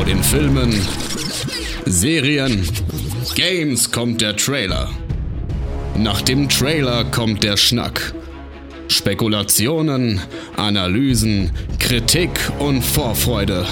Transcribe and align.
Vor 0.00 0.06
den 0.06 0.22
Filmen, 0.22 0.72
Serien, 1.84 2.66
Games 3.34 3.92
kommt 3.92 4.22
der 4.22 4.34
Trailer. 4.34 4.88
Nach 5.94 6.22
dem 6.22 6.48
Trailer 6.48 7.04
kommt 7.04 7.44
der 7.44 7.58
Schnack. 7.58 8.14
Spekulationen, 8.88 10.22
Analysen, 10.56 11.50
Kritik 11.78 12.30
und 12.60 12.80
Vorfreude. 12.80 13.66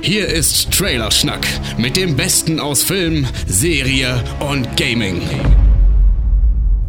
Hier 0.00 0.28
ist 0.28 0.70
Trailerschnack 0.70 1.44
mit 1.76 1.96
dem 1.96 2.14
Besten 2.14 2.60
aus 2.60 2.84
Film, 2.84 3.26
Serie 3.48 4.22
und 4.38 4.76
Gaming. 4.76 5.20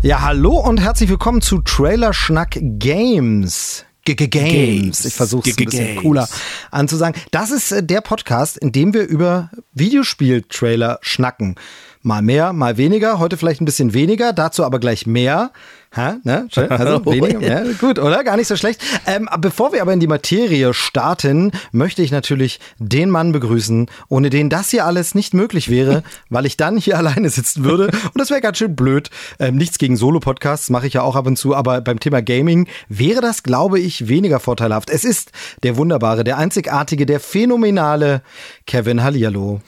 Ja, 0.04 0.22
hallo 0.22 0.60
und 0.60 0.80
herzlich 0.80 1.10
willkommen 1.10 1.42
zu 1.42 1.58
Trailerschnack 1.64 2.60
Games. 2.62 3.84
Games. 4.16 5.06
Ich 5.06 5.14
versuche 5.14 5.50
es 5.50 5.58
ein 5.58 5.66
bisschen 5.66 5.96
cooler 5.98 6.28
anzusagen. 6.72 7.20
Das 7.32 7.52
ist 7.52 7.72
äh, 7.72 7.84
der 7.84 8.02
Podcast, 8.02 8.58
in 8.58 8.72
dem 8.72 8.94
wir 8.94 9.04
über 9.04 9.52
Videospiel-Trailer 9.74 11.00
schnacken. 11.02 11.56
Mal 12.02 12.22
mehr, 12.22 12.54
mal 12.54 12.78
weniger. 12.78 13.20
Heute 13.20 13.36
vielleicht 13.36 13.62
ein 13.62 13.66
bisschen 13.66 13.94
weniger, 13.94 14.32
dazu 14.32 14.64
aber 14.64 14.80
gleich 14.80 15.06
mehr. 15.06 15.52
Ha, 15.96 16.18
ne? 16.24 16.48
Also 16.70 17.04
weniger, 17.06 17.42
ja, 17.42 17.64
gut, 17.80 17.98
oder? 17.98 18.24
Gar 18.24 18.38
nicht 18.38 18.48
so 18.48 18.56
schlecht. 18.56 18.80
Ähm, 19.08 19.28
bevor 19.40 19.74
wir 19.74 19.82
aber 19.82 19.92
in 19.92 20.00
die 20.00 20.08
Materie 20.08 20.72
starten, 20.76 21.52
möchte 21.72 22.04
ich 22.04 22.12
natürlich 22.12 22.60
den 22.78 23.10
Mann 23.10 23.32
begrüßen, 23.32 23.90
ohne 24.08 24.30
den 24.30 24.52
das 24.52 24.70
hier 24.70 24.86
alles 24.86 25.16
nicht 25.16 25.34
möglich 25.34 25.70
wäre, 25.70 26.04
weil 26.30 26.46
ich 26.46 26.58
dann 26.58 26.78
hier 26.78 26.98
alleine 26.98 27.32
sitzen 27.32 27.64
würde. 27.64 27.88
Und 27.88 28.18
das 28.18 28.30
wäre 28.30 28.40
ganz 28.40 28.60
schön 28.60 28.76
blöd. 28.76 29.10
Ähm, 29.40 29.56
nichts 29.56 29.80
gegen 29.80 29.98
Solo-Podcasts, 29.98 30.70
mache 30.70 30.86
ich 30.86 30.94
ja 30.94 31.02
auch 31.02 31.16
ab 31.16 31.26
und 31.26 31.38
zu, 31.38 31.56
aber 31.56 31.82
beim 31.82 32.00
Thema 32.00 32.22
Gaming 32.22 32.68
wäre 32.88 33.22
das, 33.22 33.42
glaube 33.42 33.80
ich, 33.80 34.08
weniger 34.08 34.40
vorteilhaft. 34.40 34.92
Es 34.92 35.04
ist 35.04 35.32
der 35.64 35.76
wunderbare, 35.76 36.24
der 36.24 36.38
einzigartige, 36.38 37.08
der 37.08 37.20
phänomenale 37.20 38.22
Kevin 38.68 39.02
Hallihallo. 39.02 39.62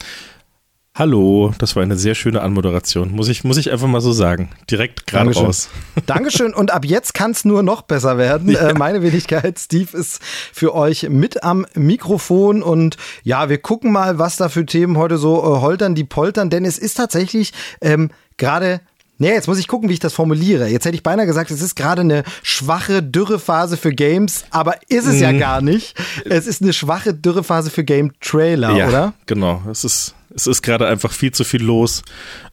Hallo, 0.93 1.53
das 1.57 1.77
war 1.77 1.83
eine 1.83 1.95
sehr 1.95 2.15
schöne 2.15 2.41
Anmoderation. 2.41 3.11
Muss 3.11 3.29
ich, 3.29 3.45
muss 3.45 3.55
ich 3.55 3.71
einfach 3.71 3.87
mal 3.87 4.01
so 4.01 4.11
sagen. 4.11 4.49
Direkt 4.69 5.07
gerade 5.07 5.33
raus. 5.33 5.69
Dankeschön. 6.05 6.53
Und 6.53 6.71
ab 6.71 6.83
jetzt 6.83 7.13
kann 7.13 7.31
es 7.31 7.45
nur 7.45 7.63
noch 7.63 7.83
besser 7.83 8.17
werden. 8.17 8.49
Ja. 8.51 8.69
Äh, 8.69 8.73
meine 8.73 9.01
Wenigkeit, 9.01 9.57
Steve, 9.57 9.97
ist 9.97 10.21
für 10.51 10.75
euch 10.75 11.07
mit 11.09 11.43
am 11.43 11.65
Mikrofon. 11.73 12.61
Und 12.61 12.97
ja, 13.23 13.47
wir 13.47 13.59
gucken 13.59 13.93
mal, 13.93 14.19
was 14.19 14.35
da 14.35 14.49
für 14.49 14.65
Themen 14.65 14.97
heute 14.97 15.17
so 15.17 15.39
äh, 15.39 15.61
holtern, 15.61 15.95
die 15.95 16.03
poltern. 16.03 16.49
Denn 16.49 16.65
es 16.65 16.77
ist 16.77 16.95
tatsächlich 16.95 17.53
ähm, 17.79 18.09
gerade 18.35 18.81
Nee, 19.21 19.33
jetzt 19.33 19.47
muss 19.47 19.59
ich 19.59 19.67
gucken, 19.67 19.87
wie 19.87 19.93
ich 19.93 19.99
das 19.99 20.13
formuliere. 20.13 20.67
Jetzt 20.67 20.85
hätte 20.85 20.95
ich 20.95 21.03
beinahe 21.03 21.27
gesagt, 21.27 21.51
es 21.51 21.61
ist 21.61 21.75
gerade 21.75 22.01
eine 22.01 22.23
schwache 22.41 23.03
Dürrephase 23.03 23.77
für 23.77 23.93
Games, 23.93 24.45
aber 24.49 24.77
ist 24.87 25.05
es 25.05 25.19
mm. 25.19 25.21
ja 25.21 25.31
mhm. 25.31 25.39
gar 25.39 25.61
nicht. 25.61 25.95
Es 26.25 26.47
ist 26.47 26.63
eine 26.63 26.73
schwache 26.73 27.13
Dürrephase 27.13 27.69
für 27.69 27.83
Game 27.83 28.13
Trailer, 28.19 28.75
ja, 28.75 28.87
oder? 28.87 29.13
Genau. 29.27 29.61
Es 29.69 29.83
ist 29.83 30.15
es 30.33 30.47
ist 30.47 30.61
gerade 30.61 30.87
einfach 30.87 31.11
viel 31.11 31.31
zu 31.31 31.43
viel 31.43 31.61
los 31.61 32.03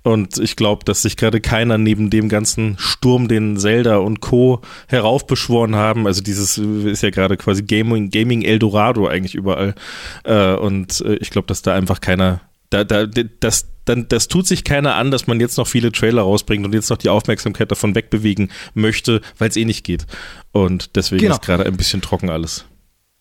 und 0.02 0.38
ich 0.38 0.56
glaube, 0.56 0.84
dass 0.84 1.02
sich 1.02 1.16
gerade 1.16 1.40
keiner 1.40 1.78
neben 1.78 2.10
dem 2.10 2.28
ganzen 2.28 2.76
Sturm, 2.78 3.28
den 3.28 3.56
Zelda 3.56 3.98
und 3.98 4.20
Co. 4.20 4.60
heraufbeschworen 4.88 5.76
haben, 5.76 6.06
also 6.06 6.22
dieses 6.22 6.58
ist 6.58 7.02
ja 7.02 7.10
gerade 7.10 7.36
quasi 7.36 7.62
Gaming, 7.62 8.10
Gaming 8.10 8.42
Eldorado 8.42 9.06
eigentlich 9.06 9.34
überall 9.34 9.74
äh, 10.24 10.54
und 10.54 11.00
äh, 11.02 11.14
ich 11.16 11.30
glaube, 11.30 11.46
dass 11.46 11.62
da 11.62 11.74
einfach 11.74 12.00
keiner, 12.00 12.40
da, 12.70 12.84
da, 12.84 13.06
das, 13.06 13.66
dann, 13.84 14.08
das 14.08 14.28
tut 14.28 14.46
sich 14.46 14.64
keiner 14.64 14.94
an, 14.96 15.10
dass 15.10 15.26
man 15.26 15.40
jetzt 15.40 15.56
noch 15.56 15.66
viele 15.66 15.92
Trailer 15.92 16.22
rausbringt 16.22 16.64
und 16.64 16.74
jetzt 16.74 16.90
noch 16.90 16.98
die 16.98 17.08
Aufmerksamkeit 17.08 17.70
davon 17.70 17.94
wegbewegen 17.94 18.50
möchte, 18.74 19.20
weil 19.38 19.48
es 19.48 19.56
eh 19.56 19.64
nicht 19.64 19.84
geht. 19.84 20.06
Und 20.52 20.96
deswegen 20.96 21.22
genau. 21.22 21.34
ist 21.34 21.42
gerade 21.42 21.64
ein 21.64 21.76
bisschen 21.76 22.02
trocken 22.02 22.30
alles. 22.30 22.64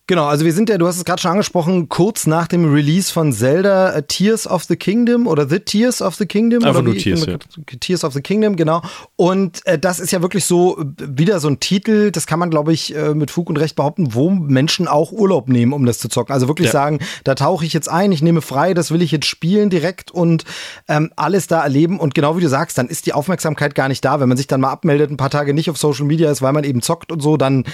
Genau, 0.10 0.26
also 0.26 0.46
wir 0.46 0.54
sind 0.54 0.70
ja, 0.70 0.78
du 0.78 0.88
hast 0.88 0.96
es 0.96 1.04
gerade 1.04 1.22
schon 1.22 1.32
angesprochen, 1.32 1.90
kurz 1.90 2.28
nach 2.28 2.48
dem 2.48 2.72
Release 2.74 3.12
von 3.12 3.34
Zelda 3.34 3.98
uh, 3.98 4.02
Tears 4.02 4.48
of 4.48 4.64
the 4.64 4.78
Kingdom 4.78 5.28
oder 5.28 5.50
The 5.50 5.60
Tears 5.60 6.02
of 6.02 6.16
the 6.16 6.26
Kingdom. 6.26 6.64
Einfach 6.64 6.80
oder 6.80 6.94
nur 6.94 6.98
Tears, 6.98 7.26
ja. 7.26 7.38
Tears 7.82 8.06
of 8.06 8.14
the 8.14 8.22
Kingdom, 8.22 8.56
genau. 8.56 8.82
Und 9.18 9.66
äh, 9.68 9.78
das 9.78 10.00
ist 10.00 10.12
ja 10.12 10.22
wirklich 10.22 10.46
so 10.46 10.82
wieder 10.98 11.42
so 11.42 11.50
ein 11.50 11.60
Titel, 11.60 12.12
das 12.12 12.26
kann 12.26 12.40
man, 12.40 12.50
glaube 12.50 12.72
ich, 12.72 12.96
äh, 12.96 13.14
mit 13.14 13.32
Fug 13.32 13.50
und 13.50 13.58
Recht 13.58 13.76
behaupten, 13.76 14.14
wo 14.14 14.30
Menschen 14.30 14.88
auch 14.88 15.12
Urlaub 15.12 15.50
nehmen, 15.50 15.74
um 15.74 15.86
das 15.86 16.00
zu 16.00 16.08
zocken. 16.08 16.34
Also 16.34 16.48
wirklich 16.48 16.68
ja. 16.68 16.72
sagen, 16.72 17.00
da 17.26 17.36
tauche 17.36 17.66
ich 17.66 17.74
jetzt 17.74 17.90
ein, 17.90 18.14
ich 18.14 18.22
nehme 18.22 18.40
frei, 18.40 18.74
das 18.74 18.92
will 18.92 19.02
ich 19.02 19.12
jetzt 19.12 19.26
spielen 19.26 19.70
direkt 19.70 20.10
und 20.12 20.46
ähm, 20.88 21.12
alles 21.18 21.48
da 21.48 21.62
erleben. 21.64 22.00
Und 22.00 22.16
genau 22.16 22.38
wie 22.38 22.42
du 22.42 22.48
sagst, 22.48 22.78
dann 22.78 22.88
ist 22.88 23.08
die 23.08 23.14
Aufmerksamkeit 23.14 23.76
gar 23.76 23.90
nicht 23.90 24.06
da. 24.06 24.22
Wenn 24.22 24.30
man 24.30 24.38
sich 24.38 24.48
dann 24.48 24.62
mal 24.62 24.72
abmeldet, 24.72 25.12
ein 25.12 25.18
paar 25.18 25.30
Tage 25.30 25.54
nicht 25.54 25.70
auf 25.70 25.78
Social 25.78 26.06
Media 26.06 26.32
ist, 26.32 26.42
weil 26.42 26.54
man 26.54 26.64
eben 26.64 26.82
zockt 26.82 27.12
und 27.12 27.22
so, 27.22 27.36
dann 27.36 27.66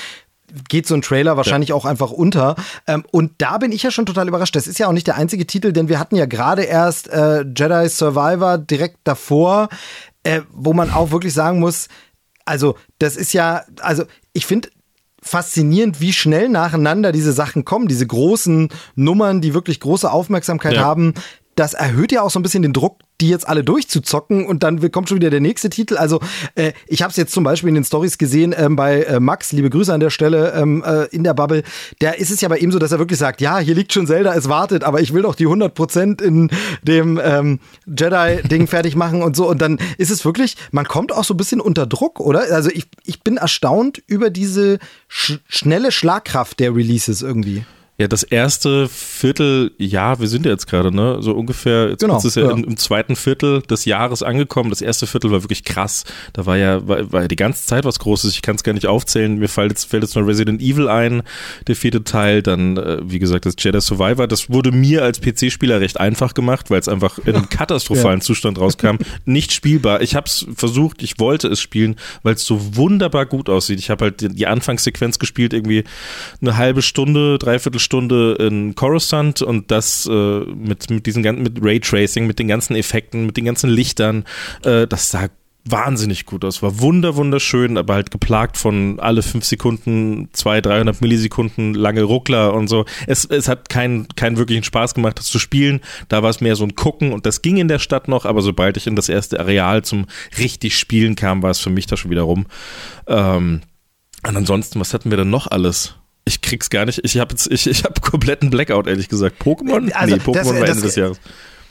geht 0.70 0.88
so 0.88 0.96
ein 0.96 1.02
Trailer 1.02 1.38
wahrscheinlich 1.38 1.70
ja. 1.70 1.76
auch 1.76 1.86
einfach 1.86 2.12
unter. 2.12 2.56
Ähm, 2.88 3.04
und 3.12 3.34
da 3.40 3.58
bin 3.58 3.72
ich 3.72 3.84
ja 3.84 3.92
schon 3.92 4.06
total 4.06 4.28
überrascht. 4.28 4.56
Das 4.56 4.68
ist 4.68 4.80
ja 4.80 4.88
auch 4.88 4.94
nicht 4.94 5.08
der 5.08 5.16
einzige 5.16 5.48
Titel, 5.48 5.74
denn 5.74 5.90
wir 5.90 6.00
hatten 6.00 6.16
ja 6.16 6.26
gerade 6.26 6.64
erst 6.64 7.10
äh, 7.10 7.42
Jedi 7.42 7.90
Survivor 7.90 8.58
direkt 8.58 9.00
davor, 9.04 9.70
äh, 10.24 10.42
wo 10.52 10.74
man 10.74 10.92
auch 10.92 11.12
wirklich 11.12 11.34
sagen 11.34 11.60
muss, 11.60 11.88
also 12.46 12.76
das 13.00 13.16
ist 13.16 13.34
ja, 13.34 13.64
also 13.80 14.04
ich 14.34 14.46
finde 14.46 14.70
faszinierend, 15.22 16.02
wie 16.02 16.14
schnell 16.14 16.50
nacheinander 16.50 17.12
diese 17.12 17.32
Sachen 17.32 17.64
kommen, 17.64 17.88
diese 17.88 18.06
großen 18.06 18.70
Nummern, 18.96 19.42
die 19.42 19.54
wirklich 19.54 19.80
große 19.80 20.12
Aufmerksamkeit 20.12 20.74
ja. 20.74 20.84
haben. 20.84 21.14
Das 21.56 21.74
erhöht 21.74 22.12
ja 22.12 22.22
auch 22.22 22.30
so 22.30 22.40
ein 22.40 22.44
bisschen 22.44 22.64
den 22.64 22.74
Druck, 22.74 23.00
die 23.22 23.30
jetzt 23.30 23.48
alle 23.48 23.64
durchzuzocken 23.64 24.46
und 24.46 24.64
dann 24.64 24.92
kommt 24.92 25.08
schon 25.08 25.18
wieder 25.18 25.30
der 25.30 25.40
nächste 25.40 25.70
Titel. 25.70 25.98
Also 25.98 26.20
äh, 26.56 26.74
ich 26.88 27.02
habe 27.02 27.12
es 27.12 27.18
jetzt 27.18 27.34
zum 27.34 27.44
Beispiel 27.44 27.70
in 27.70 27.76
den 27.76 27.84
Stories 27.84 28.18
gesehen 28.18 28.54
ähm, 28.58 28.76
bei 28.76 29.04
äh, 29.04 29.20
Max, 29.20 29.52
liebe 29.52 29.70
Grüße 29.70 29.94
an 29.94 30.00
der 30.00 30.10
Stelle 30.10 30.54
ähm, 30.54 30.84
äh, 30.86 31.06
in 31.06 31.24
der 31.24 31.34
Bubble. 31.34 31.64
Da 32.00 32.12
ist 32.12 32.32
es 32.32 32.42
ja 32.42 32.50
bei 32.50 32.58
ihm 32.58 32.72
so, 32.72 32.80
dass 32.80 32.92
er 32.92 33.00
wirklich 33.00 33.20
sagt, 33.20 33.40
ja, 33.40 33.60
hier 33.60 33.76
liegt 33.76 33.94
schon 33.94 34.08
Zelda, 34.08 34.34
es 34.34 34.50
wartet, 34.50 34.84
aber 34.84 35.00
ich 35.00 35.14
will 35.14 35.22
doch 35.22 35.36
die 35.36 35.48
100% 35.48 36.22
in 36.22 36.50
dem 36.82 37.20
ähm, 37.24 37.60
Jedi-Ding 37.86 38.68
fertig 38.74 38.96
machen 38.96 39.22
und 39.22 39.36
so. 39.36 39.48
Und 39.48 39.62
dann 39.62 39.80
ist 39.98 40.12
es 40.12 40.26
wirklich, 40.26 40.58
man 40.72 40.86
kommt 40.86 41.12
auch 41.12 41.24
so 41.24 41.34
ein 41.34 41.38
bisschen 41.38 41.62
unter 41.62 41.86
Druck, 41.86 42.20
oder? 42.20 42.42
Also 42.52 42.70
ich, 42.72 42.88
ich 43.06 43.22
bin 43.22 43.38
erstaunt 43.38 44.02
über 44.08 44.30
diese 44.30 44.80
sch 45.08 45.40
schnelle 45.48 45.92
Schlagkraft 45.92 46.60
der 46.60 46.76
Releases 46.76 47.22
irgendwie. 47.22 47.64
Ja, 48.00 48.08
das 48.08 48.24
erste 48.24 48.90
Vierteljahr, 48.90 50.20
wir 50.20 50.28
sind 50.28 50.48
ja 50.48 50.52
jetzt 50.52 50.66
gerade, 50.66 50.94
ne? 50.94 51.18
So 51.20 51.34
ungefähr, 51.34 51.90
jetzt 51.90 52.02
genau, 52.02 52.18
ist 52.18 52.26
es 52.26 52.34
ja, 52.34 52.46
ja. 52.46 52.52
Im, 52.52 52.64
im, 52.64 52.78
zweiten 52.78 53.16
Viertel 53.16 53.62
des 53.62 53.86
Jahres 53.86 54.24
angekommen. 54.24 54.72
Das 54.72 54.82
erste 54.82 55.06
Viertel 55.06 55.30
war 55.30 55.44
wirklich 55.44 55.64
krass. 55.64 56.04
Da 56.34 56.48
war 56.48 56.58
ja, 56.58 56.88
war, 56.88 57.12
war 57.14 57.22
ja 57.22 57.28
die 57.28 57.36
ganze 57.36 57.68
Zeit 57.68 57.86
was 57.86 58.00
Großes. 58.00 58.34
Ich 58.34 58.42
kann 58.42 58.56
es 58.56 58.64
gar 58.64 58.74
nicht 58.74 58.88
aufzählen. 58.88 59.38
Mir 59.38 59.48
fällt 59.48 59.74
jetzt, 59.74 59.86
fällt 59.86 60.02
jetzt 60.02 60.16
noch 60.16 60.26
Resident 60.26 60.60
Evil 60.60 60.88
ein, 60.88 61.22
der 61.68 61.76
vierte 61.76 62.04
Teil. 62.04 62.42
Dann, 62.42 62.78
äh, 62.78 62.98
wie 63.04 63.20
gesagt, 63.20 63.46
das 63.46 63.54
Jedi 63.60 63.80
Survivor. 63.80 64.28
Das 64.28 64.50
wurde 64.50 64.72
mir 64.72 65.04
als 65.04 65.22
PC-Spieler 65.22 65.80
recht 65.80 66.00
einfach 66.00 66.34
gemacht, 66.34 66.72
weil 66.72 66.80
es 66.80 66.88
einfach 66.88 67.20
in 67.20 67.36
einem 67.36 67.50
katastrophalen 67.50 68.22
ja. 68.22 68.26
Zustand 68.26 68.58
rauskam. 68.58 68.98
Nicht 69.26 69.54
spielbar. 69.54 70.02
Ich 70.02 70.16
habe 70.16 70.26
es 70.26 70.48
versucht, 70.56 71.04
ich 71.04 71.20
wollte 71.20 71.48
es 71.48 71.62
spielen, 71.62 71.98
weil 72.24 72.34
es 72.34 72.44
so 72.44 72.76
wunderbar 72.76 73.28
gut 73.28 73.50
aussieht. 73.50 73.78
Ich 73.78 73.92
habe 73.92 74.06
halt 74.06 74.22
die, 74.22 74.30
die 74.30 74.48
Anfangssequenz 74.48 75.20
gespielt, 75.20 75.54
irgendwie 75.54 75.84
eine 76.42 76.58
halbe 76.58 76.82
Stunde, 76.82 77.38
dreiviertel 77.38 77.83
Stunde 77.84 78.36
in 78.40 78.76
Coruscant 78.76 79.42
und 79.42 79.70
das 79.72 80.08
äh, 80.10 80.40
mit, 80.40 80.90
mit 80.90 81.06
diesen 81.06 81.24
ganzen, 81.24 81.44
mit 81.44 81.60
Raytracing, 81.62 82.26
mit 82.26 82.40
den 82.40 82.48
ganzen 82.48 82.76
Effekten, 82.76 83.26
mit 83.26 83.38
den 83.38 83.46
ganzen 83.46 83.70
Lichtern, 83.70 84.24
äh, 84.64 84.88
das 84.88 85.12
sah 85.12 85.30
wahnsinnig 85.66 86.26
gut 86.26 86.44
aus. 86.44 86.62
War 86.62 86.80
wunder, 86.80 87.16
wunderschön, 87.16 87.78
aber 87.78 87.94
halt 87.94 88.12
geplagt 88.12 88.58
von 88.58 89.00
alle 89.00 89.22
fünf 89.22 89.46
Sekunden, 89.46 90.30
zwei, 90.34 90.62
300 90.62 91.02
Millisekunden 91.02 91.74
lange 91.74 92.04
Ruckler 92.04 92.54
und 92.54 92.68
so. 92.68 92.86
Es, 93.08 93.26
es 93.26 93.48
hat 93.48 93.70
keinen, 93.70 94.08
keinen 94.10 94.38
wirklichen 94.38 94.64
Spaß 94.64 94.94
gemacht, 94.94 95.20
das 95.20 95.28
zu 95.28 95.40
spielen. 95.40 95.80
Da 96.10 96.22
war 96.22 96.30
es 96.30 96.42
mehr 96.42 96.56
so 96.56 96.66
ein 96.66 96.76
Gucken 96.76 97.14
und 97.14 97.26
das 97.26 97.42
ging 97.42 97.58
in 97.58 97.68
der 97.68 97.80
Stadt 97.80 98.08
noch, 98.08 98.26
aber 98.26 98.42
sobald 98.42 98.78
ich 98.78 98.88
in 98.88 98.96
das 98.96 99.10
erste 99.10 99.40
Areal 99.40 99.84
zum 99.84 100.06
richtig 100.38 100.78
Spielen 100.78 101.16
kam, 101.16 101.42
war 101.42 101.52
es 101.52 101.60
für 101.60 101.70
mich 101.70 101.86
da 101.86 101.96
schon 101.96 102.12
wieder 102.12 102.24
rum. 102.24 102.46
Ähm, 103.08 103.62
und 104.26 104.38
ansonsten, 104.38 104.80
was 104.80 104.94
hatten 104.94 105.10
wir 105.10 105.18
denn 105.18 105.30
noch 105.30 105.48
alles? 105.48 105.96
Ich 106.26 106.42
krieg's 106.42 106.70
gar 106.70 106.86
nicht. 106.86 107.02
Ich 107.04 107.18
habe 107.20 107.36
ich, 107.50 107.68
ich 107.68 107.84
hab 107.84 108.02
kompletten 108.02 108.50
Blackout, 108.50 108.88
ehrlich 108.88 109.10
gesagt. 109.10 109.42
Pokémon? 109.42 109.92
Also, 109.92 110.16
nee, 110.16 110.22
Pokémon 110.22 110.60
war 110.60 110.68
Ende 110.68 110.82
des 110.82 110.96
Jahres. 110.96 111.20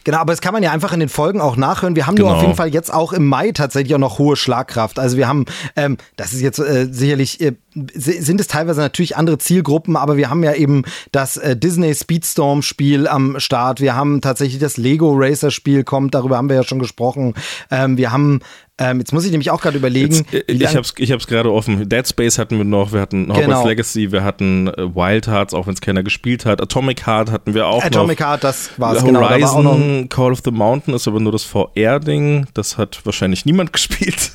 Genau, 0.04 0.18
aber 0.18 0.32
das 0.32 0.40
kann 0.40 0.52
man 0.52 0.62
ja 0.62 0.72
einfach 0.72 0.92
in 0.92 1.00
den 1.00 1.08
Folgen 1.08 1.40
auch 1.40 1.56
nachhören. 1.56 1.94
Wir 1.94 2.06
haben 2.06 2.16
genau. 2.16 2.30
nur 2.30 2.36
auf 2.36 2.42
jeden 2.42 2.56
Fall 2.56 2.72
jetzt 2.74 2.92
auch 2.92 3.12
im 3.12 3.26
Mai 3.26 3.52
tatsächlich 3.52 3.94
auch 3.94 4.00
noch 4.00 4.18
hohe 4.18 4.36
Schlagkraft. 4.36 4.98
Also 4.98 5.16
wir 5.16 5.28
haben, 5.28 5.44
ähm, 5.76 5.96
das 6.16 6.32
ist 6.32 6.40
jetzt 6.40 6.58
äh, 6.58 6.88
sicherlich, 6.90 7.40
äh, 7.40 7.52
sind 7.74 8.40
es 8.40 8.48
teilweise 8.48 8.80
natürlich 8.80 9.16
andere 9.16 9.38
Zielgruppen, 9.38 9.96
aber 9.96 10.16
wir 10.16 10.28
haben 10.28 10.42
ja 10.42 10.54
eben 10.54 10.82
das 11.12 11.36
äh, 11.36 11.56
Disney 11.56 11.94
Speedstorm 11.94 12.62
Spiel 12.62 13.06
am 13.06 13.38
Start. 13.38 13.80
Wir 13.80 13.94
haben 13.94 14.20
tatsächlich 14.20 14.60
das 14.60 14.76
Lego 14.76 15.12
Racer 15.14 15.50
Spiel 15.50 15.84
kommt, 15.84 16.14
darüber 16.14 16.36
haben 16.36 16.48
wir 16.48 16.56
ja 16.56 16.64
schon 16.64 16.80
gesprochen. 16.80 17.34
Ähm, 17.70 17.96
wir 17.96 18.10
haben 18.10 18.40
Ähm, 18.82 18.98
jetzt 18.98 19.12
muss 19.12 19.24
ich 19.24 19.30
nämlich 19.30 19.50
auch 19.50 19.60
gerade 19.60 19.76
überlegen. 19.76 20.26
Jetzt, 20.30 20.48
äh, 20.48 20.52
ich 20.52 20.76
hab's, 20.76 20.94
ich 20.98 21.12
hab's 21.12 21.26
gerade 21.26 21.52
offen. 21.52 21.88
Dead 21.88 22.06
Space 22.06 22.38
hatten 22.38 22.58
wir 22.58 22.64
noch, 22.64 22.92
wir 22.92 23.00
hatten 23.00 23.28
Hogwarts 23.28 23.46
genau. 23.46 23.66
Legacy, 23.66 24.12
wir 24.12 24.24
hatten 24.24 24.68
äh, 24.68 24.94
Wild 24.94 25.28
Hearts, 25.28 25.54
auch 25.54 25.66
wenn 25.66 25.74
es 25.74 25.80
keiner 25.80 26.02
gespielt 26.02 26.44
hat. 26.44 26.60
Atomic 26.60 27.06
Heart 27.06 27.30
hatten 27.30 27.54
wir 27.54 27.66
auch 27.66 27.84
Atomic 27.84 28.20
noch. 28.20 28.26
Heart, 28.26 28.44
das 28.44 28.70
war 28.78 28.96
es 28.96 29.04
genau. 29.04 29.20
Horizon, 29.20 29.64
genau, 29.64 30.06
Call 30.08 30.32
of 30.32 30.40
the 30.44 30.50
Mountain 30.50 30.94
ist 30.94 31.06
aber 31.06 31.20
nur 31.20 31.32
das 31.32 31.44
VR-Ding. 31.44 32.46
Das 32.54 32.78
hat 32.78 33.00
wahrscheinlich 33.04 33.46
niemand 33.46 33.72
gespielt. 33.72 34.32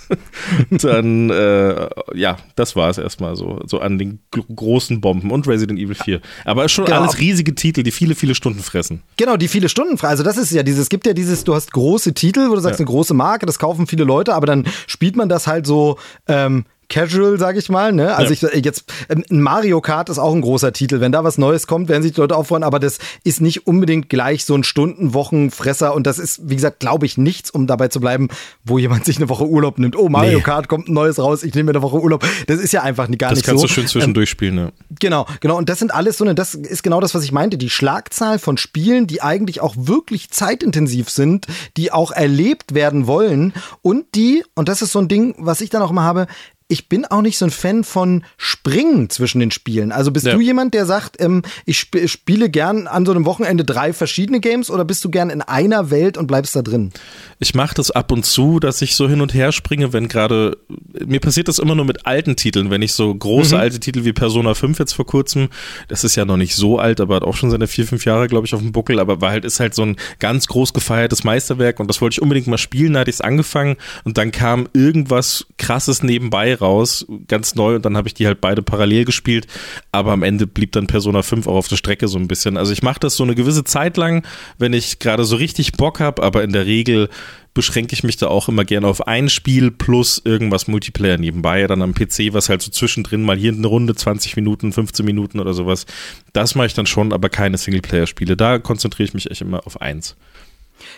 Dann, 0.69 1.29
äh, 1.29 1.89
ja, 2.15 2.37
das 2.55 2.75
war 2.75 2.89
es 2.89 2.97
erstmal 2.97 3.35
so, 3.35 3.59
so 3.65 3.79
an 3.79 3.97
den 3.97 4.19
großen 4.31 5.01
Bomben 5.01 5.31
und 5.31 5.47
Resident 5.47 5.79
Evil 5.79 5.95
4. 5.95 6.21
Aber 6.45 6.69
schon 6.69 6.85
genau. 6.85 7.01
alles 7.01 7.19
riesige 7.19 7.53
Titel, 7.55 7.83
die 7.83 7.91
viele, 7.91 8.15
viele 8.15 8.35
Stunden 8.35 8.61
fressen. 8.61 9.01
Genau, 9.17 9.37
die 9.37 9.47
viele 9.47 9.69
Stunden 9.69 9.97
fressen. 9.97 10.11
Also 10.11 10.23
das 10.23 10.37
ist 10.37 10.51
ja 10.51 10.63
dieses, 10.63 10.83
es 10.83 10.89
gibt 10.89 11.05
ja 11.05 11.13
dieses, 11.13 11.43
du 11.43 11.53
hast 11.53 11.71
große 11.71 12.13
Titel, 12.13 12.49
wo 12.49 12.55
du 12.55 12.61
sagst, 12.61 12.79
ja. 12.79 12.85
eine 12.85 12.91
große 12.91 13.13
Marke, 13.13 13.45
das 13.45 13.59
kaufen 13.59 13.87
viele 13.87 14.03
Leute, 14.03 14.33
aber 14.37 14.47
dann 14.47 14.65
spielt 14.87 15.15
man 15.17 15.27
das 15.27 15.47
halt 15.47 15.65
so, 15.65 15.97
ähm, 16.27 16.65
casual, 16.89 17.37
sag 17.37 17.57
ich 17.57 17.69
mal. 17.69 17.91
Ne? 17.91 18.15
Also 18.15 18.33
ja. 18.33 18.53
ich 18.53 18.65
jetzt 18.65 18.91
ähm, 19.09 19.23
Mario 19.29 19.81
Kart 19.81 20.09
ist 20.09 20.19
auch 20.19 20.33
ein 20.33 20.41
großer 20.41 20.73
Titel. 20.73 20.99
Wenn 20.99 21.11
da 21.11 21.23
was 21.23 21.37
Neues 21.37 21.67
kommt, 21.67 21.89
werden 21.89 22.03
sich 22.03 22.13
die 22.13 22.21
Leute 22.21 22.35
aufhören, 22.35 22.63
aber 22.63 22.79
das 22.79 22.99
ist 23.23 23.41
nicht 23.41 23.67
unbedingt 23.67 24.09
gleich 24.09 24.45
so 24.45 24.55
ein 24.55 24.63
Stunden-Wochen-Fresser 24.63 25.93
und 25.93 26.07
das 26.07 26.19
ist, 26.19 26.49
wie 26.49 26.55
gesagt, 26.55 26.79
glaube 26.79 27.05
ich, 27.05 27.17
nichts, 27.17 27.51
um 27.51 27.67
dabei 27.67 27.89
zu 27.89 27.99
bleiben, 27.99 28.29
wo 28.63 28.77
jemand 28.77 29.05
sich 29.05 29.17
eine 29.17 29.29
Woche 29.29 29.45
Urlaub 29.45 29.77
nimmt. 29.79 29.95
Oh, 29.97 30.09
Mario 30.09 30.37
nee. 30.37 30.43
Kart 30.43 30.67
kommt 30.67 30.87
ein 30.87 30.93
neues 30.93 31.19
raus, 31.19 31.43
ich 31.43 31.53
nehme 31.53 31.65
mir 31.65 31.77
eine 31.77 31.81
Woche 31.81 31.99
Urlaub. 31.99 32.25
Das 32.47 32.59
ist 32.59 32.71
ja 32.71 32.83
einfach 32.83 33.07
gar 33.17 33.29
das 33.29 33.37
nicht 33.37 33.45
so. 33.45 33.51
Das 33.51 33.61
kannst 33.61 33.63
du 33.63 33.67
schön 33.67 33.87
zwischendurch 33.87 34.29
ähm, 34.29 34.31
spielen, 34.31 34.55
ne? 34.55 34.73
Genau, 34.99 35.25
genau. 35.41 35.57
Und 35.57 35.69
das 35.69 35.79
sind 35.79 35.93
alles 35.93 36.17
so, 36.17 36.25
ne, 36.25 36.35
das 36.35 36.55
ist 36.55 36.83
genau 36.83 37.01
das, 37.01 37.13
was 37.13 37.23
ich 37.23 37.31
meinte. 37.31 37.57
Die 37.57 37.69
Schlagzahl 37.69 38.39
von 38.39 38.57
Spielen, 38.57 39.07
die 39.07 39.21
eigentlich 39.21 39.61
auch 39.61 39.75
wirklich 39.77 40.29
zeitintensiv 40.29 41.09
sind, 41.09 41.47
die 41.75 41.91
auch 41.91 42.11
erlebt 42.11 42.73
werden 42.73 43.07
wollen 43.07 43.53
und 43.81 44.15
die, 44.15 44.43
und 44.55 44.69
das 44.69 44.81
ist 44.81 44.91
so 44.91 44.99
ein 44.99 45.07
Ding, 45.07 45.35
was 45.37 45.61
ich 45.61 45.69
dann 45.69 45.81
auch 45.81 45.91
immer 45.91 46.03
habe, 46.03 46.27
ich 46.69 46.89
bin 46.89 47.05
auch 47.05 47.21
nicht 47.21 47.37
so 47.37 47.45
ein 47.45 47.51
Fan 47.51 47.85
von 47.85 48.23
Springen 48.35 49.09
zwischen 49.09 49.39
den 49.39 49.51
Spielen. 49.51 49.93
Also 49.93 50.11
bist 50.11 50.25
ja. 50.25 50.33
du 50.33 50.41
jemand, 50.41 50.73
der 50.73 50.85
sagt, 50.85 51.15
ähm, 51.21 51.43
ich 51.65 51.79
sp 51.87 52.07
spiele 52.07 52.49
gern 52.49 52.87
an 52.87 53.05
so 53.05 53.13
einem 53.13 53.25
Wochenende 53.25 53.63
drei 53.63 53.93
verschiedene 53.93 54.41
Games 54.41 54.69
oder 54.69 54.83
bist 54.83 55.03
du 55.05 55.09
gern 55.09 55.29
in 55.29 55.41
einer 55.41 55.91
Welt 55.91 56.17
und 56.17 56.27
bleibst 56.27 56.57
da 56.57 56.61
drin? 56.61 56.91
Ich 57.39 57.55
mache 57.55 57.75
das 57.75 57.91
ab 57.91 58.11
und 58.11 58.25
zu, 58.25 58.59
dass 58.59 58.81
ich 58.81 58.95
so 58.95 59.07
hin 59.07 59.21
und 59.21 59.33
her 59.33 59.53
springe, 59.53 59.93
wenn 59.93 60.09
gerade, 60.09 60.57
mir 61.05 61.21
passiert 61.21 61.47
das 61.47 61.59
immer 61.59 61.75
nur 61.75 61.85
mit 61.85 62.05
alten 62.05 62.35
Titeln, 62.35 62.69
wenn 62.69 62.81
ich 62.81 62.91
so 62.91 63.15
große 63.15 63.55
mhm. 63.55 63.61
alte 63.61 63.79
Titel 63.79 64.03
wie 64.03 64.11
Persona 64.11 64.53
5 64.53 64.77
jetzt 64.79 64.93
vor 64.93 65.05
kurzem, 65.05 65.47
das 65.87 66.03
ist 66.03 66.15
ja 66.15 66.25
noch 66.25 66.37
nicht 66.37 66.55
so 66.55 66.79
alt, 66.79 66.99
aber 66.99 67.15
hat 67.15 67.23
auch 67.23 67.35
schon 67.35 67.49
seine 67.49 67.67
vier, 67.67 67.87
fünf 67.87 68.03
Jahre, 68.03 68.27
glaube 68.27 68.45
ich, 68.45 68.53
auf 68.53 68.61
dem 68.61 68.73
Buckel, 68.73 68.99
aber 68.99 69.21
war 69.21 69.31
halt, 69.31 69.45
ist 69.45 69.61
halt 69.61 69.73
so 69.73 69.83
ein 69.83 69.95
ganz 70.19 70.47
groß 70.47 70.73
gefeiertes 70.73 71.23
Meisterwerk 71.23 71.79
und 71.79 71.87
das 71.87 72.01
wollte 72.01 72.15
ich 72.15 72.21
unbedingt 72.21 72.47
mal 72.47 72.57
spielen, 72.57 72.93
da 72.93 73.01
hatte 73.01 73.09
ich 73.09 73.17
es 73.17 73.21
angefangen 73.21 73.77
und 74.03 74.17
dann 74.17 74.31
kam 74.31 74.67
irgendwas 74.73 75.45
krasses 75.57 76.03
nebenbei 76.03 76.56
raus, 76.61 77.05
ganz 77.27 77.55
neu 77.55 77.75
und 77.75 77.85
dann 77.85 77.97
habe 77.97 78.07
ich 78.07 78.13
die 78.13 78.27
halt 78.27 78.41
beide 78.41 78.61
parallel 78.61 79.05
gespielt, 79.05 79.47
aber 79.91 80.11
am 80.11 80.23
Ende 80.23 80.47
blieb 80.47 80.71
dann 80.73 80.87
Persona 80.87 81.21
5 81.21 81.47
auch 81.47 81.55
auf 81.55 81.67
der 81.67 81.77
Strecke 81.77 82.07
so 82.07 82.17
ein 82.17 82.27
bisschen. 82.27 82.57
Also 82.57 82.73
ich 82.73 82.83
mache 82.83 82.99
das 82.99 83.15
so 83.15 83.23
eine 83.23 83.35
gewisse 83.35 83.63
Zeit 83.63 83.97
lang, 83.97 84.25
wenn 84.57 84.73
ich 84.73 84.99
gerade 84.99 85.23
so 85.23 85.35
richtig 85.35 85.73
Bock 85.73 85.99
habe, 85.99 86.23
aber 86.23 86.43
in 86.43 86.53
der 86.53 86.65
Regel 86.65 87.09
beschränke 87.57 87.93
ich 87.93 88.03
mich 88.03 88.17
da 88.17 88.27
auch 88.27 88.49
immer 88.49 88.65
gerne 88.65 88.85
auf 88.85 89.07
ein 89.07 89.29
Spiel 89.29 89.71
plus 89.71 90.21
irgendwas 90.23 90.67
Multiplayer 90.67 91.17
nebenbei, 91.17 91.65
dann 91.65 91.81
am 91.81 91.95
PC, 91.95 92.33
was 92.33 92.49
halt 92.49 92.61
so 92.61 92.69
zwischendrin 92.69 93.23
mal 93.23 93.35
hier 93.35 93.51
eine 93.51 93.65
Runde 93.65 93.95
20 93.95 94.35
Minuten, 94.35 94.71
15 94.71 95.03
Minuten 95.03 95.39
oder 95.39 95.55
sowas. 95.55 95.87
Das 96.33 96.53
mache 96.53 96.67
ich 96.67 96.75
dann 96.75 96.85
schon, 96.85 97.11
aber 97.11 97.29
keine 97.29 97.57
Singleplayer-Spiele. 97.57 98.37
Da 98.37 98.59
konzentriere 98.59 99.07
ich 99.07 99.15
mich 99.15 99.31
echt 99.31 99.41
immer 99.41 99.65
auf 99.65 99.81
eins. 99.81 100.15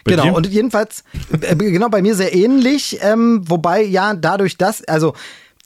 Bei 0.04 0.12
genau, 0.12 0.24
dir? 0.24 0.34
und 0.34 0.48
jedenfalls, 0.48 1.06
äh, 1.32 1.56
genau, 1.56 1.88
bei 1.88 2.02
mir 2.02 2.14
sehr 2.16 2.36
ähnlich, 2.36 3.00
ähm, 3.02 3.42
wobei 3.46 3.82
ja 3.82 4.14
dadurch, 4.14 4.58
dass, 4.58 4.84
also 4.84 5.14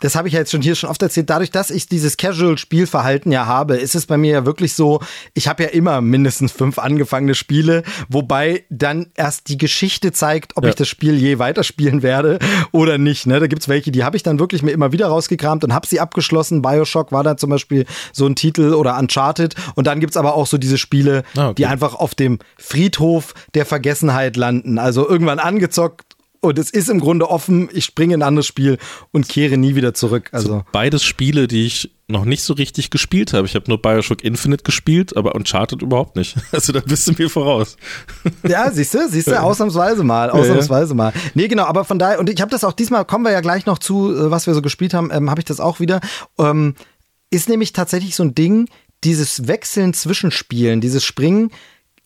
das 0.03 0.15
habe 0.15 0.27
ich 0.27 0.33
ja 0.33 0.41
jetzt 0.41 0.51
schon 0.51 0.61
hier 0.61 0.75
schon 0.75 0.89
oft 0.89 1.01
erzählt, 1.01 1.29
dadurch, 1.29 1.49
dass 1.49 1.69
ich 1.69 1.87
dieses 1.87 2.17
Casual-Spielverhalten 2.17 3.31
ja 3.31 3.45
habe, 3.45 3.77
ist 3.77 3.95
es 3.95 4.05
bei 4.05 4.17
mir 4.17 4.31
ja 4.33 4.45
wirklich 4.45 4.73
so, 4.73 4.99
ich 5.33 5.47
habe 5.47 5.63
ja 5.63 5.69
immer 5.69 6.01
mindestens 6.01 6.51
fünf 6.51 6.77
angefangene 6.77 7.35
Spiele, 7.35 7.83
wobei 8.09 8.65
dann 8.69 9.07
erst 9.15 9.47
die 9.47 9.57
Geschichte 9.57 10.11
zeigt, 10.11 10.57
ob 10.57 10.65
ja. 10.65 10.71
ich 10.71 10.75
das 10.75 10.89
Spiel 10.89 11.15
je 11.15 11.39
weiterspielen 11.39 12.03
werde 12.03 12.39
oder 12.73 12.97
nicht. 12.97 13.27
Ne? 13.27 13.39
Da 13.39 13.47
gibt's 13.47 13.69
welche, 13.69 13.91
die 13.91 14.03
habe 14.03 14.17
ich 14.17 14.23
dann 14.23 14.39
wirklich 14.39 14.61
mir 14.61 14.71
immer 14.71 14.91
wieder 14.91 15.07
rausgekramt 15.07 15.63
und 15.63 15.73
habe 15.73 15.87
sie 15.87 16.01
abgeschlossen. 16.01 16.61
Bioshock 16.61 17.13
war 17.13 17.23
da 17.23 17.37
zum 17.37 17.51
Beispiel 17.51 17.85
so 18.11 18.25
ein 18.25 18.35
Titel 18.35 18.73
oder 18.73 18.99
Uncharted. 18.99 19.55
Und 19.75 19.87
dann 19.87 20.01
gibt's 20.01 20.17
aber 20.17 20.33
auch 20.33 20.47
so 20.47 20.57
diese 20.57 20.77
Spiele, 20.77 21.23
ah, 21.37 21.45
okay. 21.45 21.55
die 21.59 21.65
einfach 21.65 21.95
auf 21.95 22.13
dem 22.13 22.39
Friedhof 22.57 23.33
der 23.53 23.65
Vergessenheit 23.65 24.35
landen. 24.35 24.79
Also 24.79 25.07
irgendwann 25.07 25.39
angezockt, 25.39 26.12
und 26.43 26.59
es 26.59 26.69
ist 26.69 26.89
im 26.89 26.99
Grunde 26.99 27.29
offen, 27.29 27.69
ich 27.71 27.85
springe 27.85 28.15
in 28.15 28.21
ein 28.21 28.27
anderes 28.27 28.47
Spiel 28.47 28.77
und 29.11 29.29
kehre 29.29 29.57
nie 29.57 29.75
wieder 29.75 29.93
zurück. 29.93 30.29
Also, 30.33 30.55
also 30.55 30.65
beides 30.73 31.03
Spiele, 31.03 31.47
die 31.47 31.65
ich 31.65 31.91
noch 32.07 32.25
nicht 32.25 32.43
so 32.43 32.53
richtig 32.53 32.89
gespielt 32.89 33.31
habe. 33.31 33.47
Ich 33.47 33.55
habe 33.55 33.65
nur 33.69 33.81
Bioshock 33.81 34.23
Infinite 34.23 34.63
gespielt, 34.63 35.15
aber 35.15 35.35
Uncharted 35.35 35.81
überhaupt 35.81 36.17
nicht. 36.17 36.35
Also 36.51 36.73
da 36.73 36.81
bist 36.81 37.07
du 37.07 37.13
mir 37.17 37.29
voraus. 37.29 37.77
Ja, 38.47 38.69
siehst 38.71 38.93
du, 38.93 39.07
siehst 39.09 39.27
du, 39.27 39.41
ausnahmsweise 39.41 40.03
mal, 40.03 40.29
ausnahmsweise 40.29 40.93
mal. 40.93 41.13
Nee, 41.33 41.47
genau, 41.47 41.63
aber 41.63 41.85
von 41.85 41.97
daher, 41.97 42.19
und 42.19 42.29
ich 42.29 42.41
habe 42.41 42.51
das 42.51 42.63
auch 42.63 42.73
diesmal, 42.73 43.05
kommen 43.05 43.23
wir 43.23 43.31
ja 43.31 43.41
gleich 43.41 43.65
noch 43.65 43.79
zu, 43.79 44.13
äh, 44.13 44.29
was 44.29 44.45
wir 44.45 44.53
so 44.53 44.61
gespielt 44.61 44.93
haben, 44.93 45.11
ähm, 45.11 45.29
habe 45.29 45.39
ich 45.39 45.45
das 45.45 45.61
auch 45.61 45.79
wieder. 45.79 46.01
Ähm, 46.37 46.75
ist 47.31 47.47
nämlich 47.47 47.71
tatsächlich 47.71 48.15
so 48.15 48.23
ein 48.23 48.35
Ding, 48.35 48.67
dieses 49.03 49.47
Wechseln 49.47 49.93
zwischen 49.93 50.31
Spielen, 50.31 50.81
dieses 50.81 51.05
Springen, 51.05 51.51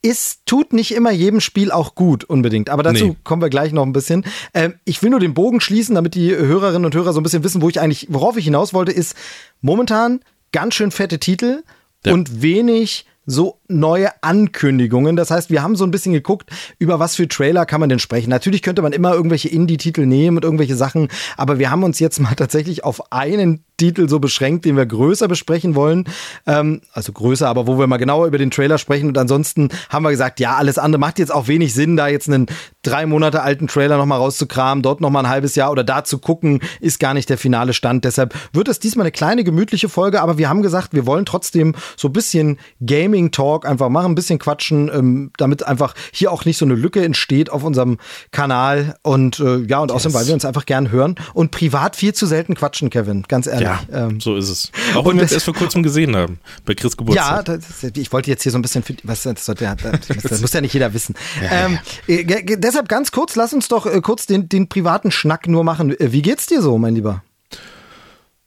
ist, 0.01 0.45
tut 0.45 0.73
nicht 0.73 0.93
immer 0.93 1.11
jedem 1.11 1.41
Spiel 1.41 1.71
auch 1.71 1.95
gut 1.95 2.23
unbedingt. 2.23 2.69
Aber 2.69 2.83
dazu 2.83 3.05
nee. 3.07 3.15
kommen 3.23 3.41
wir 3.41 3.49
gleich 3.49 3.73
noch 3.73 3.85
ein 3.85 3.93
bisschen. 3.93 4.25
Ähm, 4.53 4.75
ich 4.85 5.01
will 5.01 5.09
nur 5.09 5.19
den 5.19 5.33
Bogen 5.33 5.59
schließen, 5.59 5.95
damit 5.95 6.15
die 6.15 6.35
Hörerinnen 6.35 6.85
und 6.85 6.95
Hörer 6.95 7.13
so 7.13 7.19
ein 7.19 7.23
bisschen 7.23 7.43
wissen, 7.43 7.61
wo 7.61 7.69
ich 7.69 7.79
eigentlich, 7.79 8.07
worauf 8.09 8.37
ich 8.37 8.45
hinaus 8.45 8.73
wollte, 8.73 8.91
ist 8.91 9.15
momentan 9.61 10.21
ganz 10.51 10.75
schön 10.75 10.91
fette 10.91 11.19
Titel 11.19 11.63
ja. 12.05 12.13
und 12.13 12.41
wenig 12.41 13.05
so 13.27 13.59
neue 13.67 14.11
Ankündigungen. 14.23 15.17
Das 15.17 15.29
heißt, 15.29 15.51
wir 15.51 15.61
haben 15.61 15.75
so 15.75 15.83
ein 15.83 15.91
bisschen 15.91 16.13
geguckt, 16.13 16.49
über 16.79 16.99
was 16.99 17.15
für 17.15 17.27
Trailer 17.27 17.65
kann 17.65 17.81
man 17.81 17.89
denn 17.89 17.99
sprechen. 17.99 18.29
Natürlich 18.29 18.61
könnte 18.61 18.81
man 18.81 18.93
immer 18.93 19.13
irgendwelche 19.13 19.49
Indie-Titel 19.49 20.05
nehmen 20.05 20.37
und 20.37 20.43
irgendwelche 20.45 20.77
Sachen, 20.77 21.09
aber 21.35 21.59
wir 21.59 21.69
haben 21.69 21.83
uns 21.83 21.99
jetzt 21.99 22.19
mal 22.19 22.35
tatsächlich 22.35 22.85
auf 22.85 23.11
einen 23.11 23.65
Titel 23.77 24.09
so 24.09 24.19
beschränkt, 24.19 24.65
den 24.65 24.75
wir 24.75 24.85
größer 24.85 25.27
besprechen 25.27 25.75
wollen. 25.75 26.05
Ähm, 26.45 26.81
also 26.91 27.11
größer, 27.11 27.47
aber 27.47 27.67
wo 27.67 27.77
wir 27.77 27.87
mal 27.87 27.97
genauer 27.97 28.27
über 28.27 28.37
den 28.37 28.51
Trailer 28.51 28.77
sprechen. 28.77 29.07
Und 29.07 29.17
ansonsten 29.17 29.69
haben 29.89 30.03
wir 30.03 30.09
gesagt, 30.09 30.39
ja, 30.39 30.55
alles 30.55 30.77
andere 30.77 30.99
macht 30.99 31.19
jetzt 31.19 31.31
auch 31.31 31.47
wenig 31.47 31.73
Sinn, 31.73 31.95
da 31.95 32.07
jetzt 32.07 32.27
einen 32.27 32.47
drei 32.81 33.05
Monate 33.05 33.43
alten 33.43 33.67
Trailer 33.67 33.97
nochmal 33.97 34.17
rauszukramen, 34.17 34.81
dort 34.81 35.01
nochmal 35.01 35.25
ein 35.25 35.29
halbes 35.29 35.55
Jahr 35.55 35.71
oder 35.71 35.83
da 35.83 36.03
zu 36.03 36.17
gucken, 36.17 36.61
ist 36.79 36.99
gar 36.99 37.13
nicht 37.13 37.29
der 37.29 37.37
finale 37.37 37.73
Stand. 37.73 38.05
Deshalb 38.05 38.33
wird 38.53 38.67
es 38.67 38.79
diesmal 38.79 39.03
eine 39.03 39.11
kleine, 39.11 39.43
gemütliche 39.43 39.89
Folge, 39.89 40.21
aber 40.21 40.37
wir 40.37 40.49
haben 40.49 40.61
gesagt, 40.61 40.93
wir 40.93 41.05
wollen 41.05 41.25
trotzdem 41.25 41.75
so 41.97 42.07
ein 42.07 42.13
bisschen 42.13 42.57
Gaming-Talk 42.85 43.65
einfach 43.65 43.89
machen, 43.89 44.13
ein 44.13 44.15
bisschen 44.15 44.39
quatschen, 44.39 44.89
ähm, 44.93 45.31
damit 45.37 45.65
einfach 45.65 45.93
hier 46.11 46.31
auch 46.31 46.45
nicht 46.45 46.57
so 46.57 46.65
eine 46.65 46.75
Lücke 46.75 47.03
entsteht 47.03 47.49
auf 47.49 47.63
unserem 47.63 47.97
Kanal. 48.31 48.95
Und 49.03 49.39
äh, 49.39 49.57
ja, 49.67 49.79
und 49.79 49.89
yes. 49.89 49.97
außerdem, 49.97 50.13
weil 50.13 50.27
wir 50.27 50.33
uns 50.33 50.45
einfach 50.45 50.65
gern 50.65 50.91
hören 50.91 51.15
und 51.33 51.51
privat 51.51 51.95
viel 51.95 52.13
zu 52.13 52.25
selten 52.25 52.55
quatschen, 52.55 52.89
Kevin, 52.89 53.23
ganz 53.27 53.47
ehrlich. 53.47 53.66
Ja, 53.66 53.66
ähm, 53.91 54.19
so 54.19 54.35
ist 54.35 54.49
es. 54.49 54.71
Auch 54.95 55.05
wenn 55.05 55.17
wir 55.17 55.23
es 55.23 55.31
erst 55.31 55.45
vor 55.45 55.53
kurzem 55.53 55.83
gesehen 55.83 56.15
haben, 56.15 56.39
bei 56.65 56.73
Chris 56.73 56.95
Geburtstag. 56.97 57.47
Ja, 57.47 57.57
das, 57.57 57.83
ich 57.95 58.11
wollte 58.11 58.29
jetzt 58.29 58.43
hier 58.43 58.51
so 58.51 58.57
ein 58.57 58.61
bisschen, 58.61 58.83
was, 59.03 59.23
das, 59.23 59.45
sollte, 59.45 59.75
das, 59.81 60.21
das 60.23 60.41
muss 60.41 60.53
ja 60.53 60.61
nicht 60.61 60.73
jeder 60.73 60.93
wissen. 60.93 61.15
Ja, 61.41 61.65
ähm, 61.65 61.79
äh, 62.07 62.57
deshalb 62.57 62.89
ganz 62.89 63.11
kurz, 63.11 63.35
lass 63.35 63.53
uns 63.53 63.67
doch 63.67 63.85
äh, 63.85 64.01
kurz 64.01 64.25
den, 64.25 64.49
den 64.49 64.69
privaten 64.69 65.11
Schnack 65.11 65.47
nur 65.47 65.63
machen. 65.63 65.91
Äh, 65.99 66.11
wie 66.11 66.21
geht's 66.21 66.45
dir 66.45 66.61
so, 66.61 66.77
mein 66.77 66.95
Lieber? 66.95 67.23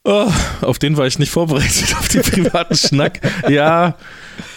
Oh, 0.02 0.30
auf 0.62 0.78
den 0.78 0.97
war 0.97 1.06
ich 1.06 1.18
nicht 1.18 1.30
vorbereitet, 1.30 1.95
auf 1.99 2.09
den 2.09 2.23
privaten 2.23 2.75
Schnack. 2.75 3.21
Ja, 3.49 3.97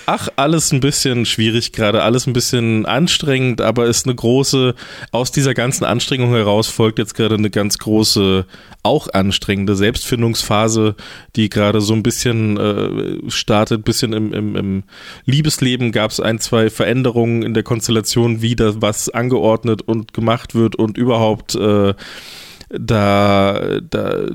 ach, 0.06 0.30
alles 0.36 0.72
ein 0.72 0.80
bisschen 0.80 1.26
schwierig 1.26 1.72
gerade, 1.72 2.04
alles 2.04 2.28
ein 2.28 2.34
bisschen 2.34 2.86
anstrengend, 2.86 3.62
aber 3.62 3.86
ist 3.86 4.06
eine 4.06 4.16
große, 4.16 4.76
aus 5.12 5.32
dieser 5.32 5.54
ganzen 5.54 5.86
Anstrengung 5.86 6.32
heraus 6.32 6.68
folgt 6.68 7.00
jetzt 7.00 7.16
gerade 7.16 7.36
eine 7.36 7.50
ganz 7.50 7.78
große, 7.78 8.46
auch 8.84 9.08
anstrengende 9.14 9.76
Selbstfindungsphase, 9.76 10.96
die 11.36 11.50
gerade 11.50 11.80
so 11.80 11.94
ein 11.94 12.04
bisschen 12.04 12.58
äh, 12.58 13.30
startet, 13.32 13.86
bisschen 13.86 14.14
im, 14.14 14.34
im, 14.34 14.56
im 14.56 14.84
Liebesleben 15.26 15.92
gab 15.92 16.12
es 16.12 16.20
ein, 16.20 16.40
zwei 16.40 16.70
Veränderungen 16.70 17.44
in 17.44 17.54
der 17.54 17.64
Konstellation, 17.64 18.42
wie 18.42 18.56
da 18.56 18.82
was 18.82 19.10
angeordnet 19.10 19.82
und 19.82 20.14
gemacht 20.14 20.54
wird 20.54 20.76
und 20.76 20.98
überhaupt 20.98 21.56
äh, 21.56 21.94
da, 22.80 23.80
da, 23.82 24.30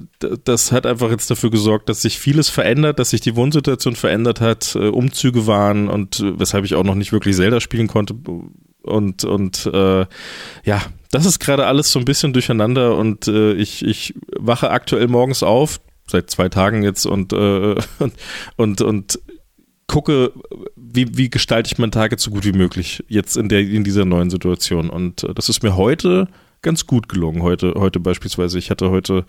das 0.45 0.71
hat 0.71 0.87
einfach 0.87 1.11
jetzt 1.11 1.31
dafür 1.31 1.51
gesorgt, 1.51 1.89
dass 1.89 2.03
sich 2.03 2.19
vieles 2.19 2.49
verändert, 2.49 2.99
dass 2.99 3.11
sich 3.11 3.21
die 3.21 3.35
Wohnsituation 3.35 3.97
verändert 3.97 4.41
hat, 4.41 4.75
äh, 4.77 4.89
Umzüge 4.89 5.47
waren 5.47 5.89
und 5.89 6.21
äh, 6.21 6.39
weshalb 6.39 6.65
ich 6.65 6.75
auch 6.75 6.85
noch 6.85 6.95
nicht 6.95 7.13
wirklich 7.13 7.37
Zelda 7.37 7.61
spielen 7.61 7.89
konnte. 7.89 8.15
Und 8.83 9.25
und 9.25 9.67
äh, 9.67 10.07
ja, 10.65 10.83
das 11.11 11.27
ist 11.27 11.41
gerade 11.41 11.67
alles 11.67 11.91
so 11.91 11.99
ein 11.99 12.05
bisschen 12.05 12.33
durcheinander 12.33 12.97
und 12.97 13.27
äh, 13.27 13.55
ich 13.55 13.85
ich 13.85 14.15
wache 14.39 14.71
aktuell 14.71 15.09
morgens 15.09 15.43
auf 15.43 15.81
seit 16.07 16.31
zwei 16.31 16.49
Tagen 16.49 16.83
jetzt 16.83 17.07
und 17.07 17.33
äh, 17.33 17.75
und 17.99 18.15
und, 18.57 18.81
und 18.81 19.19
gucke, 19.89 20.33
wie, 20.77 21.17
wie 21.17 21.31
gestalte 21.31 21.73
ich 21.73 21.79
meinen 21.79 21.91
Tag 21.91 22.13
jetzt 22.13 22.23
so 22.23 22.31
gut 22.31 22.45
wie 22.45 22.53
möglich 22.53 23.05
jetzt 23.09 23.37
in 23.37 23.49
der 23.49 23.61
in 23.61 23.85
dieser 23.85 24.05
neuen 24.05 24.31
Situation. 24.31 24.91
Und 24.91 25.25
äh, 25.25 25.35
das 25.35 25.49
ist 25.49 25.63
mir 25.63 25.77
heute 25.77 26.29
ganz 26.63 26.87
gut 26.87 27.09
gelungen. 27.09 27.43
Heute, 27.43 27.75
heute 27.77 28.01
beispielsweise. 28.01 28.59
Ich 28.59 28.71
hatte 28.71 28.91
heute 28.91 29.25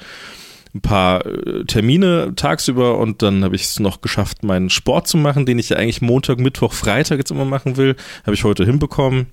ein 0.75 0.81
paar 0.81 1.25
äh, 1.25 1.65
Termine 1.65 2.33
tagsüber 2.35 2.99
und 2.99 3.23
dann 3.23 3.43
habe 3.43 3.55
ich 3.55 3.63
es 3.63 3.79
noch 3.79 4.01
geschafft, 4.01 4.43
meinen 4.43 4.69
Sport 4.69 5.07
zu 5.07 5.17
machen, 5.17 5.47
den 5.47 5.57
ich 5.57 5.69
ja 5.69 5.77
eigentlich 5.77 6.01
Montag, 6.01 6.39
Mittwoch, 6.39 6.73
Freitag 6.73 7.17
jetzt 7.17 7.31
immer 7.31 7.45
machen 7.45 7.75
will. 7.77 7.95
Habe 8.23 8.35
ich 8.35 8.43
heute 8.43 8.65
hinbekommen. 8.65 9.27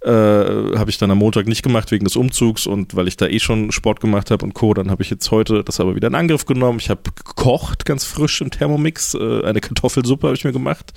Äh, 0.00 0.10
habe 0.10 0.90
ich 0.90 0.98
dann 0.98 1.12
am 1.12 1.18
Montag 1.18 1.46
nicht 1.46 1.62
gemacht 1.62 1.92
wegen 1.92 2.04
des 2.04 2.16
Umzugs 2.16 2.66
und 2.66 2.96
weil 2.96 3.06
ich 3.06 3.16
da 3.16 3.28
eh 3.28 3.38
schon 3.38 3.70
Sport 3.70 4.00
gemacht 4.00 4.32
habe 4.32 4.44
und 4.44 4.54
Co. 4.54 4.74
Dann 4.74 4.90
habe 4.90 5.04
ich 5.04 5.10
jetzt 5.10 5.30
heute 5.30 5.62
das 5.62 5.78
aber 5.78 5.94
wieder 5.94 6.08
in 6.08 6.16
Angriff 6.16 6.46
genommen. 6.46 6.80
Ich 6.80 6.90
habe 6.90 7.02
gekocht, 7.14 7.84
ganz 7.84 8.04
frisch 8.04 8.40
im 8.40 8.50
Thermomix. 8.50 9.14
Äh, 9.14 9.44
eine 9.44 9.60
Kartoffelsuppe 9.60 10.26
habe 10.26 10.36
ich 10.36 10.44
mir 10.44 10.52
gemacht. 10.52 10.92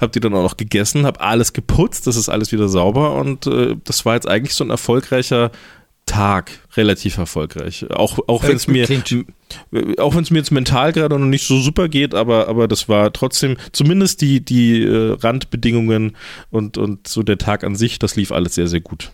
Habe 0.00 0.12
die 0.12 0.20
dann 0.20 0.32
auch 0.32 0.42
noch 0.42 0.56
gegessen, 0.56 1.04
habe 1.04 1.20
alles 1.20 1.52
geputzt. 1.52 2.06
Das 2.06 2.16
ist 2.16 2.30
alles 2.30 2.52
wieder 2.52 2.68
sauber 2.68 3.16
und 3.16 3.46
äh, 3.46 3.76
das 3.84 4.06
war 4.06 4.14
jetzt 4.14 4.26
eigentlich 4.26 4.54
so 4.54 4.64
ein 4.64 4.70
erfolgreicher 4.70 5.50
Tag 6.06 6.52
relativ 6.76 7.18
erfolgreich. 7.18 7.90
Auch, 7.90 8.18
auch 8.28 8.44
wenn 8.44 8.56
es 8.56 8.68
mir, 8.68 8.86
auch 9.98 10.14
wenn 10.14 10.22
es 10.22 10.30
mir 10.30 10.38
jetzt 10.38 10.52
mental 10.52 10.92
gerade 10.92 11.18
noch 11.18 11.26
nicht 11.26 11.46
so 11.46 11.60
super 11.60 11.88
geht, 11.88 12.14
aber, 12.14 12.48
aber 12.48 12.68
das 12.68 12.88
war 12.88 13.12
trotzdem 13.12 13.56
zumindest 13.72 14.20
die, 14.20 14.44
die 14.44 14.82
äh, 14.82 15.16
Randbedingungen 15.20 16.16
und, 16.50 16.78
und 16.78 17.06
so 17.08 17.22
der 17.22 17.38
Tag 17.38 17.64
an 17.64 17.74
sich, 17.74 17.98
das 17.98 18.16
lief 18.16 18.32
alles 18.32 18.54
sehr, 18.54 18.68
sehr 18.68 18.80
gut. 18.80 19.10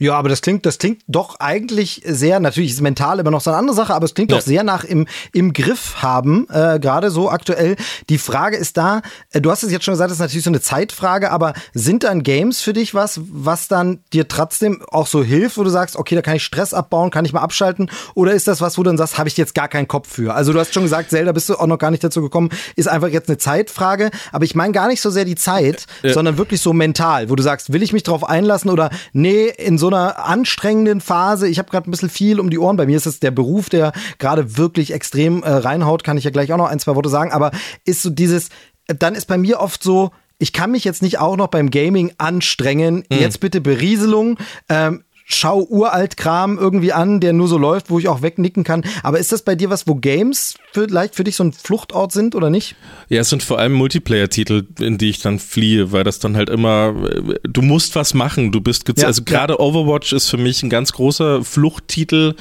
Ja, 0.00 0.16
aber 0.16 0.28
das 0.28 0.42
klingt, 0.42 0.66
das 0.66 0.78
klingt 0.78 1.02
doch 1.06 1.38
eigentlich 1.38 2.02
sehr, 2.04 2.40
natürlich 2.40 2.72
ist 2.72 2.80
mental 2.80 3.20
immer 3.20 3.30
noch 3.30 3.40
so 3.40 3.50
eine 3.50 3.58
andere 3.58 3.76
Sache, 3.76 3.94
aber 3.94 4.04
es 4.04 4.14
klingt 4.14 4.32
ja. 4.32 4.38
doch 4.38 4.44
sehr 4.44 4.64
nach 4.64 4.82
im, 4.82 5.06
im 5.32 5.52
Griff 5.52 6.02
haben, 6.02 6.48
äh, 6.50 6.80
gerade 6.80 7.10
so 7.10 7.30
aktuell. 7.30 7.76
Die 8.08 8.18
Frage 8.18 8.56
ist 8.56 8.76
da, 8.76 9.02
äh, 9.30 9.40
du 9.40 9.52
hast 9.52 9.62
es 9.62 9.70
jetzt 9.70 9.84
schon 9.84 9.92
gesagt, 9.92 10.10
das 10.10 10.16
ist 10.16 10.20
natürlich 10.20 10.44
so 10.44 10.50
eine 10.50 10.60
Zeitfrage, 10.60 11.30
aber 11.30 11.54
sind 11.74 12.02
dann 12.02 12.24
Games 12.24 12.60
für 12.60 12.72
dich 12.72 12.92
was, 12.94 13.20
was 13.24 13.68
dann 13.68 14.00
dir 14.12 14.26
trotzdem 14.26 14.82
auch 14.90 15.06
so 15.06 15.22
hilft, 15.22 15.58
wo 15.58 15.62
du 15.62 15.70
sagst, 15.70 15.94
okay, 15.94 16.16
da 16.16 16.22
kann 16.22 16.34
ich 16.34 16.44
Stress 16.44 16.74
abbauen, 16.74 17.12
kann 17.12 17.24
ich 17.24 17.32
mal 17.32 17.42
abschalten, 17.42 17.88
oder 18.14 18.32
ist 18.32 18.48
das 18.48 18.60
was, 18.60 18.76
wo 18.76 18.82
du 18.82 18.90
dann 18.90 18.98
sagst, 18.98 19.16
habe 19.16 19.28
ich 19.28 19.36
jetzt 19.36 19.54
gar 19.54 19.68
keinen 19.68 19.86
Kopf 19.86 20.12
für? 20.12 20.34
Also 20.34 20.52
du 20.52 20.58
hast 20.58 20.74
schon 20.74 20.82
gesagt, 20.82 21.10
Zelda 21.10 21.30
bist 21.30 21.48
du 21.48 21.54
auch 21.54 21.68
noch 21.68 21.78
gar 21.78 21.92
nicht 21.92 22.02
dazu 22.02 22.20
gekommen, 22.20 22.50
ist 22.74 22.88
einfach 22.88 23.08
jetzt 23.08 23.28
eine 23.28 23.38
Zeitfrage, 23.38 24.10
aber 24.32 24.44
ich 24.44 24.56
meine 24.56 24.72
gar 24.72 24.88
nicht 24.88 25.00
so 25.00 25.10
sehr 25.10 25.24
die 25.24 25.36
Zeit, 25.36 25.86
ja. 26.02 26.12
sondern 26.12 26.36
wirklich 26.36 26.60
so 26.60 26.72
mental, 26.72 27.30
wo 27.30 27.36
du 27.36 27.44
sagst, 27.44 27.72
will 27.72 27.82
ich 27.84 27.92
mich 27.92 28.02
drauf 28.02 28.24
einlassen 28.28 28.70
oder 28.70 28.90
nee, 29.12 29.46
in 29.46 29.78
so 29.78 29.83
so 29.84 29.88
einer 29.88 30.24
anstrengenden 30.24 31.02
Phase. 31.02 31.46
Ich 31.46 31.58
habe 31.58 31.70
gerade 31.70 31.88
ein 31.88 31.90
bisschen 31.90 32.08
viel 32.08 32.40
um 32.40 32.48
die 32.48 32.58
Ohren. 32.58 32.78
Bei 32.78 32.86
mir 32.86 32.96
ist 32.96 33.04
es 33.04 33.20
der 33.20 33.30
Beruf, 33.30 33.68
der 33.68 33.92
gerade 34.18 34.56
wirklich 34.56 34.94
extrem 34.94 35.42
äh, 35.42 35.50
reinhaut. 35.50 36.04
Kann 36.04 36.16
ich 36.16 36.24
ja 36.24 36.30
gleich 36.30 36.50
auch 36.54 36.56
noch 36.56 36.70
ein, 36.70 36.80
zwei 36.80 36.94
Worte 36.94 37.10
sagen. 37.10 37.32
Aber 37.32 37.50
ist 37.84 38.00
so 38.00 38.08
dieses, 38.08 38.48
dann 38.86 39.14
ist 39.14 39.26
bei 39.26 39.36
mir 39.36 39.60
oft 39.60 39.82
so, 39.82 40.10
ich 40.38 40.54
kann 40.54 40.70
mich 40.70 40.84
jetzt 40.84 41.02
nicht 41.02 41.18
auch 41.18 41.36
noch 41.36 41.48
beim 41.48 41.70
Gaming 41.70 42.14
anstrengen. 42.16 43.04
Mhm. 43.10 43.18
Jetzt 43.18 43.40
bitte 43.40 43.60
Berieselung. 43.60 44.38
Ähm, 44.70 45.04
schau 45.24 45.62
uralt 45.62 46.16
Kram 46.16 46.58
irgendwie 46.58 46.92
an, 46.92 47.18
der 47.18 47.32
nur 47.32 47.48
so 47.48 47.56
läuft, 47.56 47.90
wo 47.90 47.98
ich 47.98 48.08
auch 48.08 48.22
wegnicken 48.22 48.62
kann. 48.62 48.84
Aber 49.02 49.18
ist 49.18 49.32
das 49.32 49.42
bei 49.42 49.54
dir 49.54 49.70
was, 49.70 49.86
wo 49.86 49.94
Games 49.94 50.54
vielleicht 50.72 51.14
für 51.14 51.24
dich 51.24 51.36
so 51.36 51.44
ein 51.44 51.52
Fluchtort 51.52 52.12
sind 52.12 52.34
oder 52.34 52.50
nicht? 52.50 52.76
Ja, 53.08 53.22
es 53.22 53.30
sind 53.30 53.42
vor 53.42 53.58
allem 53.58 53.72
Multiplayer-Titel, 53.72 54.66
in 54.78 54.98
die 54.98 55.08
ich 55.08 55.20
dann 55.20 55.38
fliehe, 55.38 55.92
weil 55.92 56.04
das 56.04 56.18
dann 56.18 56.36
halt 56.36 56.50
immer, 56.50 56.94
du 57.42 57.62
musst 57.62 57.96
was 57.96 58.12
machen, 58.12 58.52
du 58.52 58.60
bist, 58.60 58.90
ja, 58.96 59.06
also 59.06 59.22
gerade 59.24 59.54
ja. 59.54 59.60
Overwatch 59.60 60.12
ist 60.12 60.28
für 60.28 60.36
mich 60.36 60.62
ein 60.62 60.70
ganz 60.70 60.92
großer 60.92 61.42
Fluchttitel, 61.42 62.34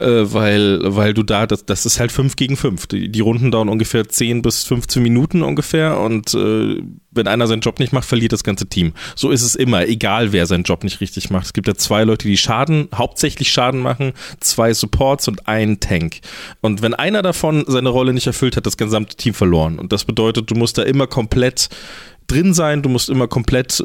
äh, 0.00 0.32
weil, 0.32 0.80
weil 0.82 1.14
du 1.14 1.22
da, 1.22 1.46
das, 1.46 1.66
das 1.66 1.86
ist 1.86 2.00
halt 2.00 2.12
5 2.12 2.36
gegen 2.36 2.56
5. 2.56 2.86
Die, 2.86 3.08
die 3.08 3.20
Runden 3.20 3.50
dauern 3.50 3.68
ungefähr 3.68 4.08
10 4.08 4.42
bis 4.42 4.64
15 4.64 5.02
Minuten 5.02 5.42
ungefähr 5.42 5.98
und 6.00 6.34
äh, 6.34 6.82
wenn 7.10 7.26
einer 7.26 7.46
seinen 7.46 7.60
Job 7.60 7.78
nicht 7.80 7.92
macht, 7.92 8.06
verliert 8.06 8.32
das 8.32 8.44
ganze 8.44 8.68
Team. 8.68 8.92
So 9.16 9.30
ist 9.30 9.42
es 9.42 9.54
immer, 9.54 9.86
egal 9.86 10.32
wer 10.32 10.46
seinen 10.46 10.62
Job 10.62 10.84
nicht 10.84 11.00
richtig 11.00 11.30
macht. 11.30 11.46
Es 11.46 11.52
gibt 11.52 11.68
ja 11.68 11.74
zwei 11.74 12.04
Leute, 12.04 12.28
die 12.28 12.36
Schaden, 12.36 12.88
hauptsächlich 12.94 13.50
Schaden 13.50 13.80
machen, 13.80 14.12
zwei 14.40 14.72
Supports 14.72 15.28
und 15.28 15.48
einen 15.48 15.80
Tank. 15.80 16.20
Und 16.60 16.82
wenn 16.82 16.94
einer 16.94 17.22
davon 17.22 17.64
seine 17.66 17.88
Rolle 17.88 18.12
nicht 18.12 18.26
erfüllt 18.26 18.56
hat, 18.56 18.66
das 18.66 18.76
gesamte 18.76 19.16
Team 19.16 19.34
verloren. 19.34 19.78
Und 19.78 19.92
das 19.92 20.04
bedeutet, 20.04 20.50
du 20.50 20.54
musst 20.54 20.78
da 20.78 20.82
immer 20.82 21.06
komplett 21.06 21.68
drin 22.28 22.54
sein, 22.54 22.82
du 22.82 22.88
musst 22.88 23.08
immer 23.08 23.26
komplett 23.26 23.80
äh, 23.80 23.84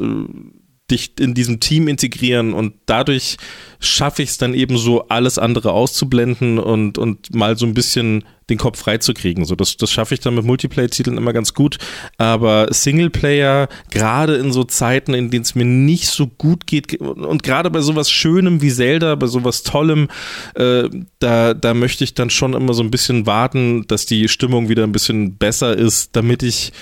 dich 0.90 1.18
in 1.18 1.34
diesem 1.34 1.60
Team 1.60 1.88
integrieren 1.88 2.52
und 2.52 2.74
dadurch 2.86 3.36
schaffe 3.80 4.22
ich 4.22 4.30
es 4.30 4.38
dann 4.38 4.54
eben 4.54 4.76
so, 4.76 5.08
alles 5.08 5.38
andere 5.38 5.72
auszublenden 5.72 6.58
und, 6.58 6.98
und 6.98 7.34
mal 7.34 7.56
so 7.56 7.64
ein 7.64 7.74
bisschen 7.74 8.24
den 8.50 8.58
Kopf 8.58 8.78
freizukriegen. 8.78 9.44
So, 9.44 9.54
das, 9.54 9.76
das 9.76 9.90
schaffe 9.90 10.14
ich 10.14 10.20
dann 10.20 10.34
mit 10.34 10.44
Multiplayer-Titeln 10.44 11.16
immer 11.16 11.32
ganz 11.32 11.54
gut. 11.54 11.78
Aber 12.18 12.68
Singleplayer, 12.70 13.68
gerade 13.90 14.36
in 14.36 14.52
so 14.52 14.64
Zeiten, 14.64 15.14
in 15.14 15.30
denen 15.30 15.42
es 15.42 15.54
mir 15.54 15.64
nicht 15.64 16.08
so 16.08 16.26
gut 16.26 16.66
geht, 16.66 17.00
und 17.00 17.42
gerade 17.42 17.70
bei 17.70 17.80
sowas 17.80 18.10
Schönem 18.10 18.60
wie 18.60 18.70
Zelda, 18.70 19.14
bei 19.14 19.26
sowas 19.26 19.62
Tollem, 19.62 20.08
äh, 20.54 20.88
da, 21.18 21.54
da 21.54 21.74
möchte 21.74 22.04
ich 22.04 22.14
dann 22.14 22.30
schon 22.30 22.54
immer 22.54 22.74
so 22.74 22.82
ein 22.82 22.90
bisschen 22.90 23.26
warten, 23.26 23.86
dass 23.86 24.06
die 24.06 24.28
Stimmung 24.28 24.68
wieder 24.68 24.84
ein 24.84 24.92
bisschen 24.92 25.36
besser 25.36 25.76
ist, 25.76 26.14
damit 26.16 26.42
ich 26.42 26.72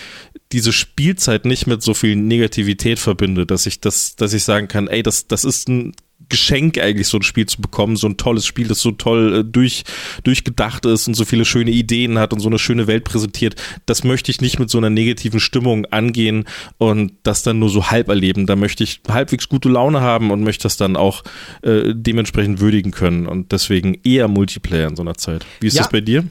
diese 0.53 0.73
Spielzeit 0.73 1.45
nicht 1.45 1.67
mit 1.67 1.83
so 1.83 1.95
viel 1.95 2.17
Negativität 2.17 2.99
verbinde, 2.99 3.47
dass 3.47 3.67
ich 3.67 3.81
das, 3.81 4.17
dass 4.17 4.33
ich 4.33 4.45
sagen 4.45 4.69
kann, 4.69 4.89
ey, 4.89 5.03
das, 5.03 5.27
das 5.27 5.45
ist 5.45 5.69
ein 5.69 5.95
Geschenk 6.29 6.79
eigentlich, 6.79 7.09
so 7.09 7.19
ein 7.19 7.23
Spiel 7.23 7.47
zu 7.47 7.61
bekommen, 7.61 7.97
so 7.97 8.07
ein 8.07 8.17
tolles 8.17 8.47
Spiel, 8.47 8.69
das 8.69 8.81
so 8.81 8.93
toll 8.93 9.41
äh, 9.41 9.45
durch, 9.45 9.85
durchgedacht 10.25 10.87
ist 10.87 11.09
und 11.09 11.15
so 11.15 11.25
viele 11.25 11.45
schöne 11.45 11.71
Ideen 11.71 12.19
hat 12.19 12.33
und 12.33 12.41
so 12.41 12.49
eine 12.49 12.59
schöne 12.59 12.87
Welt 12.87 13.05
präsentiert. 13.05 13.57
Das 13.87 14.05
möchte 14.05 14.31
ich 14.31 14.41
nicht 14.41 14.59
mit 14.59 14.71
so 14.71 14.79
einer 14.79 14.91
negativen 14.91 15.41
Stimmung 15.41 15.87
angehen 15.87 16.45
und 16.79 17.13
das 17.23 17.43
dann 17.43 17.59
nur 17.59 17.71
so 17.71 17.91
halb 17.91 18.09
erleben. 18.09 18.47
Da 18.47 18.57
möchte 18.57 18.85
ich 18.85 19.01
halbwegs 19.09 19.49
gute 19.49 19.69
Laune 19.69 20.01
haben 20.01 20.31
und 20.31 20.43
möchte 20.43 20.65
das 20.65 20.77
dann 20.77 20.97
auch 20.97 21.23
äh, 21.63 21.95
dementsprechend 21.95 22.61
würdigen 22.61 22.91
können 22.91 23.27
und 23.27 23.53
deswegen 23.53 23.99
eher 24.05 24.29
Multiplayer 24.29 24.89
in 24.89 24.97
so 24.97 25.03
einer 25.03 25.15
Zeit. 25.15 25.45
Wie 25.61 25.67
ist 25.67 25.75
ja, 25.75 25.83
das 25.83 25.91
bei 25.91 26.01
dir? 26.01 26.25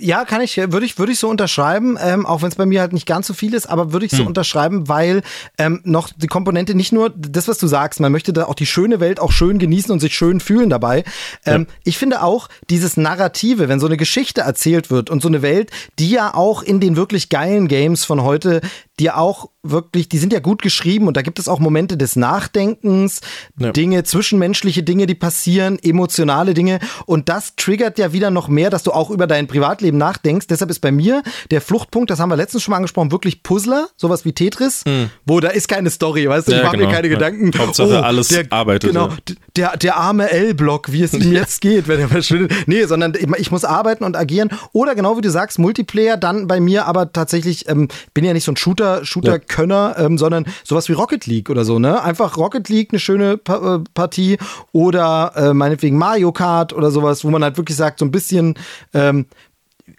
Ja, 0.00 0.24
kann 0.24 0.40
ich, 0.40 0.56
würde 0.56 0.86
ich, 0.86 0.98
würde 0.98 1.12
ich 1.12 1.18
so 1.18 1.28
unterschreiben, 1.28 1.98
ähm, 2.00 2.24
auch 2.24 2.42
wenn 2.42 2.48
es 2.48 2.54
bei 2.54 2.66
mir 2.66 2.80
halt 2.80 2.92
nicht 2.92 3.06
ganz 3.06 3.26
so 3.26 3.34
viel 3.34 3.54
ist, 3.54 3.66
aber 3.66 3.92
würde 3.92 4.06
ich 4.06 4.12
so 4.12 4.18
hm. 4.18 4.28
unterschreiben, 4.28 4.88
weil 4.88 5.22
ähm, 5.58 5.80
noch 5.84 6.10
die 6.16 6.28
Komponente 6.28 6.74
nicht 6.74 6.92
nur 6.92 7.10
das, 7.10 7.48
was 7.48 7.58
du 7.58 7.66
sagst, 7.66 7.98
man 7.98 8.12
möchte 8.12 8.32
da 8.32 8.44
auch 8.44 8.54
die 8.54 8.66
schöne 8.66 9.00
Welt 9.00 9.18
auch 9.18 9.32
schön 9.32 9.58
genießen 9.58 9.90
und 9.90 10.00
sich 10.00 10.14
schön 10.14 10.40
fühlen 10.40 10.70
dabei. 10.70 11.04
Ähm, 11.44 11.66
ja. 11.68 11.74
Ich 11.84 11.98
finde 11.98 12.22
auch 12.22 12.48
dieses 12.70 12.96
Narrative, 12.96 13.68
wenn 13.68 13.80
so 13.80 13.86
eine 13.86 13.96
Geschichte 13.96 14.42
erzählt 14.42 14.90
wird 14.90 15.10
und 15.10 15.20
so 15.20 15.28
eine 15.28 15.42
Welt, 15.42 15.70
die 15.98 16.10
ja 16.10 16.34
auch 16.34 16.62
in 16.62 16.80
den 16.80 16.96
wirklich 16.96 17.28
geilen 17.28 17.66
Games 17.66 18.04
von 18.04 18.22
heute 18.22 18.60
die 18.98 19.10
auch 19.10 19.50
wirklich, 19.62 20.08
die 20.08 20.18
sind 20.18 20.32
ja 20.32 20.40
gut 20.40 20.62
geschrieben 20.62 21.08
und 21.08 21.16
da 21.16 21.22
gibt 21.22 21.38
es 21.38 21.48
auch 21.48 21.58
Momente 21.58 21.96
des 21.96 22.16
Nachdenkens, 22.16 23.20
ja. 23.58 23.72
Dinge, 23.72 24.04
zwischenmenschliche 24.04 24.82
Dinge, 24.82 25.06
die 25.06 25.14
passieren, 25.14 25.78
emotionale 25.82 26.54
Dinge 26.54 26.78
und 27.06 27.28
das 27.28 27.54
triggert 27.56 27.98
ja 27.98 28.12
wieder 28.12 28.30
noch 28.30 28.48
mehr, 28.48 28.70
dass 28.70 28.82
du 28.82 28.92
auch 28.92 29.10
über 29.10 29.26
dein 29.26 29.46
Privatleben 29.46 29.98
nachdenkst. 29.98 30.46
Deshalb 30.46 30.70
ist 30.70 30.80
bei 30.80 30.90
mir 30.90 31.22
der 31.50 31.60
Fluchtpunkt, 31.60 32.10
das 32.10 32.18
haben 32.18 32.30
wir 32.30 32.36
letztens 32.36 32.62
schon 32.62 32.72
mal 32.72 32.78
angesprochen, 32.78 33.12
wirklich 33.12 33.42
Puzzler, 33.42 33.88
sowas 33.96 34.24
wie 34.24 34.32
Tetris, 34.32 34.82
hm. 34.86 35.10
wo 35.26 35.40
da 35.40 35.48
ist 35.48 35.68
keine 35.68 35.90
Story, 35.90 36.28
weißt 36.28 36.48
du, 36.48 36.52
ja, 36.52 36.58
ich 36.58 36.64
mache 36.64 36.76
genau. 36.76 36.88
mir 36.88 36.94
keine 36.94 37.08
Gedanken. 37.08 37.52
Hauptsache 37.58 38.00
oh, 38.00 38.02
alles 38.02 38.28
der, 38.28 38.46
arbeitet. 38.50 38.90
Genau, 38.90 39.10
der, 39.56 39.76
der 39.76 39.96
arme 39.96 40.30
L-Block, 40.30 40.92
wie 40.92 41.02
es 41.02 41.12
ihm 41.14 41.32
jetzt 41.32 41.60
geht, 41.60 41.88
wenn 41.88 42.00
er 42.00 42.08
verschwindet. 42.08 42.52
Nee, 42.66 42.84
sondern 42.84 43.14
ich 43.36 43.50
muss 43.50 43.64
arbeiten 43.64 44.04
und 44.04 44.16
agieren 44.16 44.50
oder 44.72 44.94
genau 44.94 45.16
wie 45.16 45.20
du 45.20 45.30
sagst, 45.30 45.58
Multiplayer, 45.58 46.16
dann 46.16 46.46
bei 46.46 46.60
mir 46.60 46.86
aber 46.86 47.12
tatsächlich, 47.12 47.68
ähm, 47.68 47.88
bin 48.14 48.24
ja 48.24 48.32
nicht 48.32 48.44
so 48.44 48.52
ein 48.52 48.56
Shooter 48.56 48.87
Shooter-Könner, 49.04 49.94
ja. 49.98 50.04
ähm, 50.04 50.18
sondern 50.18 50.46
sowas 50.64 50.88
wie 50.88 50.92
Rocket 50.92 51.26
League 51.26 51.50
oder 51.50 51.64
so, 51.64 51.78
ne? 51.78 52.02
Einfach 52.02 52.36
Rocket 52.36 52.68
League, 52.68 52.88
eine 52.92 53.00
schöne 53.00 53.36
pa 53.36 53.76
äh, 53.76 53.78
Partie 53.94 54.38
oder 54.72 55.32
äh, 55.36 55.54
meinetwegen 55.54 55.96
Mario 55.96 56.32
Kart 56.32 56.72
oder 56.72 56.90
sowas, 56.90 57.24
wo 57.24 57.30
man 57.30 57.42
halt 57.42 57.56
wirklich 57.56 57.76
sagt, 57.76 57.98
so 57.98 58.04
ein 58.04 58.10
bisschen 58.10 58.54
ähm, 58.94 59.26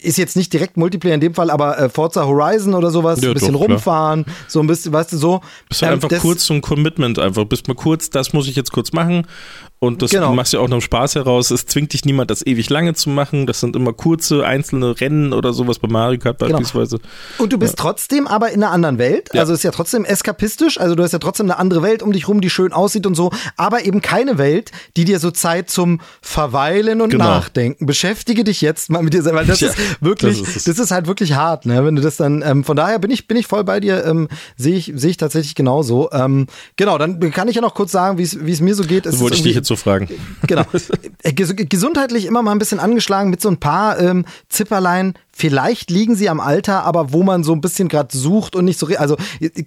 ist 0.01 0.17
jetzt 0.17 0.35
nicht 0.35 0.53
direkt 0.53 0.77
Multiplayer 0.77 1.15
in 1.15 1.21
dem 1.21 1.33
Fall, 1.33 1.49
aber 1.49 1.77
äh, 1.77 1.89
Forza 1.89 2.25
Horizon 2.25 2.73
oder 2.73 2.91
sowas, 2.91 3.21
ja, 3.21 3.29
ein 3.29 3.33
bisschen 3.33 3.53
doch, 3.53 3.61
rumfahren, 3.61 4.23
klar. 4.23 4.35
so 4.47 4.59
ein 4.59 4.67
bisschen, 4.67 4.93
weißt 4.93 5.13
du, 5.13 5.17
so. 5.17 5.41
Bist 5.67 5.81
halt 5.81 5.93
ähm, 5.93 6.03
einfach 6.03 6.21
kurz 6.21 6.45
zum 6.45 6.61
Commitment 6.61 7.19
einfach, 7.19 7.45
bist 7.45 7.67
mal 7.67 7.73
kurz, 7.73 8.09
das 8.09 8.33
muss 8.33 8.47
ich 8.47 8.55
jetzt 8.55 8.71
kurz 8.71 8.93
machen 8.93 9.25
und 9.81 10.01
das 10.01 10.11
genau. 10.11 10.33
machst 10.33 10.51
du 10.51 10.57
ja 10.57 10.63
auch 10.63 10.67
noch 10.67 10.81
Spaß 10.81 11.15
heraus. 11.15 11.51
Es 11.51 11.65
zwingt 11.65 11.93
dich 11.93 12.03
niemand, 12.03 12.29
das 12.29 12.45
ewig 12.45 12.69
lange 12.69 12.95
zu 12.95 13.09
machen. 13.09 13.47
Das 13.47 13.61
sind 13.61 13.77
immer 13.77 13.93
kurze, 13.93 14.45
einzelne 14.45 14.99
Rennen 14.99 15.31
oder 15.31 15.53
sowas 15.53 15.79
bei 15.79 15.87
Mario 15.87 16.19
Kart 16.19 16.37
genau. 16.39 16.57
beispielsweise. 16.57 16.97
Genau. 16.97 17.43
Und 17.43 17.53
du 17.53 17.57
bist 17.57 17.77
ja. 17.77 17.83
trotzdem 17.83 18.27
aber 18.27 18.51
in 18.51 18.61
einer 18.61 18.73
anderen 18.73 18.97
Welt. 18.97 19.29
Ja. 19.33 19.39
Also 19.39 19.53
ist 19.53 19.63
ja 19.63 19.71
trotzdem 19.71 20.03
eskapistisch. 20.03 20.77
Also 20.77 20.95
du 20.95 21.03
hast 21.03 21.13
ja 21.13 21.19
trotzdem 21.19 21.45
eine 21.45 21.57
andere 21.57 21.81
Welt 21.81 22.03
um 22.03 22.11
dich 22.11 22.27
rum, 22.27 22.41
die 22.41 22.49
schön 22.49 22.73
aussieht 22.73 23.05
und 23.05 23.15
so. 23.15 23.31
Aber 23.55 23.85
eben 23.85 24.01
keine 24.01 24.37
Welt, 24.37 24.71
die 24.97 25.05
dir 25.05 25.17
so 25.19 25.31
Zeit 25.31 25.69
zum 25.69 26.01
Verweilen 26.21 26.99
und 26.99 27.11
genau. 27.11 27.23
Nachdenken. 27.23 27.85
Beschäftige 27.85 28.43
dich 28.43 28.59
jetzt 28.59 28.89
mal 28.89 29.01
mit 29.01 29.13
dir 29.13 29.23
selber. 29.23 29.45
Das 29.45 29.61
ja, 29.61 29.69
ist 29.69 29.77
wirklich, 30.01 30.41
das 30.41 30.57
ist, 30.57 30.67
das 30.67 30.77
ist, 30.77 30.91
halt 30.91 31.07
wirklich 31.07 31.33
hart, 31.35 31.65
ne? 31.65 31.85
Wenn 31.85 31.95
du 31.95 32.01
das 32.01 32.17
dann, 32.17 32.41
ähm, 32.41 32.65
von 32.65 32.75
daher 32.75 32.99
bin 32.99 33.11
ich, 33.11 33.27
bin 33.27 33.37
ich 33.37 33.47
voll 33.47 33.63
bei 33.63 33.79
dir, 33.79 34.05
ähm, 34.05 34.27
sehe 34.57 34.75
ich, 34.75 34.91
sehe 34.93 35.11
ich 35.11 35.17
tatsächlich 35.17 35.55
genauso. 35.55 36.09
Ähm, 36.11 36.47
genau, 36.75 36.97
dann 36.97 37.19
kann 37.31 37.47
ich 37.47 37.55
ja 37.55 37.61
noch 37.61 37.75
kurz 37.75 37.93
sagen, 37.93 38.17
wie 38.17 38.23
es 38.23 38.59
mir 38.59 38.75
so 38.75 38.83
geht. 38.83 39.05
Es 39.05 39.21
wollte 39.21 39.37
ich 39.37 39.43
dich 39.43 39.55
jetzt 39.55 39.68
so 39.69 39.77
fragen. 39.77 40.09
Genau. 40.47 40.65
Äh, 41.21 41.33
gesundheitlich 41.33 42.25
immer 42.25 42.41
mal 42.41 42.51
ein 42.53 42.59
bisschen 42.59 42.79
angeschlagen 42.79 43.29
mit 43.29 43.41
so 43.41 43.49
ein 43.49 43.57
paar 43.57 43.99
ähm, 43.99 44.25
Zipperlein. 44.47 45.15
Vielleicht 45.31 45.91
liegen 45.91 46.15
sie 46.15 46.29
am 46.29 46.39
Alter, 46.39 46.83
aber 46.83 47.11
wo 47.11 47.23
man 47.23 47.43
so 47.43 47.51
ein 47.53 47.61
bisschen 47.61 47.89
gerade 47.89 48.15
sucht 48.17 48.55
und 48.55 48.65
nicht 48.65 48.79
so. 48.79 48.87
Also 48.97 49.17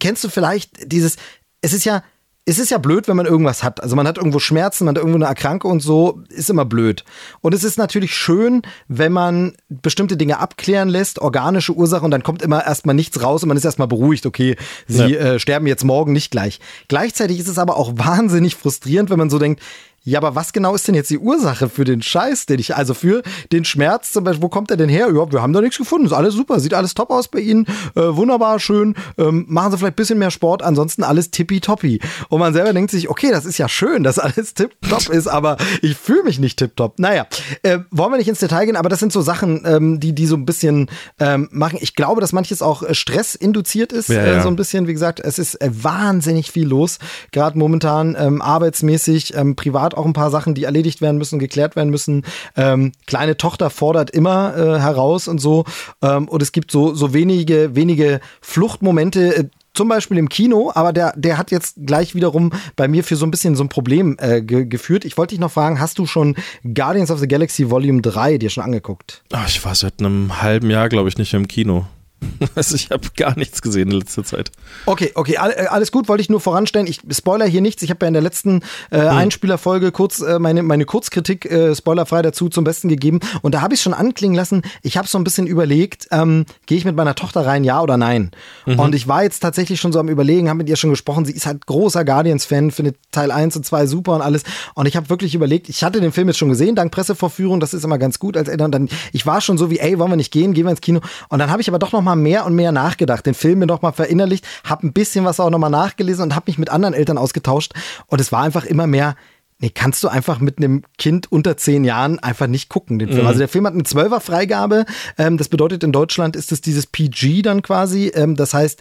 kennst 0.01 0.25
du 0.25 0.29
vielleicht 0.29 0.91
dieses? 0.91 1.17
Es 1.61 1.75
ist 1.75 1.85
ja 1.85 2.03
es 2.45 2.59
ist 2.59 2.71
ja 2.71 2.79
blöd, 2.79 3.07
wenn 3.07 3.17
man 3.17 3.27
irgendwas 3.27 3.63
hat. 3.63 3.83
Also 3.83 3.95
man 3.95 4.07
hat 4.07 4.17
irgendwo 4.17 4.41
Schmerzen, 4.41 4.85
man 4.85 4.97
hat 4.97 4.99
irgendwo 4.99 5.17
eine 5.17 5.27
Erkrankung 5.27 5.71
und 5.73 5.81
so, 5.81 6.23
ist 6.29 6.51
immer 6.51 6.65
blöd. 6.65 7.05
Und 7.41 7.55
es 7.55 7.63
ist 7.63 7.79
natürlich 7.79 8.15
schön, 8.17 8.63
wenn 8.89 9.13
man 9.13 9.53
bestimmte 9.69 10.17
Dinge 10.17 10.41
abklären 10.41 10.89
lässt, 10.89 11.21
organische 11.21 11.73
Ursachen, 11.73 12.07
und 12.07 12.11
dann 12.11 12.25
kommt 12.25 12.43
immer 12.43 12.65
erstmal 12.65 12.97
nichts 12.97 13.23
raus 13.23 13.45
und 13.45 13.49
man 13.49 13.57
ist 13.57 13.65
erstmal 13.65 13.87
beruhigt, 13.87 14.27
okay, 14.27 14.57
sie 14.89 15.13
ja. 15.13 15.35
äh, 15.35 15.39
sterben 15.39 15.69
jetzt 15.69 15.85
morgen 15.85 16.13
nicht 16.13 16.33
gleich. 16.33 16.59
Gleichzeitig 16.89 17.39
ist 17.39 17.49
es 17.49 17.59
aber 17.59 17.77
auch 17.77 17.93
wahnsinnig 17.97 18.57
frustrierend, 18.57 19.11
wenn 19.11 19.19
man 19.19 19.31
so 19.31 19.39
denkt, 19.39 19.63
ja, 20.05 20.19
aber 20.19 20.35
was 20.35 20.53
genau 20.53 20.75
ist 20.75 20.89
denn 20.89 20.97
jetzt 20.97 21.11
die 21.11 21.19
Ursache 21.19 21.69
für 21.69 21.85
den 21.85 22.03
Scheiß, 22.03 22.47
den 22.47 22.59
ich, 22.59 22.75
also 22.75 22.93
für 22.93 23.23
den 23.53 23.65
Schmerz 23.65 24.11
zum 24.11 24.25
Beispiel, 24.25 24.43
wo 24.43 24.49
kommt 24.49 24.71
der 24.71 24.77
denn 24.77 24.89
her? 24.89 25.09
Ja, 25.15 25.31
wir 25.31 25.41
haben 25.41 25.53
da 25.53 25.61
nichts 25.61 25.79
gefunden, 25.79 26.07
ist 26.07 26.13
alles 26.13 26.35
super, 26.35 26.59
sieht 26.59 26.75
alles 26.75 26.95
top 26.95 27.11
aus 27.11 27.29
bei 27.29 27.39
Ihnen, 27.39 27.67
äh, 27.95 28.01
wunderbar, 28.01 28.59
schön, 28.59 28.97
ähm, 29.17 29.45
machen 29.49 29.71
Sie 29.71 29.79
vielleicht 29.79 29.95
ein 29.95 29.97
bisschen 29.97 30.19
mehr 30.19 30.33
Sport, 30.33 30.63
ansonsten 30.63 31.05
alles 31.05 31.31
tippitoppi. 31.31 32.01
Und 32.29 32.41
man 32.41 32.53
selber 32.53 32.73
denkt 32.73 32.91
sich, 32.91 33.09
okay, 33.11 33.31
das 33.31 33.45
ist 33.45 33.59
ja 33.59 33.69
schön, 33.69 34.03
dass 34.03 34.19
alles 34.19 34.55
tipptopp 34.55 35.09
ist, 35.09 35.29
aber 35.29 35.57
ich 35.83 35.97
fühle 35.97 36.25
mich 36.25 36.41
nicht 36.41 36.59
tipptopp. 36.59 36.99
Naja, 36.99 37.27
äh, 37.63 37.79
wollen 37.93 38.11
wir 38.11 38.19
nicht 38.19 38.29
ins 38.29 38.41
Detail 38.41 38.67
gehen, 38.67 38.77
aber 38.77 38.89
das 38.89 38.99
sind 38.99 39.13
so 39.13 39.21
Sachen, 39.21 39.63
ähm, 39.65 40.01
die, 40.01 40.15
die 40.15 40.27
so 40.27 40.35
ein 40.35 40.47
bisschen 40.47 40.91
ähm, 41.21 41.49
machen. 41.53 41.79
Ich 41.81 41.95
glaube, 41.95 42.21
dass 42.21 42.33
manches 42.33 42.61
auch 42.61 42.83
äh, 42.83 42.95
Stress 42.95 43.37
induziert 43.37 43.93
ist, 43.93 44.09
ja, 44.09 44.21
äh, 44.21 44.33
ja. 44.35 44.43
so 44.43 44.49
ein 44.49 44.57
bisschen, 44.57 44.89
wie 44.89 44.93
gesagt, 44.95 45.21
es 45.21 45.39
ist 45.39 45.61
äh, 45.61 45.71
wahnsinnig 45.73 46.51
viel 46.51 46.67
los, 46.67 46.99
gerade 47.31 47.57
momentan 47.57 48.17
ähm, 48.19 48.43
arbeitsmäßig, 48.43 49.37
ähm, 49.37 49.55
privat 49.55 49.92
hat 49.93 49.99
auch 49.99 50.07
ein 50.07 50.13
paar 50.13 50.31
Sachen, 50.31 50.55
die 50.55 50.65
erledigt 50.65 51.01
werden 51.01 51.19
müssen, 51.19 51.39
geklärt 51.39 51.77
werden 51.77 51.91
müssen. 51.91 52.25
Ähm, 52.57 52.93
kleine 53.07 53.37
Tochter 53.37 53.71
fordert 53.71 54.11
immer 54.11 54.57
äh, 54.57 54.81
heraus 54.81 55.29
und 55.29 55.39
so. 55.39 55.65
Ähm, 56.03 56.29
und 56.29 56.43
es 56.43 56.53
gibt 56.53 56.71
so, 56.71 56.95
so 56.95 57.13
wenige, 57.15 57.75
wenige 57.75 58.21
Fluchtmomente, 58.41 59.37
äh, 59.37 59.45
zum 59.75 59.89
Beispiel 59.89 60.19
im 60.19 60.29
Kino, 60.29 60.71
aber 60.75 60.93
der, 60.93 61.15
der 61.17 61.39
hat 61.39 61.51
jetzt 61.51 61.77
gleich 61.87 62.15
wiederum 62.15 62.51
bei 62.77 62.89
mir 62.89 63.03
für 63.03 63.17
so 63.17 63.25
ein 63.25 63.31
bisschen 63.31 63.57
so 63.57 63.65
ein 63.65 63.71
Problem 63.71 64.19
äh, 64.21 64.43
ge 64.43 64.67
geführt. 64.67 65.07
Ich 65.07 65.17
wollte 65.17 65.35
dich 65.35 65.41
noch 65.41 65.51
fragen, 65.51 65.81
hast 65.81 65.99
du 65.99 66.05
schon 66.05 66.37
Guardians 66.63 67.11
of 67.11 67.21
the 67.21 67.29
Galaxy 67.29 67.71
Volume 67.71 68.03
3 68.03 68.37
dir 68.37 68.51
schon 68.51 68.65
angeguckt? 68.65 69.25
Ach, 69.33 69.49
ich 69.49 69.65
war 69.65 69.75
seit 69.75 70.01
einem 70.01 70.43
halben 70.43 70.69
Jahr, 70.69 70.91
glaube 70.91 71.09
ich, 71.09 71.17
nicht 71.17 71.33
im 71.33 71.49
Kino. 71.49 71.87
Also 72.55 72.75
ich 72.75 72.91
habe 72.91 73.09
gar 73.17 73.37
nichts 73.39 73.63
gesehen 73.63 73.91
in 73.91 73.99
letzter 73.99 74.25
Zeit. 74.25 74.51
Okay, 74.87 75.13
okay, 75.15 75.35
äh, 75.35 75.67
alles 75.67 75.93
gut, 75.93 76.09
wollte 76.09 76.23
ich 76.23 76.29
nur 76.29 76.41
voranstellen. 76.41 76.87
Ich 76.87 77.01
spoiler 77.11 77.47
hier 77.47 77.61
nichts. 77.61 77.83
Ich 77.83 77.91
habe 77.91 78.05
ja 78.05 78.09
in 78.09 78.15
der 78.15 78.23
letzten 78.23 78.63
äh, 78.91 79.01
hm. 79.01 79.09
Einspielerfolge 79.09 79.93
kurz 79.93 80.21
äh, 80.21 80.39
meine, 80.39 80.63
meine 80.63 80.85
Kurzkritik 80.85 81.47
äh, 81.47 81.75
spoilerfrei 81.75 82.23
dazu 82.23 82.49
zum 82.49 82.65
Besten 82.65 82.89
gegeben. 82.89 83.21
Und 83.43 83.55
da 83.55 83.61
habe 83.61 83.75
ich 83.75 83.81
schon 83.81 83.95
anklingen 83.95 84.37
lassen. 84.37 84.63
Ich 84.83 84.97
habe 84.97 85.09
so 85.09 85.19
ein 85.19 85.25
bisschen 85.25 85.47
überlegt, 85.47 86.09
ähm, 86.11 86.45
gehe 86.67 86.79
ich 86.79 86.85
mit 86.85 86.97
meiner 86.97 87.15
Tochter 87.15 87.47
rein, 87.47 87.65
ja 87.65 87.81
oder 87.81 87.97
nein? 87.97 88.31
Mhm. 88.67 88.79
Und 88.79 88.95
ich 88.95 89.09
war 89.09 89.23
jetzt 89.23 89.41
tatsächlich 89.41 89.81
schon 89.81 89.93
so 89.93 90.01
am 90.01 90.09
Überlegen, 90.09 90.49
habe 90.49 90.59
mit 90.59 90.69
ihr 90.69 90.77
schon 90.77 90.91
gesprochen. 90.91 91.25
Sie 91.25 91.33
ist 91.33 91.47
halt 91.47 91.67
großer 91.67 92.05
Guardians-Fan, 92.05 92.71
findet 92.71 92.97
Teil 93.11 93.31
1 93.31 93.57
und 93.57 93.65
2 93.65 93.87
super 93.87 94.15
und 94.15 94.23
alles. 94.23 94.43
Und 94.75 94.87
ich 94.87 94.97
habe 94.97 95.09
wirklich 95.09 95.35
überlegt, 95.35 95.69
ich 95.69 95.85
hatte 95.85 96.01
den 96.01 96.13
Film 96.13 96.29
jetzt 96.29 96.39
schon 96.39 96.49
gesehen, 96.49 96.75
dank 96.75 96.93
Pressevorführung. 96.93 97.61
Das 97.61 97.75
ist 97.75 97.85
immer 97.85 97.99
ganz 97.99 98.19
gut 98.19 98.37
als 98.37 98.49
Eltern. 98.49 98.67
Und 98.67 98.73
dann, 98.73 98.89
ich 99.13 99.27
war 99.27 99.41
schon 99.41 99.59
so 99.59 99.71
wie, 99.71 99.79
ey, 99.79 99.99
wollen 99.99 100.11
wir 100.11 100.17
nicht 100.17 100.33
gehen? 100.33 100.55
Gehen 100.55 100.65
wir 100.65 100.71
ins 100.71 100.81
Kino? 100.81 101.01
Und 101.29 101.39
dann 101.39 101.51
habe 101.51 101.63
ich 101.63 101.69
aber 101.69 101.79
doch 101.79 101.93
noch 101.93 102.03
mal 102.17 102.23
mehr 102.23 102.47
und 102.47 102.55
mehr 102.55 102.73
nachgedacht, 102.73 103.27
den 103.27 103.35
Film 103.35 103.61
mir 103.61 103.67
noch 103.67 103.83
mal 103.83 103.93
verinnerlicht, 103.93 104.47
habe 104.65 104.87
ein 104.87 104.93
bisschen 104.93 105.25
was 105.25 105.41
auch 105.41 105.51
noch 105.51 105.59
mal 105.59 105.71
nachgelesen 105.71 106.25
und 106.25 106.35
habe 106.35 106.45
mich 106.49 106.59
mit 106.59 106.71
anderen 106.71 106.95
Eltern 106.95 107.19
ausgetauscht 107.19 107.73
und 108.07 108.21
es 108.21 108.33
war 108.33 108.43
einfach 108.43 108.65
immer 108.65 108.87
mehr 108.87 109.17
Nee, 109.63 109.71
kannst 109.73 110.03
du 110.03 110.09
einfach 110.09 110.41
mit 110.41 110.59
einem 110.59 110.83
Kind 110.99 111.31
unter 111.31 111.57
zehn 111.57 111.85
Jahren 111.85 112.19
einfach 112.19 112.49
nicht 112.49 112.69
gucken, 112.69 112.99
den 112.99 113.11
Film. 113.11 113.21
Mhm. 113.21 113.27
Also 113.29 113.39
der 113.39 113.47
Film 113.47 113.65
hat 113.65 113.75
eine 113.75 113.85
Zwölfer-Freigabe. 113.85 114.87
Ähm, 115.17 115.37
das 115.37 115.49
bedeutet, 115.49 115.85
in 115.85 115.93
Deutschland 115.93 116.35
ist 116.35 116.51
es 116.51 116.63
dieses 116.63 116.89
PG 116.89 117.43
dann 117.43 117.63
quasi. 117.63 118.11
Ähm, 118.13 118.35
das 118.35 118.55
heißt, 118.55 118.81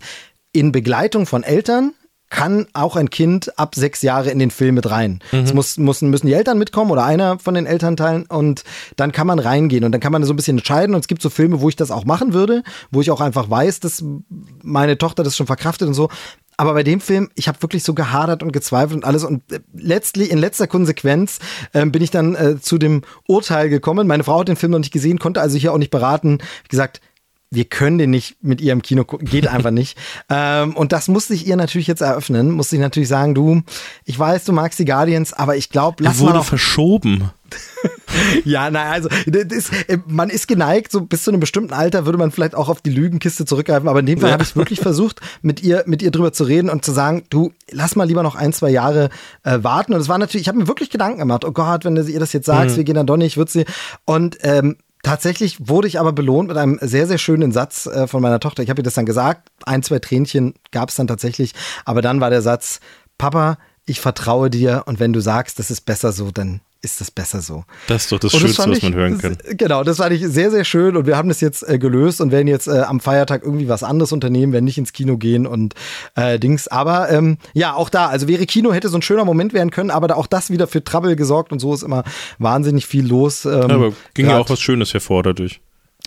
in 0.54 0.72
Begleitung 0.72 1.28
von 1.28 1.44
Eltern 1.44 1.94
kann 2.32 2.66
auch 2.74 2.96
ein 2.96 3.10
Kind 3.10 3.60
ab 3.60 3.76
sechs 3.76 4.02
Jahre 4.02 4.32
in 4.32 4.40
den 4.40 4.52
Film 4.52 4.76
mit 4.76 4.90
rein. 4.90 5.20
Mhm. 5.32 5.40
Es 5.40 5.54
muss, 5.54 5.78
müssen, 5.78 6.10
müssen 6.10 6.28
die 6.28 6.34
Eltern 6.34 6.58
mitkommen 6.58 6.90
oder 6.90 7.04
einer 7.04 7.38
von 7.38 7.54
den 7.54 7.66
Elternteilen 7.66 8.26
und 8.26 8.64
dann 8.96 9.12
kann 9.12 9.28
man 9.28 9.38
reingehen 9.38 9.84
und 9.84 9.92
dann 9.92 10.02
kann 10.02 10.14
man 10.14 10.24
so 10.24 10.34
ein 10.34 10.38
bisschen 10.38 10.58
entscheiden 10.58 10.96
und 10.96 11.02
es 11.02 11.08
gibt 11.08 11.22
so 11.22 11.30
Filme, 11.30 11.62
wo 11.62 11.70
ich 11.70 11.76
das 11.76 11.92
auch 11.92 12.06
machen 12.06 12.34
würde, 12.34 12.64
wo 12.90 13.02
ich 13.02 13.12
auch 13.12 13.22
einfach 13.22 13.50
weiß, 13.50 13.82
dass 13.82 14.04
meine 14.64 14.98
Tochter 14.98 15.24
das 15.24 15.36
schon 15.36 15.46
verkraftet 15.46 15.90
und 15.90 15.94
so. 15.94 16.10
Aber 16.56 16.74
bei 16.74 16.84
dem 16.84 17.02
Film, 17.02 17.30
ich 17.36 17.48
habe 17.48 17.62
wirklich 17.64 17.84
so 17.84 17.94
gehadert 17.94 18.44
und 18.44 18.54
gezweifelt 18.54 18.98
und 18.98 19.06
alles. 19.06 19.24
Und 19.24 19.52
äh, 19.52 19.60
letztlich, 19.74 20.32
in 20.32 20.38
letzter 20.38 20.68
Konsequenz, 20.68 21.40
äh, 21.74 21.86
bin 21.88 22.04
ich 22.04 22.12
dann 22.12 22.36
äh, 22.36 22.62
zu 22.62 22.78
dem 22.78 23.02
Urteil 23.28 23.68
gekommen. 23.68 24.06
Meine 24.06 24.24
Frau 24.24 24.42
hat 24.42 24.48
den 24.48 24.56
Film 24.56 24.72
noch 24.74 24.80
nicht 24.80 24.94
gesehen, 24.94 25.18
konnte 25.18 25.42
also 25.42 25.58
hier 25.58 25.74
auch 25.74 25.80
nicht 25.80 25.92
beraten. 25.92 26.38
Wie 26.64 26.70
gesagt, 26.70 27.02
wir 27.54 27.66
können 27.66 27.98
den 27.98 28.10
nicht 28.10 28.42
mit 28.42 28.62
ihr 28.62 28.72
im 28.72 28.82
Kino 28.82 29.04
gucken, 29.04 29.28
geht 29.28 29.48
einfach 29.48 29.72
nicht. 29.72 29.98
ähm, 30.30 30.76
und 30.76 30.94
das 30.94 31.10
musste 31.10 31.34
ich 31.34 31.46
ihr 31.46 31.58
natürlich 31.58 31.88
jetzt 31.88 32.02
eröffnen, 32.02 32.52
musste 32.52 32.78
ich 32.78 32.82
natürlich 32.82 33.10
sagen, 33.10 33.36
du, 33.36 33.62
ich 34.06 34.18
weiß, 34.18 34.46
du 34.46 34.54
magst 34.54 34.80
die 34.80 34.86
Guardians, 34.86 35.34
aber 35.34 35.58
ich 35.58 35.70
glaube, 35.70 36.04
lass 36.04 36.20
wurde 36.20 36.36
mal 36.36 36.44
verschoben. 36.44 37.30
ja, 38.46 38.72
naja, 38.72 38.92
also 38.92 39.10
ist, 39.26 39.74
äh, 39.90 39.98
man 40.08 40.30
ist 40.30 40.48
geneigt, 40.48 40.94
so 40.94 41.02
bis 41.02 41.26
zu 41.26 41.32
einem 41.32 41.42
bestimmten 41.42 41.74
Alter 41.74 42.06
würde 42.06 42.18
man 42.18 42.32
vielleicht 42.32 42.56
auch 42.56 42.70
auf 42.70 42.80
die 42.80 42.90
Lügenkiste 42.90 43.46
zurückgreifen, 43.46 43.90
aber 43.90 44.00
in 44.00 44.06
dem 44.06 44.20
Fall 44.20 44.30
ja. 44.30 44.34
habe 44.34 44.44
ich 44.44 44.56
wirklich 44.56 44.80
versucht, 44.80 45.20
mit 45.42 45.62
ihr, 45.62 45.84
mit 45.86 46.02
ihr 46.02 46.12
drüber 46.12 46.32
zu 46.32 46.46
reden 46.46 46.70
und 46.70 46.86
zu 46.86 46.94
sagen, 46.94 47.24
du, 47.30 47.52
lass 47.70 47.98
mal 47.98 48.08
lieber 48.08 48.24
noch 48.24 48.36
ein, 48.36 48.54
zwei 48.54 48.70
Jahre 48.70 49.10
äh, 49.44 49.60
warten. 49.62 49.94
Und 49.94 50.00
es 50.00 50.08
war 50.08 50.18
natürlich, 50.18 50.44
ich 50.44 50.48
habe 50.48 50.60
mir 50.60 50.68
wirklich 50.68 50.90
Gedanken 50.90 51.20
gemacht, 51.20 51.44
oh 51.44 51.52
Gott, 51.52 51.84
wenn 51.84 51.96
du 51.96 52.04
ihr 52.04 52.22
das 52.22 52.32
jetzt 52.32 52.46
sagst, 52.46 52.76
mhm. 52.76 52.78
wir 52.78 52.84
gehen 52.86 52.96
dann 52.96 53.08
doch 53.08 53.18
nicht, 53.18 53.36
wird 53.36 53.50
sie. 53.50 53.66
Und 54.06 54.38
ähm, 54.44 54.78
Tatsächlich 55.04 55.68
wurde 55.68 55.88
ich 55.88 56.00
aber 56.00 56.14
belohnt 56.14 56.50
mit 56.50 56.58
einem 56.58 56.78
sehr, 56.82 57.08
sehr 57.08 57.18
schönen 57.18 57.52
Satz 57.52 57.88
äh, 57.88 58.08
von 58.08 58.22
meiner 58.22 58.40
Tochter. 58.40 58.64
Ich 58.64 58.70
habe 58.70 58.82
ihr 58.82 58.84
das 58.84 58.94
dann 58.94 59.06
gesagt. 59.06 59.50
Ein, 59.66 59.84
zwei 59.84 60.00
Tränchen 60.00 60.54
gab 60.72 60.90
es 60.90 60.96
dann 60.96 61.08
tatsächlich. 61.08 61.54
Aber 61.86 62.02
dann 62.02 62.22
war 62.22 62.30
der 62.30 62.42
Satz, 62.42 62.80
Papa, 63.18 63.58
ich 63.86 64.00
vertraue 64.00 64.50
dir 64.50 64.84
und 64.86 65.00
wenn 65.00 65.14
du 65.14 65.20
sagst, 65.20 65.60
das 65.60 65.72
ist 65.72 65.82
besser 65.82 66.12
so, 66.12 66.32
dann 66.32 66.62
ist 66.82 67.00
das 67.00 67.12
besser 67.12 67.42
so. 67.42 67.64
Das 67.88 68.04
ist 68.04 68.12
doch 68.12 68.20
das, 68.20 68.32
das 68.32 68.42
Schönste, 68.42 68.70
was 68.70 68.82
man 68.82 68.96
hören 68.96 69.18
kann. 69.18 69.38
Genau, 69.52 69.84
das 69.84 69.98
fand 69.98 70.14
ich 70.14 70.26
sehr, 70.26 70.50
sehr 70.50 70.64
schön 70.64 70.98
und 70.98 71.06
wir 71.06 71.16
haben 71.16 71.30
das 71.30 71.40
jetzt 71.40 71.68
äh, 71.68 71.78
gelöst 71.78 72.22
und 72.22 72.32
werden 72.32 72.48
jetzt 72.48 72.68
äh, 72.68 72.82
am 72.82 73.00
Feiertag 73.00 73.44
irgendwie 73.44 73.70
was 73.70 73.84
anderes 73.84 74.12
unternehmen, 74.12 74.52
werden 74.52 74.66
nicht 74.66 74.78
ins 74.78 74.92
Kino 74.92 75.18
gehen 75.18 75.46
und 75.46 75.76
äh, 76.16 76.40
Dings. 76.40 76.68
Aber 76.68 77.12
ähm, 77.12 77.38
ja, 77.54 77.74
auch 77.76 77.90
da, 77.90 78.08
also 78.08 78.28
wäre 78.28 78.46
Kino, 78.46 78.74
hätte 78.74 78.90
so 78.90 78.98
ein 78.98 79.04
schöner 79.04 79.26
Moment 79.26 79.54
werden 79.54 79.70
können, 79.70 79.92
aber 79.92 80.08
da 80.08 80.16
auch 80.16 80.28
das 80.28 80.50
wieder 80.50 80.68
für 80.68 80.84
Trouble 80.84 81.16
gesorgt 81.16 81.52
und 81.52 81.60
so 81.60 81.74
ist 81.74 81.84
immer 81.84 82.04
wahnsinnig 82.40 82.88
viel 82.88 83.06
los. 83.08 83.46
Ähm, 83.46 83.52
ja, 83.52 83.64
aber 83.64 83.94
ging 84.14 84.28
ja 84.28 84.40
auch 84.40 84.50
was 84.50 84.60
Schönes 84.60 84.94
hervor 84.94 85.24
dadurch. 85.24 85.62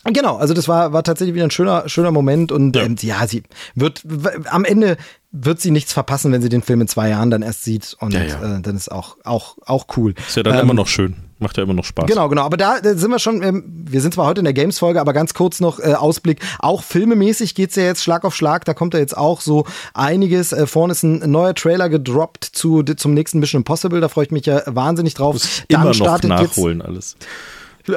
Genau, 0.05 0.37
also 0.37 0.55
das 0.55 0.69
war, 0.69 0.93
war 0.93 1.03
tatsächlich 1.03 1.35
wieder 1.35 1.45
ein 1.45 1.51
schöner, 1.51 1.89
schöner 1.89 2.11
Moment 2.11 2.53
und 2.53 2.77
ja, 2.77 2.83
ähm, 2.83 2.97
ja 3.01 3.27
sie 3.27 3.43
wird 3.75 4.03
am 4.51 4.65
Ende 4.65 4.97
wird 5.33 5.61
sie 5.61 5.73
nichts 5.73 5.93
verpassen, 5.93 6.31
wenn 6.31 6.43
sie 6.43 6.49
den 6.49 6.63
Film 6.63 6.81
in 6.81 6.89
zwei 6.89 7.09
Jahren 7.09 7.31
dann 7.31 7.43
erst 7.43 7.65
sieht 7.65 7.97
und 7.99 8.15
ja, 8.15 8.23
ja. 8.23 8.59
Äh, 8.59 8.61
dann 8.61 8.77
ist 8.77 8.91
auch, 8.91 9.17
auch, 9.25 9.57
auch 9.67 9.87
cool. 9.97 10.15
Ist 10.29 10.37
ja 10.37 10.45
dann 10.45 10.55
ähm, 10.55 10.61
immer 10.61 10.75
noch 10.75 10.87
schön. 10.87 11.17
Macht 11.41 11.57
ja 11.57 11.65
immer 11.65 11.75
noch 11.75 11.85
Spaß. 11.85 12.07
Genau, 12.07 12.29
genau. 12.29 12.43
Aber 12.43 12.57
da, 12.57 12.77
sind 12.83 13.11
wir 13.11 13.19
schon, 13.19 13.43
ähm, 13.43 13.65
wir 13.67 14.01
sind 14.01 14.15
zwar 14.15 14.27
heute 14.27 14.39
in 14.39 14.45
der 14.45 14.55
Games-Folge, 14.55 15.01
aber 15.01 15.13
ganz 15.13 15.35
kurz 15.35 15.61
noch 15.61 15.81
äh, 15.81 15.95
Ausblick. 15.95 16.41
Auch 16.61 16.85
filmemäßig 16.85 17.57
geht's 17.57 17.75
ja 17.75 17.83
jetzt 17.83 18.05
Schlag 18.05 18.25
auf 18.25 18.37
Schlag. 18.37 18.65
Da 18.65 18.75
kommt 18.75 18.95
ja 18.95 19.01
jetzt 19.01 19.17
auch 19.17 19.41
so 19.41 19.67
einiges. 19.93 20.53
Äh, 20.53 20.69
vorne 20.69 20.93
ist 20.93 21.03
ein 21.03 21.29
neuer 21.31 21.55
Trailer 21.55 21.89
gedroppt 21.89 22.45
zu, 22.45 22.85
zum 22.85 23.15
nächsten 23.15 23.41
Mission 23.41 23.61
Impossible. 23.61 24.01
Da 24.01 24.09
freue 24.09 24.27
ich 24.27 24.31
mich 24.31 24.47
ja 24.47 24.63
wahnsinnig 24.67 25.15
drauf. 25.15 25.35
Muss 25.35 25.65
dann 25.69 25.83
immer 25.83 25.95
noch 25.95 26.23
nachholen 26.23 26.81
alles. 26.81 27.17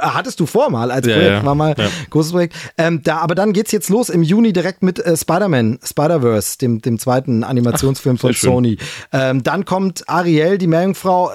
Hattest 0.02 0.39
du 0.39 0.45
vor 0.45 0.69
mal 0.69 0.91
als 0.91 1.06
Projekt, 1.06 1.23
ja, 1.23 1.45
war 1.45 1.56
mal 1.56 1.76
ja. 1.78 1.88
großes 2.10 2.32
Projekt. 2.32 2.56
Ähm, 2.78 3.02
da, 3.04 3.17
aber 3.17 3.36
dann 3.36 3.54
geht's 3.54 3.71
jetzt 3.71 3.89
los 3.89 4.10
im 4.10 4.23
Juni 4.23 4.54
direkt 4.54 4.84
mit 4.84 5.00
äh, 5.00 5.15
Spider-Man, 5.15 5.80
Spider-Verse, 5.84 6.58
dem, 6.58 6.82
dem 6.82 7.00
zweiten 7.00 7.43
Animationsfilm 7.43 8.17
Ach, 8.17 8.21
von 8.21 8.34
Sony. 8.34 8.78
Ähm, 9.12 9.43
dann 9.43 9.65
kommt 9.65 10.08
Ariel, 10.10 10.58
die 10.58 10.67
Meerjungfrau. 10.67 11.32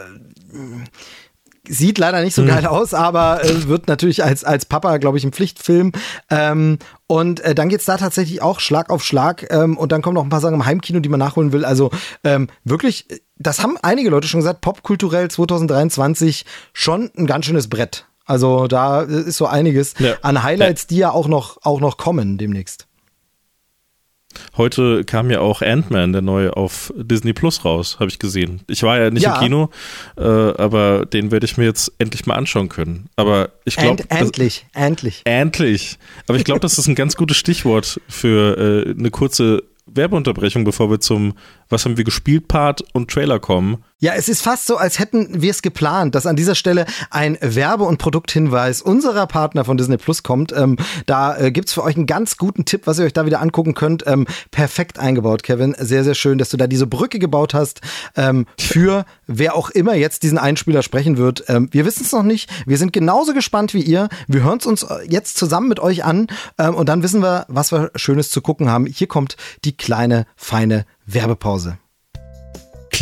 Sieht 1.68 1.98
leider 1.98 2.22
nicht 2.22 2.34
so 2.34 2.42
hm. 2.42 2.48
geil 2.48 2.66
aus, 2.66 2.92
aber 2.92 3.44
äh, 3.44 3.68
wird 3.68 3.86
natürlich 3.86 4.24
als, 4.24 4.42
als 4.42 4.66
Papa, 4.66 4.96
glaube 4.96 5.16
ich, 5.16 5.24
ein 5.24 5.32
Pflichtfilm. 5.32 5.92
Ähm, 6.28 6.78
und 7.06 7.38
äh, 7.40 7.54
dann 7.54 7.68
geht's 7.68 7.84
da 7.84 7.96
tatsächlich 7.96 8.42
auch 8.42 8.58
Schlag 8.58 8.90
auf 8.90 9.04
Schlag. 9.04 9.46
Ähm, 9.50 9.78
und 9.78 9.92
dann 9.92 10.02
kommen 10.02 10.14
noch 10.14 10.24
ein 10.24 10.28
paar 10.28 10.40
Sachen 10.40 10.56
im 10.56 10.66
Heimkino, 10.66 10.98
die 10.98 11.08
man 11.08 11.20
nachholen 11.20 11.52
will. 11.52 11.64
Also 11.64 11.90
ähm, 12.24 12.48
wirklich, 12.64 13.06
das 13.38 13.62
haben 13.62 13.78
einige 13.80 14.10
Leute 14.10 14.26
schon 14.26 14.40
gesagt, 14.40 14.60
popkulturell 14.60 15.30
2023 15.30 16.44
schon 16.72 17.12
ein 17.16 17.26
ganz 17.26 17.46
schönes 17.46 17.68
Brett. 17.68 18.06
Also 18.24 18.66
da 18.66 19.02
ist 19.02 19.36
so 19.36 19.46
einiges 19.46 19.94
ja. 19.98 20.14
an 20.22 20.42
Highlights, 20.42 20.86
die 20.86 20.96
ja 20.96 21.10
auch 21.10 21.28
noch, 21.28 21.58
auch 21.62 21.80
noch 21.80 21.96
kommen 21.96 22.38
demnächst. 22.38 22.86
Heute 24.56 25.04
kam 25.04 25.30
ja 25.30 25.40
auch 25.40 25.62
Ant-Man, 25.62 26.12
der 26.12 26.22
neue, 26.22 26.56
auf 26.56 26.92
Disney 26.96 27.32
Plus 27.32 27.64
raus, 27.64 27.96
habe 28.00 28.10
ich 28.10 28.18
gesehen. 28.18 28.62
Ich 28.68 28.82
war 28.82 28.98
ja 28.98 29.10
nicht 29.10 29.22
ja. 29.22 29.34
im 29.34 29.40
Kino, 29.40 29.70
äh, 30.16 30.22
aber 30.22 31.06
den 31.06 31.30
werde 31.30 31.44
ich 31.44 31.56
mir 31.56 31.64
jetzt 31.64 31.92
endlich 31.98 32.26
mal 32.26 32.34
anschauen 32.34 32.68
können. 32.68 33.08
Aber 33.16 33.50
ich 33.64 33.76
glaube. 33.76 34.04
endlich, 34.08 34.66
endlich. 34.72 35.22
Endlich. 35.24 35.98
Aber 36.28 36.38
ich 36.38 36.44
glaube, 36.44 36.60
das 36.60 36.78
ist 36.78 36.86
ein 36.86 36.94
ganz 36.94 37.16
gutes 37.16 37.36
Stichwort 37.36 38.00
für 38.08 38.86
äh, 38.86 38.90
eine 38.90 39.10
kurze 39.10 39.64
Werbeunterbrechung, 39.86 40.64
bevor 40.64 40.90
wir 40.90 41.00
zum 41.00 41.34
Was 41.72 41.86
haben 41.86 41.96
wir 41.96 42.04
gespielt 42.04 42.48
Part 42.48 42.84
und 42.92 43.10
Trailer 43.10 43.40
kommen. 43.40 43.82
Ja, 43.98 44.14
es 44.14 44.28
ist 44.28 44.42
fast 44.42 44.66
so, 44.66 44.78
als 44.78 44.98
hätten 44.98 45.42
wir 45.42 45.52
es 45.52 45.62
geplant, 45.62 46.16
dass 46.16 46.26
an 46.26 46.34
dieser 46.34 46.56
Stelle 46.56 46.86
ein 47.10 47.38
Werbe- 47.40 47.84
und 47.84 47.98
Produkthinweis 47.98 48.82
unserer 48.82 49.28
Partner 49.28 49.64
von 49.64 49.76
Disney 49.76 49.96
Plus 49.96 50.24
kommt. 50.24 50.52
Ähm, 50.52 50.76
da 51.06 51.38
äh, 51.38 51.52
gibt's 51.52 51.72
für 51.72 51.84
euch 51.84 51.94
einen 51.94 52.06
ganz 52.06 52.36
guten 52.36 52.64
Tipp, 52.64 52.88
was 52.88 52.98
ihr 52.98 53.04
euch 53.04 53.12
da 53.12 53.26
wieder 53.26 53.40
angucken 53.40 53.74
könnt. 53.74 54.04
Ähm, 54.08 54.26
perfekt 54.50 54.98
eingebaut, 54.98 55.44
Kevin. 55.44 55.76
Sehr, 55.78 56.02
sehr 56.02 56.16
schön, 56.16 56.38
dass 56.38 56.48
du 56.48 56.56
da 56.56 56.66
diese 56.66 56.88
Brücke 56.88 57.20
gebaut 57.20 57.54
hast 57.54 57.80
ähm, 58.16 58.46
für 58.58 59.06
wer 59.28 59.54
auch 59.54 59.70
immer 59.70 59.94
jetzt 59.94 60.24
diesen 60.24 60.36
Einspieler 60.36 60.82
sprechen 60.82 61.16
wird. 61.16 61.44
Ähm, 61.46 61.68
wir 61.70 61.84
wissen 61.84 62.02
es 62.02 62.10
noch 62.10 62.24
nicht. 62.24 62.50
Wir 62.66 62.78
sind 62.78 62.92
genauso 62.92 63.34
gespannt 63.34 63.72
wie 63.72 63.82
ihr. 63.82 64.08
Wir 64.26 64.42
hören 64.42 64.58
es 64.58 64.66
uns 64.66 64.82
äh, 64.82 64.96
jetzt 65.08 65.36
zusammen 65.36 65.68
mit 65.68 65.78
euch 65.78 66.04
an 66.04 66.26
ähm, 66.58 66.74
und 66.74 66.88
dann 66.88 67.04
wissen 67.04 67.22
wir, 67.22 67.46
was 67.46 67.70
wir 67.70 67.92
Schönes 67.94 68.30
zu 68.30 68.40
gucken 68.40 68.68
haben. 68.68 68.86
Hier 68.86 69.06
kommt 69.06 69.36
die 69.64 69.76
kleine, 69.76 70.26
feine 70.34 70.86
Werbepause 71.14 71.78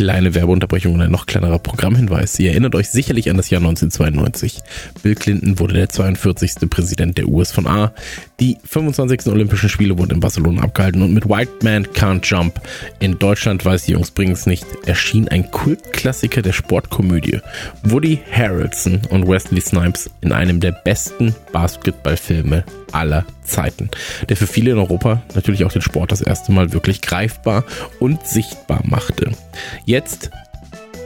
kleine 0.01 0.33
Werbeunterbrechung 0.33 0.95
und 0.95 1.01
ein 1.01 1.11
noch 1.11 1.27
kleinerer 1.27 1.59
Programmhinweis. 1.59 2.39
Ihr 2.39 2.51
erinnert 2.51 2.73
euch 2.73 2.89
sicherlich 2.89 3.29
an 3.29 3.37
das 3.37 3.51
Jahr 3.51 3.61
1992. 3.61 4.59
Bill 5.03 5.13
Clinton 5.13 5.59
wurde 5.59 5.75
der 5.75 5.89
42. 5.89 6.67
Präsident 6.69 7.19
der 7.19 7.27
US 7.27 7.51
von 7.51 7.67
A. 7.67 7.93
Die 8.39 8.57
25. 8.63 9.27
Olympischen 9.27 9.69
Spiele 9.69 9.99
wurden 9.99 10.13
in 10.15 10.19
Barcelona 10.19 10.63
abgehalten 10.63 11.03
und 11.03 11.13
mit 11.13 11.29
White 11.29 11.51
Man 11.61 11.85
Can't 11.85 12.25
Jump 12.25 12.59
in 12.99 13.19
Deutschland 13.19 13.63
weiß 13.63 13.83
die 13.83 13.91
Jungs 13.91 14.09
bringen's 14.09 14.47
nicht 14.47 14.65
erschien 14.87 15.27
ein 15.27 15.51
Kultklassiker 15.51 16.41
der 16.41 16.53
Sportkomödie. 16.53 17.39
Woody 17.83 18.19
Harrelson 18.31 19.01
und 19.09 19.27
Wesley 19.27 19.61
Snipes 19.61 20.09
in 20.21 20.31
einem 20.31 20.59
der 20.59 20.71
besten 20.71 21.35
Basketballfilme 21.51 22.63
aller 22.91 23.25
Zeiten, 23.51 23.89
der 24.29 24.37
für 24.37 24.47
viele 24.47 24.71
in 24.71 24.77
Europa 24.77 25.21
natürlich 25.35 25.65
auch 25.65 25.71
den 25.71 25.81
Sport 25.81 26.11
das 26.11 26.21
erste 26.21 26.51
Mal 26.51 26.73
wirklich 26.73 27.01
greifbar 27.01 27.63
und 27.99 28.25
sichtbar 28.25 28.81
machte. 28.83 29.31
Jetzt 29.85 30.31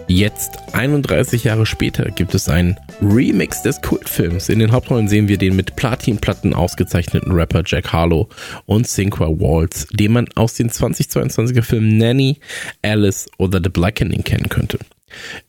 Jetzt, 0.07 0.59
31 0.73 1.45
Jahre 1.45 1.65
später, 1.65 2.11
gibt 2.11 2.35
es 2.35 2.47
einen 2.47 2.79
Remix 3.01 3.63
des 3.63 3.81
Kultfilms. 3.81 4.49
In 4.49 4.59
den 4.59 4.71
Hauptrollen 4.71 5.07
sehen 5.07 5.27
wir 5.27 5.39
den 5.39 5.55
mit 5.55 5.75
Platinplatten 5.75 6.53
ausgezeichneten 6.53 7.31
Rapper 7.31 7.63
Jack 7.65 7.91
Harlow 7.91 8.29
und 8.67 8.85
Cinqua 8.87 9.27
Waltz, 9.27 9.87
den 9.91 10.13
man 10.13 10.27
aus 10.35 10.53
den 10.53 10.69
2022er 10.69 11.63
Filmen 11.63 11.97
Nanny, 11.97 12.37
Alice 12.83 13.27
oder 13.39 13.59
The 13.63 13.69
Blackening 13.69 14.23
kennen 14.23 14.49
könnte. 14.49 14.77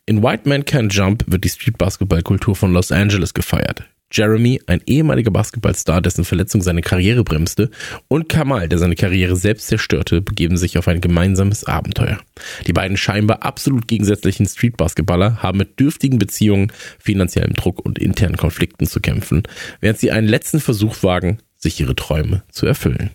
In 0.07 0.23
White 0.23 0.49
Man 0.49 0.65
Can 0.65 0.89
Jump 0.89 1.25
wird 1.27 1.45
die 1.45 1.51
Streetbasketballkultur 1.51 2.57
von 2.57 2.73
Los 2.73 2.93
Angeles 2.93 3.35
gefeiert. 3.35 3.85
Jeremy, 4.17 4.61
ein 4.67 4.81
ehemaliger 4.87 5.31
Basketballstar, 5.31 6.01
dessen 6.01 6.25
Verletzung 6.25 6.63
seine 6.63 6.81
Karriere 6.81 7.23
bremste, 7.23 7.71
und 8.09 8.29
Kamal, 8.29 8.69
der 8.69 8.79
seine 8.79 8.95
Karriere 8.95 9.37
selbst 9.37 9.67
zerstörte, 9.67 10.23
begeben 10.23 10.57
sich 10.57 10.79
auf 10.79 10.89
ein 10.89 11.01
gemeinsames 11.01 11.65
Abenteuer. 11.65 12.19
Die 12.67 12.73
beiden 12.73 12.97
scheinbar 12.97 13.43
absolut 13.43 13.87
gegensätzlichen 13.89 14.47
Streetbasketballer 14.47 15.43
haben 15.43 15.59
mit 15.59 15.79
dürftigen 15.79 16.19
Beziehungen, 16.19 16.73
finanziellem 16.99 17.53
Druck 17.53 17.85
und 17.85 17.99
internen 17.99 18.37
Konflikten 18.37 18.87
zu 18.87 19.01
kämpfen, 19.01 19.43
während 19.81 19.99
sie 19.99 20.11
einen 20.11 20.29
letzten 20.29 20.61
Versuch 20.61 21.03
wagen, 21.03 21.39
sich 21.57 21.79
ihre 21.81 21.97
Träume 21.97 22.43
zu 22.51 22.67
erfüllen. 22.67 23.11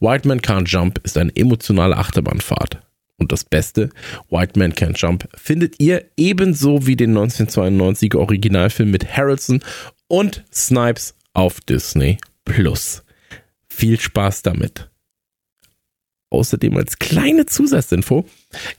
White 0.00 0.26
Man 0.26 0.40
Can't 0.40 0.68
Jump 0.68 1.00
ist 1.04 1.16
eine 1.16 1.34
emotionale 1.36 1.96
Achterbahnfahrt. 1.96 2.80
Und 3.16 3.30
das 3.30 3.44
Beste, 3.44 3.90
White 4.28 4.58
Man 4.58 4.72
Can't 4.72 4.98
Jump, 4.98 5.28
findet 5.36 5.80
ihr 5.80 6.04
ebenso 6.16 6.86
wie 6.86 6.96
den 6.96 7.16
1992er 7.16 8.16
Originalfilm 8.16 8.90
mit 8.90 9.16
Harrelson 9.16 9.60
und 10.08 10.44
Snipes 10.52 11.14
auf 11.32 11.60
Disney 11.60 12.18
Plus. 12.44 13.02
Viel 13.66 13.98
Spaß 13.98 14.42
damit. 14.42 14.90
Außerdem 16.30 16.76
als 16.76 16.98
kleine 16.98 17.46
Zusatzinfo, 17.46 18.26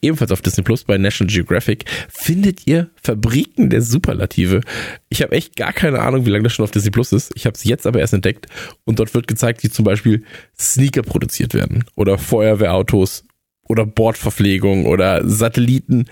ebenfalls 0.02 0.32
auf 0.32 0.42
Disney 0.42 0.64
Plus 0.64 0.84
bei 0.84 0.98
National 0.98 1.34
Geographic, 1.34 1.86
findet 2.10 2.68
ihr 2.68 2.90
Fabriken 3.02 3.70
der 3.70 3.82
Superlative. 3.82 4.60
Ich 5.08 5.22
habe 5.22 5.32
echt 5.34 5.56
gar 5.56 5.72
keine 5.72 6.00
Ahnung, 6.00 6.26
wie 6.26 6.32
lange 6.32 6.44
das 6.44 6.54
schon 6.54 6.66
auf 6.66 6.72
Disney 6.72 6.92
Plus 6.92 7.14
ist. 7.14 7.32
Ich 7.36 7.46
habe 7.46 7.56
es 7.56 7.64
jetzt 7.64 7.88
aber 7.88 8.00
erst 8.00 8.14
entdeckt 8.14 8.48
und 8.84 9.00
dort 9.00 9.14
wird 9.14 9.28
gezeigt, 9.28 9.64
wie 9.64 9.70
zum 9.70 9.86
Beispiel 9.86 10.26
Sneaker 10.60 11.02
produziert 11.02 11.54
werden 11.54 11.86
oder 11.96 12.18
Feuerwehrautos 12.18 13.24
oder 13.64 13.86
Bordverpflegung 13.86 14.86
oder 14.86 15.28
Satelliten 15.28 16.06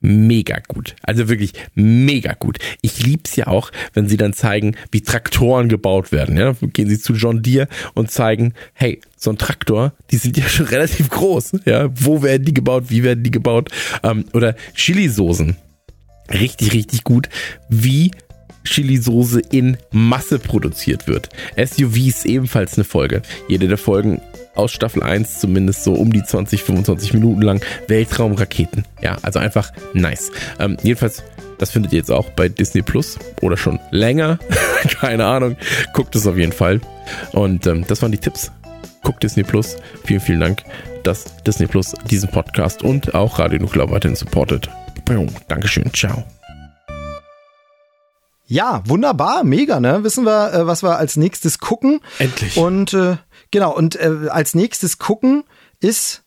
mega 0.00 0.58
gut. 0.68 0.94
Also 1.02 1.28
wirklich 1.28 1.52
mega 1.74 2.34
gut. 2.34 2.58
Ich 2.82 3.04
lieb's 3.04 3.36
ja 3.36 3.48
auch, 3.48 3.70
wenn 3.94 4.08
sie 4.08 4.16
dann 4.16 4.32
zeigen, 4.32 4.76
wie 4.92 5.02
Traktoren 5.02 5.68
gebaut 5.68 6.12
werden. 6.12 6.36
Ja, 6.36 6.54
gehen 6.60 6.88
sie 6.88 6.98
zu 6.98 7.14
John 7.14 7.42
Deere 7.42 7.68
und 7.94 8.10
zeigen, 8.10 8.54
hey, 8.74 9.00
so 9.16 9.30
ein 9.30 9.38
Traktor, 9.38 9.92
die 10.10 10.16
sind 10.16 10.36
ja 10.36 10.48
schon 10.48 10.66
relativ 10.68 11.08
groß. 11.10 11.52
Ja, 11.64 11.90
wo 11.94 12.22
werden 12.22 12.44
die 12.44 12.54
gebaut? 12.54 12.84
Wie 12.88 13.02
werden 13.02 13.24
die 13.24 13.30
gebaut? 13.30 13.70
Ähm, 14.02 14.24
oder 14.32 14.54
Chili-Soßen. 14.74 15.56
Richtig, 16.32 16.72
richtig 16.72 17.04
gut. 17.04 17.28
Wie 17.68 18.10
Chili-Soße 18.64 19.40
in 19.50 19.78
Masse 19.90 20.38
produziert 20.38 21.08
wird. 21.08 21.30
SUVs 21.56 22.24
ebenfalls 22.24 22.74
eine 22.74 22.84
Folge. 22.84 23.22
Jede 23.48 23.66
der 23.66 23.78
Folgen 23.78 24.20
aus 24.58 24.72
Staffel 24.72 25.02
1 25.02 25.40
zumindest 25.40 25.84
so 25.84 25.94
um 25.94 26.12
die 26.12 26.22
20, 26.22 26.62
25 26.62 27.14
Minuten 27.14 27.42
lang 27.42 27.60
Weltraumraketen. 27.86 28.84
Ja, 29.02 29.16
also 29.22 29.38
einfach 29.38 29.72
nice. 29.94 30.30
Ähm, 30.58 30.76
jedenfalls, 30.82 31.22
das 31.58 31.70
findet 31.70 31.92
ihr 31.92 31.98
jetzt 31.98 32.10
auch 32.10 32.30
bei 32.30 32.48
Disney 32.48 32.82
Plus 32.82 33.18
oder 33.40 33.56
schon 33.56 33.78
länger. 33.90 34.38
Keine 35.00 35.24
Ahnung. 35.26 35.56
Guckt 35.92 36.14
es 36.16 36.26
auf 36.26 36.36
jeden 36.36 36.52
Fall. 36.52 36.80
Und 37.32 37.66
ähm, 37.66 37.84
das 37.86 38.02
waren 38.02 38.12
die 38.12 38.18
Tipps. 38.18 38.50
Guckt 39.02 39.22
Disney 39.22 39.42
Plus. 39.42 39.76
Vielen, 40.04 40.20
vielen 40.20 40.40
Dank, 40.40 40.62
dass 41.04 41.24
Disney 41.44 41.66
Plus 41.66 41.94
diesen 42.10 42.30
Podcast 42.30 42.82
und 42.82 43.14
auch 43.14 43.38
Radio 43.38 43.58
Nuklear 43.60 43.90
weiterhin 43.90 44.16
supportet. 44.16 44.68
Dankeschön. 45.48 45.92
Ciao. 45.94 46.24
Ja, 48.50 48.82
wunderbar, 48.86 49.44
mega, 49.44 49.78
ne? 49.78 50.04
Wissen 50.04 50.24
wir, 50.24 50.52
äh, 50.52 50.66
was 50.66 50.82
wir 50.82 50.96
als 50.96 51.16
nächstes 51.16 51.58
gucken. 51.58 52.00
Endlich. 52.18 52.56
Und 52.56 52.94
äh, 52.94 53.16
genau, 53.50 53.74
und 53.74 53.96
äh, 53.96 54.28
als 54.30 54.54
nächstes 54.54 54.98
gucken 54.98 55.44
ist 55.80 56.24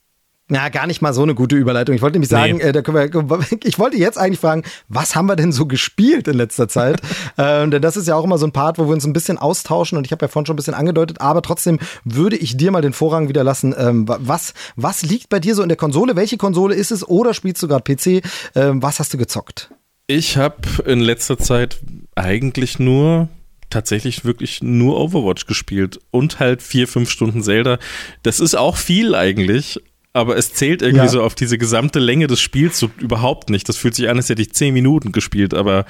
ja, 0.51 0.67
gar 0.67 0.85
nicht 0.85 1.01
mal 1.01 1.13
so 1.13 1.23
eine 1.23 1.33
gute 1.33 1.55
Überleitung. 1.55 1.95
Ich 1.95 2.01
wollte 2.01 2.15
nämlich 2.15 2.29
sagen, 2.29 2.57
nee. 2.57 2.63
äh, 2.63 2.71
da 2.73 2.81
können 2.81 2.97
wir, 2.97 3.39
ich 3.63 3.79
wollte 3.79 3.95
jetzt 3.95 4.17
eigentlich 4.17 4.39
fragen, 4.39 4.63
was 4.89 5.15
haben 5.15 5.27
wir 5.27 5.37
denn 5.37 5.53
so 5.53 5.65
gespielt 5.65 6.27
in 6.27 6.35
letzter 6.35 6.67
Zeit? 6.67 6.99
äh, 7.37 7.67
denn 7.69 7.81
das 7.81 7.95
ist 7.95 8.09
ja 8.09 8.15
auch 8.15 8.25
immer 8.25 8.37
so 8.37 8.45
ein 8.45 8.51
Part, 8.51 8.77
wo 8.77 8.85
wir 8.85 8.93
uns 8.93 9.05
ein 9.05 9.13
bisschen 9.13 9.37
austauschen 9.37 9.97
und 9.97 10.05
ich 10.05 10.11
habe 10.11 10.25
ja 10.25 10.27
vorhin 10.27 10.45
schon 10.45 10.55
ein 10.55 10.57
bisschen 10.57 10.73
angedeutet, 10.73 11.21
aber 11.21 11.41
trotzdem 11.41 11.79
würde 12.03 12.35
ich 12.35 12.57
dir 12.57 12.71
mal 12.71 12.81
den 12.81 12.91
Vorrang 12.91 13.29
wieder 13.29 13.45
lassen. 13.45 13.73
Ähm, 13.77 14.05
was, 14.07 14.53
was 14.75 15.03
liegt 15.03 15.29
bei 15.29 15.39
dir 15.39 15.55
so 15.55 15.63
in 15.63 15.69
der 15.69 15.77
Konsole? 15.77 16.17
Welche 16.17 16.35
Konsole 16.35 16.75
ist 16.75 16.91
es 16.91 17.07
oder 17.07 17.33
spielst 17.33 17.63
du 17.63 17.69
gerade 17.69 17.83
PC? 17.83 18.21
Ähm, 18.53 18.81
was 18.83 18.99
hast 18.99 19.13
du 19.13 19.17
gezockt? 19.17 19.71
Ich 20.07 20.35
habe 20.35 20.57
in 20.85 20.99
letzter 20.99 21.37
Zeit 21.37 21.79
eigentlich 22.15 22.77
nur 22.77 23.29
tatsächlich 23.71 24.23
wirklich 24.25 24.61
nur 24.61 24.99
Overwatch 24.99 25.45
gespielt 25.47 25.99
und 26.11 26.39
halt 26.39 26.61
vier, 26.61 26.87
fünf 26.87 27.09
Stunden 27.09 27.41
Zelda. 27.41 27.79
Das 28.23 28.39
ist 28.39 28.55
auch 28.55 28.77
viel 28.77 29.15
eigentlich, 29.15 29.79
aber 30.13 30.37
es 30.37 30.53
zählt 30.53 30.81
irgendwie 30.81 31.05
ja. 31.05 31.09
so 31.09 31.23
auf 31.23 31.35
diese 31.35 31.57
gesamte 31.57 31.99
Länge 31.99 32.27
des 32.27 32.39
Spiels 32.41 32.77
so 32.77 32.91
überhaupt 32.99 33.49
nicht. 33.49 33.67
Das 33.67 33.77
fühlt 33.77 33.95
sich 33.95 34.09
an, 34.09 34.17
als 34.17 34.29
hätte 34.29 34.41
ich 34.41 34.53
zehn 34.53 34.73
Minuten 34.73 35.11
gespielt, 35.11 35.53
aber 35.53 35.85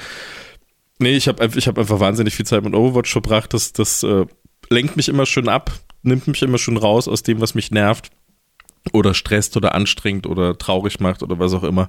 nee, 0.99 1.15
ich 1.15 1.27
habe 1.27 1.49
ich 1.55 1.67
hab 1.67 1.77
einfach 1.77 1.99
wahnsinnig 1.99 2.35
viel 2.35 2.45
Zeit 2.45 2.63
mit 2.63 2.73
Overwatch 2.73 3.11
verbracht. 3.11 3.53
Das, 3.53 3.73
das 3.73 4.03
äh, 4.03 4.25
lenkt 4.69 4.95
mich 4.95 5.09
immer 5.09 5.25
schön 5.25 5.49
ab, 5.49 5.71
nimmt 6.03 6.27
mich 6.27 6.41
immer 6.41 6.57
schön 6.57 6.77
raus 6.77 7.07
aus 7.07 7.23
dem, 7.23 7.41
was 7.41 7.55
mich 7.55 7.71
nervt 7.71 8.11
oder 8.93 9.13
stresst 9.13 9.55
oder 9.57 9.75
anstrengt 9.75 10.25
oder 10.25 10.57
traurig 10.57 10.99
macht 10.99 11.21
oder 11.21 11.37
was 11.37 11.53
auch 11.53 11.63
immer. 11.63 11.87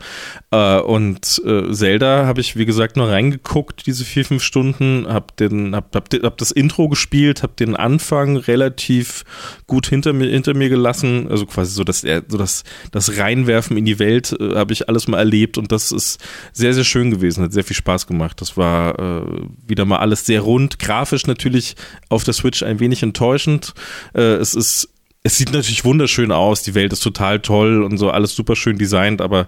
Äh, 0.51 0.79
und 0.79 1.43
äh, 1.45 1.73
Zelda 1.73 2.27
habe 2.27 2.41
ich, 2.43 2.57
wie 2.57 2.67
gesagt, 2.67 2.97
nur 2.97 3.09
reingeguckt, 3.09 3.87
diese 3.87 4.05
vier, 4.05 4.25
fünf 4.25 4.43
Stunden, 4.43 5.07
hab, 5.09 5.37
den, 5.37 5.75
hab, 5.75 5.95
hab, 5.95 6.13
hab 6.13 6.37
das 6.37 6.51
Intro 6.51 6.89
gespielt, 6.89 7.43
hab 7.43 7.57
den 7.57 7.77
Anfang 7.77 8.37
relativ 8.37 9.25
gut 9.67 9.87
hinter 9.87 10.13
mir, 10.13 10.29
hinter 10.29 10.55
mir 10.55 10.69
gelassen, 10.69 11.29
also 11.31 11.47
quasi 11.47 11.73
so 11.73 11.83
das, 11.83 12.03
so 12.03 12.39
das, 12.39 12.63
das 12.91 13.17
Reinwerfen 13.17 13.77
in 13.79 13.87
die 13.87 13.99
Welt 13.99 14.37
äh, 14.39 14.55
habe 14.55 14.75
ich 14.75 14.89
alles 14.89 15.09
mal 15.09 15.19
erlebt 15.19 15.57
und 15.57 15.73
das 15.73 15.93
ist 15.93 16.23
sehr, 16.53 16.75
sehr 16.75 16.85
schön 16.85 17.11
gewesen, 17.11 17.43
hat 17.43 17.55
sehr 17.55 17.65
viel 17.65 17.77
Spaß 17.77 18.07
gemacht. 18.07 18.41
Das 18.41 18.59
war 18.59 18.99
äh, 18.99 19.47
wieder 19.67 19.87
mal 19.87 19.99
alles 19.99 20.27
sehr 20.27 20.43
rund, 20.43 20.79
grafisch 20.79 21.27
natürlich 21.27 21.75
auf 22.11 22.23
der 22.25 22.35
Switch 22.35 22.63
ein 22.63 22.81
wenig 22.81 23.03
enttäuschend. 23.03 23.73
Äh, 24.15 24.35
es 24.35 24.55
ist 24.55 24.92
es 25.25 25.39
sieht 25.39 25.53
natürlich 25.53 25.85
wunderschön 25.85 26.33
aus, 26.33 26.63
die 26.63 26.75
Welt 26.75 26.93
ist 26.93 27.03
total 27.03 27.39
toll 27.41 27.85
und 27.85 27.97
so, 27.97 28.11
alles 28.11 28.35
super 28.35 28.57
schön 28.57 28.77
designt, 28.77 29.21
aber 29.21 29.47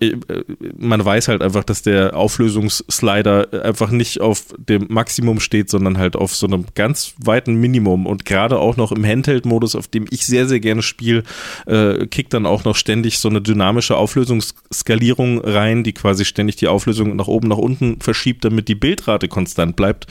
äh, 0.00 0.16
man 0.76 1.02
weiß 1.02 1.28
halt 1.28 1.42
einfach, 1.42 1.64
dass 1.64 1.80
der 1.80 2.14
Auflösungsslider 2.14 3.64
einfach 3.64 3.90
nicht 3.90 4.20
auf 4.20 4.44
dem 4.58 4.86
Maximum 4.90 5.40
steht, 5.40 5.70
sondern 5.70 5.96
halt 5.96 6.14
auf 6.14 6.34
so 6.34 6.46
einem 6.46 6.66
ganz 6.74 7.14
weiten 7.16 7.54
Minimum 7.54 8.04
und 8.04 8.26
gerade 8.26 8.58
auch 8.58 8.76
noch 8.76 8.92
im 8.92 9.04
Handheld-Modus, 9.04 9.76
auf 9.76 9.88
dem 9.88 10.04
ich 10.10 10.26
sehr, 10.26 10.46
sehr 10.46 10.60
gerne 10.60 10.82
spiele, 10.82 11.22
äh, 11.66 12.06
kickt 12.06 12.34
dann 12.34 12.44
auch 12.44 12.64
noch 12.64 12.76
ständig 12.76 13.18
so 13.18 13.30
eine 13.30 13.40
dynamische 13.40 13.96
Auflösungsskalierung 13.96 15.40
rein, 15.40 15.84
die 15.84 15.94
quasi 15.94 16.26
ständig 16.26 16.56
die 16.56 16.68
Auflösung 16.68 17.16
nach 17.16 17.28
oben, 17.28 17.48
nach 17.48 17.56
unten 17.56 17.98
verschiebt, 18.02 18.44
damit 18.44 18.68
die 18.68 18.74
Bildrate 18.74 19.28
konstant 19.28 19.74
bleibt. 19.74 20.06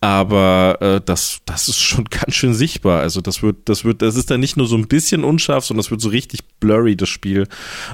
Aber 0.00 0.78
äh, 0.80 1.00
das, 1.04 1.40
das 1.46 1.68
ist 1.68 1.80
schon 1.80 2.04
ganz 2.10 2.34
schön 2.34 2.54
sichtbar. 2.54 3.00
Also 3.00 3.20
das 3.20 3.44
wird, 3.44 3.68
das 3.68 3.84
wird, 3.84 4.02
das 4.02 4.16
ist 4.16 4.28
dann 4.28 4.40
nicht 4.40 4.55
nicht 4.56 4.58
nur 4.58 4.66
so 4.66 4.76
ein 4.76 4.88
bisschen 4.88 5.22
unscharf, 5.22 5.64
sondern 5.64 5.80
es 5.80 5.90
wird 5.90 6.00
so 6.00 6.08
richtig 6.08 6.40
blurry, 6.60 6.96
das 6.96 7.08
Spiel. 7.08 7.46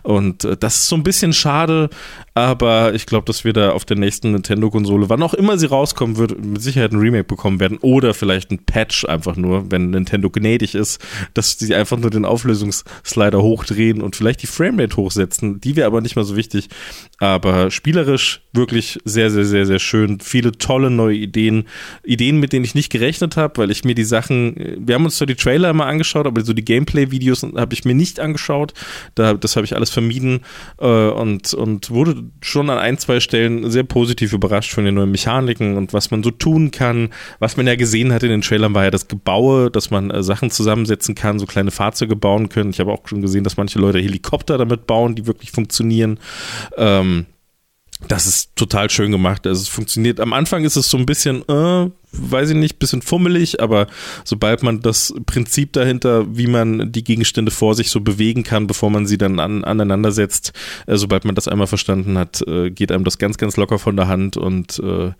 Und 0.03 0.45
äh, 0.45 0.57
das 0.57 0.77
ist 0.77 0.89
so 0.89 0.97
ein 0.97 1.03
bisschen 1.03 1.33
schade, 1.33 1.91
aber 2.35 2.95
ich 2.95 3.07
glaube, 3.07 3.27
dass 3.27 3.45
wir 3.45 3.53
da 3.53 3.73
auf 3.73 3.85
der 3.85 3.97
nächsten 3.97 4.33
Nintendo-Konsole, 4.33 5.09
wann 5.09 5.23
auch 5.23 5.35
immer 5.35 5.59
sie 5.59 5.67
rauskommen 5.67 6.17
wird, 6.17 6.43
mit 6.43 6.63
Sicherheit 6.63 6.93
ein 6.93 6.99
Remake 6.99 7.25
bekommen 7.25 7.61
werden 7.61 7.79
oder 7.79 8.15
vielleicht 8.15 8.51
ein 8.51 8.65
Patch 8.65 9.05
einfach 9.05 9.37
nur, 9.37 9.71
wenn 9.71 9.91
Nintendo 9.91 10.31
gnädig 10.31 10.75
ist, 10.75 11.01
dass 11.35 11.59
sie 11.59 11.75
einfach 11.75 11.99
nur 11.99 12.11
den 12.11 12.25
Auflösungsslider 12.25 13.43
hochdrehen 13.43 14.01
und 14.01 14.15
vielleicht 14.17 14.43
die 14.43 14.47
Framerate 14.47 14.97
hochsetzen. 14.97 15.61
Die 15.61 15.77
wäre 15.77 15.87
aber 15.87 16.01
nicht 16.01 16.17
mal 16.17 16.25
so 16.25 16.37
wichtig. 16.37 16.69
Aber 17.19 17.71
spielerisch 17.71 18.43
wirklich 18.53 18.99
sehr, 19.05 19.31
sehr, 19.31 19.45
sehr, 19.45 19.67
sehr 19.67 19.79
schön. 19.79 20.21
Viele 20.21 20.53
tolle 20.53 20.91
neue 20.91 21.17
Ideen. 21.17 21.65
Ideen, 22.05 22.39
mit 22.39 22.53
denen 22.53 22.65
ich 22.65 22.75
nicht 22.75 22.91
gerechnet 22.91 23.37
habe, 23.37 23.59
weil 23.59 23.71
ich 23.71 23.85
mir 23.85 23.95
die 23.95 24.05
Sachen, 24.05 24.55
wir 24.79 24.95
haben 24.95 25.05
uns 25.05 25.17
zwar 25.17 25.27
die 25.27 25.35
Trailer 25.35 25.71
immer 25.71 25.87
angeschaut, 25.87 26.27
aber 26.27 26.43
so 26.43 26.52
die 26.53 26.65
Gameplay-Videos 26.65 27.43
habe 27.57 27.75
ich 27.75 27.85
mir 27.85 27.95
nicht 27.95 28.21
angeschaut. 28.21 28.75
Da, 29.15 29.35
das 29.35 29.57
habe 29.57 29.65
ich 29.65 29.75
alles 29.75 29.91
vermieden 29.91 30.41
äh, 30.79 30.87
und, 30.87 31.55
und 31.55 31.91
wurde 31.91 32.25
schon 32.41 32.71
an 32.71 32.79
ein, 32.79 32.99
zwei 32.99 33.21
Stellen 33.21 33.71
sehr 33.71 33.85
positiv 33.85 34.33
überrascht 34.33 34.73
von 34.73 34.85
den 34.85 34.95
neuen 34.95 35.11
Mechaniken 35.11 35.77
und 35.77 35.93
was 35.93 36.11
man 36.11 36.23
so 36.23 36.31
tun 36.31 36.71
kann. 36.71 37.11
Was 37.39 37.57
man 37.57 37.67
ja 37.67 37.77
gesehen 37.77 38.13
hat 38.13 38.23
in 38.23 38.31
den 38.31 38.43
Trailern 38.43 38.75
war 38.75 38.85
ja 38.85 38.91
das 38.91 39.09
Gebaue, 39.09 39.71
dass 39.71 39.91
man 39.91 40.11
äh, 40.11 40.23
Sachen 40.23 40.51
zusammensetzen 40.51 41.15
kann, 41.15 41.39
so 41.39 41.47
kleine 41.47 41.71
Fahrzeuge 41.71 42.17
bauen 42.17 42.49
können. 42.49 42.71
Ich 42.71 42.81
habe 42.81 42.93
auch 42.93 43.07
schon 43.07 43.23
gesehen, 43.23 43.45
dass 43.45 43.57
manche 43.57 43.79
Leute 43.79 43.99
Helikopter 43.99 44.59
damit 44.59 44.87
bauen, 44.87 45.15
die 45.15 45.27
wirklich 45.27 45.51
funktionieren. 45.51 46.19
Ähm, 46.77 47.27
das 48.09 48.27
ist 48.27 48.55
total 48.57 48.91
schön 48.91 49.11
gemacht. 49.13 49.47
Also 49.47 49.63
es 49.63 49.69
funktioniert. 49.69 50.21
Am 50.21 50.33
Anfang 50.33 50.65
ist 50.65 50.77
es 50.77 50.91
so 50.91 50.97
ein 50.97 51.07
bisschen, 51.07 51.43
äh, 51.49 51.91
weiß 52.13 52.51
ich 52.51 52.57
nicht, 52.57 52.79
bisschen 52.79 53.03
fummelig, 53.03 53.61
aber 53.61 53.87
sobald 54.25 54.63
man 54.63 54.81
das 54.81 55.15
Prinzip 55.27 55.73
dahinter, 55.73 56.27
wie 56.37 56.47
man 56.47 56.93
die 56.93 57.05
Gegenstände 57.05 57.51
vor 57.51 57.75
sich 57.75 57.91
so 57.91 58.01
bewegen 58.01 58.43
kann, 58.43 58.67
bevor 58.67 58.91
man 58.91 59.07
sie 59.07 59.19
dann 59.19 59.41
an, 59.41 59.65
aneinander 59.65 60.13
setzt, 60.13 60.53
äh, 60.87 60.97
sobald 60.97 61.25
man 61.25 61.35
das 61.35 61.49
einmal 61.49 61.67
verstanden 61.67 62.19
hat, 62.19 62.43
äh, 62.47 62.71
geht 62.71 62.93
einem 62.93 63.05
das 63.05 63.19
ganz, 63.19 63.39
ganz 63.39 63.57
locker 63.57 63.79
von 63.79 63.97
der 63.97 64.09
Hand 64.09 64.37
und 64.37 64.79
äh, 64.81 65.13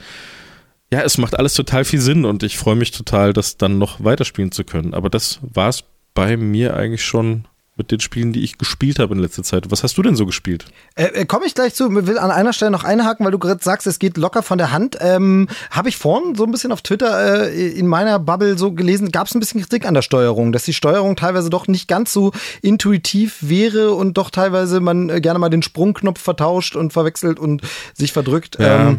ja, 0.93 1.01
es 1.01 1.17
macht 1.17 1.39
alles 1.39 1.55
total 1.55 1.87
viel 1.87 2.01
Sinn 2.01 2.27
und 2.27 2.43
ich 2.43 2.59
freue 2.59 2.77
mich 2.77 2.91
total, 2.91 3.33
das 3.33 3.57
dann 3.57 3.79
noch 3.79 4.05
weiterspielen 4.05 4.53
zu 4.53 4.63
können. 4.63 4.93
Aber 4.93 5.09
das 5.09 5.39
war 5.41 5.71
es 5.71 5.85
bei 6.13 6.37
mir 6.37 6.77
eigentlich 6.77 7.03
schon 7.03 7.47
mit 7.77 7.91
den 7.91 8.01
Spielen, 8.01 8.35
die 8.35 8.43
ich 8.43 8.59
gespielt 8.59 8.99
habe 8.99 9.15
in 9.15 9.21
letzter 9.21 9.43
Zeit. 9.43 9.71
Was 9.71 9.83
hast 9.83 9.97
du 9.97 10.03
denn 10.03 10.15
so 10.15 10.27
gespielt? 10.27 10.67
Äh, 10.95 11.07
äh 11.07 11.25
Komme 11.25 11.47
ich 11.47 11.55
gleich 11.55 11.75
zu. 11.75 11.91
Will 12.07 12.19
an 12.19 12.31
einer 12.31 12.53
Stelle 12.53 12.71
noch 12.71 12.85
einhaken, 12.85 13.25
weil 13.25 13.33
du 13.33 13.39
gerade 13.39 13.63
sagst, 13.65 13.87
es 13.87 13.99
geht 13.99 14.19
locker 14.19 14.43
von 14.43 14.59
der 14.59 14.73
Hand. 14.73 14.99
Ähm, 15.01 15.49
habe 15.71 15.89
ich 15.89 15.97
vorhin 15.97 16.35
so 16.35 16.45
ein 16.45 16.51
bisschen 16.51 16.71
auf 16.71 16.83
Twitter 16.83 17.51
äh, 17.51 17.69
in 17.71 17.87
meiner 17.87 18.19
Bubble 18.19 18.59
so 18.59 18.73
gelesen, 18.73 19.11
gab 19.11 19.27
es 19.27 19.35
ein 19.35 19.41
bisschen 19.41 19.63
Kritik 19.63 19.87
an 19.87 19.95
der 19.95 20.03
Steuerung, 20.03 20.53
dass 20.53 20.65
die 20.65 20.75
Steuerung 20.75 21.17
teilweise 21.17 21.49
doch 21.49 21.67
nicht 21.67 21.89
ganz 21.89 22.13
so 22.13 22.33
intuitiv 22.61 23.39
wäre 23.41 23.93
und 23.93 24.19
doch 24.19 24.29
teilweise 24.29 24.81
man 24.81 25.09
äh, 25.09 25.21
gerne 25.23 25.39
mal 25.39 25.49
den 25.49 25.63
Sprungknopf 25.63 26.21
vertauscht 26.21 26.77
und 26.77 26.93
verwechselt 26.93 27.41
und 27.41 27.63
sich 27.95 28.13
verdrückt. 28.13 28.59
Ja. 28.61 28.91
Ähm, 28.91 28.99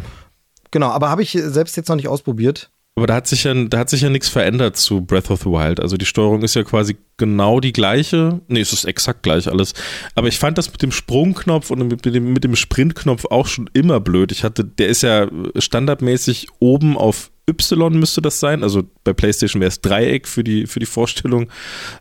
genau, 0.72 0.88
aber 0.88 1.10
habe 1.10 1.22
ich 1.22 1.30
selbst 1.40 1.76
jetzt 1.76 1.88
noch 1.88 1.96
nicht 1.96 2.08
ausprobiert. 2.08 2.70
Aber 2.96 3.08
da 3.08 3.14
hat 3.16 3.26
sich 3.26 3.42
ja, 3.42 3.54
da 3.54 3.78
hat 3.78 3.90
sich 3.90 4.02
ja 4.02 4.08
nichts 4.08 4.28
verändert 4.28 4.76
zu 4.76 5.00
Breath 5.00 5.30
of 5.30 5.40
the 5.40 5.46
Wild. 5.46 5.80
Also 5.80 5.96
die 5.96 6.06
Steuerung 6.06 6.42
ist 6.42 6.54
ja 6.54 6.62
quasi 6.62 6.96
genau 7.16 7.58
die 7.58 7.72
gleiche. 7.72 8.40
Nee, 8.46 8.60
es 8.60 8.72
ist 8.72 8.84
exakt 8.84 9.24
gleich 9.24 9.48
alles. 9.48 9.74
Aber 10.14 10.28
ich 10.28 10.38
fand 10.38 10.58
das 10.58 10.70
mit 10.70 10.80
dem 10.80 10.92
Sprungknopf 10.92 11.70
und 11.70 11.88
mit 11.88 12.04
dem, 12.04 12.32
mit 12.32 12.44
dem 12.44 12.54
Sprintknopf 12.54 13.24
auch 13.26 13.48
schon 13.48 13.68
immer 13.72 13.98
blöd. 13.98 14.30
Ich 14.30 14.44
hatte, 14.44 14.64
der 14.64 14.88
ist 14.88 15.02
ja 15.02 15.28
standardmäßig 15.56 16.48
oben 16.60 16.96
auf 16.96 17.32
Y 17.48 17.98
müsste 17.98 18.22
das 18.22 18.38
sein. 18.38 18.62
Also 18.62 18.84
bei 19.02 19.12
PlayStation 19.12 19.60
wäre 19.60 19.68
es 19.68 19.80
Dreieck 19.80 20.28
für 20.28 20.44
die, 20.44 20.68
für 20.68 20.78
die 20.78 20.86
Vorstellung. 20.86 21.50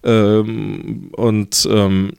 Ähm, 0.04 1.10
und 1.14 1.68
ähm, 1.72 2.12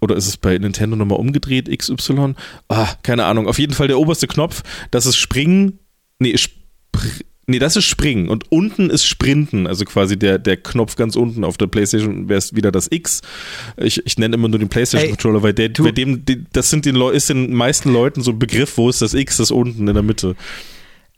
oder 0.00 0.16
ist 0.16 0.26
es 0.26 0.36
bei 0.36 0.58
Nintendo 0.58 0.96
nochmal 0.96 1.18
umgedreht, 1.18 1.70
XY? 1.76 2.34
Ah, 2.68 2.88
keine 3.02 3.24
Ahnung. 3.24 3.48
Auf 3.48 3.58
jeden 3.58 3.74
Fall 3.74 3.88
der 3.88 3.98
oberste 3.98 4.26
Knopf, 4.26 4.62
das 4.90 5.06
ist 5.06 5.16
Springen. 5.16 5.78
Nee, 6.18 6.36
Spr 6.36 6.58
Nee, 7.50 7.58
das 7.58 7.76
ist 7.76 7.86
Springen 7.86 8.28
und 8.28 8.52
unten 8.52 8.90
ist 8.90 9.06
Sprinten, 9.06 9.66
also 9.66 9.86
quasi 9.86 10.18
der, 10.18 10.38
der 10.38 10.58
Knopf 10.58 10.96
ganz 10.96 11.16
unten 11.16 11.44
auf 11.44 11.56
der 11.56 11.66
Playstation 11.66 12.28
wäre 12.28 12.36
es 12.36 12.54
wieder 12.54 12.70
das 12.70 12.88
X. 12.92 13.22
Ich, 13.78 14.04
ich 14.04 14.18
nenne 14.18 14.34
immer 14.34 14.48
nur 14.48 14.58
den 14.58 14.68
Playstation 14.68 15.12
Controller, 15.12 15.42
weil 15.42 15.54
der, 15.54 15.70
bei 15.70 15.90
dem, 15.90 16.24
das 16.52 16.68
sind 16.68 16.84
den 16.84 16.94
Leu 16.94 17.08
ist 17.08 17.30
den 17.30 17.54
meisten 17.54 17.90
Leuten 17.90 18.20
so 18.20 18.32
ein 18.32 18.38
Begriff, 18.38 18.76
wo 18.76 18.90
ist 18.90 19.00
das 19.00 19.14
X, 19.14 19.38
das 19.38 19.50
unten 19.50 19.88
in 19.88 19.94
der 19.94 20.02
Mitte. 20.02 20.36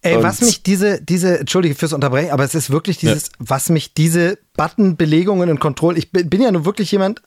Ey, 0.02 0.16
und 0.16 0.22
was 0.22 0.40
mich 0.40 0.62
diese, 0.62 1.02
diese, 1.02 1.40
entschuldige 1.40 1.74
fürs 1.74 1.92
Unterbrechen, 1.92 2.30
aber 2.30 2.44
es 2.44 2.54
ist 2.54 2.70
wirklich 2.70 2.98
dieses, 2.98 3.24
ja. 3.24 3.32
was 3.40 3.68
mich 3.68 3.92
diese 3.92 4.38
Button-Belegungen 4.56 5.50
und 5.50 5.58
Kontrollen, 5.58 5.98
ich 5.98 6.12
bin, 6.12 6.30
bin 6.30 6.42
ja 6.42 6.52
nur 6.52 6.64
wirklich 6.64 6.92
jemand, 6.92 7.22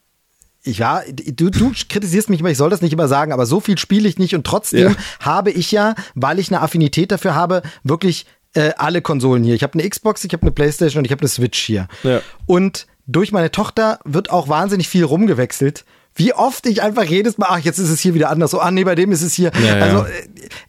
ja, 0.63 1.01
du, 1.11 1.49
du 1.49 1.73
kritisierst 1.89 2.29
mich 2.29 2.39
immer, 2.39 2.51
ich 2.51 2.57
soll 2.57 2.69
das 2.69 2.81
nicht 2.81 2.93
immer 2.93 3.09
sagen, 3.09 3.33
aber 3.33 3.45
so 3.45 3.59
viel 3.59 3.77
spiele 3.77 4.07
ich 4.07 4.17
nicht 4.17 4.33
und 4.33 4.47
trotzdem 4.47 4.93
ja. 4.93 4.95
habe 5.19 5.51
ich 5.51 5.73
ja, 5.73 5.93
weil 6.15 6.39
ich 6.39 6.49
eine 6.49 6.61
Affinität 6.61 7.11
dafür 7.11 7.35
habe, 7.35 7.63
wirklich 7.83 8.25
äh, 8.53 8.71
alle 8.77 9.01
Konsolen 9.01 9.43
hier. 9.43 9.55
Ich 9.55 9.63
habe 9.63 9.73
eine 9.73 9.87
Xbox, 9.87 10.23
ich 10.23 10.33
habe 10.33 10.43
eine 10.43 10.51
Playstation 10.51 10.99
und 10.99 11.05
ich 11.05 11.11
habe 11.11 11.21
eine 11.21 11.29
Switch 11.29 11.59
hier. 11.59 11.87
Ja. 12.03 12.21
Und 12.45 12.87
durch 13.05 13.31
meine 13.31 13.51
Tochter 13.51 13.99
wird 14.05 14.29
auch 14.29 14.47
wahnsinnig 14.47 14.87
viel 14.87 15.03
rumgewechselt. 15.03 15.85
Wie 16.15 16.33
oft 16.33 16.67
ich 16.67 16.83
einfach 16.83 17.03
jedes 17.03 17.39
Mal, 17.39 17.47
ach, 17.49 17.59
jetzt 17.59 17.79
ist 17.79 17.89
es 17.89 17.99
hier 17.99 18.13
wieder 18.13 18.29
anders. 18.29 18.51
So, 18.51 18.59
ah, 18.59 18.69
nee, 18.69 18.83
bei 18.83 18.93
dem 18.93 19.11
ist 19.11 19.23
es 19.23 19.33
hier. 19.33 19.51
Ja, 19.65 19.73
also, 19.79 19.97
ja. 19.97 20.05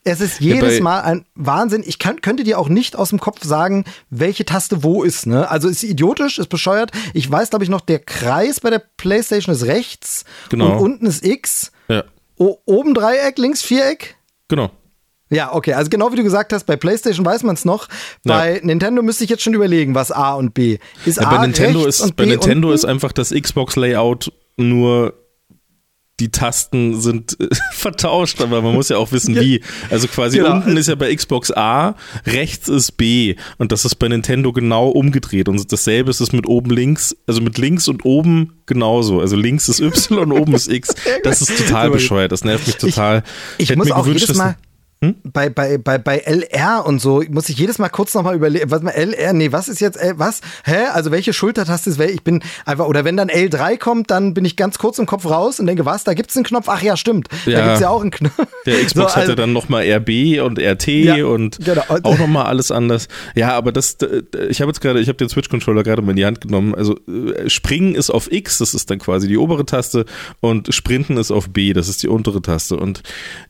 es 0.02 0.22
ist 0.22 0.40
jedes 0.40 0.80
Mal 0.80 1.00
ein 1.00 1.26
Wahnsinn. 1.34 1.82
Ich 1.86 1.98
kann, 1.98 2.22
könnte 2.22 2.44
dir 2.44 2.58
auch 2.58 2.70
nicht 2.70 2.96
aus 2.96 3.10
dem 3.10 3.20
Kopf 3.20 3.44
sagen, 3.44 3.84
welche 4.08 4.46
Taste 4.46 4.82
wo 4.82 5.02
ist, 5.02 5.26
ne? 5.26 5.50
Also, 5.50 5.68
ist 5.68 5.82
idiotisch, 5.82 6.38
ist 6.38 6.48
bescheuert. 6.48 6.92
Ich 7.12 7.30
weiß, 7.30 7.50
glaube 7.50 7.62
ich, 7.62 7.68
noch, 7.68 7.82
der 7.82 7.98
Kreis 7.98 8.60
bei 8.60 8.70
der 8.70 8.82
PlayStation 8.96 9.54
ist 9.54 9.66
rechts. 9.66 10.24
Genau. 10.48 10.72
Und 10.72 10.78
unten 10.78 11.06
ist 11.06 11.22
X. 11.22 11.72
Ja. 11.88 12.04
O 12.38 12.56
oben 12.64 12.94
Dreieck, 12.94 13.36
links 13.36 13.62
Viereck. 13.62 14.16
Genau. 14.48 14.70
Ja, 15.34 15.52
okay. 15.52 15.72
Also 15.72 15.90
genau 15.90 16.12
wie 16.12 16.16
du 16.16 16.22
gesagt 16.22 16.52
hast, 16.52 16.64
bei 16.64 16.76
PlayStation 16.76 17.24
weiß 17.24 17.42
man 17.42 17.54
es 17.54 17.64
noch. 17.64 17.88
Bei 18.24 18.56
ja. 18.56 18.64
Nintendo 18.64 19.02
müsste 19.02 19.24
ich 19.24 19.30
jetzt 19.30 19.42
schon 19.42 19.54
überlegen, 19.54 19.94
was 19.94 20.12
A 20.12 20.34
und 20.34 20.54
B 20.54 20.78
ist. 21.04 21.16
Ja, 21.16 21.28
A 21.28 21.36
bei 21.36 21.46
Nintendo 21.46 21.84
ist 21.84 22.14
bei 22.16 22.24
Nintendo 22.26 22.72
ist 22.72 22.84
einfach 22.84 23.12
das 23.12 23.30
Xbox 23.30 23.76
Layout 23.76 24.32
nur 24.56 25.14
die 26.20 26.30
Tasten 26.30 27.00
sind 27.00 27.36
äh, 27.40 27.48
vertauscht, 27.72 28.40
aber 28.40 28.62
man 28.62 28.74
muss 28.74 28.88
ja 28.88 28.98
auch 28.98 29.10
wissen, 29.12 29.34
wie. 29.34 29.62
Also 29.90 30.06
quasi 30.06 30.38
genau. 30.38 30.54
unten 30.54 30.76
ist 30.76 30.88
ja 30.88 30.94
bei 30.94 31.14
Xbox 31.14 31.50
A, 31.50 31.96
rechts 32.26 32.68
ist 32.68 32.92
B 32.96 33.34
und 33.58 33.72
das 33.72 33.84
ist 33.84 33.96
bei 33.96 34.08
Nintendo 34.08 34.52
genau 34.52 34.88
umgedreht. 34.88 35.48
Und 35.48 35.72
dasselbe 35.72 36.10
ist 36.10 36.20
es 36.20 36.32
mit 36.32 36.46
oben 36.46 36.70
links, 36.70 37.16
also 37.26 37.40
mit 37.40 37.58
links 37.58 37.88
und 37.88 38.04
oben 38.04 38.52
genauso. 38.66 39.20
Also 39.20 39.36
links 39.36 39.68
ist 39.68 39.80
Y 39.80 40.20
und 40.20 40.32
oben 40.32 40.54
ist 40.54 40.68
X. 40.68 40.94
Das 41.24 41.40
ist 41.40 41.56
total 41.56 41.90
bescheuert, 41.90 42.32
das 42.32 42.44
nervt 42.44 42.66
mich 42.66 42.76
total. 42.76 43.22
Ich, 43.56 43.64
ich, 43.64 43.70
ich 43.70 43.76
muss 43.76 43.90
auch 43.90 44.04
gewünscht, 44.04 44.34
Mal 44.34 44.56
hm? 45.04 45.16
Bei, 45.24 45.50
bei, 45.50 45.78
bei, 45.78 45.98
bei 45.98 46.18
LR 46.18 46.84
und 46.86 47.00
so 47.00 47.22
muss 47.28 47.48
ich 47.48 47.58
jedes 47.58 47.78
Mal 47.78 47.88
kurz 47.88 48.14
nochmal 48.14 48.34
überlegen, 48.34 48.70
was 48.70 48.82
mal 48.82 48.92
LR, 48.92 49.32
nee, 49.32 49.52
was 49.52 49.68
ist 49.68 49.80
jetzt 49.80 49.96
L, 49.96 50.14
was? 50.16 50.40
Hä? 50.64 50.86
Also 50.92 51.10
welche 51.10 51.32
Schultertaste 51.32 51.90
ist 51.90 51.98
welche? 51.98 52.14
Ich 52.14 52.22
bin 52.22 52.42
einfach, 52.64 52.86
oder 52.86 53.04
wenn 53.04 53.16
dann 53.16 53.28
L3 53.28 53.78
kommt, 53.78 54.10
dann 54.10 54.34
bin 54.34 54.44
ich 54.44 54.56
ganz 54.56 54.78
kurz 54.78 54.98
im 54.98 55.06
Kopf 55.06 55.26
raus 55.26 55.60
und 55.60 55.66
denke, 55.66 55.84
was, 55.84 56.04
da 56.04 56.14
gibt's 56.14 56.36
einen 56.36 56.44
Knopf? 56.44 56.68
Ach 56.68 56.82
ja, 56.82 56.96
stimmt. 56.96 57.28
Ja. 57.46 57.58
Da 57.58 57.66
gibt's 57.66 57.80
ja 57.80 57.88
auch 57.90 58.00
einen 58.00 58.10
Knopf. 58.10 58.46
Der 58.66 58.74
Xbox 58.84 58.94
so, 58.94 59.02
also, 59.02 59.16
hatte 59.16 59.36
dann 59.36 59.52
nochmal 59.52 59.84
RB 59.84 60.40
und 60.42 60.58
RT 60.58 60.86
ja, 60.86 61.24
und 61.26 61.58
genau. 61.64 61.82
auch 61.88 62.18
nochmal 62.18 62.46
alles 62.46 62.70
anders. 62.70 63.08
Ja, 63.34 63.52
aber 63.52 63.72
das, 63.72 63.98
ich 64.48 64.60
habe 64.60 64.70
jetzt 64.70 64.80
gerade, 64.80 65.00
ich 65.00 65.08
habe 65.08 65.16
den 65.16 65.28
Switch-Controller 65.28 65.82
gerade 65.82 66.02
mal 66.02 66.10
in 66.10 66.16
die 66.16 66.26
Hand 66.26 66.40
genommen. 66.40 66.74
Also 66.74 66.96
äh, 67.06 67.48
Springen 67.50 67.94
ist 67.94 68.10
auf 68.10 68.30
X, 68.30 68.58
das 68.58 68.74
ist 68.74 68.90
dann 68.90 68.98
quasi 68.98 69.28
die 69.28 69.36
obere 69.36 69.66
Taste 69.66 70.06
und 70.40 70.72
Sprinten 70.74 71.16
ist 71.16 71.30
auf 71.30 71.50
B, 71.50 71.72
das 71.72 71.88
ist 71.88 72.02
die 72.02 72.08
untere 72.08 72.40
Taste. 72.40 72.76
Und 72.76 73.02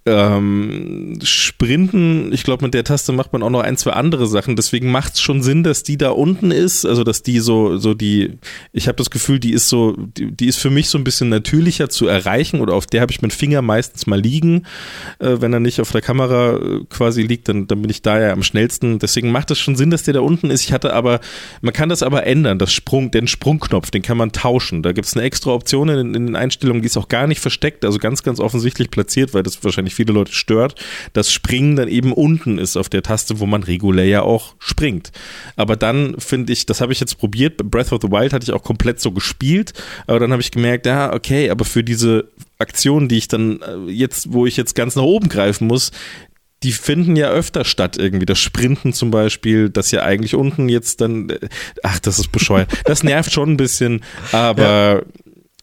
ähm, 0.06 1.18
Sprinten 1.44 2.32
ich 2.32 2.42
glaube, 2.42 2.64
mit 2.64 2.74
der 2.74 2.84
Taste 2.84 3.12
macht 3.12 3.32
man 3.32 3.42
auch 3.42 3.50
noch 3.50 3.60
ein, 3.60 3.76
zwei 3.76 3.92
andere 3.92 4.26
Sachen. 4.26 4.56
Deswegen 4.56 4.90
macht 4.90 5.14
es 5.14 5.20
schon 5.20 5.42
Sinn, 5.42 5.62
dass 5.62 5.82
die 5.82 5.96
da 5.96 6.10
unten 6.10 6.50
ist. 6.50 6.84
Also, 6.84 7.04
dass 7.04 7.22
die 7.22 7.38
so, 7.38 7.78
so 7.78 7.94
die, 7.94 8.38
ich 8.72 8.88
habe 8.88 8.96
das 8.96 9.10
Gefühl, 9.10 9.38
die 9.38 9.52
ist 9.52 9.68
so, 9.68 9.96
die, 9.96 10.32
die, 10.32 10.46
ist 10.46 10.58
für 10.58 10.70
mich 10.70 10.88
so 10.88 10.98
ein 10.98 11.04
bisschen 11.04 11.28
natürlicher 11.28 11.88
zu 11.88 12.06
erreichen 12.06 12.60
oder 12.60 12.74
auf 12.74 12.86
der 12.86 13.00
habe 13.00 13.12
ich 13.12 13.22
meinen 13.22 13.30
Finger 13.30 13.62
meistens 13.62 14.06
mal 14.06 14.20
liegen. 14.20 14.66
Äh, 15.18 15.36
wenn 15.40 15.52
er 15.52 15.60
nicht 15.60 15.80
auf 15.80 15.92
der 15.92 16.00
Kamera 16.00 16.56
äh, 16.56 16.80
quasi 16.88 17.22
liegt, 17.22 17.48
dann, 17.48 17.66
dann 17.66 17.82
bin 17.82 17.90
ich 17.90 18.02
da 18.02 18.20
ja 18.20 18.32
am 18.32 18.42
schnellsten. 18.42 18.98
Deswegen 18.98 19.30
macht 19.30 19.50
es 19.50 19.58
schon 19.58 19.76
Sinn, 19.76 19.90
dass 19.90 20.02
der 20.02 20.14
da 20.14 20.20
unten 20.20 20.50
ist. 20.50 20.64
Ich 20.64 20.72
hatte 20.72 20.92
aber, 20.92 21.20
man 21.60 21.72
kann 21.72 21.88
das 21.88 22.02
aber 22.02 22.26
ändern, 22.26 22.58
das 22.58 22.72
Sprung, 22.72 23.10
den 23.10 23.26
Sprungknopf, 23.26 23.90
den 23.90 24.02
kann 24.02 24.16
man 24.16 24.32
tauschen. 24.32 24.82
Da 24.82 24.92
gibt 24.92 25.06
es 25.06 25.14
eine 25.14 25.24
extra 25.24 25.50
Option 25.50 25.88
in, 25.88 26.14
in 26.14 26.26
den 26.26 26.36
Einstellungen, 26.36 26.82
die 26.82 26.86
ist 26.86 26.96
auch 26.96 27.08
gar 27.08 27.26
nicht 27.26 27.40
versteckt, 27.40 27.84
also 27.84 27.98
ganz, 27.98 28.22
ganz 28.22 28.40
offensichtlich 28.40 28.90
platziert, 28.90 29.34
weil 29.34 29.42
das 29.42 29.62
wahrscheinlich 29.62 29.94
viele 29.94 30.12
Leute 30.12 30.32
stört. 30.32 30.74
Das 31.24 31.32
Springen 31.32 31.74
dann 31.74 31.88
eben 31.88 32.12
unten 32.12 32.58
ist 32.58 32.76
auf 32.76 32.90
der 32.90 33.02
Taste, 33.02 33.40
wo 33.40 33.46
man 33.46 33.62
regulär 33.62 34.04
ja 34.04 34.22
auch 34.22 34.56
springt. 34.58 35.10
Aber 35.56 35.74
dann 35.74 36.16
finde 36.18 36.52
ich, 36.52 36.66
das 36.66 36.82
habe 36.82 36.92
ich 36.92 37.00
jetzt 37.00 37.16
probiert, 37.16 37.56
Breath 37.70 37.92
of 37.92 38.02
the 38.02 38.10
Wild 38.10 38.34
hatte 38.34 38.44
ich 38.44 38.52
auch 38.52 38.62
komplett 38.62 39.00
so 39.00 39.10
gespielt, 39.10 39.72
aber 40.06 40.18
dann 40.18 40.32
habe 40.32 40.42
ich 40.42 40.50
gemerkt, 40.50 40.84
ja, 40.84 41.14
okay, 41.14 41.48
aber 41.48 41.64
für 41.64 41.82
diese 41.82 42.28
Aktion, 42.58 43.08
die 43.08 43.16
ich 43.16 43.28
dann 43.28 43.62
äh, 43.62 43.90
jetzt, 43.90 44.34
wo 44.34 44.44
ich 44.44 44.58
jetzt 44.58 44.74
ganz 44.74 44.96
nach 44.96 45.02
oben 45.02 45.30
greifen 45.30 45.66
muss, 45.66 45.92
die 46.62 46.72
finden 46.72 47.16
ja 47.16 47.30
öfter 47.30 47.64
statt 47.64 47.96
irgendwie. 47.96 48.26
Das 48.26 48.38
Sprinten 48.38 48.92
zum 48.92 49.10
Beispiel, 49.10 49.70
das 49.70 49.92
ja 49.92 50.02
eigentlich 50.02 50.34
unten 50.34 50.68
jetzt 50.68 51.00
dann, 51.00 51.30
äh, 51.30 51.40
ach, 51.82 52.00
das 52.00 52.18
ist 52.18 52.32
bescheuert. 52.32 52.70
Das 52.84 53.02
nervt 53.02 53.32
schon 53.32 53.52
ein 53.52 53.56
bisschen, 53.56 54.04
aber 54.30 54.62
ja 54.62 55.02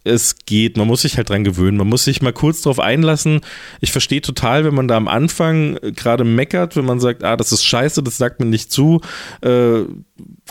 es 0.04 0.36
geht, 0.46 0.78
man 0.78 0.88
muss 0.88 1.02
sich 1.02 1.18
halt 1.18 1.30
dran 1.30 1.44
gewöhnen, 1.44 1.78
man 1.78 1.88
muss 1.88 2.04
sich 2.04 2.22
mal 2.22 2.34
kurz 2.34 2.62
drauf 2.62 2.80
einlassen. 2.80 3.42
Ich 3.82 3.92
verstehe 3.92 4.22
total, 4.22 4.66
wenn 4.66 4.74
man 4.74 4.88
da 4.88 4.98
am 4.98 5.08
Anfang 5.08 5.78
äh, 5.78 5.92
gerade 5.92 6.24
meckert, 6.24 6.76
wenn 6.76 6.86
man 6.86 7.00
sagt, 7.00 7.24
ah, 7.24 7.38
das 7.38 7.52
ist 7.52 7.64
scheiße, 7.64 8.02
das 8.04 8.18
sagt 8.18 8.40
mir 8.40 8.46
nicht 8.46 8.72
zu. 8.72 9.02
Äh, 9.42 9.84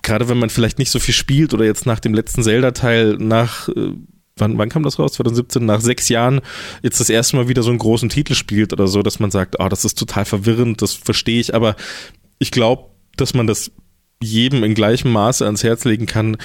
gerade 0.02 0.28
wenn 0.28 0.38
man 0.38 0.50
vielleicht 0.50 0.78
nicht 0.78 0.90
so 0.90 0.98
viel 0.98 1.14
spielt 1.14 1.52
oder 1.54 1.64
jetzt 1.64 1.86
nach 1.86 2.00
dem 2.00 2.14
letzten 2.14 2.42
Zelda-Teil 2.42 3.16
nach 3.18 3.68
äh, 3.68 3.92
Wann, 4.36 4.56
wann, 4.56 4.70
kam 4.70 4.84
das 4.84 4.98
raus? 4.98 5.12
2017, 5.14 5.66
nach 5.66 5.82
sechs 5.82 6.08
Jahren 6.08 6.40
jetzt 6.82 6.98
das 6.98 7.10
erste 7.10 7.36
Mal 7.36 7.48
wieder 7.48 7.62
so 7.62 7.68
einen 7.68 7.78
großen 7.78 8.08
Titel 8.08 8.34
spielt 8.34 8.72
oder 8.72 8.88
so, 8.88 9.02
dass 9.02 9.20
man 9.20 9.30
sagt, 9.30 9.60
ah, 9.60 9.66
oh, 9.66 9.68
das 9.68 9.84
ist 9.84 9.98
total 9.98 10.24
verwirrend, 10.24 10.80
das 10.80 10.94
verstehe 10.94 11.40
ich, 11.40 11.54
aber 11.54 11.76
ich 12.38 12.50
glaube, 12.50 12.86
dass 13.16 13.34
man 13.34 13.46
das 13.46 13.70
jedem 14.22 14.62
in 14.64 14.74
gleichem 14.74 15.12
Maße 15.12 15.44
ans 15.46 15.64
Herz 15.64 15.84
legen 15.84 16.06
kann, 16.06 16.36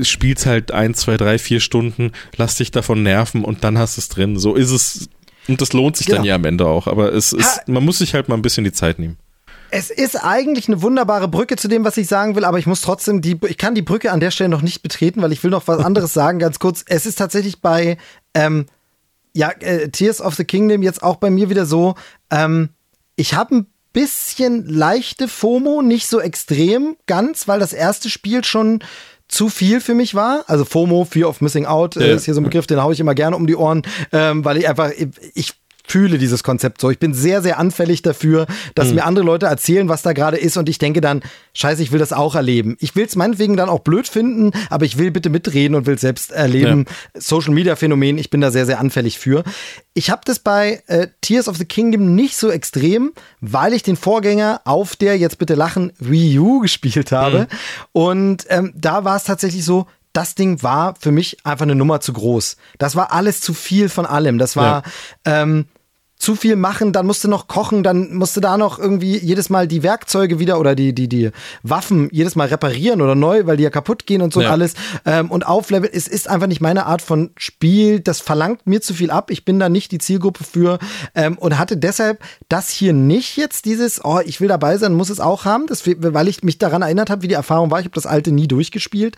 spiel's 0.00 0.44
halt 0.46 0.72
ein, 0.72 0.94
zwei, 0.94 1.16
drei, 1.16 1.38
vier 1.38 1.60
Stunden, 1.60 2.12
lass 2.36 2.56
dich 2.56 2.70
davon 2.70 3.02
nerven 3.02 3.44
und 3.44 3.64
dann 3.64 3.78
hast 3.78 3.96
du 3.96 4.00
es 4.00 4.08
drin. 4.08 4.38
So 4.38 4.54
ist 4.54 4.70
es. 4.70 5.08
Und 5.48 5.60
das 5.60 5.72
lohnt 5.72 5.96
sich 5.96 6.06
genau. 6.06 6.18
dann 6.18 6.24
ja 6.24 6.34
am 6.34 6.44
Ende 6.44 6.66
auch. 6.66 6.86
Aber 6.86 7.12
es 7.12 7.32
ist, 7.32 7.66
man 7.66 7.84
muss 7.84 7.98
sich 7.98 8.14
halt 8.14 8.28
mal 8.28 8.36
ein 8.36 8.42
bisschen 8.42 8.64
die 8.64 8.72
Zeit 8.72 8.98
nehmen. 8.98 9.18
Es 9.70 9.90
ist 9.90 10.22
eigentlich 10.22 10.68
eine 10.68 10.82
wunderbare 10.82 11.28
Brücke 11.28 11.56
zu 11.56 11.66
dem, 11.66 11.84
was 11.84 11.96
ich 11.96 12.06
sagen 12.06 12.36
will, 12.36 12.44
aber 12.44 12.58
ich 12.58 12.66
muss 12.66 12.82
trotzdem 12.82 13.22
die, 13.22 13.40
ich 13.48 13.56
kann 13.56 13.74
die 13.74 13.82
Brücke 13.82 14.12
an 14.12 14.20
der 14.20 14.30
Stelle 14.30 14.50
noch 14.50 14.60
nicht 14.60 14.82
betreten, 14.82 15.22
weil 15.22 15.32
ich 15.32 15.42
will 15.42 15.50
noch 15.50 15.66
was 15.66 15.78
anderes 15.84 16.12
sagen, 16.12 16.38
ganz 16.38 16.58
kurz. 16.58 16.84
Es 16.86 17.06
ist 17.06 17.16
tatsächlich 17.16 17.60
bei, 17.60 17.96
ähm, 18.34 18.66
ja, 19.32 19.50
äh, 19.60 19.88
Tears 19.88 20.20
of 20.20 20.34
the 20.34 20.44
Kingdom 20.44 20.82
jetzt 20.82 21.02
auch 21.02 21.16
bei 21.16 21.30
mir 21.30 21.48
wieder 21.48 21.64
so, 21.64 21.94
ähm, 22.30 22.68
ich 23.16 23.34
habe 23.34 23.56
ein 23.56 23.66
bisschen 23.92 24.66
leichte 24.66 25.28
FOMO, 25.28 25.82
nicht 25.82 26.06
so 26.06 26.20
extrem 26.20 26.96
ganz, 27.06 27.48
weil 27.48 27.60
das 27.60 27.72
erste 27.72 28.10
Spiel 28.10 28.44
schon 28.44 28.82
zu 29.28 29.48
viel 29.48 29.80
für 29.80 29.94
mich 29.94 30.14
war. 30.14 30.44
Also 30.46 30.64
FOMO, 30.64 31.04
Fear 31.04 31.28
of 31.28 31.40
Missing 31.40 31.66
Out, 31.66 31.96
äh, 31.96 32.08
ja. 32.08 32.14
ist 32.14 32.26
hier 32.26 32.34
so 32.34 32.40
ein 32.40 32.44
Begriff, 32.44 32.66
den 32.66 32.82
haue 32.82 32.92
ich 32.92 33.00
immer 33.00 33.14
gerne 33.14 33.34
um 33.34 33.46
die 33.46 33.56
Ohren, 33.56 33.82
ähm, 34.12 34.44
weil 34.44 34.58
ich 34.58 34.68
einfach, 34.68 34.90
ich 35.34 35.54
fühle 35.84 36.18
dieses 36.18 36.42
Konzept 36.42 36.80
so. 36.80 36.90
Ich 36.90 36.98
bin 36.98 37.14
sehr, 37.14 37.42
sehr 37.42 37.58
anfällig 37.58 38.02
dafür, 38.02 38.46
dass 38.74 38.88
mhm. 38.88 38.94
mir 38.96 39.04
andere 39.04 39.24
Leute 39.24 39.46
erzählen, 39.46 39.88
was 39.88 40.02
da 40.02 40.12
gerade 40.12 40.36
ist 40.36 40.56
und 40.56 40.68
ich 40.68 40.78
denke 40.78 41.00
dann, 41.00 41.22
scheiße, 41.54 41.82
ich 41.82 41.92
will 41.92 41.98
das 41.98 42.12
auch 42.12 42.34
erleben. 42.34 42.76
Ich 42.80 42.96
will 42.96 43.04
es 43.04 43.16
meinetwegen 43.16 43.56
dann 43.56 43.68
auch 43.68 43.80
blöd 43.80 44.08
finden, 44.08 44.52
aber 44.70 44.84
ich 44.84 44.98
will 44.98 45.10
bitte 45.10 45.30
mitreden 45.30 45.74
und 45.74 45.86
will 45.86 45.98
selbst 45.98 46.32
erleben. 46.32 46.86
Ja. 47.14 47.20
Social 47.20 47.52
Media 47.52 47.76
Phänomen, 47.76 48.18
ich 48.18 48.30
bin 48.30 48.40
da 48.40 48.50
sehr, 48.50 48.66
sehr 48.66 48.80
anfällig 48.80 49.18
für. 49.18 49.44
Ich 49.94 50.10
habe 50.10 50.22
das 50.24 50.38
bei 50.38 50.82
äh, 50.86 51.08
Tears 51.20 51.48
of 51.48 51.56
the 51.56 51.64
Kingdom 51.64 52.14
nicht 52.14 52.36
so 52.36 52.50
extrem, 52.50 53.12
weil 53.40 53.74
ich 53.74 53.82
den 53.82 53.96
Vorgänger 53.96 54.62
auf 54.64 54.96
der, 54.96 55.18
jetzt 55.18 55.38
bitte 55.38 55.54
lachen, 55.54 55.92
Wii 55.98 56.38
U 56.38 56.60
gespielt 56.62 57.12
habe. 57.12 57.40
Mhm. 57.40 57.46
Und 57.92 58.46
ähm, 58.48 58.72
da 58.74 59.04
war 59.04 59.16
es 59.16 59.24
tatsächlich 59.24 59.64
so, 59.64 59.86
das 60.12 60.34
Ding 60.34 60.62
war 60.62 60.94
für 60.98 61.12
mich 61.12 61.44
einfach 61.44 61.64
eine 61.64 61.74
Nummer 61.74 62.00
zu 62.00 62.12
groß. 62.12 62.56
Das 62.78 62.96
war 62.96 63.12
alles 63.12 63.40
zu 63.40 63.54
viel 63.54 63.88
von 63.88 64.06
allem. 64.06 64.38
Das 64.38 64.56
war 64.56 64.82
ja. 65.26 65.42
ähm, 65.42 65.66
zu 66.22 66.36
viel 66.36 66.54
machen, 66.54 66.92
dann 66.92 67.04
musste 67.04 67.26
noch 67.26 67.48
kochen, 67.48 67.82
dann 67.82 68.14
musste 68.14 68.40
da 68.40 68.56
noch 68.56 68.78
irgendwie 68.78 69.18
jedes 69.18 69.50
Mal 69.50 69.66
die 69.66 69.82
Werkzeuge 69.82 70.38
wieder 70.38 70.60
oder 70.60 70.76
die, 70.76 70.94
die, 70.94 71.08
die 71.08 71.32
Waffen 71.64 72.08
jedes 72.12 72.36
Mal 72.36 72.46
reparieren 72.46 73.02
oder 73.02 73.16
neu, 73.16 73.46
weil 73.46 73.56
die 73.56 73.64
ja 73.64 73.70
kaputt 73.70 74.06
gehen 74.06 74.22
und 74.22 74.32
so 74.32 74.40
ja. 74.40 74.46
und 74.46 74.52
alles. 74.52 74.74
Ähm, 75.04 75.32
und 75.32 75.44
aufleveln, 75.44 75.92
es 75.92 76.06
ist 76.06 76.28
einfach 76.28 76.46
nicht 76.46 76.60
meine 76.60 76.86
Art 76.86 77.02
von 77.02 77.30
Spiel. 77.36 77.98
Das 77.98 78.20
verlangt 78.20 78.68
mir 78.68 78.80
zu 78.80 78.94
viel 78.94 79.10
ab. 79.10 79.32
Ich 79.32 79.44
bin 79.44 79.58
da 79.58 79.68
nicht 79.68 79.90
die 79.90 79.98
Zielgruppe 79.98 80.44
für 80.44 80.78
ähm, 81.16 81.36
und 81.38 81.58
hatte 81.58 81.76
deshalb 81.76 82.22
das 82.48 82.70
hier 82.70 82.92
nicht 82.92 83.36
jetzt 83.36 83.64
dieses, 83.64 84.04
oh, 84.04 84.20
ich 84.24 84.40
will 84.40 84.46
dabei 84.46 84.78
sein, 84.78 84.94
muss 84.94 85.10
es 85.10 85.18
auch 85.18 85.44
haben, 85.44 85.66
das, 85.66 85.82
weil 85.84 86.28
ich 86.28 86.44
mich 86.44 86.56
daran 86.56 86.82
erinnert 86.82 87.10
habe, 87.10 87.22
wie 87.22 87.28
die 87.28 87.34
Erfahrung 87.34 87.72
war. 87.72 87.80
Ich 87.80 87.86
habe 87.86 87.96
das 87.96 88.06
alte 88.06 88.30
nie 88.30 88.46
durchgespielt. 88.46 89.16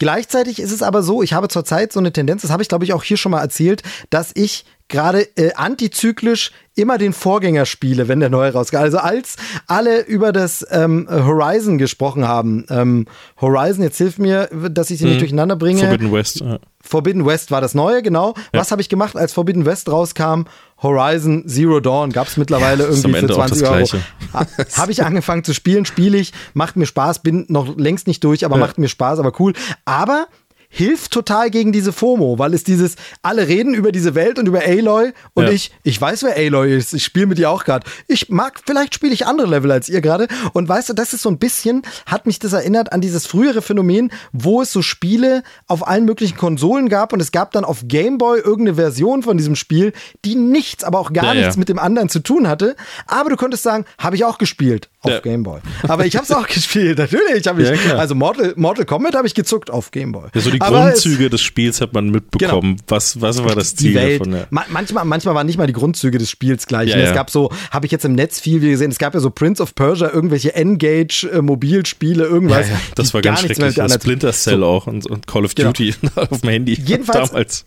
Gleichzeitig 0.00 0.58
ist 0.58 0.72
es 0.72 0.82
aber 0.82 1.02
so, 1.02 1.22
ich 1.22 1.34
habe 1.34 1.48
zurzeit 1.48 1.92
so 1.92 2.00
eine 2.00 2.10
Tendenz, 2.10 2.42
das 2.42 2.50
habe 2.50 2.62
ich 2.62 2.68
glaube 2.68 2.84
ich 2.84 2.94
auch 2.94 3.04
hier 3.04 3.18
schon 3.18 3.30
mal 3.30 3.40
erzählt, 3.40 3.82
dass 4.08 4.32
ich 4.34 4.64
gerade 4.88 5.28
äh, 5.36 5.52
antizyklisch 5.54 6.52
immer 6.74 6.98
den 6.98 7.12
Vorgänger 7.12 7.66
spiele, 7.66 8.08
wenn 8.08 8.18
der 8.18 8.30
neue 8.30 8.52
rausgeht. 8.52 8.80
Also 8.80 8.98
als 8.98 9.36
alle 9.66 10.00
über 10.00 10.32
das 10.32 10.66
ähm, 10.70 11.06
Horizon 11.10 11.78
gesprochen 11.78 12.26
haben, 12.26 12.64
ähm, 12.70 13.06
Horizon, 13.40 13.82
jetzt 13.82 13.98
hilf 13.98 14.18
mir, 14.18 14.48
dass 14.70 14.90
ich 14.90 14.98
sie 14.98 15.04
mhm. 15.04 15.10
nicht 15.10 15.20
durcheinander 15.20 15.56
bringe. 15.56 15.80
Forbidden 15.80 16.12
West. 16.12 16.40
Ja. 16.40 16.58
Forbidden 16.80 17.26
West 17.26 17.50
war 17.50 17.60
das 17.60 17.74
neue, 17.74 18.02
genau. 18.02 18.34
Ja. 18.52 18.60
Was 18.60 18.70
habe 18.72 18.80
ich 18.80 18.88
gemacht, 18.88 19.16
als 19.16 19.34
Forbidden 19.34 19.66
West 19.66 19.90
rauskam? 19.90 20.44
Horizon 20.82 21.46
Zero 21.46 21.80
Dawn 21.80 22.12
gab 22.12 22.28
es 22.28 22.36
mittlerweile 22.36 22.84
ja, 22.84 22.90
irgendwie 22.90 23.14
für 23.14 23.28
20 23.28 23.68
Euro. 23.68 23.88
Habe 24.76 24.92
ich 24.92 25.04
angefangen 25.04 25.44
zu 25.44 25.52
spielen, 25.54 25.84
spiele 25.84 26.18
ich, 26.18 26.32
macht 26.54 26.76
mir 26.76 26.86
Spaß, 26.86 27.20
bin 27.20 27.44
noch 27.48 27.76
längst 27.76 28.06
nicht 28.06 28.24
durch, 28.24 28.44
aber 28.44 28.56
macht 28.56 28.78
mir 28.78 28.88
Spaß, 28.88 29.18
aber 29.18 29.32
cool. 29.40 29.52
Aber 29.84 30.26
hilft 30.72 31.10
total 31.10 31.50
gegen 31.50 31.72
diese 31.72 31.92
FOMO, 31.92 32.38
weil 32.38 32.54
es 32.54 32.62
dieses, 32.62 32.94
alle 33.22 33.48
reden 33.48 33.74
über 33.74 33.90
diese 33.90 34.14
Welt 34.14 34.38
und 34.38 34.46
über 34.46 34.60
Aloy 34.64 35.12
und 35.34 35.44
ja. 35.44 35.50
ich, 35.50 35.72
ich 35.82 36.00
weiß, 36.00 36.22
wer 36.22 36.36
Aloy 36.36 36.74
ist, 36.74 36.94
ich 36.94 37.04
spiele 37.04 37.26
mit 37.26 37.40
ihr 37.40 37.50
auch 37.50 37.64
gerade. 37.64 37.84
Ich 38.06 38.28
mag, 38.28 38.60
vielleicht 38.64 38.94
spiele 38.94 39.12
ich 39.12 39.26
andere 39.26 39.48
Level 39.48 39.72
als 39.72 39.88
ihr 39.88 40.00
gerade 40.00 40.28
und 40.52 40.68
weißt 40.68 40.88
du, 40.88 40.92
das 40.94 41.12
ist 41.12 41.22
so 41.22 41.28
ein 41.28 41.38
bisschen, 41.38 41.82
hat 42.06 42.24
mich 42.24 42.38
das 42.38 42.52
erinnert 42.52 42.92
an 42.92 43.00
dieses 43.00 43.26
frühere 43.26 43.62
Phänomen, 43.62 44.12
wo 44.32 44.62
es 44.62 44.72
so 44.72 44.80
Spiele 44.80 45.42
auf 45.66 45.86
allen 45.86 46.04
möglichen 46.04 46.36
Konsolen 46.36 46.88
gab 46.88 47.12
und 47.12 47.20
es 47.20 47.32
gab 47.32 47.50
dann 47.50 47.64
auf 47.64 47.88
Gameboy 47.88 48.38
irgendeine 48.38 48.76
Version 48.76 49.24
von 49.24 49.36
diesem 49.36 49.56
Spiel, 49.56 49.92
die 50.24 50.36
nichts, 50.36 50.84
aber 50.84 51.00
auch 51.00 51.12
gar 51.12 51.34
ja, 51.34 51.34
nichts 51.34 51.56
ja. 51.56 51.58
mit 51.58 51.68
dem 51.68 51.80
anderen 51.80 52.08
zu 52.08 52.20
tun 52.20 52.46
hatte, 52.46 52.76
aber 53.08 53.30
du 53.30 53.36
könntest 53.36 53.64
sagen, 53.64 53.86
habe 53.98 54.14
ich 54.14 54.24
auch 54.24 54.38
gespielt 54.38 54.88
auf 55.02 55.10
ja. 55.10 55.20
Gameboy. 55.20 55.60
Aber 55.88 56.06
ich 56.06 56.14
habe 56.14 56.24
es 56.24 56.30
auch 56.30 56.46
gespielt, 56.46 56.98
natürlich 56.98 57.46
habe 57.48 57.62
ich. 57.62 57.84
Ja, 57.84 57.96
also 57.96 58.14
Mortal, 58.14 58.54
Mortal 58.56 58.84
Kombat 58.84 59.16
habe 59.16 59.26
ich 59.26 59.34
gezuckt 59.34 59.70
auf 59.70 59.90
Gameboy. 59.90 60.28
Ja, 60.32 60.40
so 60.40 60.50
die 60.50 60.59
Grundzüge 60.60 61.24
es, 61.26 61.30
des 61.30 61.40
Spiels 61.42 61.80
hat 61.80 61.92
man 61.92 62.10
mitbekommen. 62.10 62.76
Genau. 62.76 62.84
Was, 62.88 63.20
was 63.20 63.42
war 63.42 63.54
das 63.54 63.74
Ziel 63.76 63.94
davon? 63.94 64.32
Ja. 64.32 64.46
manchmal, 64.50 65.04
manchmal 65.04 65.34
waren 65.34 65.46
nicht 65.46 65.58
mal 65.58 65.66
die 65.66 65.72
Grundzüge 65.72 66.18
des 66.18 66.30
Spiels 66.30 66.66
gleich. 66.66 66.94
Ne? 66.94 67.02
Es 67.02 67.14
gab 67.14 67.30
so, 67.30 67.50
habe 67.70 67.86
ich 67.86 67.92
jetzt 67.92 68.04
im 68.04 68.14
Netz 68.14 68.40
viel 68.40 68.60
gesehen, 68.60 68.90
es 68.90 68.98
gab 68.98 69.14
ja 69.14 69.20
so 69.20 69.30
Prince 69.30 69.62
of 69.62 69.74
Persia, 69.74 70.10
irgendwelche 70.10 70.54
N-Gage-Mobilspiele, 70.54 72.24
äh, 72.24 72.28
irgendwas. 72.28 72.66
Das 72.94 73.14
war 73.14 73.22
ganz 73.22 73.40
schrecklich. 73.40 73.74
Splinter 73.92 74.32
Cell 74.32 74.60
so. 74.60 74.66
auch 74.66 74.86
und, 74.86 75.06
und, 75.06 75.26
Call 75.26 75.44
of 75.44 75.54
genau. 75.54 75.70
Duty 75.70 75.94
genau. 76.00 76.12
auf 76.30 76.40
dem 76.40 76.50
Handy. 76.50 76.74
Jedenfalls, 76.84 77.30
damals. 77.30 77.66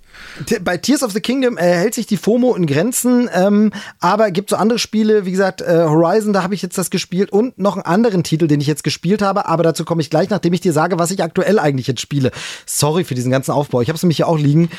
bei 0.61 0.77
Tears 0.77 1.03
of 1.03 1.11
the 1.11 1.21
Kingdom 1.21 1.57
äh, 1.57 1.61
hält 1.61 1.93
sich 1.93 2.07
die 2.07 2.17
FOMO 2.17 2.55
in 2.55 2.65
Grenzen, 2.65 3.29
ähm, 3.33 3.71
aber 3.99 4.31
gibt 4.31 4.49
so 4.49 4.55
andere 4.55 4.79
Spiele, 4.79 5.25
wie 5.25 5.31
gesagt, 5.31 5.61
äh, 5.61 5.85
Horizon, 5.87 6.33
da 6.33 6.43
habe 6.43 6.55
ich 6.55 6.61
jetzt 6.61 6.77
das 6.77 6.89
gespielt 6.89 7.31
und 7.31 7.57
noch 7.57 7.75
einen 7.75 7.85
anderen 7.85 8.23
Titel, 8.23 8.47
den 8.47 8.61
ich 8.61 8.67
jetzt 8.67 8.83
gespielt 8.83 9.21
habe, 9.21 9.47
aber 9.47 9.63
dazu 9.63 9.85
komme 9.85 10.01
ich 10.01 10.09
gleich, 10.09 10.29
nachdem 10.29 10.53
ich 10.53 10.61
dir 10.61 10.73
sage, 10.73 10.99
was 10.99 11.11
ich 11.11 11.23
aktuell 11.23 11.59
eigentlich 11.59 11.87
jetzt 11.87 12.01
spiele. 12.01 12.31
Sorry 12.83 13.05
für 13.05 13.15
diesen 13.15 13.31
ganzen 13.31 13.51
Aufbau. 13.51 13.79
Ich 13.79 13.87
habe 13.87 13.95
es 13.95 14.03
nämlich 14.03 14.17
hier 14.17 14.27
auch 14.27 14.37
liegen. 14.37 14.69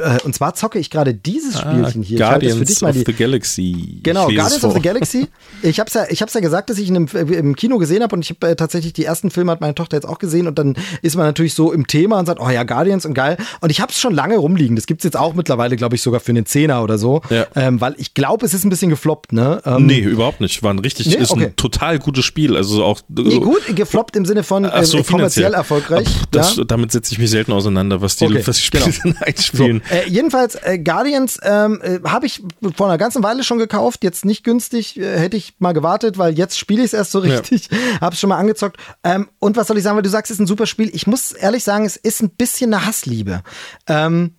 Äh, 0.00 0.22
und 0.22 0.32
zwar 0.32 0.54
zocke 0.54 0.78
ich 0.78 0.90
gerade 0.90 1.12
dieses 1.12 1.56
ah, 1.56 1.72
Spielchen 1.72 2.04
hier. 2.04 2.18
Guardians 2.18 2.82
of 2.84 2.94
the 2.94 3.12
Galaxy. 3.12 3.98
Genau, 4.04 4.28
Guardians 4.28 4.62
of 4.62 4.74
the 4.74 4.80
Galaxy. 4.80 5.26
Ich 5.62 5.80
habe 5.80 5.88
es 5.88 5.94
ja, 5.94 6.04
ich 6.08 6.22
hab's 6.22 6.34
ja 6.34 6.40
gesagt, 6.40 6.70
dass 6.70 6.78
ich 6.78 6.86
ihn 6.88 6.94
im, 6.94 7.08
im 7.08 7.56
Kino 7.56 7.78
gesehen 7.78 8.04
habe 8.04 8.14
und 8.14 8.22
ich 8.22 8.30
habe 8.30 8.52
äh, 8.52 8.54
tatsächlich 8.54 8.92
die 8.92 9.04
ersten 9.04 9.32
Filme 9.32 9.50
hat 9.50 9.60
meine 9.60 9.74
Tochter 9.74 9.96
jetzt 9.96 10.06
auch 10.06 10.20
gesehen 10.20 10.46
und 10.46 10.56
dann 10.56 10.76
ist 11.02 11.16
man 11.16 11.26
natürlich 11.26 11.54
so 11.54 11.72
im 11.72 11.88
Thema 11.88 12.20
und 12.20 12.26
sagt, 12.26 12.40
oh 12.40 12.48
ja, 12.48 12.62
Guardians 12.62 13.04
und 13.04 13.14
geil. 13.14 13.36
Und 13.60 13.70
ich 13.70 13.80
habe 13.80 13.90
es 13.90 13.98
schon 13.98 14.14
lange 14.14 14.36
rumliegen. 14.36 14.76
Das 14.76 14.86
gibt 14.86 15.00
es 15.00 15.04
jetzt 15.04 15.16
auch 15.16 15.34
mittlerweile, 15.34 15.74
glaube 15.74 15.96
ich, 15.96 16.02
sogar 16.02 16.20
für 16.20 16.30
einen 16.30 16.46
Zehner 16.46 16.84
oder 16.84 16.96
so. 16.96 17.22
Ja. 17.28 17.46
Ähm, 17.56 17.80
weil 17.80 17.96
ich 17.98 18.14
glaube, 18.14 18.46
es 18.46 18.54
ist 18.54 18.64
ein 18.64 18.70
bisschen 18.70 18.90
gefloppt, 18.90 19.32
ne? 19.32 19.60
Ähm, 19.66 19.84
nee, 19.84 19.98
überhaupt 19.98 20.40
nicht. 20.40 20.62
War 20.62 20.72
ein 20.72 20.78
richtig, 20.78 21.08
nee? 21.08 21.16
ist 21.16 21.32
okay. 21.32 21.46
ein 21.46 21.56
total 21.56 21.98
gutes 21.98 22.24
Spiel. 22.24 22.56
Also 22.56 22.84
auch. 22.84 23.00
Nee, 23.08 23.40
gut, 23.40 23.62
gefloppt 23.74 24.14
im 24.14 24.26
Sinne 24.26 24.44
von 24.44 24.64
äh, 24.64 24.84
so, 24.84 25.02
kommerziell 25.02 25.54
erfolgreich. 25.54 26.06
Das, 26.30 26.56
ja? 26.56 26.64
Damit 26.64 26.92
setze 26.92 27.12
ich 27.12 27.18
mich 27.18 27.30
selten 27.48 27.52
auseinander, 27.52 28.00
was 28.00 28.16
die, 28.16 28.26
okay, 28.26 28.46
was 28.46 28.56
die 28.56 28.62
Spiele 28.62 28.90
genau. 29.02 29.16
einspielen. 29.20 29.82
So, 29.88 29.94
äh, 29.94 30.08
jedenfalls, 30.08 30.54
äh, 30.56 30.78
Guardians 30.78 31.38
ähm, 31.42 31.80
äh, 31.82 32.00
habe 32.04 32.26
ich 32.26 32.42
vor 32.76 32.86
einer 32.86 32.98
ganzen 32.98 33.22
Weile 33.22 33.42
schon 33.44 33.58
gekauft. 33.58 34.04
Jetzt 34.04 34.24
nicht 34.24 34.44
günstig, 34.44 34.98
äh, 34.98 35.18
hätte 35.18 35.36
ich 35.36 35.54
mal 35.58 35.72
gewartet, 35.72 36.18
weil 36.18 36.36
jetzt 36.36 36.58
spiele 36.58 36.80
ich 36.80 36.86
es 36.86 36.92
erst 36.92 37.12
so 37.12 37.18
richtig. 37.20 37.68
Ja. 37.78 38.00
Habe 38.00 38.14
es 38.14 38.20
schon 38.20 38.28
mal 38.28 38.36
angezockt. 38.36 38.76
Ähm, 39.04 39.28
und 39.38 39.56
was 39.56 39.66
soll 39.68 39.76
ich 39.76 39.84
sagen, 39.84 39.96
weil 39.96 40.02
du 40.02 40.08
sagst, 40.08 40.30
es 40.30 40.36
ist 40.36 40.40
ein 40.40 40.46
super 40.46 40.66
Spiel. 40.66 40.90
Ich 40.92 41.06
muss 41.06 41.32
ehrlich 41.32 41.64
sagen, 41.64 41.84
es 41.84 41.96
ist 41.96 42.22
ein 42.22 42.30
bisschen 42.30 42.72
eine 42.72 42.86
Hassliebe. 42.86 43.42
Ähm, 43.86 44.34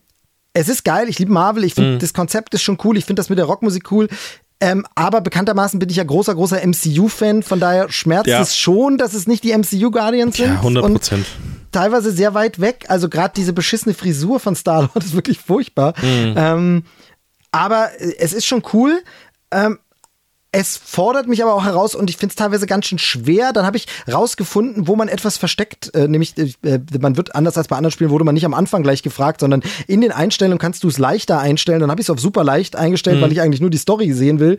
es 0.54 0.68
ist 0.68 0.84
geil, 0.84 1.10
ich 1.10 1.20
liebe 1.20 1.32
Marvel, 1.32 1.64
ich 1.64 1.76
finde, 1.76 1.92
mhm. 1.92 2.00
das 2.00 2.14
Konzept 2.14 2.54
ist 2.54 2.64
schon 2.64 2.78
cool, 2.84 2.98
ich 2.98 3.06
finde 3.06 3.20
das 3.20 3.30
mit 3.30 3.38
der 3.38 3.46
Rockmusik 3.46 3.92
cool. 3.92 4.08
Ähm, 4.62 4.86
aber 4.96 5.22
bekanntermaßen 5.22 5.80
bin 5.80 5.90
ich 5.90 5.96
ja 5.96 6.04
großer, 6.04 6.36
großer 6.36 6.66
MCU-Fan, 6.66 7.44
von 7.44 7.60
daher 7.60 7.90
schmerzt 7.90 8.28
ja. 8.28 8.42
es 8.42 8.58
schon, 8.58 8.98
dass 8.98 9.14
es 9.14 9.26
nicht 9.26 9.44
die 9.44 9.58
MCU-Guardians 9.58 10.36
sind. 10.36 10.50
Ja, 10.50 10.56
100 10.56 10.86
Prozent. 10.92 11.26
Teilweise 11.72 12.12
sehr 12.12 12.34
weit 12.34 12.60
weg, 12.60 12.86
also 12.90 13.08
gerade 13.08 13.34
diese 13.36 13.54
beschissene 13.54 13.94
Frisur 13.94 14.40
von 14.40 14.56
Star-Lord 14.56 14.98
ist 15.04 15.16
wirklich 15.16 15.40
furchtbar. 15.40 15.94
Mhm. 16.02 16.34
Ähm, 16.36 16.84
aber 17.52 17.90
es 18.18 18.34
ist 18.34 18.46
schon 18.46 18.64
cool. 18.74 19.02
Ähm, 19.52 19.80
es 20.52 20.78
fordert 20.78 21.28
mich 21.28 21.44
aber 21.44 21.54
auch 21.54 21.64
heraus 21.64 21.94
und 21.94 22.10
ich 22.10 22.18
finde 22.18 22.32
es 22.32 22.36
teilweise 22.36 22.66
ganz 22.66 22.86
schön 22.86 22.98
schwer. 22.98 23.54
Dann 23.54 23.66
habe 23.66 23.78
ich 23.78 23.88
rausgefunden, 24.12 24.88
wo 24.88 24.96
man 24.96 25.08
etwas 25.08 25.38
versteckt, 25.38 25.94
äh, 25.94 26.08
nämlich 26.08 26.34
äh, 26.38 26.80
man 27.00 27.18
wird 27.18 27.36
anders 27.36 27.58
als 27.58 27.68
bei 27.68 27.78
anderen 27.78 27.92
Spielen, 27.92 28.10
wurde 28.10 28.26
man 28.26 28.34
nicht 28.34 28.46
am 28.46 28.56
Anfang 28.56 28.82
gleich 28.82 29.04
gefragt, 29.04 29.42
sondern 29.42 29.62
in 29.86 30.02
den 30.02 30.12
Einstellungen 30.12 30.58
kannst 30.58 30.84
du 30.84 30.88
es 30.88 30.98
leichter 30.98 31.40
einstellen. 31.40 31.82
Dann 31.82 31.92
habe 31.92 32.02
ich 32.02 32.06
es 32.06 32.10
auf 32.10 32.20
super 32.20 32.44
leicht 32.44 32.76
eingestellt, 32.76 33.18
mhm. 33.18 33.22
weil 33.22 33.32
ich 33.32 33.42
eigentlich 33.42 33.62
nur 33.62 33.70
die 33.70 33.78
Story 33.78 34.12
sehen 34.14 34.40
will. 34.40 34.58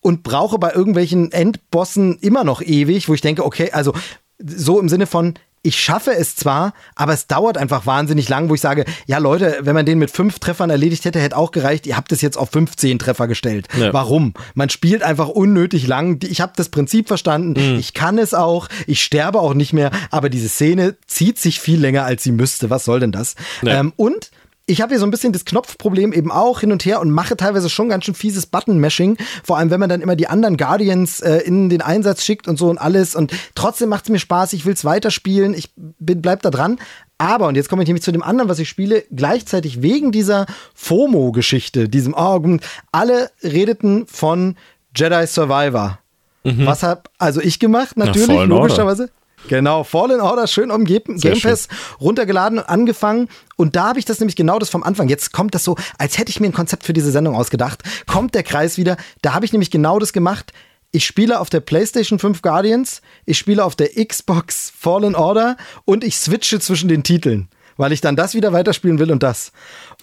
und 0.00 0.22
brauche 0.22 0.58
bei 0.58 0.70
irgendwelchen 0.72 1.32
Endbossen 1.32 2.18
immer 2.18 2.44
noch 2.44 2.60
ewig, 2.60 3.08
wo 3.08 3.14
ich 3.14 3.22
denke, 3.22 3.42
okay, 3.42 3.70
also 3.72 3.94
so 4.38 4.78
im 4.78 4.90
Sinne 4.90 5.06
von, 5.06 5.34
ich 5.64 5.80
schaffe 5.80 6.14
es 6.14 6.36
zwar, 6.36 6.74
aber 6.94 7.14
es 7.14 7.26
dauert 7.26 7.56
einfach 7.56 7.86
wahnsinnig 7.86 8.28
lang, 8.28 8.50
wo 8.50 8.54
ich 8.54 8.60
sage, 8.60 8.84
ja 9.06 9.18
Leute, 9.18 9.58
wenn 9.62 9.74
man 9.74 9.86
den 9.86 9.98
mit 9.98 10.10
fünf 10.10 10.38
Treffern 10.38 10.68
erledigt 10.68 11.06
hätte, 11.06 11.18
hätte 11.18 11.36
auch 11.36 11.50
gereicht, 11.50 11.86
ihr 11.86 11.96
habt 11.96 12.12
es 12.12 12.20
jetzt 12.20 12.36
auf 12.36 12.50
15 12.50 12.98
Treffer 12.98 13.26
gestellt. 13.26 13.66
Ja. 13.78 13.92
Warum? 13.92 14.34
Man 14.54 14.68
spielt 14.68 15.02
einfach 15.02 15.28
unnötig 15.28 15.86
lang. 15.86 16.22
Ich 16.22 16.42
habe 16.42 16.52
das 16.54 16.68
Prinzip 16.68 17.08
verstanden, 17.08 17.72
mhm. 17.72 17.78
ich 17.78 17.94
kann 17.94 18.18
es 18.18 18.34
auch, 18.34 18.68
ich 18.86 19.02
sterbe 19.02 19.40
auch 19.40 19.54
nicht 19.54 19.72
mehr, 19.72 19.90
aber 20.10 20.28
diese 20.28 20.48
Szene 20.48 20.96
zieht 21.06 21.38
sich 21.38 21.60
viel 21.60 21.80
länger, 21.80 22.04
als 22.04 22.22
sie 22.22 22.32
müsste. 22.32 22.68
Was 22.68 22.84
soll 22.84 23.00
denn 23.00 23.12
das? 23.12 23.34
Ja. 23.62 23.80
Ähm, 23.80 23.94
und 23.96 24.30
ich 24.66 24.80
habe 24.80 24.90
hier 24.90 24.98
so 24.98 25.06
ein 25.06 25.10
bisschen 25.10 25.32
das 25.32 25.44
Knopfproblem 25.44 26.12
eben 26.12 26.30
auch 26.30 26.60
hin 26.60 26.72
und 26.72 26.84
her 26.86 27.00
und 27.00 27.10
mache 27.10 27.36
teilweise 27.36 27.68
schon 27.68 27.90
ganz 27.90 28.04
schön 28.04 28.14
fieses 28.14 28.46
Button-Mashing. 28.46 29.18
Vor 29.42 29.58
allem, 29.58 29.70
wenn 29.70 29.80
man 29.80 29.90
dann 29.90 30.00
immer 30.00 30.16
die 30.16 30.26
anderen 30.26 30.56
Guardians 30.56 31.20
äh, 31.20 31.38
in 31.38 31.68
den 31.68 31.82
Einsatz 31.82 32.24
schickt 32.24 32.48
und 32.48 32.58
so 32.58 32.70
und 32.70 32.78
alles. 32.78 33.14
Und 33.14 33.32
trotzdem 33.54 33.90
macht 33.90 34.04
es 34.04 34.10
mir 34.10 34.18
Spaß, 34.18 34.54
ich 34.54 34.64
will 34.64 34.72
es 34.72 34.84
weiterspielen, 34.84 35.52
ich 35.52 35.70
bin, 35.76 36.22
bleib 36.22 36.40
da 36.42 36.50
dran. 36.50 36.78
Aber, 37.18 37.46
und 37.46 37.56
jetzt 37.56 37.68
komme 37.68 37.82
ich 37.82 37.88
nämlich 37.88 38.02
zu 38.02 38.12
dem 38.12 38.22
anderen, 38.22 38.48
was 38.48 38.58
ich 38.58 38.68
spiele, 38.68 39.04
gleichzeitig 39.14 39.82
wegen 39.82 40.12
dieser 40.12 40.46
FOMO-Geschichte, 40.74 41.88
diesem, 41.88 42.14
oh, 42.14 42.40
alle 42.90 43.30
redeten 43.42 44.06
von 44.06 44.56
Jedi 44.96 45.26
Survivor. 45.26 45.98
Mhm. 46.42 46.66
Was 46.66 46.82
hab 46.82 47.10
also 47.18 47.40
ich 47.40 47.58
gemacht? 47.58 47.96
Natürlich, 47.96 48.28
Na, 48.28 48.44
logischerweise. 48.44 49.04
Order. 49.04 49.12
Genau, 49.48 49.84
Fallen 49.84 50.20
Order 50.20 50.46
schön 50.46 50.70
um 50.70 50.84
Game, 50.84 51.02
Game 51.06 51.40
Pass 51.40 51.68
runtergeladen 52.00 52.58
und 52.58 52.68
angefangen. 52.68 53.28
Und 53.56 53.76
da 53.76 53.88
habe 53.88 53.98
ich 53.98 54.04
das 54.04 54.20
nämlich 54.20 54.36
genau 54.36 54.58
das 54.58 54.70
vom 54.70 54.82
Anfang. 54.82 55.08
Jetzt 55.08 55.32
kommt 55.32 55.54
das 55.54 55.64
so, 55.64 55.76
als 55.98 56.18
hätte 56.18 56.30
ich 56.30 56.40
mir 56.40 56.46
ein 56.46 56.52
Konzept 56.52 56.84
für 56.84 56.92
diese 56.92 57.10
Sendung 57.10 57.36
ausgedacht. 57.36 57.82
Kommt 58.06 58.34
der 58.34 58.42
Kreis 58.42 58.78
wieder. 58.78 58.96
Da 59.22 59.34
habe 59.34 59.44
ich 59.44 59.52
nämlich 59.52 59.70
genau 59.70 59.98
das 59.98 60.12
gemacht. 60.12 60.52
Ich 60.92 61.04
spiele 61.04 61.40
auf 61.40 61.50
der 61.50 61.60
PlayStation 61.60 62.18
5 62.20 62.40
Guardians, 62.40 63.02
ich 63.26 63.36
spiele 63.36 63.64
auf 63.64 63.74
der 63.74 63.88
Xbox 64.04 64.72
Fallen 64.78 65.16
Order 65.16 65.56
und 65.84 66.04
ich 66.04 66.16
switche 66.16 66.60
zwischen 66.60 66.88
den 66.88 67.02
Titeln 67.02 67.48
weil 67.76 67.92
ich 67.92 68.00
dann 68.00 68.16
das 68.16 68.34
wieder 68.34 68.52
weiterspielen 68.52 68.98
will 68.98 69.10
und 69.10 69.22
das. 69.22 69.52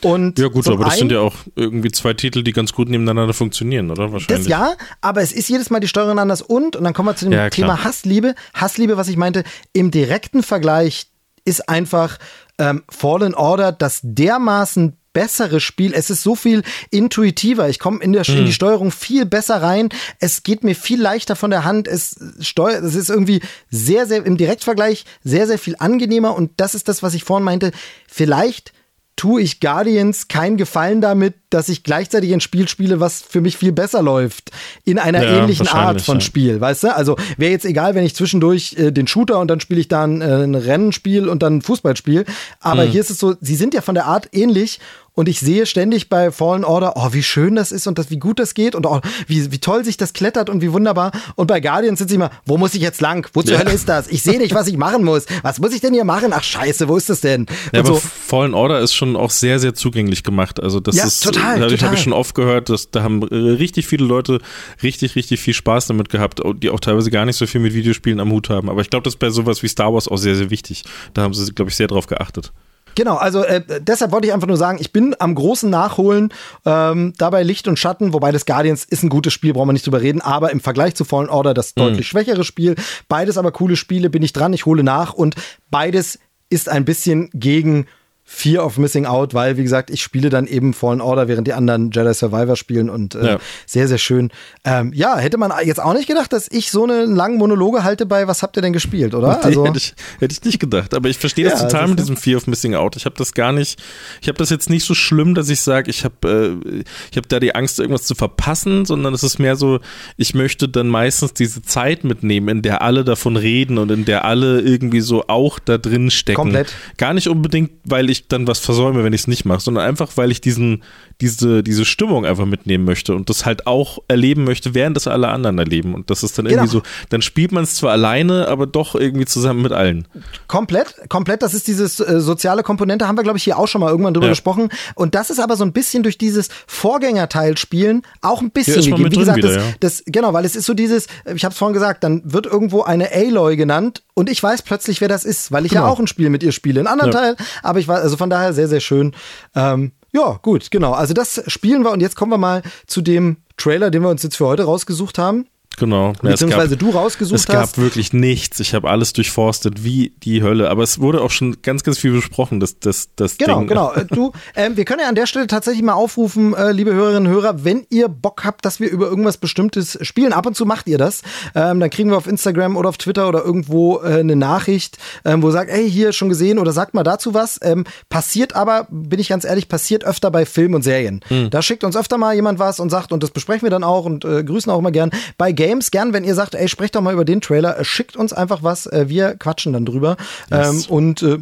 Und 0.05 0.39
ja 0.39 0.47
gut, 0.47 0.67
aber 0.67 0.85
das 0.85 0.97
sind 0.97 1.11
ja 1.11 1.19
auch 1.19 1.35
irgendwie 1.55 1.91
zwei 1.91 2.13
Titel, 2.13 2.43
die 2.43 2.53
ganz 2.53 2.73
gut 2.73 2.89
nebeneinander 2.89 3.33
funktionieren, 3.33 3.91
oder? 3.91 4.11
Wahrscheinlich. 4.11 4.45
Das 4.45 4.47
ja, 4.47 4.73
aber 5.01 5.21
es 5.21 5.31
ist 5.31 5.49
jedes 5.49 5.69
Mal 5.69 5.79
die 5.79 5.87
Steuerung 5.87 6.19
anders 6.19 6.41
und, 6.41 6.75
und 6.75 6.83
dann 6.83 6.93
kommen 6.93 7.09
wir 7.09 7.15
zu 7.15 7.25
dem 7.25 7.33
ja, 7.33 7.49
Thema 7.49 7.83
Hassliebe. 7.83 8.35
Hassliebe, 8.53 8.97
was 8.97 9.07
ich 9.07 9.17
meinte, 9.17 9.43
im 9.73 9.91
direkten 9.91 10.43
Vergleich 10.43 11.07
ist 11.45 11.69
einfach 11.69 12.17
ähm, 12.57 12.83
Fallen 12.89 13.33
Order 13.33 13.71
das 13.71 13.99
dermaßen 14.03 14.97
bessere 15.13 15.59
Spiel. 15.59 15.93
Es 15.93 16.09
ist 16.09 16.23
so 16.23 16.35
viel 16.35 16.63
intuitiver. 16.89 17.69
Ich 17.69 17.79
komme 17.79 18.01
in, 18.01 18.13
der, 18.13 18.27
in 18.27 18.35
die 18.35 18.45
hm. 18.45 18.51
Steuerung 18.51 18.91
viel 18.91 19.25
besser 19.25 19.61
rein. 19.61 19.89
Es 20.19 20.43
geht 20.43 20.63
mir 20.63 20.75
viel 20.75 21.01
leichter 21.01 21.35
von 21.35 21.51
der 21.51 21.65
Hand. 21.65 21.87
Es 21.87 22.15
steuert, 22.39 22.83
es 22.83 22.95
ist 22.95 23.09
irgendwie 23.09 23.41
sehr, 23.69 24.05
sehr 24.05 24.25
im 24.25 24.37
Direktvergleich 24.37 25.05
sehr, 25.23 25.47
sehr 25.47 25.59
viel 25.59 25.75
angenehmer. 25.79 26.35
Und 26.35 26.51
das 26.57 26.75
ist 26.75 26.87
das, 26.87 27.03
was 27.03 27.13
ich 27.13 27.23
vorhin 27.23 27.43
meinte. 27.43 27.71
Vielleicht 28.07 28.73
tue 29.15 29.41
ich 29.41 29.59
Guardians 29.59 30.27
keinen 30.27 30.57
Gefallen 30.57 31.01
damit, 31.01 31.35
dass 31.51 31.69
ich 31.69 31.83
gleichzeitig 31.83 32.33
ein 32.33 32.41
Spiel 32.41 32.67
spiele, 32.67 32.99
was 32.99 33.21
für 33.21 33.41
mich 33.41 33.57
viel 33.57 33.71
besser 33.71 34.01
läuft. 34.01 34.51
In 34.83 34.97
einer 34.97 35.23
ja, 35.23 35.37
ähnlichen 35.37 35.67
Art 35.67 36.01
von 36.01 36.17
ja. 36.17 36.21
Spiel, 36.21 36.59
weißt 36.59 36.83
du? 36.85 36.95
Also 36.95 37.17
wäre 37.37 37.51
jetzt 37.51 37.65
egal, 37.65 37.93
wenn 37.93 38.05
ich 38.05 38.15
zwischendurch 38.15 38.75
äh, 38.77 38.91
den 38.91 39.07
Shooter 39.07 39.39
und 39.39 39.49
dann 39.49 39.59
spiele 39.59 39.79
ich 39.79 39.87
da 39.87 40.03
ein, 40.05 40.21
äh, 40.21 40.43
ein 40.43 40.55
Rennspiel 40.55 41.27
und 41.27 41.43
dann 41.43 41.57
ein 41.57 41.61
Fußballspiel. 41.61 42.25
Aber 42.61 42.85
mhm. 42.85 42.89
hier 42.89 43.01
ist 43.01 43.11
es 43.11 43.19
so, 43.19 43.35
sie 43.41 43.55
sind 43.55 43.73
ja 43.73 43.81
von 43.81 43.95
der 43.95 44.05
Art 44.05 44.29
ähnlich 44.31 44.79
und 45.13 45.27
ich 45.27 45.39
sehe 45.39 45.65
ständig 45.65 46.09
bei 46.09 46.31
Fallen 46.31 46.63
Order, 46.63 46.93
oh, 46.95 47.09
wie 47.11 47.23
schön 47.23 47.55
das 47.55 47.71
ist 47.71 47.85
und 47.85 47.97
das, 47.97 48.09
wie 48.09 48.17
gut 48.17 48.39
das 48.39 48.53
geht 48.53 48.75
und 48.75 48.85
oh, 48.85 49.01
wie, 49.27 49.51
wie 49.51 49.59
toll 49.59 49.83
sich 49.83 49.97
das 49.97 50.13
klettert 50.13 50.49
und 50.49 50.61
wie 50.61 50.71
wunderbar. 50.71 51.11
Und 51.35 51.47
bei 51.47 51.59
Guardian 51.59 51.97
sitze 51.97 52.13
ich 52.13 52.15
immer, 52.15 52.31
wo 52.45 52.57
muss 52.57 52.73
ich 52.75 52.81
jetzt 52.81 53.01
lang? 53.01 53.27
Wo 53.33 53.41
zur 53.41 53.53
ja. 53.53 53.59
Hölle 53.59 53.73
ist 53.73 53.89
das? 53.89 54.07
Ich 54.07 54.23
sehe 54.23 54.37
nicht, 54.37 54.53
was 54.53 54.67
ich 54.67 54.77
machen 54.77 55.03
muss. 55.03 55.25
Was 55.41 55.59
muss 55.59 55.73
ich 55.73 55.81
denn 55.81 55.93
hier 55.93 56.05
machen? 56.05 56.31
Ach 56.33 56.43
scheiße, 56.43 56.87
wo 56.87 56.95
ist 56.95 57.09
das 57.09 57.19
denn? 57.19 57.45
Ja, 57.73 57.81
aber 57.81 57.95
so. 57.95 57.95
Fallen 57.95 58.53
Order 58.53 58.79
ist 58.79 58.93
schon 58.93 59.17
auch 59.17 59.31
sehr, 59.31 59.59
sehr 59.59 59.73
zugänglich 59.73 60.23
gemacht. 60.23 60.61
Also 60.61 60.79
das 60.79 60.95
ja, 60.95 61.05
ist, 61.05 61.23
total, 61.23 61.59
dadurch 61.59 61.83
habe 61.83 61.95
ich 61.95 62.01
schon 62.01 62.13
oft 62.13 62.33
gehört, 62.33 62.69
dass 62.69 62.89
da 62.91 63.03
haben 63.03 63.21
äh, 63.27 63.35
richtig 63.35 63.87
viele 63.87 64.05
Leute 64.05 64.39
richtig, 64.81 65.15
richtig 65.15 65.41
viel 65.41 65.53
Spaß 65.53 65.87
damit 65.87 66.09
gehabt, 66.09 66.41
die 66.57 66.69
auch 66.69 66.79
teilweise 66.79 67.11
gar 67.11 67.25
nicht 67.25 67.35
so 67.35 67.47
viel 67.47 67.59
mit 67.59 67.73
Videospielen 67.73 68.21
am 68.21 68.31
Hut 68.31 68.49
haben. 68.49 68.69
Aber 68.69 68.81
ich 68.81 68.89
glaube, 68.89 69.03
das 69.03 69.15
ist 69.15 69.19
bei 69.19 69.29
sowas 69.29 69.61
wie 69.61 69.67
Star 69.67 69.93
Wars 69.93 70.07
auch 70.07 70.17
sehr, 70.17 70.35
sehr 70.35 70.49
wichtig. 70.49 70.85
Da 71.13 71.23
haben 71.23 71.33
sie, 71.33 71.51
glaube 71.51 71.69
ich, 71.69 71.75
sehr 71.75 71.87
drauf 71.87 72.07
geachtet. 72.07 72.53
Genau, 72.95 73.15
also 73.15 73.43
äh, 73.43 73.61
deshalb 73.79 74.11
wollte 74.11 74.27
ich 74.27 74.33
einfach 74.33 74.47
nur 74.47 74.57
sagen, 74.57 74.77
ich 74.79 74.91
bin 74.91 75.15
am 75.19 75.35
großen 75.35 75.69
Nachholen, 75.69 76.33
ähm, 76.65 77.13
dabei 77.17 77.43
Licht 77.43 77.67
und 77.67 77.79
Schatten, 77.79 78.13
wobei 78.13 78.31
das 78.31 78.45
Guardians 78.45 78.83
ist 78.83 79.03
ein 79.03 79.09
gutes 79.09 79.33
Spiel, 79.33 79.53
brauchen 79.53 79.69
wir 79.69 79.73
nicht 79.73 79.85
drüber 79.85 80.01
reden, 80.01 80.21
aber 80.21 80.51
im 80.51 80.59
Vergleich 80.59 80.95
zu 80.95 81.05
Fallen 81.05 81.29
Order 81.29 81.53
das 81.53 81.75
mhm. 81.75 81.81
deutlich 81.81 82.07
schwächere 82.07 82.43
Spiel. 82.43 82.75
Beides 83.07 83.37
aber 83.37 83.51
coole 83.51 83.75
Spiele, 83.75 84.09
bin 84.09 84.23
ich 84.23 84.33
dran, 84.33 84.53
ich 84.53 84.65
hole 84.65 84.83
nach 84.83 85.13
und 85.13 85.35
beides 85.69 86.19
ist 86.49 86.69
ein 86.69 86.85
bisschen 86.85 87.29
gegen 87.33 87.87
Fear 88.33 88.65
of 88.65 88.77
Missing 88.77 89.05
Out, 89.05 89.33
weil, 89.33 89.57
wie 89.57 89.63
gesagt, 89.63 89.89
ich 89.89 90.01
spiele 90.01 90.29
dann 90.29 90.47
eben 90.47 90.73
Fallen 90.73 91.01
Order, 91.01 91.27
während 91.27 91.47
die 91.47 91.53
anderen 91.53 91.91
Jedi 91.91 92.13
Survivor 92.13 92.55
spielen 92.55 92.89
und 92.89 93.13
äh, 93.13 93.33
ja. 93.33 93.39
sehr, 93.67 93.89
sehr 93.89 93.97
schön. 93.97 94.31
Ähm, 94.63 94.93
ja, 94.95 95.17
hätte 95.17 95.37
man 95.37 95.51
jetzt 95.65 95.81
auch 95.81 95.93
nicht 95.93 96.07
gedacht, 96.07 96.31
dass 96.31 96.47
ich 96.49 96.71
so 96.71 96.85
eine 96.85 97.05
langen 97.05 97.37
Monologe 97.37 97.83
halte 97.83 98.05
bei 98.05 98.27
Was 98.27 98.41
habt 98.41 98.55
ihr 98.55 98.61
denn 98.61 98.71
gespielt, 98.71 99.13
oder? 99.13 99.43
Also, 99.43 99.65
hätte, 99.65 99.77
ich, 99.77 99.93
hätte 100.19 100.33
ich 100.33 100.43
nicht 100.43 100.59
gedacht, 100.59 100.93
aber 100.93 101.09
ich 101.09 101.17
verstehe 101.17 101.43
das 101.43 101.61
ja, 101.61 101.67
total 101.67 101.89
mit 101.89 101.99
diesem 101.99 102.15
Fear 102.15 102.37
of 102.37 102.47
Missing 102.47 102.73
Out. 102.73 102.95
Ich 102.95 103.05
habe 103.05 103.15
das 103.17 103.33
gar 103.33 103.51
nicht, 103.51 103.79
ich 104.21 104.29
habe 104.29 104.37
das 104.37 104.49
jetzt 104.49 104.69
nicht 104.69 104.85
so 104.85 104.95
schlimm, 104.95 105.35
dass 105.35 105.49
ich 105.49 105.59
sage, 105.59 105.91
ich 105.91 106.05
habe 106.05 106.59
äh, 106.65 106.83
ich 107.11 107.17
habe 107.17 107.27
da 107.27 107.39
die 107.39 107.53
Angst, 107.53 107.79
irgendwas 107.79 108.03
zu 108.03 108.15
verpassen, 108.15 108.85
sondern 108.85 109.13
es 109.13 109.23
ist 109.23 109.39
mehr 109.39 109.57
so, 109.57 109.79
ich 110.15 110.33
möchte 110.33 110.69
dann 110.69 110.87
meistens 110.87 111.33
diese 111.33 111.61
Zeit 111.61 112.05
mitnehmen, 112.05 112.47
in 112.47 112.61
der 112.61 112.81
alle 112.81 113.03
davon 113.03 113.35
reden 113.35 113.77
und 113.77 113.91
in 113.91 114.05
der 114.05 114.23
alle 114.23 114.61
irgendwie 114.61 115.01
so 115.01 115.25
auch 115.27 115.59
da 115.59 115.77
drin 115.77 116.11
stecken. 116.11 116.37
Komplett. 116.37 116.73
Gar 116.97 117.13
nicht 117.13 117.27
unbedingt, 117.27 117.71
weil 117.83 118.09
ich 118.09 118.20
dann 118.27 118.47
was 118.47 118.59
versäume, 118.59 119.03
wenn 119.03 119.13
ich 119.13 119.21
es 119.21 119.27
nicht 119.27 119.45
mache, 119.45 119.61
sondern 119.61 119.85
einfach, 119.85 120.17
weil 120.17 120.31
ich 120.31 120.41
diesen, 120.41 120.83
diese, 121.21 121.61
diese 121.61 121.85
Stimmung 121.85 122.25
einfach 122.25 122.45
mitnehmen 122.45 122.83
möchte 122.83 123.15
und 123.15 123.29
das 123.29 123.45
halt 123.45 123.67
auch 123.67 123.99
erleben 124.07 124.43
möchte, 124.43 124.73
während 124.73 124.97
das 124.97 125.07
alle 125.07 125.27
anderen 125.29 125.59
erleben. 125.59 125.93
Und 125.93 126.09
das 126.09 126.23
ist 126.23 126.37
dann 126.37 126.47
irgendwie 126.47 126.71
genau. 126.71 126.83
so, 126.83 127.07
dann 127.09 127.21
spielt 127.21 127.51
man 127.51 127.63
es 127.63 127.75
zwar 127.75 127.91
alleine, 127.91 128.47
aber 128.47 128.65
doch 128.65 128.95
irgendwie 128.95 129.25
zusammen 129.25 129.61
mit 129.61 129.71
allen. 129.71 130.07
Komplett, 130.47 130.95
komplett. 131.09 131.43
Das 131.43 131.53
ist 131.53 131.67
dieses 131.67 131.99
äh, 131.99 132.19
soziale 132.19 132.63
Komponente, 132.63 133.07
haben 133.07 133.17
wir, 133.17 133.23
glaube 133.23 133.37
ich, 133.37 133.43
hier 133.43 133.59
auch 133.59 133.67
schon 133.67 133.81
mal 133.81 133.91
irgendwann 133.91 134.15
drüber 134.15 134.27
ja. 134.27 134.31
gesprochen. 134.31 134.69
Und 134.95 135.13
das 135.13 135.29
ist 135.29 135.39
aber 135.39 135.55
so 135.55 135.63
ein 135.63 135.73
bisschen 135.73 136.01
durch 136.01 136.17
dieses 136.17 136.49
Vorgängerteil 136.65 137.57
spielen 137.57 138.01
auch 138.21 138.41
ein 138.41 138.49
bisschen 138.49 138.83
gegeben. 138.83 139.11
Wie 139.11 139.17
gesagt, 139.17 139.37
wieder, 139.37 139.53
das, 139.53 139.57
ja. 139.57 139.73
das, 139.79 140.03
genau, 140.07 140.33
weil 140.33 140.45
es 140.45 140.55
ist 140.55 140.65
so 140.65 140.73
dieses, 140.73 141.05
ich 141.33 141.45
habe 141.45 141.53
es 141.53 141.57
vorhin 141.57 141.73
gesagt, 141.73 142.03
dann 142.03 142.21
wird 142.25 142.47
irgendwo 142.47 142.81
eine 142.81 143.11
Aloy 143.11 143.55
genannt 143.55 144.03
und 144.15 144.29
ich 144.29 144.41
weiß 144.41 144.63
plötzlich, 144.63 145.01
wer 145.01 145.07
das 145.07 145.23
ist, 145.23 145.51
weil 145.51 145.65
ich 145.65 145.71
genau. 145.71 145.85
ja 145.85 145.91
auch 145.91 145.99
ein 145.99 146.07
Spiel 146.07 146.31
mit 146.31 146.41
ihr 146.41 146.51
spiele. 146.51 146.79
Ein 146.79 146.87
anderen 146.87 147.11
ja. 147.11 147.19
Teil, 147.19 147.35
aber 147.61 147.79
ich 147.79 147.87
weiß, 147.87 148.01
also 148.01 148.17
von 148.17 148.29
daher 148.29 148.53
sehr, 148.53 148.67
sehr 148.67 148.79
schön. 148.79 149.13
Ähm, 149.55 149.91
ja, 150.13 150.39
gut, 150.41 150.71
genau. 150.71 150.91
Also 150.93 151.13
das 151.13 151.43
spielen 151.47 151.83
wir 151.83 151.91
und 151.91 152.01
jetzt 152.01 152.15
kommen 152.15 152.31
wir 152.31 152.37
mal 152.37 152.63
zu 152.85 153.01
dem 153.01 153.37
Trailer, 153.57 153.91
den 153.91 154.01
wir 154.01 154.09
uns 154.09 154.23
jetzt 154.23 154.35
für 154.35 154.47
heute 154.47 154.63
rausgesucht 154.63 155.17
haben. 155.17 155.47
Genau. 155.77 156.13
Beziehungsweise 156.21 156.77
gab, 156.77 156.79
du 156.79 156.89
rausgesucht 156.91 157.39
hast. 157.39 157.49
Es 157.49 157.53
gab 157.53 157.77
wirklich 157.77 158.13
nichts. 158.13 158.59
Ich 158.59 158.73
habe 158.73 158.89
alles 158.89 159.13
durchforstet 159.13 159.83
wie 159.83 160.13
die 160.23 160.43
Hölle. 160.43 160.69
Aber 160.69 160.83
es 160.83 160.99
wurde 160.99 161.21
auch 161.21 161.31
schon 161.31 161.61
ganz, 161.61 161.83
ganz 161.83 161.97
viel 161.97 162.11
besprochen, 162.11 162.59
das, 162.59 162.79
das, 162.79 163.09
das 163.15 163.37
genau, 163.37 163.59
Ding. 163.59 163.67
Genau, 163.67 163.91
genau. 163.93 164.05
Du, 164.11 164.31
ähm, 164.55 164.75
wir 164.75 164.85
können 164.85 164.99
ja 164.99 165.07
an 165.07 165.15
der 165.15 165.25
Stelle 165.25 165.47
tatsächlich 165.47 165.83
mal 165.83 165.93
aufrufen, 165.93 166.53
äh, 166.53 166.71
liebe 166.71 166.93
Hörerinnen 166.93 167.27
und 167.27 167.33
Hörer, 167.33 167.63
wenn 167.63 167.85
ihr 167.89 168.09
Bock 168.09 168.43
habt, 168.43 168.65
dass 168.65 168.79
wir 168.79 168.89
über 168.89 169.07
irgendwas 169.07 169.37
Bestimmtes 169.37 169.97
spielen. 170.01 170.33
Ab 170.33 170.45
und 170.45 170.55
zu 170.55 170.65
macht 170.65 170.87
ihr 170.87 170.97
das. 170.97 171.21
Ähm, 171.55 171.79
dann 171.79 171.89
kriegen 171.89 172.09
wir 172.09 172.17
auf 172.17 172.27
Instagram 172.27 172.75
oder 172.75 172.89
auf 172.89 172.97
Twitter 172.97 173.27
oder 173.27 173.43
irgendwo 173.43 173.99
äh, 173.99 174.19
eine 174.19 174.35
Nachricht, 174.35 174.97
ähm, 175.23 175.41
wo 175.41 175.51
sagt, 175.51 175.71
ey, 175.71 175.89
hier 175.89 176.11
schon 176.11 176.29
gesehen 176.29 176.59
oder 176.59 176.73
sagt 176.73 176.93
mal 176.93 177.03
dazu 177.03 177.33
was. 177.33 177.59
Ähm, 177.63 177.85
passiert 178.09 178.55
aber, 178.55 178.87
bin 178.89 179.19
ich 179.19 179.29
ganz 179.29 179.45
ehrlich, 179.45 179.69
passiert 179.69 180.03
öfter 180.03 180.29
bei 180.29 180.45
Filmen 180.45 180.75
und 180.75 180.81
Serien. 180.83 181.21
Mhm. 181.29 181.49
Da 181.49 181.61
schickt 181.61 181.83
uns 181.83 181.95
öfter 181.95 182.17
mal 182.17 182.35
jemand 182.35 182.59
was 182.59 182.79
und 182.79 182.89
sagt, 182.89 183.11
und 183.11 183.23
das 183.23 183.31
besprechen 183.31 183.63
wir 183.63 183.69
dann 183.69 183.83
auch 183.83 184.05
und 184.05 184.25
äh, 184.25 184.43
grüßen 184.43 184.71
auch 184.71 184.79
immer 184.79 184.91
gern. 184.91 185.11
Bei 185.37 185.51
Games 185.61 185.91
gern, 185.91 186.11
wenn 186.11 186.23
ihr 186.23 186.33
sagt, 186.33 186.55
ey, 186.55 186.67
sprecht 186.67 186.95
doch 186.95 187.01
mal 187.01 187.13
über 187.13 187.23
den 187.23 187.39
Trailer, 187.39 187.77
äh, 187.77 187.85
schickt 187.85 188.17
uns 188.17 188.33
einfach 188.33 188.63
was, 188.63 188.87
äh, 188.87 189.09
wir 189.09 189.35
quatschen 189.35 189.73
dann 189.73 189.85
drüber. 189.85 190.17
Yes. 190.49 190.85
Ähm, 190.87 190.91
und 190.91 191.21
äh, 191.21 191.37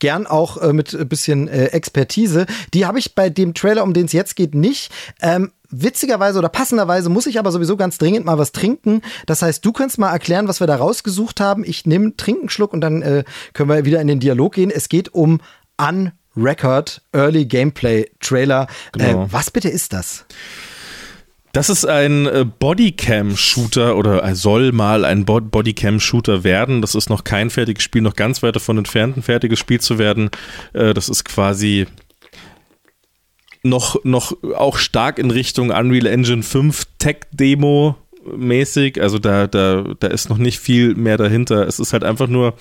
gern 0.00 0.26
auch 0.26 0.56
äh, 0.56 0.72
mit 0.72 0.92
ein 0.92 1.08
bisschen 1.08 1.46
äh, 1.46 1.66
Expertise. 1.66 2.46
Die 2.74 2.84
habe 2.84 2.98
ich 2.98 3.14
bei 3.14 3.30
dem 3.30 3.54
Trailer, 3.54 3.84
um 3.84 3.92
den 3.92 4.06
es 4.06 4.12
jetzt 4.12 4.34
geht, 4.34 4.56
nicht. 4.56 4.90
Ähm, 5.22 5.52
witzigerweise 5.70 6.40
oder 6.40 6.48
passenderweise 6.48 7.10
muss 7.10 7.26
ich 7.26 7.38
aber 7.38 7.52
sowieso 7.52 7.76
ganz 7.76 7.96
dringend 7.96 8.26
mal 8.26 8.38
was 8.38 8.50
trinken. 8.50 9.02
Das 9.26 9.40
heißt, 9.42 9.64
du 9.64 9.70
kannst 9.70 9.98
mal 9.98 10.10
erklären, 10.10 10.48
was 10.48 10.58
wir 10.58 10.66
da 10.66 10.74
rausgesucht 10.74 11.38
haben. 11.38 11.62
Ich 11.62 11.86
nehme 11.86 12.16
Trinkenschluck 12.16 12.72
und 12.72 12.80
dann 12.80 13.02
äh, 13.02 13.22
können 13.52 13.68
wir 13.68 13.84
wieder 13.84 14.00
in 14.00 14.08
den 14.08 14.18
Dialog 14.18 14.54
gehen. 14.54 14.72
Es 14.74 14.88
geht 14.88 15.14
um 15.14 15.40
Unrecord 15.78 17.02
Early 17.12 17.44
Gameplay 17.44 18.10
Trailer. 18.18 18.66
Genau. 18.90 19.28
Was 19.30 19.52
bitte 19.52 19.68
ist 19.68 19.92
das? 19.92 20.24
Das 21.52 21.68
ist 21.68 21.84
ein 21.84 22.26
äh, 22.26 22.44
Bodycam-Shooter 22.44 23.96
oder 23.96 24.34
soll 24.36 24.70
mal 24.70 25.04
ein 25.04 25.24
Bodycam-Shooter 25.24 26.44
werden. 26.44 26.80
Das 26.80 26.94
ist 26.94 27.10
noch 27.10 27.24
kein 27.24 27.50
fertiges 27.50 27.82
Spiel, 27.82 28.02
noch 28.02 28.14
ganz 28.14 28.42
weit 28.42 28.54
davon 28.54 28.78
entfernt, 28.78 29.16
ein 29.16 29.22
fertiges 29.22 29.58
Spiel 29.58 29.80
zu 29.80 29.98
werden. 29.98 30.30
Äh, 30.72 30.94
das 30.94 31.08
ist 31.08 31.24
quasi 31.24 31.86
noch, 33.62 34.04
noch 34.04 34.36
auch 34.54 34.78
stark 34.78 35.18
in 35.18 35.30
Richtung 35.30 35.70
Unreal 35.70 36.06
Engine 36.06 36.42
5 36.42 36.84
Tech-Demo 36.98 37.96
mäßig. 38.24 39.00
Also 39.00 39.18
da, 39.18 39.46
da, 39.46 39.84
da 39.98 40.08
ist 40.08 40.28
noch 40.28 40.38
nicht 40.38 40.58
viel 40.58 40.94
mehr 40.94 41.16
dahinter. 41.16 41.66
Es 41.66 41.78
ist 41.78 41.92
halt 41.92 42.04
einfach 42.04 42.28
nur 42.28 42.54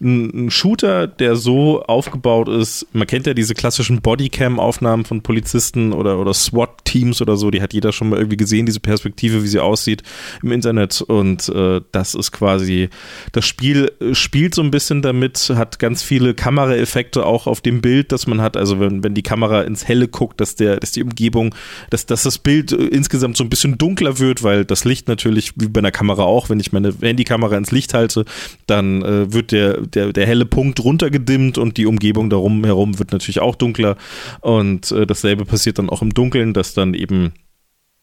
ein, 0.00 0.46
ein 0.46 0.50
Shooter, 0.50 1.06
der 1.06 1.36
so 1.36 1.82
aufgebaut 1.82 2.48
ist. 2.48 2.86
Man 2.92 3.06
kennt 3.06 3.26
ja 3.26 3.34
diese 3.34 3.54
klassischen 3.54 4.00
Bodycam-Aufnahmen 4.00 5.04
von 5.04 5.22
Polizisten 5.22 5.92
oder, 5.92 6.18
oder 6.18 6.34
SWAT-Teams 6.34 7.22
oder 7.22 7.36
so. 7.36 7.50
Die 7.50 7.62
hat 7.62 7.72
jeder 7.72 7.92
schon 7.92 8.08
mal 8.08 8.18
irgendwie 8.18 8.36
gesehen, 8.36 8.66
diese 8.66 8.80
Perspektive, 8.80 9.42
wie 9.42 9.48
sie 9.48 9.60
aussieht 9.60 10.02
im 10.42 10.52
Internet. 10.52 11.00
Und 11.02 11.48
äh, 11.48 11.80
das 11.92 12.14
ist 12.14 12.32
quasi, 12.32 12.88
das 13.32 13.46
Spiel 13.46 13.92
spielt 14.12 14.54
so 14.54 14.62
ein 14.62 14.70
bisschen 14.70 15.02
damit, 15.02 15.52
hat 15.54 15.78
ganz 15.78 16.02
viele 16.02 16.34
Kameraeffekte 16.34 17.24
auch 17.24 17.46
auf 17.46 17.60
dem 17.60 17.80
Bild, 17.80 18.12
das 18.12 18.26
man 18.26 18.40
hat. 18.40 18.56
Also 18.56 18.80
wenn, 18.80 19.04
wenn 19.04 19.14
die 19.14 19.22
Kamera 19.22 19.62
ins 19.62 19.86
Helle 19.86 20.08
guckt, 20.08 20.40
dass 20.40 20.56
der, 20.56 20.78
dass 20.78 20.92
die 20.92 21.02
Umgebung, 21.02 21.54
dass, 21.90 22.06
dass 22.06 22.22
das 22.22 22.38
Bild 22.38 22.72
insgesamt 22.72 23.36
so 23.36 23.44
ein 23.44 23.50
bisschen 23.50 23.78
dunkler 23.78 24.18
wird, 24.18 24.42
weil 24.42 24.64
das 24.64 24.84
Licht 24.84 25.03
Licht 25.04 25.08
natürlich, 25.08 25.52
wie 25.56 25.68
bei 25.68 25.80
einer 25.80 25.90
Kamera 25.90 26.22
auch, 26.22 26.48
wenn 26.48 26.60
ich 26.60 26.72
meine 26.72 26.94
Handykamera 27.00 27.56
ins 27.56 27.70
Licht 27.70 27.94
halte, 27.94 28.24
dann 28.66 29.02
äh, 29.02 29.32
wird 29.32 29.52
der, 29.52 29.80
der, 29.82 30.12
der 30.12 30.26
helle 30.26 30.46
Punkt 30.46 30.82
runtergedimmt 30.82 31.58
und 31.58 31.76
die 31.76 31.86
Umgebung 31.86 32.30
darum 32.30 32.64
herum 32.64 32.98
wird 32.98 33.12
natürlich 33.12 33.40
auch 33.40 33.56
dunkler. 33.56 33.96
Und 34.40 34.90
äh, 34.90 35.06
dasselbe 35.06 35.44
passiert 35.44 35.78
dann 35.78 35.90
auch 35.90 36.02
im 36.02 36.14
Dunkeln, 36.14 36.54
dass 36.54 36.74
dann 36.74 36.94
eben 36.94 37.32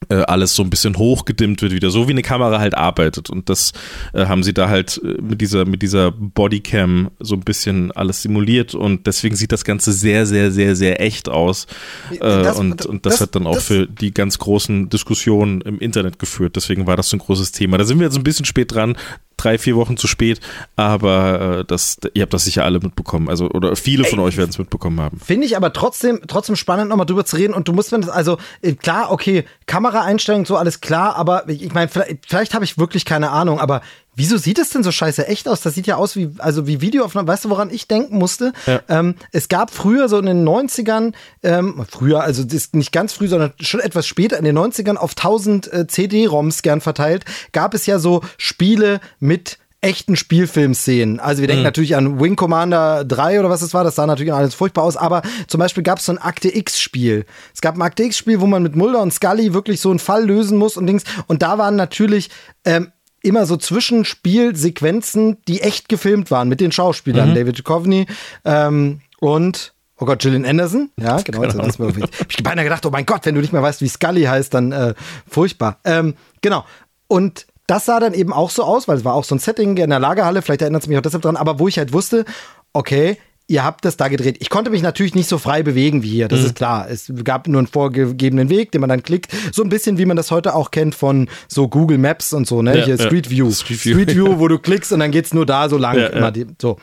alles 0.09 0.55
so 0.55 0.63
ein 0.63 0.69
bisschen 0.69 0.97
hochgedimmt 0.97 1.61
wird 1.61 1.73
wieder, 1.73 1.89
so 1.89 2.07
wie 2.07 2.11
eine 2.11 2.21
Kamera 2.21 2.59
halt 2.59 2.75
arbeitet. 2.75 3.29
Und 3.29 3.49
das 3.49 3.71
äh, 4.13 4.25
haben 4.25 4.43
sie 4.43 4.53
da 4.53 4.67
halt 4.67 4.99
äh, 5.03 5.21
mit 5.21 5.41
dieser, 5.41 5.65
mit 5.65 5.81
dieser 5.81 6.11
Bodycam 6.11 7.11
so 7.19 7.35
ein 7.35 7.41
bisschen 7.41 7.91
alles 7.91 8.21
simuliert 8.21 8.73
und 8.73 9.07
deswegen 9.07 9.35
sieht 9.35 9.51
das 9.51 9.63
Ganze 9.63 9.91
sehr, 9.93 10.25
sehr, 10.25 10.51
sehr, 10.51 10.75
sehr 10.75 11.01
echt 11.01 11.29
aus. 11.29 11.67
Äh, 12.11 12.17
das, 12.19 12.59
und, 12.59 12.85
und 12.85 13.05
das, 13.05 13.13
das, 13.13 13.21
hat 13.21 13.35
dann 13.35 13.47
auch 13.47 13.55
das, 13.55 13.65
für 13.65 13.87
die 13.87 14.11
ganz 14.11 14.39
großen 14.39 14.89
Diskussionen 14.89 15.61
im 15.61 15.79
Internet 15.79 16.19
geführt. 16.19 16.55
Deswegen 16.55 16.87
war 16.87 16.97
das 16.97 17.09
so 17.09 17.17
ein 17.17 17.19
großes 17.19 17.51
Thema. 17.51 17.77
Da 17.77 17.83
sind 17.83 17.99
wir 17.99 18.05
jetzt 18.05 18.17
ein 18.17 18.23
bisschen 18.23 18.45
spät 18.45 18.73
dran 18.73 18.97
drei, 19.43 19.57
vier 19.57 19.75
Wochen 19.75 19.97
zu 19.97 20.07
spät, 20.07 20.39
aber 20.75 21.59
äh, 21.59 21.65
das, 21.65 21.97
ihr 22.13 22.23
habt 22.23 22.33
das 22.33 22.45
sicher 22.45 22.63
alle 22.63 22.79
mitbekommen, 22.79 23.29
also 23.29 23.49
oder 23.49 23.75
viele 23.75 24.03
von 24.03 24.19
Ey, 24.19 24.25
euch 24.25 24.37
werden 24.37 24.49
es 24.49 24.57
mitbekommen 24.57 24.99
haben. 24.99 25.19
Finde 25.19 25.45
ich 25.45 25.55
aber 25.57 25.73
trotzdem, 25.73 26.21
trotzdem 26.27 26.55
spannend, 26.55 26.89
nochmal 26.89 27.05
drüber 27.05 27.25
zu 27.25 27.35
reden 27.35 27.53
und 27.53 27.67
du 27.67 27.73
musst 27.73 27.91
mir 27.91 27.99
das, 27.99 28.09
also 28.09 28.37
äh, 28.61 28.73
klar, 28.73 29.11
okay, 29.11 29.45
Kameraeinstellungen, 29.65 30.45
so 30.45 30.57
alles 30.57 30.81
klar, 30.81 31.15
aber 31.15 31.47
ich 31.49 31.73
meine, 31.73 31.87
vielleicht, 31.87 32.25
vielleicht 32.27 32.53
habe 32.53 32.65
ich 32.65 32.77
wirklich 32.77 33.05
keine 33.05 33.31
Ahnung, 33.31 33.59
aber 33.59 33.81
Wieso 34.15 34.37
sieht 34.37 34.59
es 34.59 34.69
denn 34.69 34.83
so 34.83 34.91
scheiße 34.91 35.27
echt 35.27 35.47
aus? 35.47 35.61
Das 35.61 35.73
sieht 35.73 35.87
ja 35.87 35.95
aus 35.95 36.17
wie, 36.17 36.31
also 36.39 36.67
wie 36.67 36.81
Videoaufnahmen. 36.81 37.27
Weißt 37.27 37.45
du, 37.45 37.49
woran 37.49 37.69
ich 37.69 37.87
denken 37.87 38.17
musste? 38.17 38.51
Ja. 38.65 38.81
Ähm, 38.89 39.15
es 39.31 39.47
gab 39.47 39.71
früher 39.71 40.09
so 40.09 40.17
in 40.17 40.25
den 40.25 40.47
90ern, 40.47 41.13
ähm, 41.43 41.85
früher, 41.89 42.21
also 42.21 42.43
nicht 42.73 42.91
ganz 42.91 43.13
früh, 43.13 43.29
sondern 43.29 43.53
schon 43.61 43.79
etwas 43.79 44.05
später, 44.05 44.37
in 44.37 44.43
den 44.43 44.57
90ern 44.57 44.97
auf 44.97 45.11
1000 45.11 45.71
äh, 45.71 45.87
CD-ROMs 45.87 46.61
gern 46.61 46.81
verteilt, 46.81 47.23
gab 47.53 47.73
es 47.73 47.85
ja 47.85 47.99
so 47.99 48.21
Spiele 48.37 48.99
mit 49.19 49.59
echten 49.81 50.15
Spielfilmszenen. 50.15 51.19
Also 51.19 51.41
wir 51.41 51.47
denken 51.47 51.61
mhm. 51.61 51.67
natürlich 51.67 51.95
an 51.95 52.19
Wing 52.19 52.35
Commander 52.35 53.03
3 53.03 53.39
oder 53.39 53.49
was 53.49 53.63
es 53.63 53.73
war, 53.73 53.83
das 53.83 53.95
sah 53.95 54.05
natürlich 54.05 54.33
alles 54.33 54.53
furchtbar 54.53 54.83
aus, 54.83 54.95
aber 54.95 55.23
zum 55.47 55.59
Beispiel 55.59 55.83
gab 55.83 55.97
es 55.97 56.05
so 56.05 56.11
ein 56.11 56.19
Akte 56.19 56.55
X-Spiel. 56.55 57.25
Es 57.53 57.61
gab 57.61 57.75
ein 57.75 57.81
Akte 57.81 58.03
X-Spiel, 58.03 58.41
wo 58.41 58.45
man 58.45 58.61
mit 58.61 58.75
Mulder 58.75 59.01
und 59.01 59.11
Scully 59.11 59.53
wirklich 59.53 59.81
so 59.81 59.89
einen 59.89 59.99
Fall 59.99 60.25
lösen 60.25 60.57
muss 60.57 60.77
und 60.77 60.85
Dings. 60.85 61.03
Und 61.27 61.41
da 61.41 61.57
waren 61.57 61.75
natürlich 61.75 62.29
ähm, 62.63 62.91
immer 63.21 63.45
so 63.45 63.57
Zwischenspielsequenzen, 63.57 65.37
die 65.47 65.61
echt 65.61 65.89
gefilmt 65.89 66.31
waren 66.31 66.49
mit 66.49 66.59
den 66.59 66.71
Schauspielern. 66.71 67.31
Mhm. 67.31 67.35
David 67.35 67.59
Duchovny 67.59 68.05
ähm, 68.45 69.01
und 69.19 69.73
Oh 70.01 70.05
Gott, 70.05 70.19
Gillian 70.19 70.45
Anderson? 70.45 70.89
Ja, 70.99 71.21
genau. 71.21 71.41
genau. 71.41 71.63
Das 71.63 71.77
hab 71.77 72.31
ich 72.31 72.41
beinahe 72.41 72.63
gedacht, 72.63 72.83
oh 72.87 72.89
mein 72.89 73.05
Gott, 73.05 73.23
wenn 73.25 73.35
du 73.35 73.41
nicht 73.41 73.53
mehr 73.53 73.61
weißt, 73.61 73.81
wie 73.81 73.87
Scully 73.87 74.23
heißt, 74.23 74.51
dann 74.51 74.71
äh, 74.71 74.95
furchtbar. 75.27 75.77
Ähm, 75.83 76.15
genau. 76.41 76.65
Und 77.07 77.45
das 77.67 77.85
sah 77.85 77.99
dann 77.99 78.15
eben 78.15 78.33
auch 78.33 78.49
so 78.49 78.63
aus, 78.63 78.87
weil 78.87 78.97
es 78.97 79.05
war 79.05 79.13
auch 79.13 79.23
so 79.23 79.35
ein 79.35 79.39
Setting 79.39 79.77
in 79.77 79.91
der 79.91 79.99
Lagerhalle, 79.99 80.41
vielleicht 80.41 80.63
erinnert 80.63 80.81
es 80.81 80.89
mich 80.89 80.97
auch 80.97 81.03
deshalb 81.03 81.21
dran, 81.21 81.37
aber 81.37 81.59
wo 81.59 81.67
ich 81.67 81.77
halt 81.77 81.93
wusste, 81.93 82.25
okay, 82.73 83.17
ihr 83.51 83.63
habt 83.63 83.83
das 83.83 83.97
da 83.97 84.07
gedreht. 84.07 84.37
Ich 84.39 84.49
konnte 84.49 84.71
mich 84.71 84.81
natürlich 84.81 85.13
nicht 85.13 85.27
so 85.27 85.37
frei 85.37 85.61
bewegen 85.61 86.03
wie 86.03 86.09
hier, 86.09 86.27
das 86.27 86.39
mhm. 86.39 86.45
ist 86.47 86.55
klar. 86.55 86.89
Es 86.89 87.11
gab 87.23 87.47
nur 87.47 87.59
einen 87.59 87.67
vorgegebenen 87.67 88.49
Weg, 88.49 88.71
den 88.71 88.81
man 88.81 88.89
dann 88.89 89.03
klickt. 89.03 89.31
So 89.51 89.61
ein 89.61 89.69
bisschen 89.69 89.97
wie 89.97 90.05
man 90.05 90.17
das 90.17 90.31
heute 90.31 90.55
auch 90.55 90.71
kennt 90.71 90.95
von 90.95 91.29
so 91.47 91.67
Google 91.67 91.97
Maps 91.97 92.31
und 92.33 92.47
so, 92.47 92.61
ne? 92.61 92.77
Ja, 92.77 92.85
hier 92.85 92.95
ja. 92.95 93.05
Street 93.05 93.29
View. 93.29 93.51
Street 93.51 93.85
View. 93.85 93.93
Street 93.93 94.15
View, 94.15 94.39
wo 94.39 94.47
du 94.47 94.57
klickst 94.57 94.93
und 94.93 95.01
dann 95.01 95.11
geht's 95.11 95.33
nur 95.33 95.45
da 95.45 95.67
so 95.69 95.77
lang. 95.77 95.97
Ja, 95.97 96.33
so. 96.59 96.77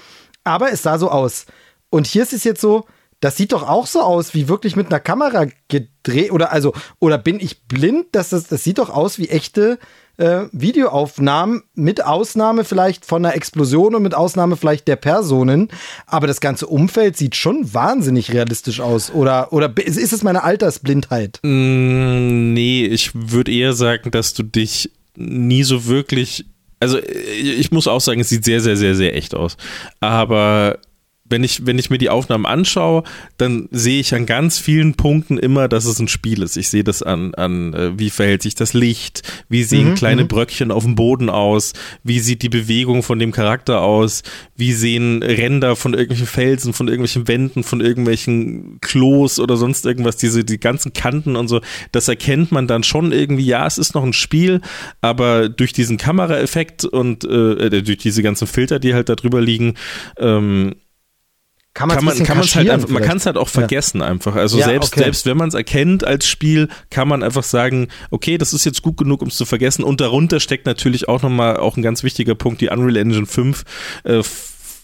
Aber 0.44 0.70
es 0.70 0.82
sah 0.82 0.98
so 0.98 1.10
aus. 1.10 1.46
Und 1.90 2.06
hier 2.06 2.22
ist 2.22 2.34
es 2.34 2.44
jetzt 2.44 2.60
so, 2.60 2.84
das 3.20 3.36
sieht 3.36 3.52
doch 3.52 3.66
auch 3.66 3.86
so 3.86 4.02
aus, 4.02 4.34
wie 4.34 4.48
wirklich 4.48 4.76
mit 4.76 4.88
einer 4.88 5.00
Kamera 5.00 5.46
gedreht. 5.68 6.30
Oder 6.30 6.52
also, 6.52 6.74
oder 6.98 7.18
bin 7.18 7.40
ich 7.40 7.66
blind? 7.66 8.06
dass 8.12 8.28
das, 8.30 8.46
das 8.46 8.62
sieht 8.62 8.78
doch 8.78 8.90
aus 8.90 9.18
wie 9.18 9.28
echte 9.28 9.78
äh, 10.18 10.46
Videoaufnahmen, 10.52 11.62
mit 11.74 12.04
Ausnahme 12.04 12.64
vielleicht 12.64 13.04
von 13.04 13.24
einer 13.24 13.34
Explosion 13.34 13.94
und 13.94 14.02
mit 14.02 14.14
Ausnahme 14.14 14.56
vielleicht 14.56 14.88
der 14.88 14.96
Personen. 14.96 15.68
Aber 16.06 16.26
das 16.26 16.40
ganze 16.40 16.66
Umfeld 16.66 17.16
sieht 17.16 17.36
schon 17.36 17.72
wahnsinnig 17.72 18.32
realistisch 18.32 18.80
aus. 18.80 19.10
Oder, 19.10 19.52
oder 19.52 19.72
ist 19.76 20.12
es 20.12 20.22
meine 20.22 20.42
Altersblindheit? 20.42 21.40
Mm, 21.42 22.52
nee, 22.52 22.84
ich 22.84 23.12
würde 23.14 23.52
eher 23.52 23.72
sagen, 23.72 24.10
dass 24.10 24.34
du 24.34 24.42
dich 24.42 24.90
nie 25.16 25.62
so 25.62 25.86
wirklich 25.86 26.44
also 26.80 27.00
ich 27.02 27.72
muss 27.72 27.88
auch 27.88 28.00
sagen, 28.00 28.20
es 28.20 28.28
sieht 28.28 28.44
sehr, 28.44 28.60
sehr, 28.60 28.76
sehr, 28.76 28.94
sehr 28.94 29.16
echt 29.16 29.34
aus. 29.34 29.56
Aber 29.98 30.78
wenn 31.28 31.44
ich, 31.44 31.66
wenn 31.66 31.78
ich 31.78 31.90
mir 31.90 31.98
die 31.98 32.10
Aufnahmen 32.10 32.46
anschaue, 32.46 33.02
dann 33.36 33.68
sehe 33.70 34.00
ich 34.00 34.14
an 34.14 34.26
ganz 34.26 34.58
vielen 34.58 34.94
Punkten 34.94 35.38
immer, 35.38 35.68
dass 35.68 35.84
es 35.84 35.98
ein 35.98 36.08
Spiel 36.08 36.42
ist. 36.42 36.56
Ich 36.56 36.68
sehe 36.68 36.84
das 36.84 37.02
an, 37.02 37.34
an 37.34 37.74
äh, 37.74 37.98
wie 37.98 38.10
verhält 38.10 38.42
sich 38.42 38.54
das 38.54 38.72
Licht, 38.72 39.22
wie 39.48 39.64
sehen 39.64 39.90
mhm, 39.90 39.94
kleine 39.94 40.24
mhm. 40.24 40.28
Bröckchen 40.28 40.70
auf 40.70 40.84
dem 40.84 40.94
Boden 40.94 41.30
aus, 41.30 41.72
wie 42.02 42.20
sieht 42.20 42.42
die 42.42 42.48
Bewegung 42.48 43.02
von 43.02 43.18
dem 43.18 43.32
Charakter 43.32 43.82
aus, 43.82 44.22
wie 44.56 44.72
sehen 44.72 45.22
Ränder 45.22 45.76
von 45.76 45.94
irgendwelchen 45.94 46.26
Felsen, 46.26 46.72
von 46.72 46.88
irgendwelchen 46.88 47.28
Wänden, 47.28 47.62
von 47.62 47.80
irgendwelchen 47.80 48.80
Klos 48.80 49.38
oder 49.38 49.56
sonst 49.56 49.86
irgendwas, 49.86 50.16
diese, 50.16 50.44
die 50.44 50.58
ganzen 50.58 50.92
Kanten 50.92 51.36
und 51.36 51.48
so. 51.48 51.60
Das 51.92 52.08
erkennt 52.08 52.52
man 52.52 52.66
dann 52.66 52.82
schon 52.82 53.12
irgendwie, 53.12 53.46
ja, 53.46 53.66
es 53.66 53.78
ist 53.78 53.94
noch 53.94 54.04
ein 54.04 54.12
Spiel, 54.12 54.60
aber 55.00 55.48
durch 55.48 55.72
diesen 55.72 55.96
Kameraeffekt 55.96 56.84
und 56.84 57.24
äh, 57.24 57.66
äh 57.66 57.82
durch 57.82 57.98
diese 57.98 58.22
ganzen 58.22 58.46
Filter, 58.46 58.78
die 58.78 58.94
halt 58.94 59.08
da 59.08 59.14
drüber 59.14 59.40
liegen, 59.40 59.74
ähm, 60.18 60.74
kann, 61.78 61.88
kann 61.90 62.04
man 62.04 62.18
kann 62.24 62.36
man 62.38 62.46
halt 62.46 62.70
einfach, 62.70 62.88
man 62.88 63.02
kann 63.02 63.16
es 63.18 63.26
halt 63.26 63.36
auch 63.36 63.48
vergessen 63.48 64.00
ja. 64.00 64.06
einfach. 64.06 64.34
Also 64.34 64.58
ja, 64.58 64.64
selbst 64.64 64.92
okay. 64.92 65.04
selbst 65.04 65.26
wenn 65.26 65.36
man 65.36 65.48
es 65.48 65.54
erkennt 65.54 66.04
als 66.04 66.26
Spiel, 66.26 66.68
kann 66.90 67.06
man 67.06 67.22
einfach 67.22 67.44
sagen, 67.44 67.88
okay, 68.10 68.36
das 68.36 68.52
ist 68.52 68.64
jetzt 68.64 68.82
gut 68.82 68.96
genug, 68.96 69.22
um 69.22 69.28
es 69.28 69.36
zu 69.36 69.46
vergessen. 69.46 69.84
Und 69.84 70.00
darunter 70.00 70.40
steckt 70.40 70.66
natürlich 70.66 71.08
auch 71.08 71.22
nochmal 71.22 71.56
auch 71.56 71.76
ein 71.76 71.82
ganz 71.82 72.02
wichtiger 72.02 72.34
Punkt, 72.34 72.60
die 72.60 72.68
Unreal 72.68 72.96
Engine 72.96 73.26
5 73.26 73.64
äh, 74.04 74.22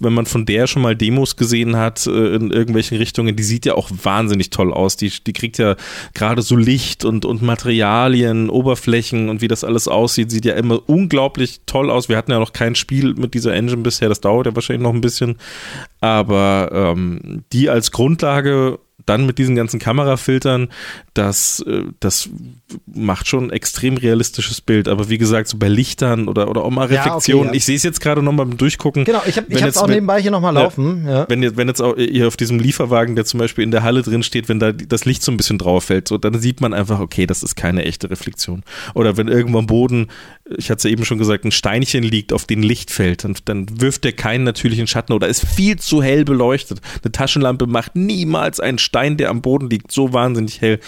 wenn 0.01 0.13
man 0.13 0.27
von 0.27 0.47
der 0.47 0.67
schon 0.67 0.83
mal 0.83 0.97
Demos 0.97 1.37
gesehen 1.37 1.77
hat 1.77 2.07
äh, 2.07 2.35
in 2.35 2.51
irgendwelchen 2.51 2.99
Richtungen, 2.99 3.37
die 3.37 3.43
sieht 3.43 3.67
ja 3.67 3.75
auch 3.75 3.91
wahnsinnig 4.03 4.51
toll 4.51 4.73
aus. 4.73 4.97
Die, 4.97 5.11
die 5.11 5.33
kriegt 5.33 5.59
ja 5.59 5.77
gerade 6.15 6.43
so 6.43 6.57
Licht 6.57 7.05
und, 7.05 7.25
und 7.25 7.43
Materialien, 7.43 8.51
Oberflächen 8.51 9.29
und 9.29 9.41
wie 9.41 9.49
das 9.49 9.65
alles 9.65 9.89
aussieht, 9.89 10.31
sieht 10.31 10.45
ja 10.45 10.55
immer 10.55 10.81
unglaublich 10.89 11.61
toll 11.67 11.91
aus. 11.91 12.09
Wir 12.09 12.17
hatten 12.17 12.31
ja 12.31 12.39
noch 12.39 12.53
kein 12.53 12.75
Spiel 12.75 13.15
mit 13.15 13.35
dieser 13.35 13.55
Engine 13.55 13.83
bisher, 13.83 14.09
das 14.09 14.21
dauert 14.21 14.47
ja 14.47 14.55
wahrscheinlich 14.55 14.83
noch 14.83 14.95
ein 14.95 15.01
bisschen. 15.01 15.37
Aber 16.01 16.71
ähm, 16.73 17.45
die 17.53 17.71
als 17.71 17.91
Grundlage 17.91 18.79
dann 19.07 19.27
mit 19.27 19.39
diesen 19.39 19.55
ganzen 19.55 19.81
Kamerafiltern, 19.81 20.69
das, 21.15 21.61
äh, 21.67 21.83
das 22.01 22.31
macht 22.87 23.29
schon 23.29 23.45
ein 23.45 23.51
extrem 23.51 23.97
realistisches 23.97 24.61
Bild. 24.61 24.89
Aber 24.89 25.09
wie 25.09 25.19
gesagt, 25.19 25.49
so 25.49 25.59
bei 25.59 25.69
Lichtern 25.69 26.29
oder, 26.29 26.49
oder 26.49 26.65
auch 26.65 26.71
mal 26.71 26.87
Reflexionen, 26.87 27.45
ja, 27.45 27.49
okay, 27.49 27.55
ja. 27.55 27.57
ich 27.57 27.65
sehe 27.65 27.77
es 27.77 27.83
jetzt 27.83 28.01
gerade 28.01 28.23
nochmal 28.23 28.47
beim 28.47 28.57
Durchgucken. 28.57 29.05
Genau, 29.05 29.23
ich 29.27 29.37
habe 29.37 29.53
es 29.53 29.77
auch 29.77 29.89
nebenbei 29.89 30.23
hier 30.23 30.31
nochmal 30.31 30.55
laufen. 30.55 31.07
Ja. 31.07 31.27
Wenn, 31.29 31.43
jetzt, 31.43 31.57
wenn 31.57 31.69
jetzt 31.69 31.83
auch 31.83 31.97
ihr 31.97 32.27
auf 32.27 32.37
diesem 32.37 32.59
Lieferwagen, 32.59 33.15
der 33.17 33.25
zum 33.25 33.39
Beispiel 33.41 33.65
in 33.65 33.71
der 33.71 33.83
Halle 33.83 34.03
drin 34.03 34.23
steht, 34.23 34.49
wenn 34.49 34.59
da 34.59 34.73
das 34.73 35.05
Licht 35.05 35.23
so 35.23 35.33
ein 35.33 35.37
bisschen 35.37 35.59
drauf 35.59 35.85
fällt, 35.85 36.09
so, 36.09 36.17
dann 36.17 36.39
sieht 36.39 36.61
man 36.61 36.73
einfach, 36.73 37.01
okay, 37.01 37.27
das 37.27 37.43
ist 37.43 37.57
keine 37.57 37.85
echte 37.85 38.11
Reflexion. 38.11 38.63
Oder 38.95 39.17
wenn 39.17 39.29
irgendwo 39.29 39.59
am 39.59 39.67
Boden, 39.67 40.09
ich 40.57 40.71
hatte 40.71 40.79
es 40.79 40.85
ja 40.85 40.91
eben 40.91 41.05
schon 41.05 41.19
gesagt, 41.19 41.45
ein 41.45 41.53
Steinchen 41.53 42.03
liegt, 42.03 42.33
auf 42.33 42.45
den 42.45 42.63
Licht 42.63 42.91
fällt, 42.91 43.25
dann, 43.45 43.81
wirft 43.81 44.05
der 44.05 44.13
keinen 44.13 44.45
natürlichen 44.45 44.87
Schatten 44.87 45.13
oder 45.13 45.27
ist 45.27 45.47
viel 45.47 45.79
zu 45.79 46.03
hell 46.03 46.25
beleuchtet. 46.25 46.81
Eine 47.03 47.13
Taschenlampe 47.13 47.67
macht 47.67 47.97
niemals 47.97 48.61
einen 48.61 48.79
Stein, 48.79 49.17
der 49.17 49.31
am 49.31 49.41
Boden 49.41 49.71
liegt, 49.71 49.91
so 49.91 50.13
wahnsinnig 50.13 50.61
hell. 50.61 50.81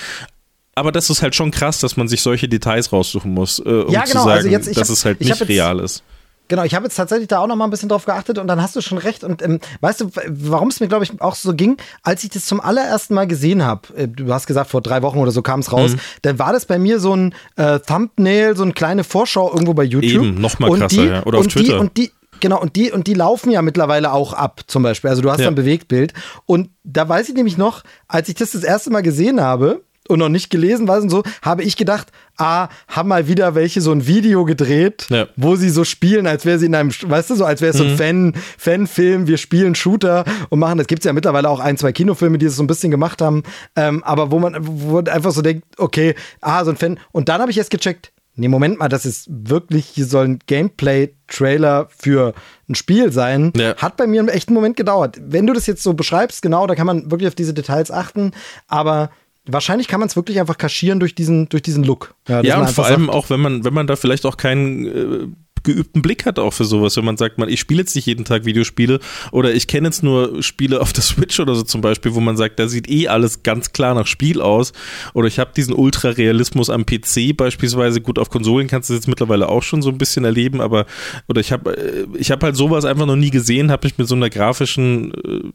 Aber 0.74 0.92
das 0.92 1.08
ist 1.08 1.22
halt 1.22 1.34
schon 1.34 1.50
krass, 1.50 1.80
dass 1.80 1.96
man 1.96 2.06
sich 2.06 2.20
solche 2.20 2.48
Details 2.48 2.92
raussuchen 2.92 3.32
muss, 3.32 3.58
äh, 3.60 3.62
um 3.62 3.92
ja, 3.92 4.04
genau. 4.04 4.10
zu 4.10 4.28
sagen, 4.28 4.30
also 4.30 4.48
jetzt, 4.48 4.68
dass 4.68 4.88
hab, 4.88 4.90
es 4.90 5.04
halt 5.06 5.20
nicht 5.20 5.30
jetzt, 5.30 5.48
real 5.48 5.80
ist. 5.80 6.02
Genau, 6.48 6.62
ich 6.62 6.74
habe 6.74 6.84
jetzt 6.84 6.96
tatsächlich 6.96 7.28
da 7.28 7.40
auch 7.40 7.46
noch 7.46 7.56
mal 7.56 7.64
ein 7.64 7.70
bisschen 7.70 7.88
drauf 7.88 8.04
geachtet 8.04 8.38
und 8.38 8.46
dann 8.46 8.62
hast 8.62 8.76
du 8.76 8.80
schon 8.80 8.98
recht. 8.98 9.24
Und 9.24 9.42
ähm, 9.42 9.58
weißt 9.80 10.00
du, 10.00 10.10
warum 10.28 10.68
es 10.68 10.80
mir, 10.80 10.88
glaube 10.88 11.04
ich, 11.04 11.20
auch 11.20 11.34
so 11.34 11.54
ging, 11.54 11.76
als 12.02 12.22
ich 12.24 12.30
das 12.30 12.46
zum 12.46 12.60
allerersten 12.60 13.14
Mal 13.14 13.26
gesehen 13.26 13.64
habe, 13.64 13.88
äh, 13.96 14.08
du 14.08 14.32
hast 14.32 14.46
gesagt, 14.46 14.70
vor 14.70 14.80
drei 14.80 15.02
Wochen 15.02 15.18
oder 15.18 15.32
so 15.32 15.42
kam 15.42 15.60
es 15.60 15.72
raus, 15.72 15.92
mhm. 15.92 16.00
dann 16.22 16.38
war 16.38 16.52
das 16.52 16.66
bei 16.66 16.78
mir 16.78 17.00
so 17.00 17.14
ein 17.14 17.34
äh, 17.56 17.80
Thumbnail, 17.80 18.56
so 18.56 18.62
eine 18.62 18.72
kleine 18.72 19.02
Vorschau 19.02 19.50
irgendwo 19.52 19.74
bei 19.74 19.84
YouTube. 19.84 20.24
Eben, 20.24 20.40
noch 20.40 20.58
mal 20.58 20.70
krasser, 20.70 20.88
die, 20.88 21.08
ja. 21.08 21.22
Oder 21.24 21.38
auf 21.40 21.48
Twitter. 21.48 21.74
Die, 21.74 21.78
und 21.78 21.96
die, 21.96 22.10
Genau, 22.40 22.60
und 22.60 22.76
die, 22.76 22.92
und 22.92 23.06
die 23.06 23.14
laufen 23.14 23.50
ja 23.50 23.62
mittlerweile 23.62 24.12
auch 24.12 24.34
ab, 24.34 24.60
zum 24.66 24.82
Beispiel. 24.82 25.10
Also 25.10 25.22
du 25.22 25.30
hast 25.30 25.40
ja. 25.40 25.48
ein 25.48 25.54
Bewegtbild. 25.54 26.12
Und 26.44 26.70
da 26.84 27.08
weiß 27.08 27.28
ich 27.28 27.34
nämlich 27.34 27.56
noch, 27.56 27.82
als 28.08 28.28
ich 28.28 28.34
das 28.34 28.52
das 28.52 28.62
erste 28.62 28.90
Mal 28.90 29.00
gesehen 29.02 29.40
habe, 29.40 29.80
und 30.08 30.18
noch 30.18 30.28
nicht 30.28 30.50
gelesen 30.50 30.88
weiß 30.88 31.02
und 31.02 31.10
so, 31.10 31.22
habe 31.42 31.62
ich 31.62 31.76
gedacht, 31.76 32.08
ah, 32.36 32.68
haben 32.88 33.08
mal 33.08 33.28
wieder 33.28 33.54
welche 33.54 33.80
so 33.80 33.92
ein 33.92 34.06
Video 34.06 34.44
gedreht, 34.44 35.06
ja. 35.08 35.26
wo 35.36 35.56
sie 35.56 35.70
so 35.70 35.84
spielen, 35.84 36.26
als 36.26 36.44
wäre 36.44 36.58
sie 36.58 36.66
in 36.66 36.74
einem, 36.74 36.90
weißt 36.90 37.30
du, 37.30 37.34
so 37.34 37.44
als 37.44 37.60
wäre 37.60 37.70
es 37.70 37.78
so 37.78 37.84
ein 37.84 37.92
mhm. 37.92 37.96
Fan, 37.96 38.34
Fanfilm, 38.58 39.26
wir 39.26 39.38
spielen 39.38 39.74
Shooter 39.74 40.24
und 40.50 40.58
machen, 40.58 40.78
das 40.78 40.86
gibt 40.86 41.00
es 41.00 41.04
ja 41.06 41.12
mittlerweile 41.12 41.48
auch 41.48 41.60
ein, 41.60 41.76
zwei 41.76 41.92
Kinofilme, 41.92 42.38
die 42.38 42.46
das 42.46 42.56
so 42.56 42.62
ein 42.62 42.66
bisschen 42.66 42.90
gemacht 42.90 43.22
haben, 43.22 43.42
ähm, 43.74 44.02
aber 44.04 44.30
wo 44.30 44.38
man, 44.38 44.56
wo 44.60 44.96
man 44.96 45.08
einfach 45.08 45.32
so 45.32 45.42
denkt, 45.42 45.64
okay, 45.78 46.14
ah, 46.40 46.64
so 46.64 46.70
ein 46.70 46.76
Fan. 46.76 46.98
Und 47.12 47.28
dann 47.28 47.40
habe 47.40 47.50
ich 47.50 47.58
erst 47.58 47.70
gecheckt, 47.70 48.12
nee, 48.36 48.48
Moment 48.48 48.78
mal, 48.78 48.88
das 48.88 49.06
ist 49.06 49.26
wirklich, 49.28 49.86
hier 49.86 50.06
soll 50.06 50.26
ein 50.26 50.38
Gameplay-Trailer 50.46 51.88
für 51.96 52.34
ein 52.68 52.74
Spiel 52.74 53.10
sein. 53.12 53.52
Ja. 53.56 53.76
Hat 53.76 53.96
bei 53.96 54.06
mir 54.06 54.20
einen 54.20 54.28
echten 54.28 54.54
Moment 54.54 54.76
gedauert. 54.76 55.18
Wenn 55.20 55.46
du 55.46 55.52
das 55.52 55.66
jetzt 55.66 55.82
so 55.82 55.94
beschreibst, 55.94 56.42
genau, 56.42 56.66
da 56.66 56.74
kann 56.74 56.86
man 56.86 57.10
wirklich 57.10 57.28
auf 57.28 57.34
diese 57.34 57.54
Details 57.54 57.90
achten, 57.90 58.32
aber 58.68 59.10
wahrscheinlich 59.46 59.88
kann 59.88 60.00
man 60.00 60.08
es 60.08 60.16
wirklich 60.16 60.40
einfach 60.40 60.58
kaschieren 60.58 61.00
durch 61.00 61.14
diesen, 61.14 61.48
durch 61.48 61.62
diesen 61.62 61.84
Look. 61.84 62.14
Ja, 62.28 62.42
ja 62.42 62.60
und 62.60 62.70
vor 62.70 62.86
allem 62.86 63.06
sagt, 63.06 63.14
auch, 63.14 63.30
wenn 63.30 63.40
man, 63.40 63.64
wenn 63.64 63.74
man 63.74 63.86
da 63.86 63.96
vielleicht 63.96 64.26
auch 64.26 64.36
keinen 64.36 64.86
äh, 64.86 65.28
geübten 65.66 66.00
Blick 66.00 66.24
hat 66.24 66.38
auch 66.38 66.52
für 66.52 66.64
sowas, 66.64 66.96
wenn 66.96 67.04
man 67.04 67.16
sagt, 67.16 67.38
man, 67.38 67.48
ich 67.48 67.60
spiele 67.60 67.80
jetzt 67.80 67.94
nicht 67.94 68.06
jeden 68.06 68.24
Tag 68.24 68.44
Videospiele 68.44 69.00
oder 69.32 69.52
ich 69.52 69.66
kenne 69.66 69.88
jetzt 69.88 70.02
nur 70.02 70.42
Spiele 70.42 70.80
auf 70.80 70.92
der 70.92 71.02
Switch 71.02 71.38
oder 71.40 71.54
so 71.54 71.62
zum 71.62 71.80
Beispiel, 71.82 72.14
wo 72.14 72.20
man 72.20 72.36
sagt, 72.36 72.58
da 72.58 72.68
sieht 72.68 72.88
eh 72.88 73.08
alles 73.08 73.42
ganz 73.42 73.72
klar 73.72 73.94
nach 73.94 74.06
Spiel 74.06 74.40
aus 74.40 74.72
oder 75.12 75.26
ich 75.26 75.38
habe 75.38 75.50
diesen 75.54 75.74
Ultra-Realismus 75.74 76.70
am 76.70 76.86
PC 76.86 77.36
beispielsweise, 77.36 78.00
gut, 78.00 78.18
auf 78.18 78.30
Konsolen 78.30 78.68
kannst 78.68 78.88
du 78.88 78.94
das 78.94 79.00
jetzt 79.00 79.08
mittlerweile 79.08 79.48
auch 79.48 79.62
schon 79.62 79.82
so 79.82 79.90
ein 79.90 79.98
bisschen 79.98 80.24
erleben, 80.24 80.60
aber 80.60 80.86
oder 81.28 81.40
ich 81.40 81.52
habe 81.52 81.76
äh, 81.76 82.06
ich 82.16 82.30
habe 82.30 82.46
halt 82.46 82.56
sowas 82.56 82.84
einfach 82.84 83.06
noch 83.06 83.16
nie 83.16 83.30
gesehen, 83.30 83.70
habe 83.70 83.86
mich 83.86 83.98
mit 83.98 84.08
so 84.08 84.14
einer 84.14 84.30
grafischen 84.30 85.12
äh, 85.14 85.50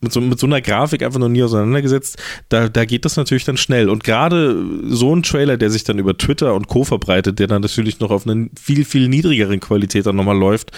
mit 0.00 0.12
so, 0.12 0.20
mit 0.20 0.38
so 0.38 0.46
einer 0.46 0.60
Grafik 0.60 1.02
einfach 1.02 1.18
noch 1.18 1.28
nie 1.28 1.42
auseinandergesetzt, 1.42 2.22
da, 2.48 2.68
da 2.68 2.84
geht 2.84 3.04
das 3.04 3.16
natürlich 3.16 3.44
dann 3.44 3.56
schnell. 3.56 3.88
Und 3.88 4.04
gerade 4.04 4.62
so 4.86 5.14
ein 5.14 5.22
Trailer, 5.22 5.56
der 5.56 5.70
sich 5.70 5.84
dann 5.84 5.98
über 5.98 6.16
Twitter 6.16 6.54
und 6.54 6.68
Co. 6.68 6.84
verbreitet, 6.84 7.38
der 7.38 7.46
dann 7.46 7.62
natürlich 7.62 8.00
noch 8.00 8.10
auf 8.10 8.26
einer 8.26 8.46
viel, 8.60 8.84
viel 8.84 9.08
niedrigeren 9.08 9.60
Qualität 9.60 10.06
dann 10.06 10.16
nochmal 10.16 10.38
läuft, 10.38 10.72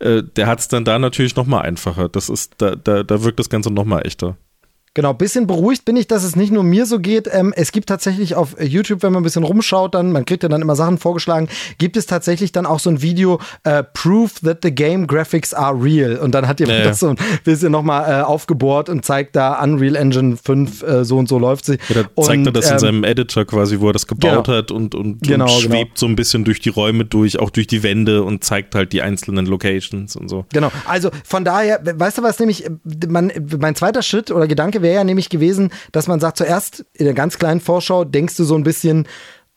äh, 0.00 0.22
der 0.22 0.46
hat 0.46 0.60
es 0.60 0.68
dann 0.68 0.84
da 0.84 0.98
natürlich 0.98 1.36
nochmal 1.36 1.62
einfacher. 1.62 2.08
Das 2.08 2.28
ist, 2.28 2.54
da, 2.58 2.74
da, 2.74 3.02
da 3.02 3.22
wirkt 3.22 3.38
das 3.38 3.50
Ganze 3.50 3.70
nochmal 3.70 4.06
echter. 4.06 4.36
Genau, 4.94 5.14
bisschen 5.14 5.46
beruhigt 5.46 5.84
bin 5.84 5.96
ich, 5.96 6.08
dass 6.08 6.24
es 6.24 6.34
nicht 6.34 6.52
nur 6.52 6.64
mir 6.64 6.84
so 6.84 6.98
geht. 6.98 7.28
Ähm, 7.32 7.52
es 7.54 7.70
gibt 7.70 7.88
tatsächlich 7.88 8.34
auf 8.34 8.56
YouTube, 8.60 9.04
wenn 9.04 9.12
man 9.12 9.20
ein 9.20 9.24
bisschen 9.24 9.44
rumschaut, 9.44 9.94
dann, 9.94 10.10
man 10.10 10.24
kriegt 10.24 10.42
ja 10.42 10.48
dann 10.48 10.60
immer 10.62 10.74
Sachen 10.74 10.98
vorgeschlagen, 10.98 11.48
gibt 11.78 11.96
es 11.96 12.06
tatsächlich 12.06 12.50
dann 12.50 12.66
auch 12.66 12.80
so 12.80 12.90
ein 12.90 13.00
Video, 13.00 13.40
äh, 13.62 13.84
Proof 13.84 14.40
that 14.40 14.58
the 14.64 14.74
game 14.74 15.06
graphics 15.06 15.54
are 15.54 15.80
real. 15.80 16.16
Und 16.16 16.34
dann 16.34 16.48
hat 16.48 16.58
jemand 16.58 16.80
ja, 16.80 16.84
das 16.86 16.98
so 17.00 17.10
ein 17.10 17.16
bisschen 17.44 17.70
nochmal 17.70 18.10
äh, 18.10 18.22
aufgebohrt 18.24 18.88
und 18.88 19.04
zeigt 19.04 19.36
da 19.36 19.62
Unreal 19.62 19.94
Engine 19.94 20.36
5, 20.36 20.82
äh, 20.82 21.04
so 21.04 21.18
und 21.18 21.28
so 21.28 21.38
läuft 21.38 21.66
sie. 21.66 21.78
Ja, 21.88 22.02
da 22.02 22.22
zeigt 22.24 22.40
und, 22.40 22.46
er 22.48 22.52
das 22.52 22.66
ähm, 22.66 22.72
in 22.72 22.78
seinem 22.80 23.04
Editor 23.04 23.44
quasi, 23.44 23.78
wo 23.78 23.90
er 23.90 23.92
das 23.92 24.08
gebaut 24.08 24.46
genau. 24.46 24.58
hat 24.58 24.72
und, 24.72 24.96
und, 24.96 25.22
genau, 25.22 25.44
und 25.44 25.50
schwebt 25.52 25.70
genau. 25.70 25.90
so 25.94 26.06
ein 26.06 26.16
bisschen 26.16 26.44
durch 26.44 26.58
die 26.58 26.68
Räume 26.68 27.04
durch, 27.04 27.38
auch 27.38 27.50
durch 27.50 27.68
die 27.68 27.84
Wände 27.84 28.24
und 28.24 28.42
zeigt 28.42 28.74
halt 28.74 28.92
die 28.92 29.02
einzelnen 29.02 29.46
Locations 29.46 30.16
und 30.16 30.28
so. 30.28 30.46
Genau, 30.52 30.72
also 30.86 31.10
von 31.24 31.44
daher, 31.44 31.80
weißt 31.80 32.18
du 32.18 32.22
was 32.24 32.40
nämlich, 32.40 32.64
mein, 33.08 33.30
mein 33.56 33.76
zweiter 33.76 34.02
Schritt 34.02 34.32
oder 34.32 34.48
Gedanke 34.48 34.79
wäre 34.82 34.96
ja 34.96 35.04
nämlich 35.04 35.28
gewesen, 35.28 35.70
dass 35.92 36.06
man 36.08 36.20
sagt, 36.20 36.38
zuerst 36.38 36.84
in 36.92 37.04
der 37.04 37.14
ganz 37.14 37.38
kleinen 37.38 37.60
Vorschau 37.60 38.04
denkst 38.04 38.36
du 38.36 38.44
so 38.44 38.54
ein 38.54 38.64
bisschen, 38.64 39.06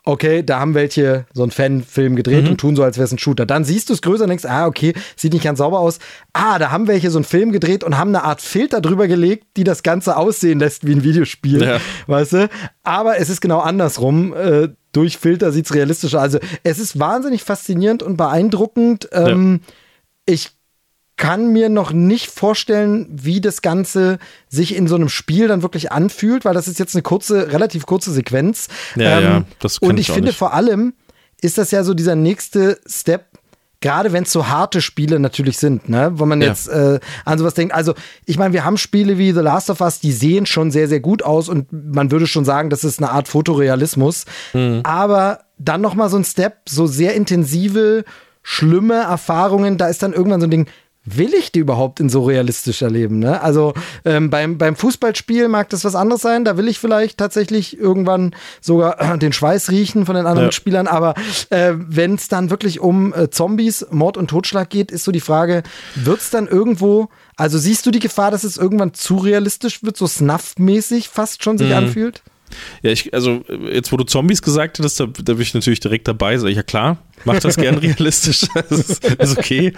okay, 0.05 0.43
da 0.43 0.59
haben 0.59 0.75
welche 0.75 1.25
so 1.33 1.43
einen 1.43 1.51
Fanfilm 1.51 2.15
gedreht 2.15 2.43
mhm. 2.43 2.51
und 2.51 2.57
tun 2.57 2.75
so, 2.75 2.83
als 2.83 2.97
wäre 2.97 3.05
es 3.05 3.11
ein 3.11 3.19
Shooter. 3.19 3.45
Dann 3.45 3.63
siehst 3.63 3.89
du 3.89 3.93
es 3.93 4.01
größer 4.01 4.23
und 4.23 4.29
denkst, 4.29 4.45
ah, 4.45 4.67
okay, 4.67 4.93
sieht 5.15 5.33
nicht 5.33 5.43
ganz 5.43 5.59
sauber 5.59 5.79
aus. 5.79 5.99
Ah, 6.33 6.59
da 6.59 6.71
haben 6.71 6.87
welche 6.87 7.09
so 7.09 7.17
einen 7.17 7.25
Film 7.25 7.51
gedreht 7.51 7.83
und 7.83 7.97
haben 7.97 8.09
eine 8.09 8.23
Art 8.23 8.41
Filter 8.41 8.81
drüber 8.81 9.07
gelegt, 9.07 9.45
die 9.55 9.63
das 9.63 9.83
Ganze 9.83 10.17
aussehen 10.17 10.59
lässt 10.59 10.85
wie 10.85 10.93
ein 10.93 11.03
Videospiel. 11.03 11.63
Ja. 11.63 11.79
Weißt 12.07 12.33
du? 12.33 12.49
Aber 12.83 13.17
es 13.17 13.29
ist 13.29 13.39
genau 13.39 13.59
andersrum. 13.59 14.33
Äh, 14.33 14.69
durch 14.91 15.17
Filter 15.17 15.51
sieht 15.51 15.65
es 15.65 15.73
realistischer. 15.73 16.19
Also 16.19 16.39
es 16.63 16.79
ist 16.79 16.99
wahnsinnig 16.99 17.43
faszinierend 17.43 18.03
und 18.03 18.17
beeindruckend. 18.17 19.09
Ähm, 19.13 19.61
ja. 19.63 20.33
Ich 20.33 20.51
kann 21.17 21.53
mir 21.53 21.69
noch 21.69 21.91
nicht 21.91 22.31
vorstellen, 22.31 23.07
wie 23.09 23.39
das 23.39 23.61
Ganze 23.61 24.17
sich 24.49 24.75
in 24.75 24.87
so 24.87 24.95
einem 24.95 25.09
Spiel 25.09 25.47
dann 25.47 25.61
wirklich 25.61 25.91
anfühlt, 25.91 26.43
weil 26.43 26.53
das 26.53 26.67
ist 26.67 26.79
jetzt 26.79 26.95
eine 26.95 27.03
kurze, 27.03 27.51
relativ 27.53 27.85
kurze 27.85 28.11
Sequenz. 28.11 28.67
Ja, 28.95 29.19
ähm, 29.19 29.23
ja, 29.23 29.43
das 29.59 29.77
Und 29.77 29.99
ich, 29.99 30.09
ich 30.09 30.13
finde 30.13 30.29
nicht. 30.29 30.37
vor 30.37 30.53
allem 30.53 30.93
ist 31.41 31.57
das 31.57 31.71
ja 31.71 31.83
so 31.83 31.93
dieser 31.93 32.15
nächste 32.15 32.79
Step, 32.87 33.25
gerade 33.81 34.13
wenn 34.13 34.23
es 34.23 34.31
so 34.31 34.47
harte 34.47 34.81
Spiele 34.81 35.19
natürlich 35.19 35.57
sind, 35.57 35.89
ne, 35.89 36.13
wo 36.15 36.25
man 36.25 36.41
ja. 36.41 36.47
jetzt 36.47 36.69
äh, 36.69 36.99
an 37.25 37.37
sowas 37.37 37.53
denkt. 37.53 37.75
Also, 37.75 37.93
ich 38.25 38.37
meine, 38.37 38.53
wir 38.53 38.63
haben 38.63 38.77
Spiele 38.77 39.17
wie 39.17 39.33
The 39.33 39.41
Last 39.41 39.69
of 39.69 39.81
Us, 39.81 39.99
die 39.99 40.13
sehen 40.13 40.45
schon 40.45 40.71
sehr, 40.71 40.87
sehr 40.87 41.01
gut 41.01 41.21
aus 41.21 41.49
und 41.49 41.67
man 41.71 42.09
würde 42.09 42.25
schon 42.25 42.45
sagen, 42.45 42.69
das 42.69 42.83
ist 42.83 42.99
eine 42.99 43.11
Art 43.11 43.27
Fotorealismus. 43.27 44.25
Mhm. 44.53 44.81
Aber 44.83 45.39
dann 45.57 45.81
noch 45.81 45.95
mal 45.95 46.09
so 46.09 46.17
ein 46.17 46.23
Step, 46.23 46.61
so 46.69 46.87
sehr 46.87 47.13
intensive, 47.13 48.05
schlimme 48.41 48.95
Erfahrungen, 48.95 49.77
da 49.77 49.87
ist 49.87 50.01
dann 50.01 50.13
irgendwann 50.13 50.39
so 50.39 50.47
ein 50.47 50.51
Ding, 50.51 50.67
will 51.05 51.33
ich 51.33 51.51
die 51.51 51.59
überhaupt 51.59 51.99
in 51.99 52.09
so 52.09 52.23
realistisch 52.23 52.81
erleben? 52.81 53.19
Ne? 53.19 53.41
Also 53.41 53.73
ähm, 54.05 54.29
beim, 54.29 54.57
beim 54.57 54.75
Fußballspiel 54.75 55.47
mag 55.49 55.69
das 55.69 55.83
was 55.83 55.95
anderes 55.95 56.21
sein. 56.21 56.45
Da 56.45 56.57
will 56.57 56.67
ich 56.67 56.79
vielleicht 56.79 57.17
tatsächlich 57.17 57.77
irgendwann 57.77 58.35
sogar 58.61 58.99
äh, 59.01 59.17
den 59.19 59.33
Schweiß 59.33 59.69
riechen 59.69 60.05
von 60.05 60.15
den 60.15 60.25
anderen 60.25 60.47
ja. 60.47 60.51
Spielern. 60.51 60.87
Aber 60.87 61.15
äh, 61.49 61.73
wenn 61.75 62.15
es 62.15 62.27
dann 62.27 62.49
wirklich 62.49 62.79
um 62.79 63.13
äh, 63.13 63.29
Zombies, 63.29 63.85
Mord 63.91 64.17
und 64.17 64.29
Totschlag 64.29 64.69
geht, 64.69 64.91
ist 64.91 65.03
so 65.03 65.11
die 65.11 65.19
Frage, 65.19 65.63
wird 65.95 66.19
es 66.19 66.29
dann 66.29 66.47
irgendwo, 66.47 67.09
also 67.35 67.57
siehst 67.57 67.85
du 67.85 67.91
die 67.91 67.99
Gefahr, 67.99 68.31
dass 68.31 68.43
es 68.43 68.57
irgendwann 68.57 68.93
zu 68.93 69.17
realistisch 69.17 69.83
wird, 69.83 69.97
so 69.97 70.07
snuff-mäßig 70.07 71.09
fast 71.09 71.43
schon 71.43 71.57
sich 71.57 71.69
mhm. 71.69 71.75
anfühlt? 71.75 72.23
Ja, 72.81 72.91
ich, 72.91 73.13
also 73.13 73.41
jetzt, 73.71 73.91
wo 73.91 73.97
du 73.97 74.03
Zombies 74.03 74.41
gesagt 74.41 74.79
hast, 74.79 74.99
da, 74.99 75.07
da 75.07 75.33
bin 75.33 75.41
ich 75.41 75.53
natürlich 75.53 75.79
direkt 75.79 76.07
dabei. 76.07 76.37
Sag 76.37 76.49
ich, 76.49 76.55
ja 76.55 76.63
klar, 76.63 76.97
mach 77.25 77.39
das 77.39 77.55
gern 77.55 77.77
realistisch. 77.77 78.45
das 78.69 78.71
ist, 78.71 79.05
ist 79.05 79.37
okay. 79.37 79.73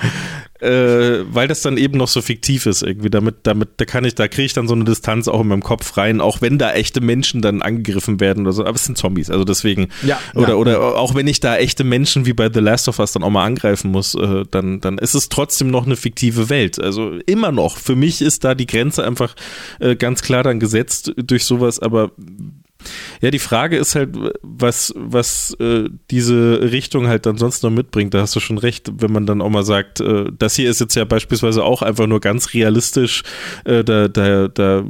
Äh, 0.61 1.25
weil 1.33 1.47
das 1.47 1.61
dann 1.61 1.77
eben 1.77 1.97
noch 1.97 2.07
so 2.07 2.21
fiktiv 2.21 2.65
ist 2.65 2.81
irgendwie. 2.81 3.09
Damit, 3.09 3.35
damit, 3.43 3.69
da 3.77 3.85
kann 3.85 4.05
ich, 4.05 4.15
da 4.15 4.27
kriege 4.27 4.45
ich 4.45 4.53
dann 4.53 4.67
so 4.67 4.73
eine 4.73 4.85
Distanz 4.85 5.27
auch 5.27 5.41
in 5.41 5.47
meinem 5.47 5.63
Kopf 5.63 5.97
rein, 5.97 6.21
auch 6.21 6.41
wenn 6.41 6.57
da 6.57 6.71
echte 6.73 7.01
Menschen 7.01 7.41
dann 7.41 7.61
angegriffen 7.61 8.19
werden 8.19 8.45
oder 8.45 8.53
so. 8.53 8.65
Aber 8.65 8.75
es 8.75 8.85
sind 8.85 8.97
Zombies, 8.97 9.29
also 9.29 9.43
deswegen. 9.43 9.89
Ja, 10.03 10.19
oder, 10.33 10.49
ja. 10.49 10.55
oder 10.55 10.97
auch 10.97 11.13
wenn 11.13 11.27
ich 11.27 11.39
da 11.39 11.57
echte 11.57 11.83
Menschen 11.83 12.25
wie 12.25 12.33
bei 12.33 12.49
The 12.51 12.61
Last 12.61 12.87
of 12.87 12.99
Us 12.99 13.11
dann 13.11 13.23
auch 13.23 13.29
mal 13.29 13.45
angreifen 13.45 13.91
muss, 13.91 14.15
äh, 14.15 14.43
dann, 14.49 14.79
dann 14.79 14.97
ist 14.97 15.13
es 15.13 15.29
trotzdem 15.29 15.69
noch 15.69 15.85
eine 15.85 15.97
fiktive 15.97 16.49
Welt. 16.49 16.79
Also 16.79 17.17
immer 17.25 17.51
noch. 17.51 17.77
Für 17.77 17.95
mich 17.95 18.21
ist 18.21 18.43
da 18.43 18.55
die 18.55 18.67
Grenze 18.67 19.05
einfach 19.05 19.35
äh, 19.79 19.95
ganz 19.95 20.21
klar 20.21 20.43
dann 20.43 20.59
gesetzt 20.59 21.11
durch 21.17 21.45
sowas, 21.45 21.79
aber 21.79 22.11
ja, 23.21 23.31
die 23.31 23.39
Frage 23.39 23.77
ist 23.77 23.95
halt, 23.95 24.15
was, 24.41 24.93
was 24.95 25.55
äh, 25.59 25.89
diese 26.11 26.59
Richtung 26.71 27.07
halt 27.07 27.25
dann 27.25 27.37
sonst 27.37 27.63
noch 27.63 27.69
mitbringt. 27.69 28.13
Da 28.13 28.21
hast 28.21 28.35
du 28.35 28.39
schon 28.39 28.57
recht, 28.57 28.91
wenn 28.97 29.11
man 29.11 29.25
dann 29.25 29.41
auch 29.41 29.49
mal 29.49 29.63
sagt, 29.63 29.99
äh, 29.99 30.25
das 30.37 30.55
hier 30.55 30.69
ist 30.69 30.79
jetzt 30.79 30.95
ja 30.95 31.05
beispielsweise 31.05 31.63
auch 31.63 31.81
einfach 31.81 32.07
nur 32.07 32.19
ganz 32.19 32.53
realistisch, 32.53 33.23
äh, 33.65 33.83
da, 33.83 34.07
da, 34.07 34.47
da 34.47 34.85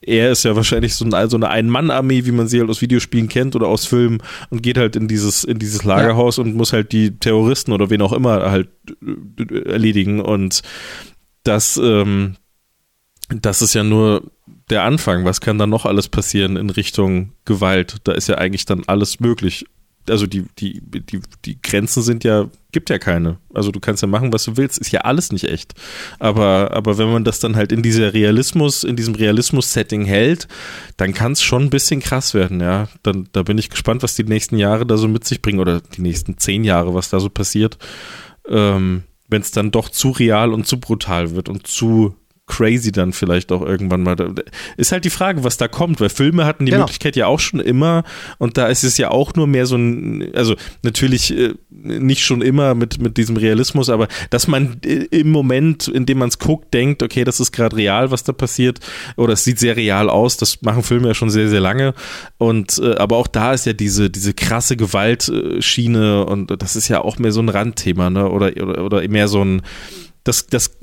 er 0.00 0.30
ist 0.32 0.44
ja 0.44 0.56
wahrscheinlich 0.56 0.94
so, 0.94 1.04
ein, 1.04 1.28
so 1.28 1.36
eine 1.36 1.50
Ein-Mann-Armee, 1.50 2.24
wie 2.24 2.32
man 2.32 2.48
sie 2.48 2.60
halt 2.60 2.70
aus 2.70 2.80
Videospielen 2.80 3.28
kennt 3.28 3.54
oder 3.54 3.66
aus 3.66 3.84
Filmen 3.84 4.18
und 4.50 4.62
geht 4.62 4.78
halt 4.78 4.96
in 4.96 5.06
dieses, 5.06 5.44
in 5.44 5.58
dieses 5.58 5.84
Lagerhaus 5.84 6.38
ja. 6.38 6.44
und 6.44 6.54
muss 6.54 6.72
halt 6.72 6.92
die 6.92 7.18
Terroristen 7.18 7.72
oder 7.72 7.90
wen 7.90 8.02
auch 8.02 8.12
immer 8.12 8.50
halt 8.50 8.68
äh, 9.02 9.70
erledigen 9.70 10.20
und 10.20 10.62
das, 11.44 11.78
ähm, 11.82 12.36
das 13.28 13.62
ist 13.62 13.74
ja 13.74 13.84
nur 13.84 14.22
der 14.70 14.84
Anfang. 14.84 15.24
Was 15.24 15.40
kann 15.40 15.58
dann 15.58 15.70
noch 15.70 15.86
alles 15.86 16.08
passieren 16.08 16.56
in 16.56 16.70
Richtung 16.70 17.32
Gewalt? 17.44 17.96
Da 18.04 18.12
ist 18.12 18.28
ja 18.28 18.36
eigentlich 18.36 18.64
dann 18.64 18.84
alles 18.86 19.20
möglich. 19.20 19.66
Also 20.08 20.26
die, 20.26 20.44
die, 20.58 20.80
die, 20.80 21.20
die 21.44 21.60
Grenzen 21.60 22.02
sind 22.02 22.24
ja, 22.24 22.48
gibt 22.72 22.88
ja 22.88 22.98
keine. 22.98 23.38
Also 23.52 23.70
du 23.70 23.80
kannst 23.80 24.00
ja 24.02 24.08
machen, 24.08 24.32
was 24.32 24.44
du 24.44 24.56
willst, 24.56 24.78
ist 24.78 24.90
ja 24.90 25.00
alles 25.00 25.32
nicht 25.32 25.44
echt. 25.44 25.74
Aber, 26.18 26.70
aber 26.72 26.96
wenn 26.96 27.12
man 27.12 27.24
das 27.24 27.40
dann 27.40 27.56
halt 27.56 27.72
in 27.72 27.82
dieser 27.82 28.14
Realismus, 28.14 28.84
in 28.84 28.96
diesem 28.96 29.14
Realismus-Setting 29.14 30.06
hält, 30.06 30.48
dann 30.96 31.12
kann 31.12 31.32
es 31.32 31.42
schon 31.42 31.64
ein 31.64 31.70
bisschen 31.70 32.00
krass 32.00 32.32
werden, 32.32 32.60
ja. 32.60 32.88
Dann, 33.02 33.28
da 33.32 33.42
bin 33.42 33.58
ich 33.58 33.68
gespannt, 33.68 34.02
was 34.02 34.14
die 34.14 34.24
nächsten 34.24 34.56
Jahre 34.56 34.86
da 34.86 34.96
so 34.96 35.08
mit 35.08 35.24
sich 35.24 35.42
bringen 35.42 35.60
oder 35.60 35.80
die 35.80 36.00
nächsten 36.02 36.38
zehn 36.38 36.64
Jahre, 36.64 36.94
was 36.94 37.10
da 37.10 37.20
so 37.20 37.28
passiert. 37.28 37.76
Ähm, 38.48 39.02
wenn 39.28 39.42
es 39.42 39.50
dann 39.50 39.70
doch 39.70 39.90
zu 39.90 40.10
real 40.10 40.54
und 40.54 40.66
zu 40.66 40.80
brutal 40.80 41.34
wird 41.34 41.50
und 41.50 41.66
zu 41.66 42.14
crazy 42.48 42.90
dann 42.90 43.12
vielleicht 43.12 43.52
auch 43.52 43.62
irgendwann 43.62 44.02
mal. 44.02 44.16
Ist 44.76 44.90
halt 44.90 45.04
die 45.04 45.10
Frage, 45.10 45.44
was 45.44 45.56
da 45.56 45.68
kommt, 45.68 46.00
weil 46.00 46.08
Filme 46.08 46.44
hatten 46.44 46.66
die 46.66 46.72
genau. 46.72 46.84
Möglichkeit 46.84 47.14
ja 47.14 47.26
auch 47.26 47.38
schon 47.38 47.60
immer 47.60 48.02
und 48.38 48.56
da 48.56 48.66
ist 48.66 48.82
es 48.82 48.98
ja 48.98 49.10
auch 49.10 49.34
nur 49.34 49.46
mehr 49.46 49.66
so 49.66 49.76
ein, 49.76 50.34
also 50.34 50.56
natürlich 50.82 51.36
äh, 51.36 51.54
nicht 51.70 52.24
schon 52.24 52.42
immer 52.42 52.74
mit, 52.74 53.00
mit 53.00 53.16
diesem 53.16 53.36
Realismus, 53.36 53.88
aber 53.90 54.08
dass 54.30 54.48
man 54.48 54.78
äh, 54.84 55.04
im 55.10 55.30
Moment, 55.30 55.86
in 55.88 56.06
dem 56.06 56.18
man 56.18 56.28
es 56.28 56.38
guckt, 56.38 56.74
denkt, 56.74 57.02
okay, 57.02 57.24
das 57.24 57.38
ist 57.38 57.52
gerade 57.52 57.76
real, 57.76 58.10
was 58.10 58.24
da 58.24 58.32
passiert 58.32 58.80
oder 59.16 59.34
es 59.34 59.44
sieht 59.44 59.58
sehr 59.58 59.76
real 59.76 60.10
aus, 60.10 60.36
das 60.36 60.62
machen 60.62 60.82
Filme 60.82 61.08
ja 61.08 61.14
schon 61.14 61.30
sehr, 61.30 61.48
sehr 61.48 61.60
lange 61.60 61.94
und 62.38 62.78
äh, 62.78 62.96
aber 62.96 63.16
auch 63.16 63.28
da 63.28 63.52
ist 63.52 63.66
ja 63.66 63.74
diese, 63.74 64.10
diese 64.10 64.34
krasse 64.34 64.76
Gewaltschiene 64.76 66.24
und 66.24 66.62
das 66.62 66.76
ist 66.76 66.88
ja 66.88 67.02
auch 67.02 67.18
mehr 67.18 67.32
so 67.32 67.40
ein 67.40 67.48
Randthema, 67.48 68.10
ne? 68.10 68.28
Oder, 68.28 68.52
oder, 68.62 68.84
oder 68.84 69.08
mehr 69.08 69.28
so 69.28 69.44
ein 69.44 69.62
das, 70.28 70.46
das 70.46 70.76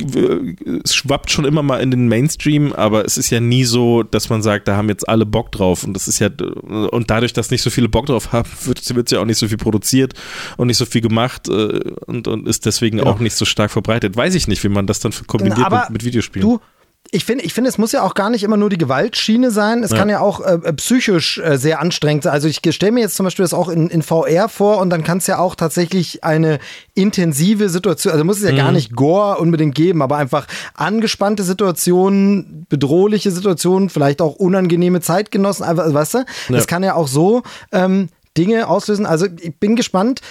es 0.83 0.95
schwappt 0.95 1.29
schon 1.29 1.45
immer 1.45 1.61
mal 1.61 1.77
in 1.77 1.91
den 1.91 2.07
Mainstream, 2.07 2.73
aber 2.73 3.05
es 3.05 3.17
ist 3.17 3.29
ja 3.29 3.39
nie 3.39 3.63
so, 3.63 4.01
dass 4.01 4.29
man 4.29 4.41
sagt, 4.41 4.67
da 4.67 4.75
haben 4.75 4.89
jetzt 4.89 5.07
alle 5.07 5.25
Bock 5.25 5.51
drauf. 5.51 5.83
Und 5.83 5.93
das 5.93 6.07
ist 6.07 6.17
ja, 6.17 6.29
und 6.29 7.11
dadurch, 7.11 7.31
dass 7.31 7.51
nicht 7.51 7.61
so 7.61 7.69
viele 7.69 7.87
Bock 7.87 8.07
drauf 8.07 8.31
haben, 8.31 8.49
wird, 8.63 8.95
wird 8.95 9.11
ja 9.11 9.19
auch 9.19 9.25
nicht 9.25 9.37
so 9.37 9.47
viel 9.47 9.57
produziert 9.57 10.13
und 10.57 10.67
nicht 10.67 10.77
so 10.77 10.85
viel 10.85 11.01
gemacht 11.01 11.47
äh, 11.47 11.79
und, 12.07 12.27
und 12.27 12.47
ist 12.47 12.65
deswegen 12.65 12.97
genau. 12.97 13.11
auch 13.11 13.19
nicht 13.19 13.35
so 13.35 13.45
stark 13.45 13.69
verbreitet. 13.69 14.17
Weiß 14.17 14.33
ich 14.33 14.47
nicht, 14.47 14.63
wie 14.63 14.69
man 14.69 14.87
das 14.87 14.99
dann 14.99 15.13
kombiniert 15.27 15.69
mit, 15.69 15.89
mit 15.91 16.05
Videospielen. 16.05 16.47
Du, 16.47 16.59
ich 17.11 17.25
finde, 17.25 17.43
ich 17.43 17.53
finde, 17.53 17.69
es 17.69 17.77
muss 17.77 17.91
ja 17.91 18.03
auch 18.03 18.13
gar 18.13 18.29
nicht 18.29 18.43
immer 18.43 18.57
nur 18.57 18.69
die 18.69 18.77
Gewaltschiene 18.77 19.51
sein. 19.51 19.83
Es 19.83 19.91
ja. 19.91 19.97
kann 19.97 20.09
ja 20.09 20.19
auch 20.19 20.41
äh, 20.41 20.55
äh, 20.63 20.73
psychisch 20.73 21.37
äh, 21.37 21.57
sehr 21.57 21.79
anstrengend 21.79 22.23
sein. 22.23 22.33
Also 22.33 22.47
ich 22.47 22.61
stelle 22.71 22.91
mir 22.91 23.01
jetzt 23.01 23.15
zum 23.15 23.25
Beispiel 23.25 23.43
das 23.43 23.53
auch 23.53 23.69
in, 23.69 23.89
in 23.89 24.01
VR 24.01 24.49
vor 24.49 24.79
und 24.79 24.89
dann 24.89 25.03
kann 25.03 25.19
es 25.19 25.27
ja 25.27 25.37
auch 25.39 25.55
tatsächlich 25.55 26.23
eine 26.23 26.59
intensive 26.93 27.69
Situation, 27.69 28.13
also 28.13 28.25
muss 28.25 28.37
es 28.37 28.43
ja 28.43 28.51
mhm. 28.51 28.57
gar 28.57 28.71
nicht 28.71 28.95
Gore 28.95 29.37
unbedingt 29.37 29.75
geben, 29.75 30.01
aber 30.01 30.17
einfach 30.17 30.47
angespannte 30.73 31.43
Situationen, 31.43 32.65
bedrohliche 32.69 33.31
Situationen, 33.31 33.89
vielleicht 33.89 34.21
auch 34.21 34.35
unangenehme 34.35 35.01
Zeitgenossen, 35.01 35.63
einfach, 35.65 35.83
also, 35.83 35.95
weißt 35.95 36.13
du? 36.15 36.17
Ja. 36.17 36.25
Das 36.49 36.67
kann 36.67 36.83
ja 36.83 36.95
auch 36.95 37.07
so 37.07 37.43
ähm, 37.71 38.09
Dinge 38.37 38.67
auslösen. 38.67 39.05
Also 39.05 39.27
ich 39.39 39.55
bin 39.57 39.75
gespannt. 39.75 40.21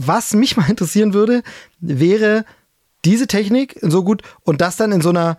Was 0.00 0.32
mich 0.32 0.56
mal 0.56 0.70
interessieren 0.70 1.12
würde, 1.12 1.42
wäre 1.80 2.44
diese 3.04 3.26
Technik 3.26 3.78
so 3.82 4.02
gut 4.02 4.22
und 4.42 4.60
das 4.60 4.76
dann 4.76 4.92
in 4.92 5.00
so 5.00 5.10
einer 5.10 5.38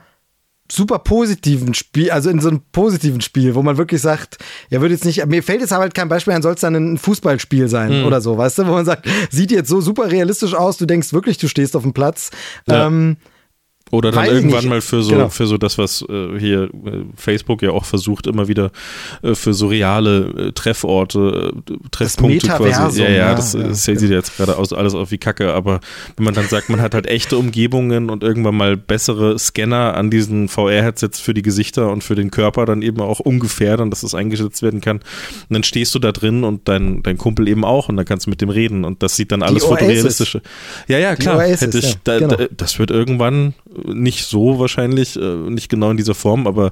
super 0.72 1.00
positiven 1.00 1.74
Spiel, 1.74 2.12
also 2.12 2.30
in 2.30 2.40
so 2.40 2.50
einem 2.50 2.62
positiven 2.72 3.22
Spiel, 3.22 3.56
wo 3.56 3.64
man 3.64 3.78
wirklich 3.78 4.02
sagt, 4.02 4.38
ja, 4.70 4.82
würde 4.82 4.94
jetzt 4.94 5.06
nicht, 5.06 5.26
mir 5.26 5.42
fällt 5.42 5.62
jetzt 5.62 5.74
aber 5.74 5.84
halt 5.84 5.96
kein 5.96 6.10
Beispiel 6.10 6.34
ein, 6.34 6.42
soll 6.42 6.54
es 6.54 6.62
dann 6.62 6.76
ein 6.76 6.98
Fußballspiel 6.98 7.68
sein 7.68 8.02
mhm. 8.02 8.06
oder 8.06 8.22
so, 8.22 8.38
weißt 8.38 8.60
du, 8.60 8.68
wo 8.68 8.72
man 8.74 8.86
sagt, 8.86 9.08
sieht 9.32 9.52
jetzt 9.52 9.70
so 9.70 9.82
super 9.82 10.12
realistisch 10.12 10.54
aus, 10.54 10.78
du 10.78 10.86
denkst 10.86 11.12
wirklich, 11.12 11.38
du 11.38 11.48
stehst 11.48 11.76
auf 11.76 11.84
dem 11.84 11.94
Platz. 11.94 12.30
Ja. 12.68 12.88
Ähm, 12.88 13.18
oder 13.92 14.12
dann 14.12 14.24
Weiß 14.24 14.32
irgendwann 14.32 14.68
mal 14.68 14.82
für 14.82 15.02
so, 15.02 15.14
genau. 15.14 15.30
für 15.30 15.48
so 15.48 15.58
das, 15.58 15.78
was 15.78 16.06
äh, 16.08 16.40
hier 16.40 16.64
äh, 16.64 17.04
Facebook 17.16 17.62
ja 17.62 17.72
auch 17.72 17.86
versucht, 17.86 18.28
immer 18.28 18.48
wieder 18.48 18.72
äh, 19.24 19.36
für 19.36 19.54
so 19.54 19.68
reale 19.68 20.50
äh, 20.50 20.52
Trefforte, 20.52 21.54
äh, 21.70 21.74
Treffpunkte 21.92 22.48
quasi. 22.48 23.02
Ja, 23.02 23.10
ja, 23.10 23.36
das, 23.36 23.54
ja, 23.54 23.64
das 23.64 23.86
ja. 23.86 23.96
sieht 23.96 24.10
jetzt 24.10 24.38
gerade 24.38 24.58
aus, 24.58 24.74
alles 24.74 24.94
auf 24.94 25.12
wie 25.12 25.18
Kacke, 25.18 25.54
aber 25.54 25.80
wenn 26.18 26.26
man 26.26 26.34
dann 26.34 26.48
sagt, 26.48 26.70
man 26.70 26.82
hat 26.82 26.94
halt 26.94 27.08
echte 27.08 27.38
Umgebungen 27.38 28.10
und 28.10 28.24
irgendwann 28.24 28.56
mal 28.56 28.78
bessere 28.78 29.40
Scanner 29.40 29.96
an 29.96 30.12
diesen 30.12 30.50
VR-Headsets 30.50 31.20
für 31.20 31.34
die 31.34 31.42
Gesichter 31.42 31.92
und 31.92 32.04
für 32.04 32.16
den 32.16 32.32
Körper 32.32 32.66
dann 32.66 32.82
eben 32.82 33.02
auch 33.02 33.20
ungefähr, 33.20 33.78
dann, 33.78 33.90
dass 33.90 34.02
das 34.02 34.14
eingesetzt 34.14 34.62
werden 34.62 34.82
kann. 34.82 34.98
Und 34.98 35.06
dann 35.50 35.64
stehst 35.64 35.96
du 35.96 36.00
da 36.00 36.12
drin 36.12 36.44
und 36.44 36.68
dein, 36.68 37.02
dein 37.04 37.18
Kumpel 37.18 37.48
eben 37.48 37.66
auch 37.66 37.90
und 37.90 37.98
dann 37.98 38.06
kannst 38.06 38.28
du 38.28 38.30
mit 38.30 38.42
dem 38.42 38.50
reden 38.50 38.86
und 38.86 39.02
das 39.02 39.16
sieht 39.16 39.32
dann 39.32 39.42
alles 39.42 39.64
fotorealistische. 39.64 40.42
Ja, 40.88 40.98
ja, 40.98 41.16
klar. 41.16 41.38
Oasis, 41.38 41.62
hätte 41.62 41.80
ich, 41.80 41.98
da, 42.04 42.20
genau. 42.20 42.36
da, 42.36 42.46
das 42.56 42.80
wird 42.80 42.92
irgendwann 42.92 43.54
nicht 43.86 44.26
so 44.26 44.60
wahrscheinlich, 44.60 45.16
äh, 45.16 45.36
nicht 45.36 45.70
genau 45.70 45.92
in 45.92 45.98
dieser 45.98 46.16
Form, 46.16 46.48
aber 46.48 46.72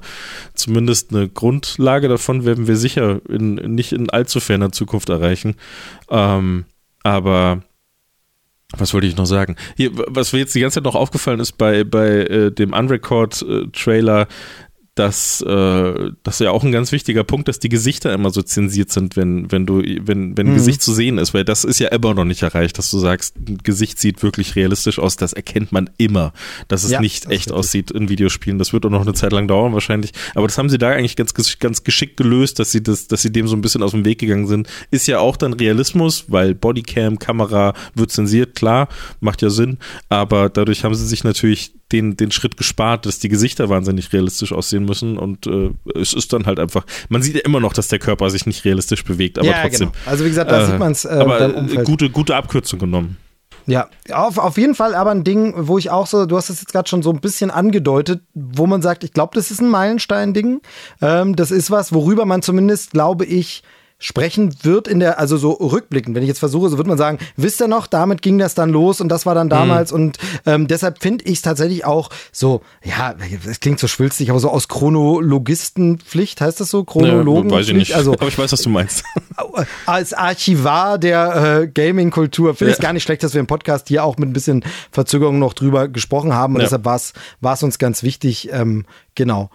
zumindest 0.54 1.14
eine 1.14 1.28
Grundlage 1.28 2.08
davon 2.08 2.44
werden 2.44 2.66
wir 2.66 2.76
sicher 2.76 3.20
in, 3.28 3.54
nicht 3.54 3.92
in 3.92 4.10
allzu 4.10 4.40
ferner 4.40 4.72
Zukunft 4.72 5.08
erreichen. 5.08 5.56
Ähm, 6.10 6.64
aber 7.02 7.62
was 8.76 8.92
wollte 8.92 9.06
ich 9.06 9.16
noch 9.16 9.26
sagen? 9.26 9.56
Hier, 9.76 9.90
was 9.94 10.32
mir 10.32 10.40
jetzt 10.40 10.54
die 10.54 10.60
ganze 10.60 10.74
Zeit 10.74 10.84
noch 10.84 10.94
aufgefallen 10.94 11.40
ist 11.40 11.52
bei, 11.52 11.84
bei 11.84 12.08
äh, 12.08 12.52
dem 12.52 12.74
Unrecord-Trailer, 12.74 14.26
dass 14.98 15.40
äh, 15.42 16.10
das 16.24 16.38
ja 16.40 16.50
auch 16.50 16.64
ein 16.64 16.72
ganz 16.72 16.90
wichtiger 16.90 17.22
Punkt, 17.22 17.46
dass 17.46 17.60
die 17.60 17.68
Gesichter 17.68 18.12
immer 18.12 18.30
so 18.30 18.42
zensiert 18.42 18.90
sind, 18.90 19.16
wenn 19.16 19.50
wenn 19.52 19.64
du 19.64 19.78
wenn 19.78 20.36
wenn 20.36 20.48
ein 20.48 20.52
mhm. 20.52 20.56
Gesicht 20.56 20.82
zu 20.82 20.92
sehen 20.92 21.18
ist, 21.18 21.34
weil 21.34 21.44
das 21.44 21.64
ist 21.64 21.78
ja 21.78 21.88
immer 21.88 22.14
noch 22.14 22.24
nicht 22.24 22.42
erreicht, 22.42 22.78
dass 22.78 22.90
du 22.90 22.98
sagst, 22.98 23.36
ein 23.36 23.58
Gesicht 23.58 23.98
sieht 24.00 24.22
wirklich 24.22 24.56
realistisch 24.56 24.98
aus, 24.98 25.16
das 25.16 25.32
erkennt 25.32 25.70
man 25.70 25.88
immer, 25.98 26.32
dass 26.66 26.82
es 26.82 26.90
ja, 26.90 27.00
nicht 27.00 27.30
echt 27.30 27.52
aussieht 27.52 27.90
in 27.92 28.08
Videospielen. 28.08 28.58
Das 28.58 28.72
wird 28.72 28.84
auch 28.86 28.90
noch 28.90 29.02
eine 29.02 29.14
Zeit 29.14 29.32
lang 29.32 29.46
dauern 29.46 29.72
wahrscheinlich, 29.72 30.12
aber 30.34 30.48
das 30.48 30.58
haben 30.58 30.68
sie 30.68 30.78
da 30.78 30.90
eigentlich 30.90 31.16
ganz 31.16 31.32
ganz 31.58 31.84
geschickt 31.84 32.16
gelöst, 32.16 32.58
dass 32.58 32.72
sie 32.72 32.82
das 32.82 33.06
dass 33.06 33.22
sie 33.22 33.30
dem 33.30 33.46
so 33.46 33.54
ein 33.54 33.60
bisschen 33.60 33.82
aus 33.82 33.92
dem 33.92 34.04
Weg 34.04 34.18
gegangen 34.18 34.48
sind. 34.48 34.68
Ist 34.90 35.06
ja 35.06 35.20
auch 35.20 35.36
dann 35.36 35.52
Realismus, 35.52 36.24
weil 36.28 36.54
Bodycam, 36.54 37.18
Kamera 37.18 37.74
wird 37.94 38.10
zensiert, 38.10 38.56
klar, 38.56 38.88
macht 39.20 39.42
ja 39.42 39.50
Sinn, 39.50 39.78
aber 40.08 40.48
dadurch 40.48 40.82
haben 40.82 40.94
sie 40.94 41.06
sich 41.06 41.22
natürlich 41.22 41.77
den, 41.92 42.16
den 42.16 42.30
Schritt 42.30 42.56
gespart, 42.56 43.06
dass 43.06 43.18
die 43.18 43.28
Gesichter 43.28 43.68
wahnsinnig 43.68 44.12
realistisch 44.12 44.52
aussehen 44.52 44.84
müssen 44.84 45.18
und 45.18 45.46
äh, 45.46 45.70
es 45.94 46.12
ist 46.12 46.32
dann 46.32 46.46
halt 46.46 46.58
einfach, 46.58 46.84
man 47.08 47.22
sieht 47.22 47.34
ja 47.34 47.40
immer 47.44 47.60
noch, 47.60 47.72
dass 47.72 47.88
der 47.88 47.98
Körper 47.98 48.28
sich 48.30 48.46
nicht 48.46 48.64
realistisch 48.64 49.04
bewegt, 49.04 49.38
aber 49.38 49.48
ja, 49.48 49.62
trotzdem. 49.62 49.92
Genau. 49.92 50.10
Also 50.10 50.24
wie 50.24 50.28
gesagt, 50.28 50.50
da 50.50 50.62
äh, 50.62 50.66
sieht 50.66 50.78
man 50.78 50.92
es. 50.92 51.04
Äh, 51.04 51.08
aber 51.08 51.50
gute, 51.84 52.10
gute 52.10 52.36
Abkürzung 52.36 52.78
genommen. 52.78 53.16
Ja, 53.68 53.90
auf, 54.10 54.38
auf 54.38 54.56
jeden 54.56 54.74
Fall 54.74 54.94
aber 54.94 55.10
ein 55.10 55.24
Ding, 55.24 55.52
wo 55.56 55.76
ich 55.76 55.90
auch 55.90 56.06
so, 56.06 56.24
du 56.24 56.38
hast 56.38 56.48
es 56.48 56.60
jetzt 56.60 56.72
gerade 56.72 56.88
schon 56.88 57.02
so 57.02 57.10
ein 57.10 57.20
bisschen 57.20 57.50
angedeutet, 57.50 58.22
wo 58.32 58.66
man 58.66 58.80
sagt, 58.80 59.04
ich 59.04 59.12
glaube, 59.12 59.32
das 59.34 59.50
ist 59.50 59.60
ein 59.60 59.68
Meilenstein-Ding. 59.68 60.62
Ähm, 61.02 61.36
das 61.36 61.50
ist 61.50 61.70
was, 61.70 61.92
worüber 61.92 62.24
man 62.24 62.40
zumindest, 62.40 62.92
glaube 62.92 63.26
ich, 63.26 63.62
sprechen 64.00 64.54
wird 64.62 64.86
in 64.86 65.00
der, 65.00 65.18
also 65.18 65.36
so 65.36 65.50
rückblickend, 65.50 66.14
wenn 66.14 66.22
ich 66.22 66.28
jetzt 66.28 66.38
versuche, 66.38 66.68
so 66.68 66.78
wird 66.78 66.86
man 66.86 66.98
sagen, 66.98 67.18
wisst 67.36 67.60
ihr 67.60 67.66
noch, 67.66 67.88
damit 67.88 68.22
ging 68.22 68.38
das 68.38 68.54
dann 68.54 68.70
los 68.70 69.00
und 69.00 69.08
das 69.08 69.26
war 69.26 69.34
dann 69.34 69.48
damals 69.48 69.90
mhm. 69.90 69.98
und 69.98 70.18
ähm, 70.46 70.68
deshalb 70.68 71.02
finde 71.02 71.24
ich 71.24 71.38
es 71.38 71.42
tatsächlich 71.42 71.84
auch 71.84 72.10
so, 72.30 72.60
ja, 72.84 73.16
es 73.48 73.58
klingt 73.58 73.80
so 73.80 73.88
schwülstig, 73.88 74.30
aber 74.30 74.38
so 74.38 74.50
aus 74.50 74.68
Chronologistenpflicht, 74.68 76.40
heißt 76.40 76.60
das 76.60 76.70
so? 76.70 76.84
Chronologen? 76.84 77.50
Ja, 77.50 77.56
weiß 77.56 77.68
ich 77.68 77.74
nicht, 77.74 77.96
also, 77.96 78.12
aber 78.12 78.28
ich 78.28 78.38
weiß, 78.38 78.52
was 78.52 78.62
du 78.62 78.68
meinst. 78.68 79.02
Als 79.86 80.12
Archivar 80.12 80.98
der 80.98 81.62
äh, 81.62 81.66
Gaming-Kultur 81.66 82.54
finde 82.54 82.70
ich 82.70 82.78
es 82.78 82.82
gar 82.82 82.92
nicht 82.92 83.02
schlecht, 83.02 83.24
dass 83.24 83.34
wir 83.34 83.40
im 83.40 83.48
Podcast 83.48 83.88
hier 83.88 84.04
auch 84.04 84.16
mit 84.16 84.28
ein 84.28 84.32
bisschen 84.32 84.64
Verzögerung 84.92 85.40
noch 85.40 85.54
drüber 85.54 85.88
gesprochen 85.88 86.34
haben 86.34 86.54
und 86.54 86.60
ja. 86.60 86.66
deshalb 86.66 86.84
war 86.84 87.54
es 87.54 87.62
uns 87.64 87.78
ganz 87.78 88.04
wichtig, 88.04 88.50
ähm, 88.52 88.84
genau. 89.16 89.50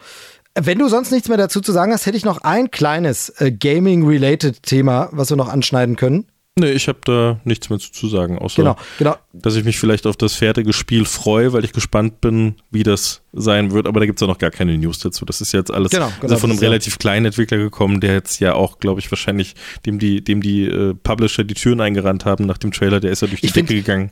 Wenn 0.56 0.78
du 0.78 0.88
sonst 0.88 1.12
nichts 1.12 1.30
mehr 1.30 1.38
dazu 1.38 1.62
zu 1.62 1.72
sagen 1.72 1.92
hast, 1.94 2.06
hätte 2.06 2.18
ich 2.18 2.26
noch 2.26 2.42
ein 2.42 2.70
kleines 2.70 3.30
äh, 3.30 3.52
Gaming-related 3.52 4.62
Thema, 4.62 5.10
was 5.12 5.30
wir 5.30 5.38
noch 5.38 5.50
anschneiden 5.50 5.96
können. 5.96 6.28
Nee, 6.56 6.72
ich 6.74 6.88
habe 6.88 7.00
da 7.04 7.40
nichts 7.46 7.72
mehr 7.72 7.80
zu 7.80 8.08
sagen, 8.08 8.38
außer 8.38 8.62
genau, 8.62 8.76
genau. 9.00 9.16
dass 9.34 9.56
ich 9.56 9.64
mich 9.64 9.80
vielleicht 9.80 10.06
auf 10.06 10.16
das 10.16 10.36
fertige 10.36 10.72
Spiel 10.72 11.06
freue, 11.06 11.52
weil 11.52 11.66
ich 11.66 11.74
gespannt 11.74 12.22
bin, 12.22 12.58
wie 12.70 12.84
das 12.84 13.24
sein 13.32 13.72
wird. 13.72 13.88
Aber 13.88 14.00
da 14.00 14.06
gibt 14.06 14.20
es 14.20 14.22
ja 14.22 14.28
noch 14.28 14.38
gar 14.38 14.52
keine 14.52 14.78
News 14.78 15.00
dazu. 15.00 15.26
Das 15.26 15.42
ist 15.42 15.52
jetzt 15.52 15.74
alles 15.74 15.90
genau, 15.90 16.12
genau, 16.22 16.34
also 16.34 16.38
von 16.38 16.52
einem 16.52 16.60
relativ 16.60 16.94
ja. 16.94 16.98
kleinen 17.00 17.26
Entwickler 17.26 17.58
gekommen, 17.58 18.02
der 18.02 18.14
jetzt 18.14 18.40
ja 18.40 18.54
auch, 18.54 18.78
glaube 18.78 19.00
ich, 19.00 19.10
wahrscheinlich 19.10 19.56
dem 19.88 19.98
die, 19.98 20.24
dem 20.24 20.44
die 20.44 20.66
äh, 20.66 20.94
Publisher 20.94 21.44
die 21.44 21.56
Türen 21.56 21.82
eingerannt 21.82 22.26
haben 22.26 22.46
nach 22.46 22.60
dem 22.60 22.72
Trailer. 22.72 23.00
Der 23.00 23.12
ist 23.12 23.24
ja 23.24 23.28
durch 23.28 23.42
die 23.42 23.48
ich 23.48 23.54
Decke 23.54 23.74
gegangen. 23.74 24.12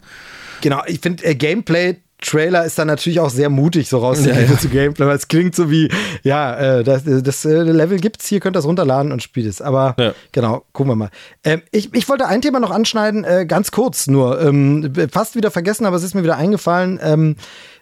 Genau, 0.61 0.81
ich 0.87 0.99
finde 0.99 1.23
äh, 1.23 1.35
Gameplay 1.35 1.97
Trailer 2.21 2.65
ist 2.65 2.77
dann 2.79 2.87
natürlich 2.87 3.19
auch 3.19 3.29
sehr 3.29 3.49
mutig, 3.49 3.89
so 3.89 3.97
rauszugehen 3.97 4.45
ja, 4.45 4.51
ja. 4.51 4.57
zu 4.57 4.69
Gameplay, 4.69 5.05
weil 5.07 5.15
es 5.15 5.27
klingt 5.27 5.55
so 5.55 5.69
wie, 5.69 5.89
ja, 6.23 6.77
äh, 6.77 6.83
das, 6.83 7.03
das 7.05 7.45
äh, 7.45 7.63
Level 7.63 7.99
gibt's 7.99 8.27
hier, 8.27 8.39
könnt 8.39 8.55
das 8.55 8.65
runterladen 8.65 9.11
und 9.11 9.23
spielt 9.23 9.47
es. 9.47 9.61
Aber 9.61 9.95
ja. 9.99 10.13
genau, 10.31 10.63
gucken 10.71 10.91
wir 10.91 10.95
mal. 10.95 11.09
Ähm, 11.43 11.63
ich, 11.71 11.93
ich 11.93 12.07
wollte 12.07 12.27
ein 12.27 12.41
Thema 12.41 12.59
noch 12.59 12.71
anschneiden, 12.71 13.23
äh, 13.23 13.45
ganz 13.47 13.71
kurz 13.71 14.07
nur. 14.07 14.39
Ähm, 14.39 14.93
fast 15.11 15.35
wieder 15.35 15.51
vergessen, 15.51 15.85
aber 15.85 15.97
es 15.97 16.03
ist 16.03 16.13
mir 16.13 16.23
wieder 16.23 16.37
eingefallen. 16.37 16.99
Ähm, 17.01 17.35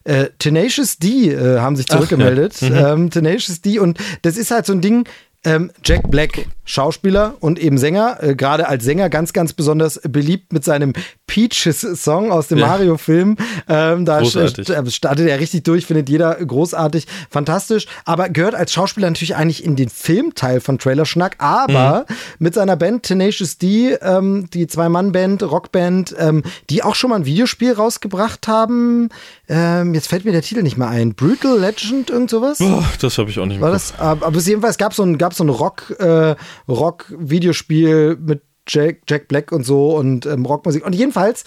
äh, 0.05 0.27
Tenacious 0.39 0.97
D 0.97 1.31
äh, 1.31 1.59
haben 1.59 1.75
sich 1.75 1.87
zurückgemeldet. 1.87 2.55
Ach, 2.63 2.95
mhm. 2.95 3.09
Tenacious 3.09 3.61
D 3.61 3.79
und 3.79 3.99
das 4.21 4.37
ist 4.37 4.51
halt 4.51 4.65
so 4.65 4.73
ein 4.73 4.81
Ding, 4.81 5.05
ähm, 5.45 5.71
Jack 5.83 6.09
Black, 6.11 6.47
Schauspieler 6.65 7.35
und 7.39 7.57
eben 7.57 7.77
Sänger, 7.79 8.17
äh, 8.21 8.35
gerade 8.35 8.67
als 8.67 8.83
Sänger 8.83 9.09
ganz, 9.09 9.33
ganz 9.33 9.53
besonders 9.53 9.99
beliebt 10.07 10.53
mit 10.53 10.63
seinem 10.63 10.93
Peaches-Song 11.25 12.31
aus 12.31 12.47
dem 12.47 12.59
ja. 12.59 12.67
Mario-Film. 12.67 13.37
Ähm, 13.67 14.05
da 14.05 14.23
st 14.23 14.69
äh, 14.69 14.91
startet 14.91 15.27
er 15.27 15.39
richtig 15.39 15.63
durch, 15.63 15.85
findet 15.85 16.09
jeder 16.09 16.35
großartig, 16.35 17.07
fantastisch, 17.29 17.87
aber 18.05 18.29
gehört 18.29 18.53
als 18.53 18.71
Schauspieler 18.71 19.09
natürlich 19.09 19.35
eigentlich 19.35 19.63
in 19.63 19.75
den 19.75 19.89
Filmteil 19.89 20.59
von 20.59 20.77
Trailer 20.77 21.05
Schnack, 21.05 21.37
aber 21.39 22.05
mhm. 22.07 22.15
mit 22.37 22.53
seiner 22.53 22.75
Band 22.75 23.03
Tenacious 23.03 23.57
D, 23.57 23.93
ähm, 23.93 24.49
die 24.53 24.67
Zwei-Mann-Band, 24.67 25.41
Rockband, 25.43 26.15
ähm, 26.19 26.43
die 26.69 26.83
auch 26.83 26.93
schon 26.93 27.09
mal 27.09 27.15
ein 27.15 27.25
Videospiel 27.25 27.73
rausgebracht 27.73 28.47
haben. 28.47 29.09
Ähm, 29.47 29.95
jetzt 29.95 30.07
fällt 30.07 30.25
mir 30.25 30.33
der 30.33 30.43
Titel 30.43 30.61
nicht 30.61 30.77
mehr 30.77 30.89
ein. 30.89 31.15
Brutal 31.15 31.59
Legend, 31.59 32.11
irgend 32.11 32.29
sowas? 32.29 32.59
Boah, 32.59 32.83
das 33.01 33.17
habe 33.17 33.31
ich 33.31 33.39
auch 33.39 33.45
nicht 33.45 33.59
mehr. 33.59 33.67
War 33.67 33.71
das, 33.71 33.93
aber 33.97 34.39
jedenfalls 34.39 34.77
gab 34.77 34.93
so 34.93 35.01
ein, 35.01 35.17
gab 35.29 35.35
so 35.35 35.43
ein 35.43 35.49
Rock, 35.49 35.91
äh, 35.99 36.35
Rock-Videospiel 36.67 38.17
mit 38.19 38.41
Jack, 38.67 39.01
Jack 39.07 39.27
Black 39.27 39.51
und 39.51 39.63
so 39.63 39.95
und 39.95 40.25
ähm, 40.25 40.43
Rockmusik. 40.45 40.83
Und 40.83 40.95
jedenfalls 40.95 41.43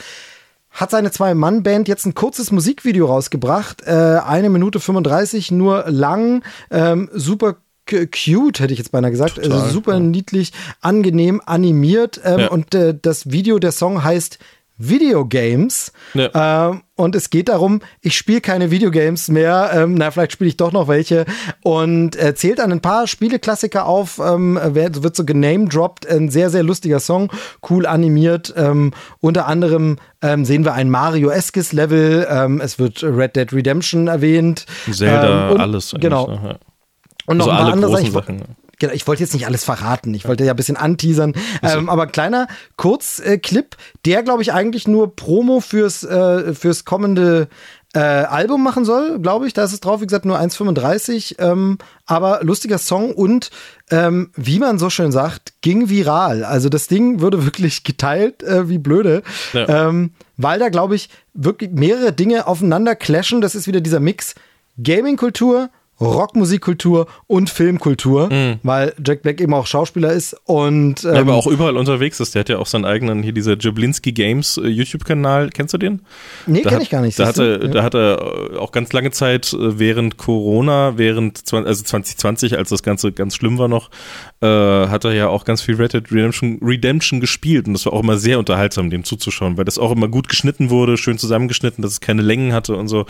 hat 0.70 0.92
seine 0.92 1.10
Zwei-Mann-Band 1.10 1.88
jetzt 1.88 2.06
ein 2.06 2.14
kurzes 2.14 2.52
Musikvideo 2.52 3.06
rausgebracht. 3.06 3.82
Äh, 3.84 4.20
eine 4.24 4.50
Minute 4.50 4.78
35, 4.78 5.50
nur 5.50 5.84
lang, 5.88 6.44
ähm, 6.70 7.10
super 7.12 7.56
cute, 7.86 8.60
hätte 8.60 8.72
ich 8.72 8.78
jetzt 8.78 8.92
beinahe 8.92 9.10
gesagt. 9.10 9.34
Total, 9.34 9.52
also 9.52 9.68
super 9.70 9.94
ja. 9.94 10.00
niedlich, 10.00 10.52
angenehm 10.80 11.42
animiert. 11.44 12.20
Ähm, 12.24 12.38
ja. 12.38 12.50
Und 12.50 12.74
äh, 12.76 12.96
das 13.00 13.32
Video, 13.32 13.58
der 13.58 13.72
Song 13.72 14.04
heißt 14.04 14.38
Videogames. 14.88 15.92
Ja. 16.14 16.70
Ähm, 16.70 16.82
und 16.94 17.16
es 17.16 17.30
geht 17.30 17.48
darum, 17.48 17.80
ich 18.00 18.16
spiele 18.16 18.40
keine 18.40 18.70
Videogames 18.70 19.28
mehr. 19.28 19.70
Ähm, 19.74 19.94
na, 19.94 20.10
vielleicht 20.10 20.32
spiele 20.32 20.48
ich 20.48 20.56
doch 20.56 20.72
noch 20.72 20.88
welche. 20.88 21.24
Und 21.62 22.16
äh, 22.16 22.34
zählt 22.34 22.60
an 22.60 22.70
ein 22.70 22.80
paar 22.80 23.06
Spieleklassiker 23.06 23.86
auf. 23.86 24.18
Ähm, 24.18 24.58
wird 24.62 25.16
so 25.16 25.24
genamedroppt. 25.24 26.06
Ein 26.06 26.28
sehr, 26.28 26.50
sehr 26.50 26.62
lustiger 26.62 27.00
Song. 27.00 27.30
Cool 27.68 27.86
animiert. 27.86 28.52
Ähm, 28.56 28.92
unter 29.20 29.46
anderem 29.46 29.96
ähm, 30.20 30.44
sehen 30.44 30.64
wir 30.64 30.74
ein 30.74 30.90
Mario-eskes 30.90 31.72
Level. 31.72 32.26
Ähm, 32.28 32.60
es 32.60 32.78
wird 32.78 33.02
Red 33.02 33.36
Dead 33.36 33.52
Redemption 33.52 34.08
erwähnt. 34.08 34.66
Zelda, 34.90 35.48
ähm, 35.48 35.54
und, 35.54 35.60
alles. 35.60 35.94
Genau. 35.98 36.30
Ja. 36.30 36.56
Und 37.26 37.36
noch 37.36 37.48
also 37.48 37.50
ein 37.50 37.64
paar 37.64 37.72
andere 37.72 37.92
Sachen. 37.92 38.12
Sachen 38.12 38.61
genau, 38.82 38.92
ich 38.92 39.06
wollte 39.06 39.22
jetzt 39.22 39.32
nicht 39.32 39.46
alles 39.46 39.64
verraten. 39.64 40.12
Ich 40.12 40.26
wollte 40.26 40.44
ja 40.44 40.52
ein 40.52 40.56
bisschen 40.56 40.76
anteasern. 40.76 41.34
Ähm, 41.62 41.88
aber 41.88 42.06
kleiner 42.08 42.48
Kurzclip, 42.76 43.76
der, 44.04 44.22
glaube 44.22 44.42
ich, 44.42 44.52
eigentlich 44.52 44.88
nur 44.88 45.14
Promo 45.14 45.60
fürs, 45.60 46.02
äh, 46.02 46.52
fürs 46.54 46.84
kommende 46.84 47.48
äh, 47.94 48.00
Album 48.00 48.62
machen 48.62 48.84
soll, 48.84 49.20
glaube 49.20 49.46
ich. 49.46 49.54
Da 49.54 49.62
ist 49.64 49.72
es 49.72 49.80
drauf, 49.80 50.00
wie 50.00 50.06
gesagt, 50.06 50.24
nur 50.24 50.38
1,35. 50.38 51.38
Ähm, 51.38 51.78
aber 52.04 52.40
lustiger 52.42 52.78
Song 52.78 53.14
und 53.14 53.50
ähm, 53.90 54.30
wie 54.34 54.58
man 54.58 54.78
so 54.78 54.90
schön 54.90 55.12
sagt, 55.12 55.54
ging 55.60 55.88
viral. 55.88 56.44
Also 56.44 56.68
das 56.68 56.88
Ding 56.88 57.20
wurde 57.20 57.44
wirklich 57.44 57.84
geteilt, 57.84 58.42
äh, 58.42 58.68
wie 58.68 58.78
blöde. 58.78 59.22
Ja. 59.52 59.88
Ähm, 59.88 60.10
weil 60.36 60.58
da, 60.58 60.68
glaube 60.68 60.96
ich, 60.96 61.08
wirklich 61.34 61.70
mehrere 61.70 62.12
Dinge 62.12 62.48
aufeinander 62.48 62.96
clashen. 62.96 63.40
Das 63.40 63.54
ist 63.54 63.68
wieder 63.68 63.80
dieser 63.80 64.00
Mix 64.00 64.34
Gaming-Kultur, 64.82 65.70
Rockmusikkultur 66.02 67.06
und 67.26 67.50
Filmkultur, 67.50 68.32
mhm. 68.32 68.58
weil 68.62 68.94
Jack 69.04 69.22
Black 69.22 69.40
eben 69.40 69.54
auch 69.54 69.66
Schauspieler 69.66 70.12
ist 70.12 70.36
und 70.44 71.04
ähm, 71.04 71.14
ja, 71.14 71.20
aber 71.20 71.32
ähm, 71.32 71.38
auch 71.38 71.46
überall 71.46 71.76
unterwegs 71.76 72.20
ist. 72.20 72.34
Der 72.34 72.40
hat 72.40 72.48
ja 72.48 72.58
auch 72.58 72.66
seinen 72.66 72.84
eigenen 72.84 73.22
hier 73.22 73.32
dieser 73.32 73.56
Jablinski 73.58 74.12
Games 74.12 74.56
äh, 74.56 74.66
YouTube-Kanal. 74.66 75.50
Kennst 75.50 75.74
du 75.74 75.78
den? 75.78 76.02
Nee, 76.46 76.62
kenne 76.62 76.82
ich 76.82 76.90
gar 76.90 77.00
nicht. 77.00 77.18
Da 77.18 77.26
hat, 77.26 77.38
er, 77.38 77.62
ja. 77.62 77.68
da 77.68 77.82
hat 77.82 77.94
er 77.94 78.58
auch 78.58 78.72
ganz 78.72 78.92
lange 78.92 79.10
Zeit 79.10 79.52
äh, 79.52 79.78
während 79.78 80.16
Corona, 80.16 80.98
während 80.98 81.42
also 81.52 81.84
2020, 81.84 82.58
als 82.58 82.70
das 82.70 82.82
Ganze 82.82 83.12
ganz 83.12 83.34
schlimm 83.34 83.58
war 83.58 83.68
noch, 83.68 83.90
äh, 84.40 84.46
hat 84.46 85.04
er 85.04 85.12
ja 85.12 85.28
auch 85.28 85.44
ganz 85.44 85.62
viel 85.62 85.76
Red 85.76 85.92
Dead 85.94 86.12
Redemption, 86.12 86.58
Redemption 86.62 87.20
gespielt 87.20 87.66
und 87.66 87.74
das 87.74 87.86
war 87.86 87.92
auch 87.92 88.02
immer 88.02 88.16
sehr 88.16 88.38
unterhaltsam, 88.38 88.90
dem 88.90 89.04
zuzuschauen, 89.04 89.56
weil 89.56 89.64
das 89.64 89.78
auch 89.78 89.92
immer 89.92 90.08
gut 90.08 90.28
geschnitten 90.28 90.70
wurde, 90.70 90.96
schön 90.96 91.18
zusammengeschnitten, 91.18 91.82
dass 91.82 91.92
es 91.92 92.00
keine 92.00 92.22
Längen 92.22 92.52
hatte 92.52 92.76
und 92.76 92.88
so. 92.88 93.06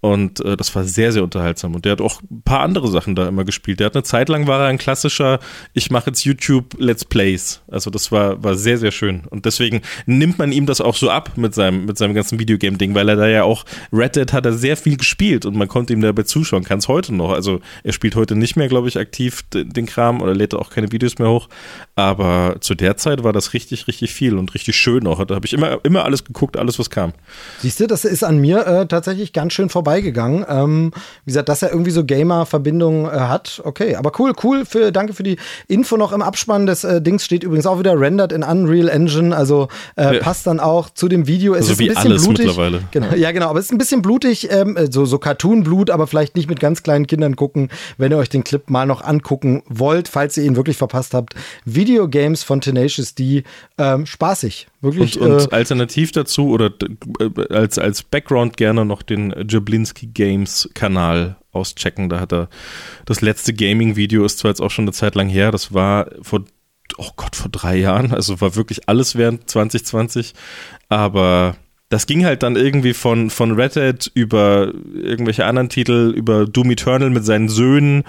Und 0.00 0.44
äh, 0.44 0.56
das 0.56 0.74
war 0.74 0.84
sehr, 0.84 1.12
sehr 1.12 1.22
unterhaltsam. 1.22 1.74
Und 1.74 1.84
der 1.84 1.92
hat 1.92 2.00
auch 2.00 2.20
ein 2.34 2.42
paar 2.42 2.60
andere 2.60 2.88
Sachen 2.88 3.14
da 3.14 3.28
immer 3.28 3.44
gespielt. 3.44 3.80
Der 3.80 3.86
hat 3.86 3.94
eine 3.94 4.02
Zeit 4.02 4.28
lang 4.28 4.46
war 4.46 4.60
er 4.60 4.66
ein 4.66 4.78
klassischer, 4.78 5.38
ich 5.72 5.90
mache 5.90 6.10
jetzt 6.10 6.24
YouTube 6.24 6.74
Let's 6.78 7.04
Plays. 7.04 7.60
Also 7.70 7.90
das 7.90 8.10
war, 8.12 8.42
war 8.42 8.56
sehr, 8.56 8.78
sehr 8.78 8.90
schön. 8.90 9.22
Und 9.30 9.44
deswegen 9.46 9.82
nimmt 10.06 10.38
man 10.38 10.52
ihm 10.52 10.66
das 10.66 10.80
auch 10.80 10.96
so 10.96 11.10
ab 11.10 11.32
mit 11.36 11.54
seinem, 11.54 11.86
mit 11.86 11.98
seinem 11.98 12.14
ganzen 12.14 12.38
Videogame-Ding, 12.38 12.94
weil 12.94 13.08
er 13.08 13.16
da 13.16 13.26
ja 13.26 13.44
auch, 13.44 13.64
Red 13.92 14.16
Dead 14.16 14.32
hat 14.32 14.46
er 14.46 14.52
sehr 14.52 14.76
viel 14.76 14.96
gespielt 14.96 15.46
und 15.46 15.56
man 15.56 15.68
konnte 15.68 15.92
ihm 15.92 16.00
dabei 16.00 16.22
zuschauen, 16.22 16.64
kann 16.64 16.78
es 16.78 16.88
heute 16.88 17.14
noch. 17.14 17.32
Also 17.32 17.60
er 17.82 17.92
spielt 17.92 18.16
heute 18.16 18.36
nicht 18.36 18.56
mehr, 18.56 18.68
glaube 18.68 18.88
ich, 18.88 18.98
aktiv 18.98 19.42
den, 19.52 19.70
den 19.70 19.86
Kram 19.86 20.20
oder 20.20 20.34
lädt 20.34 20.54
auch 20.54 20.70
keine 20.70 20.92
Videos 20.92 21.18
mehr 21.18 21.28
hoch. 21.28 21.48
Aber 21.94 22.56
zu 22.60 22.74
der 22.74 22.96
Zeit 22.96 23.22
war 23.22 23.32
das 23.32 23.52
richtig, 23.52 23.86
richtig 23.86 24.12
viel 24.12 24.36
und 24.36 24.54
richtig 24.54 24.76
schön 24.76 25.06
auch. 25.06 25.24
Da 25.24 25.34
habe 25.34 25.46
ich 25.46 25.52
immer, 25.52 25.78
immer 25.84 26.04
alles 26.04 26.24
geguckt, 26.24 26.56
alles, 26.56 26.78
was 26.78 26.90
kam. 26.90 27.12
Siehst 27.60 27.80
du, 27.80 27.86
das 27.86 28.04
ist 28.04 28.24
an 28.24 28.38
mir 28.38 28.66
äh, 28.66 28.86
tatsächlich 28.86 29.32
ganz 29.32 29.52
schön 29.52 29.68
vorbeigegangen. 29.68 30.44
Ähm, 30.48 30.92
wie 31.24 31.30
gesagt, 31.30 31.48
dass 31.48 31.62
er 31.62 31.70
irgendwie 31.70 31.90
so 31.90 32.04
Gamer-Verbindung 32.24 33.06
äh, 33.06 33.10
hat. 33.10 33.60
Okay, 33.64 33.96
aber 33.96 34.12
cool, 34.18 34.32
cool. 34.42 34.64
Für, 34.64 34.90
danke 34.90 35.12
für 35.12 35.22
die 35.22 35.36
Info 35.68 35.96
noch 35.96 36.12
im 36.12 36.22
Abspann 36.22 36.66
des 36.66 36.84
äh, 36.84 37.02
Dings 37.02 37.24
steht 37.24 37.44
übrigens 37.44 37.66
auch 37.66 37.78
wieder 37.78 37.98
rendered 37.98 38.32
in 38.32 38.42
Unreal 38.42 38.88
Engine. 38.88 39.36
Also 39.36 39.68
äh, 39.96 40.16
ja. 40.16 40.20
passt 40.20 40.46
dann 40.46 40.60
auch 40.60 40.90
zu 40.90 41.08
dem 41.08 41.26
Video. 41.26 41.54
Es 41.54 41.68
also 41.68 41.72
ist 41.72 41.80
ein 41.80 41.94
bisschen 41.94 42.24
blutig. 42.24 42.46
Mittlerweile. 42.46 42.80
Genau, 42.90 43.14
ja, 43.14 43.32
genau. 43.32 43.48
Aber 43.50 43.58
es 43.58 43.66
ist 43.66 43.72
ein 43.72 43.78
bisschen 43.78 44.02
blutig, 44.02 44.50
ähm, 44.50 44.78
so, 44.90 45.04
so 45.04 45.18
Cartoon-Blut, 45.18 45.90
aber 45.90 46.06
vielleicht 46.06 46.36
nicht 46.36 46.48
mit 46.48 46.60
ganz 46.60 46.82
kleinen 46.82 47.06
Kindern 47.06 47.36
gucken, 47.36 47.68
wenn 47.98 48.10
ihr 48.10 48.18
euch 48.18 48.30
den 48.30 48.44
Clip 48.44 48.68
mal 48.70 48.86
noch 48.86 49.02
angucken 49.02 49.62
wollt, 49.68 50.08
falls 50.08 50.36
ihr 50.36 50.44
ihn 50.44 50.56
wirklich 50.56 50.76
verpasst 50.76 51.14
habt. 51.14 51.34
Videogames 51.64 52.42
von 52.42 52.60
Tenacious 52.60 53.14
D, 53.14 53.44
ähm, 53.78 54.06
spaßig. 54.06 54.68
Wirklich. 54.80 55.20
Und, 55.20 55.30
und 55.30 55.52
äh, 55.52 55.54
alternativ 55.54 56.12
dazu 56.12 56.48
oder 56.48 56.70
äh, 57.20 57.54
als, 57.54 57.78
als 57.78 58.02
Background 58.02 58.56
gerne 58.56 58.84
noch 58.84 59.02
den 59.02 59.34
Jablinski 59.48 60.06
Games 60.06 60.68
Kanal 60.74 61.36
auschecken. 61.54 62.08
Da 62.08 62.20
hat 62.20 62.32
er 62.32 62.48
das 63.04 63.20
letzte 63.20 63.54
Gaming-Video 63.54 64.24
ist 64.24 64.38
zwar 64.38 64.50
jetzt 64.50 64.60
auch 64.60 64.70
schon 64.70 64.84
eine 64.84 64.92
Zeit 64.92 65.14
lang 65.14 65.28
her, 65.28 65.50
das 65.50 65.72
war 65.72 66.06
vor, 66.22 66.44
oh 66.96 67.10
Gott, 67.16 67.36
vor 67.36 67.50
drei 67.50 67.76
Jahren, 67.76 68.12
also 68.12 68.40
war 68.40 68.56
wirklich 68.56 68.88
alles 68.88 69.16
während 69.16 69.48
2020, 69.48 70.34
aber 70.88 71.56
das 71.94 72.06
ging 72.06 72.24
halt 72.24 72.42
dann 72.42 72.56
irgendwie 72.56 72.92
von, 72.92 73.30
von 73.30 73.52
Red 73.52 73.76
Dead 73.76 74.10
über 74.14 74.72
irgendwelche 75.00 75.46
anderen 75.46 75.68
Titel, 75.68 76.12
über 76.16 76.44
Doom 76.44 76.72
Eternal 76.72 77.08
mit 77.08 77.24
seinen 77.24 77.48
Söhnen, 77.48 78.02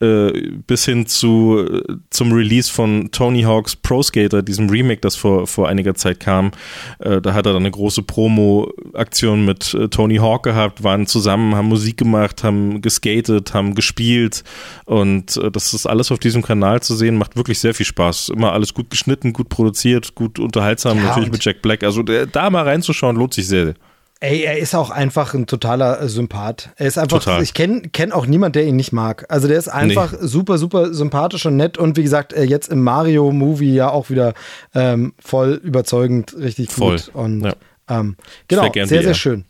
äh, 0.00 0.32
bis 0.66 0.86
hin 0.86 1.06
zu, 1.06 1.82
zum 2.08 2.32
Release 2.32 2.72
von 2.72 3.10
Tony 3.12 3.42
Hawk's 3.42 3.76
Pro 3.76 4.02
Skater, 4.02 4.42
diesem 4.42 4.70
Remake, 4.70 5.02
das 5.02 5.16
vor, 5.16 5.46
vor 5.46 5.68
einiger 5.68 5.94
Zeit 5.94 6.18
kam. 6.18 6.52
Äh, 6.98 7.20
da 7.20 7.34
hat 7.34 7.44
er 7.44 7.52
dann 7.52 7.60
eine 7.60 7.70
große 7.70 8.04
Promo-Aktion 8.04 9.44
mit 9.44 9.74
äh, 9.74 9.88
Tony 9.88 10.16
Hawk 10.16 10.44
gehabt, 10.44 10.82
waren 10.82 11.06
zusammen, 11.06 11.54
haben 11.54 11.68
Musik 11.68 11.98
gemacht, 11.98 12.42
haben 12.42 12.80
geskatet, 12.80 13.52
haben 13.52 13.74
gespielt 13.74 14.44
und 14.86 15.36
äh, 15.36 15.50
das 15.50 15.74
ist 15.74 15.84
alles 15.84 16.10
auf 16.10 16.20
diesem 16.20 16.40
Kanal 16.40 16.80
zu 16.80 16.96
sehen, 16.96 17.18
macht 17.18 17.36
wirklich 17.36 17.58
sehr 17.58 17.74
viel 17.74 17.84
Spaß. 17.84 18.30
Immer 18.30 18.54
alles 18.54 18.72
gut 18.72 18.88
geschnitten, 18.88 19.34
gut 19.34 19.50
produziert, 19.50 20.14
gut 20.14 20.38
unterhaltsam, 20.38 20.96
ja, 20.96 21.08
natürlich 21.08 21.30
mit 21.30 21.44
Jack 21.44 21.60
Black. 21.60 21.84
Also 21.84 22.02
der, 22.02 22.24
da 22.24 22.48
mal 22.48 22.64
reinzuschauen, 22.64 23.16
lohnt 23.16 23.25
sich 23.34 23.48
sehr. 23.48 23.74
Ey, 24.20 24.44
er 24.44 24.58
ist 24.58 24.74
auch 24.74 24.88
einfach 24.88 25.34
ein 25.34 25.46
totaler 25.46 26.00
äh, 26.00 26.08
Sympath. 26.08 26.70
Er 26.76 26.86
ist 26.86 26.96
einfach, 26.96 27.22
Total. 27.22 27.42
ich 27.42 27.52
kenne 27.52 27.82
kenn 27.92 28.12
auch 28.12 28.26
niemand, 28.26 28.56
der 28.56 28.64
ihn 28.64 28.76
nicht 28.76 28.92
mag. 28.92 29.26
Also 29.28 29.46
der 29.46 29.58
ist 29.58 29.68
einfach 29.68 30.12
nee. 30.12 30.18
super, 30.22 30.56
super 30.56 30.94
sympathisch 30.94 31.44
und 31.44 31.56
nett 31.56 31.76
und 31.76 31.98
wie 31.98 32.02
gesagt, 32.02 32.32
äh, 32.32 32.44
jetzt 32.44 32.68
im 32.68 32.82
Mario-Movie 32.82 33.74
ja 33.74 33.90
auch 33.90 34.08
wieder 34.08 34.32
ähm, 34.74 35.12
voll 35.18 35.60
überzeugend, 35.62 36.34
richtig 36.38 36.70
voll. 36.70 36.96
gut. 36.96 37.10
Und 37.12 37.44
ja. 37.44 37.54
ähm, 37.90 38.16
genau, 38.48 38.72
sehr, 38.72 39.02
sehr 39.02 39.14
schön. 39.14 39.44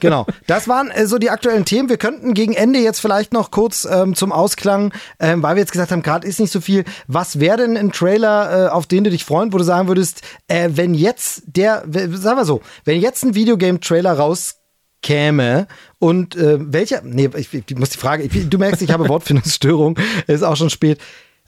Genau. 0.00 0.26
Das 0.46 0.68
waren 0.68 0.90
äh, 0.90 1.06
so 1.06 1.18
die 1.18 1.30
aktuellen 1.30 1.64
Themen. 1.64 1.88
Wir 1.88 1.96
könnten 1.96 2.34
gegen 2.34 2.52
Ende 2.54 2.78
jetzt 2.78 3.00
vielleicht 3.00 3.32
noch 3.32 3.50
kurz 3.50 3.86
ähm, 3.90 4.14
zum 4.14 4.32
Ausklang, 4.32 4.92
ähm, 5.20 5.42
weil 5.42 5.56
wir 5.56 5.60
jetzt 5.60 5.72
gesagt 5.72 5.92
haben, 5.92 6.02
gerade 6.02 6.26
ist 6.26 6.40
nicht 6.40 6.52
so 6.52 6.60
viel. 6.60 6.84
Was 7.06 7.40
wäre 7.40 7.58
denn 7.58 7.76
ein 7.76 7.92
Trailer, 7.92 8.66
äh, 8.66 8.68
auf 8.68 8.86
den 8.86 9.04
du 9.04 9.10
dich 9.10 9.24
freuen, 9.24 9.52
wo 9.52 9.58
du 9.58 9.64
sagen 9.64 9.88
würdest, 9.88 10.22
äh, 10.48 10.70
wenn 10.72 10.94
jetzt 10.94 11.42
der, 11.46 11.84
sagen 11.86 12.38
wir 12.38 12.44
so, 12.44 12.60
wenn 12.84 13.00
jetzt 13.00 13.24
ein 13.24 13.34
Videogame-Trailer 13.34 14.12
rauskäme 14.14 15.66
und 15.98 16.36
äh, 16.36 16.58
welcher, 16.60 17.02
nee, 17.02 17.30
ich, 17.36 17.52
ich 17.52 17.76
muss 17.76 17.90
die 17.90 17.98
Frage, 17.98 18.22
ich, 18.22 18.48
du 18.48 18.58
merkst, 18.58 18.82
ich 18.82 18.90
habe 18.90 19.08
Wortfindungsstörung, 19.08 19.98
ist 20.26 20.42
auch 20.42 20.56
schon 20.56 20.70
spät. 20.70 21.00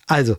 Also, 0.07 0.37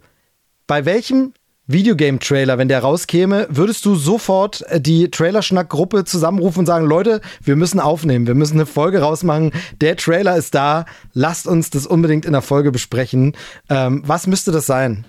bei 0.67 0.85
welchem 0.85 1.33
Videogame-Trailer, 1.71 2.57
wenn 2.57 2.67
der 2.67 2.79
rauskäme, 2.79 3.47
würdest 3.49 3.85
du 3.85 3.95
sofort 3.95 4.61
äh, 4.69 4.81
die 4.81 5.09
Trailerschnack-Gruppe 5.11 6.05
zusammenrufen 6.05 6.59
und 6.59 6.65
sagen, 6.65 6.85
Leute, 6.85 7.21
wir 7.43 7.55
müssen 7.55 7.79
aufnehmen, 7.79 8.27
wir 8.27 8.35
müssen 8.35 8.55
eine 8.55 8.65
Folge 8.65 8.99
rausmachen, 8.99 9.51
der 9.79 9.95
Trailer 9.95 10.35
ist 10.35 10.55
da, 10.55 10.85
lasst 11.13 11.47
uns 11.47 11.69
das 11.69 11.87
unbedingt 11.87 12.25
in 12.25 12.33
der 12.33 12.41
Folge 12.41 12.71
besprechen. 12.71 13.35
Ähm, 13.69 14.03
was 14.05 14.27
müsste 14.27 14.51
das 14.51 14.65
sein? 14.65 15.05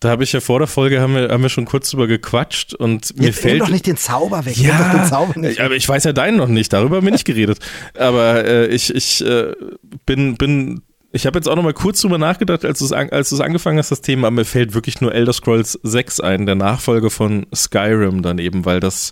Da 0.00 0.10
habe 0.10 0.22
ich 0.22 0.32
ja 0.32 0.40
vor 0.40 0.60
der 0.60 0.68
Folge 0.68 1.00
haben 1.00 1.14
wir, 1.14 1.28
haben 1.28 1.42
wir 1.42 1.48
schon 1.48 1.64
kurz 1.64 1.90
drüber 1.90 2.06
gequatscht 2.06 2.72
und 2.72 3.18
mir 3.18 3.26
Jetzt 3.26 3.40
fällt 3.40 3.60
doch 3.60 3.68
nicht 3.68 3.86
den 3.86 3.96
Zauber 3.96 4.44
weg. 4.44 4.56
Ja, 4.56 4.92
den 4.94 5.04
Zauber 5.06 5.38
nicht. 5.38 5.60
aber 5.60 5.74
ich 5.74 5.88
weiß 5.88 6.04
ja 6.04 6.12
deinen 6.12 6.36
noch 6.36 6.46
nicht. 6.46 6.72
Darüber 6.72 6.96
haben 6.96 7.04
wir 7.04 7.12
nicht 7.12 7.24
geredet. 7.24 7.58
Aber 7.98 8.44
äh, 8.44 8.66
ich, 8.66 8.94
ich 8.94 9.24
äh, 9.24 9.54
bin 10.06 10.36
bin 10.36 10.82
ich 11.18 11.26
habe 11.26 11.36
jetzt 11.36 11.48
auch 11.48 11.56
noch 11.56 11.64
mal 11.64 11.72
kurz 11.74 12.00
drüber 12.00 12.16
nachgedacht, 12.16 12.64
als 12.64 12.78
du 12.78 12.84
es 12.84 12.92
angefangen 12.92 13.76
hast, 13.76 13.90
das 13.90 14.02
Thema, 14.02 14.30
mir 14.30 14.44
fällt 14.44 14.72
wirklich 14.72 15.00
nur 15.00 15.12
Elder 15.12 15.32
Scrolls 15.32 15.76
6 15.82 16.20
ein, 16.20 16.46
der 16.46 16.54
Nachfolger 16.54 17.10
von 17.10 17.44
Skyrim 17.52 18.22
dann 18.22 18.38
eben, 18.38 18.64
weil 18.64 18.78
das 18.78 19.10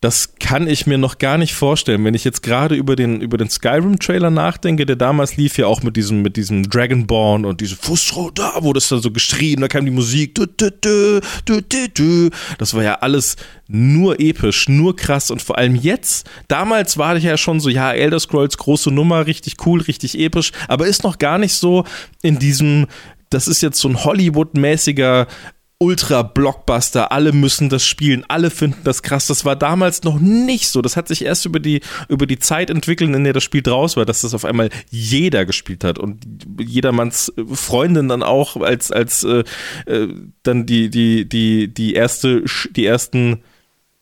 das 0.00 0.36
kann 0.38 0.66
ich 0.66 0.86
mir 0.86 0.96
noch 0.96 1.18
gar 1.18 1.36
nicht 1.36 1.54
vorstellen. 1.54 2.04
Wenn 2.06 2.14
ich 2.14 2.24
jetzt 2.24 2.42
gerade 2.42 2.74
über 2.74 2.96
den, 2.96 3.20
über 3.20 3.36
den 3.36 3.50
Skyrim-Trailer 3.50 4.30
nachdenke, 4.30 4.86
der 4.86 4.96
damals 4.96 5.36
lief 5.36 5.58
ja 5.58 5.66
auch 5.66 5.82
mit 5.82 5.94
diesem, 5.96 6.22
mit 6.22 6.38
diesem 6.38 6.70
Dragonborn 6.70 7.44
und 7.44 7.60
diese 7.60 7.76
Fußroh 7.76 8.30
da, 8.30 8.54
wo 8.60 8.72
das 8.72 8.88
dann 8.88 9.02
so 9.02 9.10
geschrien, 9.10 9.60
da 9.60 9.68
kam 9.68 9.84
die 9.84 9.90
Musik, 9.90 10.34
du, 10.36 10.46
du, 10.46 11.20
du. 11.44 12.30
Das 12.56 12.72
war 12.72 12.82
ja 12.82 12.94
alles 12.94 13.36
nur 13.68 14.18
episch, 14.20 14.70
nur 14.70 14.96
krass 14.96 15.30
und 15.30 15.42
vor 15.42 15.58
allem 15.58 15.74
jetzt, 15.74 16.28
damals 16.48 16.96
war 16.96 17.16
ich 17.16 17.24
ja 17.24 17.36
schon 17.36 17.60
so, 17.60 17.68
ja, 17.68 17.92
Elder 17.92 18.20
Scrolls, 18.20 18.56
große 18.56 18.90
Nummer, 18.90 19.26
richtig 19.26 19.66
cool, 19.66 19.82
richtig 19.82 20.18
episch, 20.18 20.52
aber 20.66 20.86
ist 20.86 21.04
noch 21.04 21.18
gar 21.18 21.36
nicht 21.36 21.52
so 21.52 21.84
in 22.22 22.38
diesem, 22.38 22.86
das 23.28 23.48
ist 23.48 23.60
jetzt 23.60 23.78
so 23.78 23.88
ein 23.88 24.02
Hollywood-mäßiger 24.02 25.26
Ultra-Blockbuster, 25.82 27.10
alle 27.10 27.32
müssen 27.32 27.70
das 27.70 27.86
spielen, 27.86 28.26
alle 28.28 28.50
finden 28.50 28.84
das 28.84 29.02
krass. 29.02 29.26
Das 29.26 29.46
war 29.46 29.56
damals 29.56 30.02
noch 30.02 30.20
nicht 30.20 30.68
so. 30.68 30.82
Das 30.82 30.94
hat 30.94 31.08
sich 31.08 31.24
erst 31.24 31.46
über 31.46 31.58
die, 31.58 31.80
über 32.08 32.26
die 32.26 32.38
Zeit 32.38 32.68
entwickelt, 32.68 33.14
in 33.14 33.24
der 33.24 33.32
das 33.32 33.42
Spiel 33.42 33.62
draus 33.62 33.96
war, 33.96 34.04
dass 34.04 34.20
das 34.20 34.34
auf 34.34 34.44
einmal 34.44 34.68
jeder 34.90 35.46
gespielt 35.46 35.82
hat 35.82 35.98
und 35.98 36.22
jedermanns 36.60 37.32
Freundin 37.50 38.08
dann 38.08 38.22
auch 38.22 38.56
als, 38.56 38.92
als 38.92 39.24
äh, 39.24 39.42
äh, 39.86 40.08
dann 40.42 40.66
die, 40.66 40.90
die, 40.90 41.26
die, 41.26 41.68
die 41.68 41.94
erste, 41.94 42.44
die 42.72 42.84
ersten, 42.84 43.42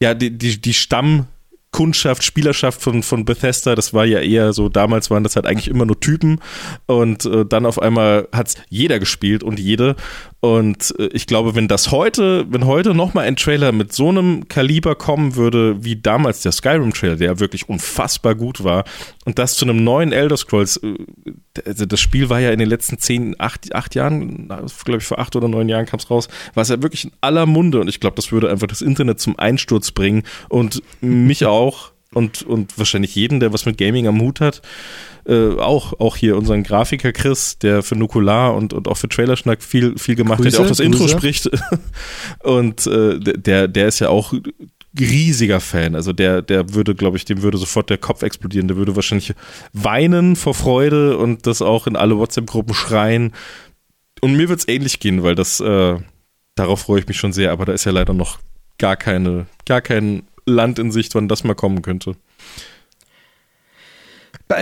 ja, 0.02 0.14
die, 0.14 0.36
die, 0.36 0.60
die 0.60 0.74
Stamm- 0.74 1.28
Kundschaft, 1.70 2.24
Spielerschaft 2.24 2.80
von, 2.80 3.02
von 3.02 3.24
Bethesda, 3.26 3.74
das 3.74 3.92
war 3.92 4.06
ja 4.06 4.20
eher 4.20 4.52
so, 4.54 4.70
damals 4.70 5.10
waren 5.10 5.22
das 5.22 5.36
halt 5.36 5.46
eigentlich 5.46 5.68
immer 5.68 5.84
nur 5.84 6.00
Typen 6.00 6.40
und 6.86 7.26
äh, 7.26 7.44
dann 7.44 7.66
auf 7.66 7.80
einmal 7.80 8.26
hat 8.32 8.48
es 8.48 8.54
jeder 8.70 8.98
gespielt 8.98 9.42
und 9.42 9.60
jede 9.60 9.94
und 10.40 10.94
äh, 10.98 11.08
ich 11.12 11.26
glaube, 11.26 11.54
wenn 11.56 11.66
das 11.66 11.90
heute, 11.90 12.46
wenn 12.48 12.64
heute 12.64 12.94
nochmal 12.94 13.26
ein 13.26 13.36
Trailer 13.36 13.72
mit 13.72 13.92
so 13.92 14.08
einem 14.08 14.46
Kaliber 14.48 14.94
kommen 14.94 15.34
würde, 15.34 15.84
wie 15.84 15.96
damals 15.96 16.42
der 16.42 16.52
Skyrim-Trailer, 16.52 17.16
der 17.16 17.40
wirklich 17.40 17.68
unfassbar 17.68 18.36
gut 18.36 18.62
war, 18.62 18.84
und 19.24 19.38
das 19.38 19.56
zu 19.56 19.64
einem 19.64 19.82
neuen 19.82 20.12
Elder 20.12 20.36
Scrolls, 20.36 20.76
äh, 20.76 20.94
also 21.66 21.86
das 21.86 22.00
Spiel 22.00 22.30
war 22.30 22.38
ja 22.38 22.52
in 22.52 22.60
den 22.60 22.68
letzten 22.68 22.98
zehn, 22.98 23.34
acht, 23.38 23.74
acht 23.74 23.96
Jahren, 23.96 24.48
glaube 24.84 24.98
ich 24.98 25.04
vor 25.04 25.18
acht 25.18 25.34
oder 25.34 25.48
neun 25.48 25.68
Jahren 25.68 25.86
kam 25.86 25.98
es 25.98 26.08
raus, 26.08 26.28
war 26.54 26.62
es 26.62 26.68
ja 26.68 26.80
wirklich 26.82 27.04
in 27.04 27.12
aller 27.20 27.46
Munde. 27.46 27.80
Und 27.80 27.88
ich 27.88 27.98
glaube, 27.98 28.16
das 28.16 28.30
würde 28.30 28.48
einfach 28.48 28.68
das 28.68 28.80
Internet 28.80 29.18
zum 29.18 29.38
Einsturz 29.38 29.90
bringen. 29.90 30.22
Und 30.48 30.82
mich 31.00 31.46
auch. 31.46 31.90
Und, 32.14 32.42
und 32.42 32.78
wahrscheinlich 32.78 33.14
jeden, 33.14 33.38
der 33.38 33.52
was 33.52 33.66
mit 33.66 33.76
Gaming 33.76 34.06
am 34.06 34.20
Hut 34.20 34.40
hat 34.40 34.62
äh, 35.28 35.58
auch, 35.58 36.00
auch 36.00 36.16
hier 36.16 36.36
unseren 36.36 36.62
Grafiker 36.62 37.12
Chris, 37.12 37.58
der 37.58 37.82
für 37.82 37.96
Nukular 37.96 38.54
und, 38.54 38.72
und 38.72 38.88
auch 38.88 38.96
für 38.96 39.08
Trailerschnack 39.08 39.62
viel, 39.62 39.98
viel 39.98 40.14
gemacht 40.14 40.40
Grüße, 40.40 40.56
hat, 40.56 40.58
der 40.58 40.64
auch 40.64 40.68
das 40.68 40.78
Grüße. 40.78 41.02
Intro 41.02 41.08
spricht. 41.08 41.50
und 42.42 42.86
äh, 42.86 43.18
der, 43.20 43.68
der 43.68 43.88
ist 43.88 43.98
ja 43.98 44.08
auch 44.08 44.32
riesiger 44.98 45.60
Fan. 45.60 45.94
Also 45.94 46.12
der, 46.12 46.40
der 46.40 46.72
würde, 46.72 46.94
glaube 46.94 47.18
ich, 47.18 47.26
dem 47.26 47.42
würde 47.42 47.58
sofort 47.58 47.90
der 47.90 47.98
Kopf 47.98 48.22
explodieren. 48.22 48.68
Der 48.68 48.78
würde 48.78 48.96
wahrscheinlich 48.96 49.34
weinen 49.74 50.34
vor 50.34 50.54
Freude 50.54 51.18
und 51.18 51.46
das 51.46 51.60
auch 51.60 51.86
in 51.86 51.96
alle 51.96 52.16
WhatsApp-Gruppen 52.16 52.74
schreien. 52.74 53.32
Und 54.20 54.34
mir 54.34 54.48
wird 54.48 54.60
es 54.60 54.68
ähnlich 54.68 54.98
gehen, 54.98 55.22
weil 55.22 55.34
das, 55.34 55.60
äh, 55.60 55.96
darauf 56.54 56.80
freue 56.80 57.00
ich 57.00 57.06
mich 57.06 57.18
schon 57.18 57.34
sehr, 57.34 57.52
aber 57.52 57.66
da 57.66 57.72
ist 57.72 57.84
ja 57.84 57.92
leider 57.92 58.14
noch 58.14 58.38
gar 58.78 58.96
keine, 58.96 59.46
gar 59.66 59.82
kein 59.82 60.22
Land 60.46 60.78
in 60.78 60.90
Sicht, 60.90 61.14
wann 61.14 61.28
das 61.28 61.44
mal 61.44 61.54
kommen 61.54 61.82
könnte. 61.82 62.16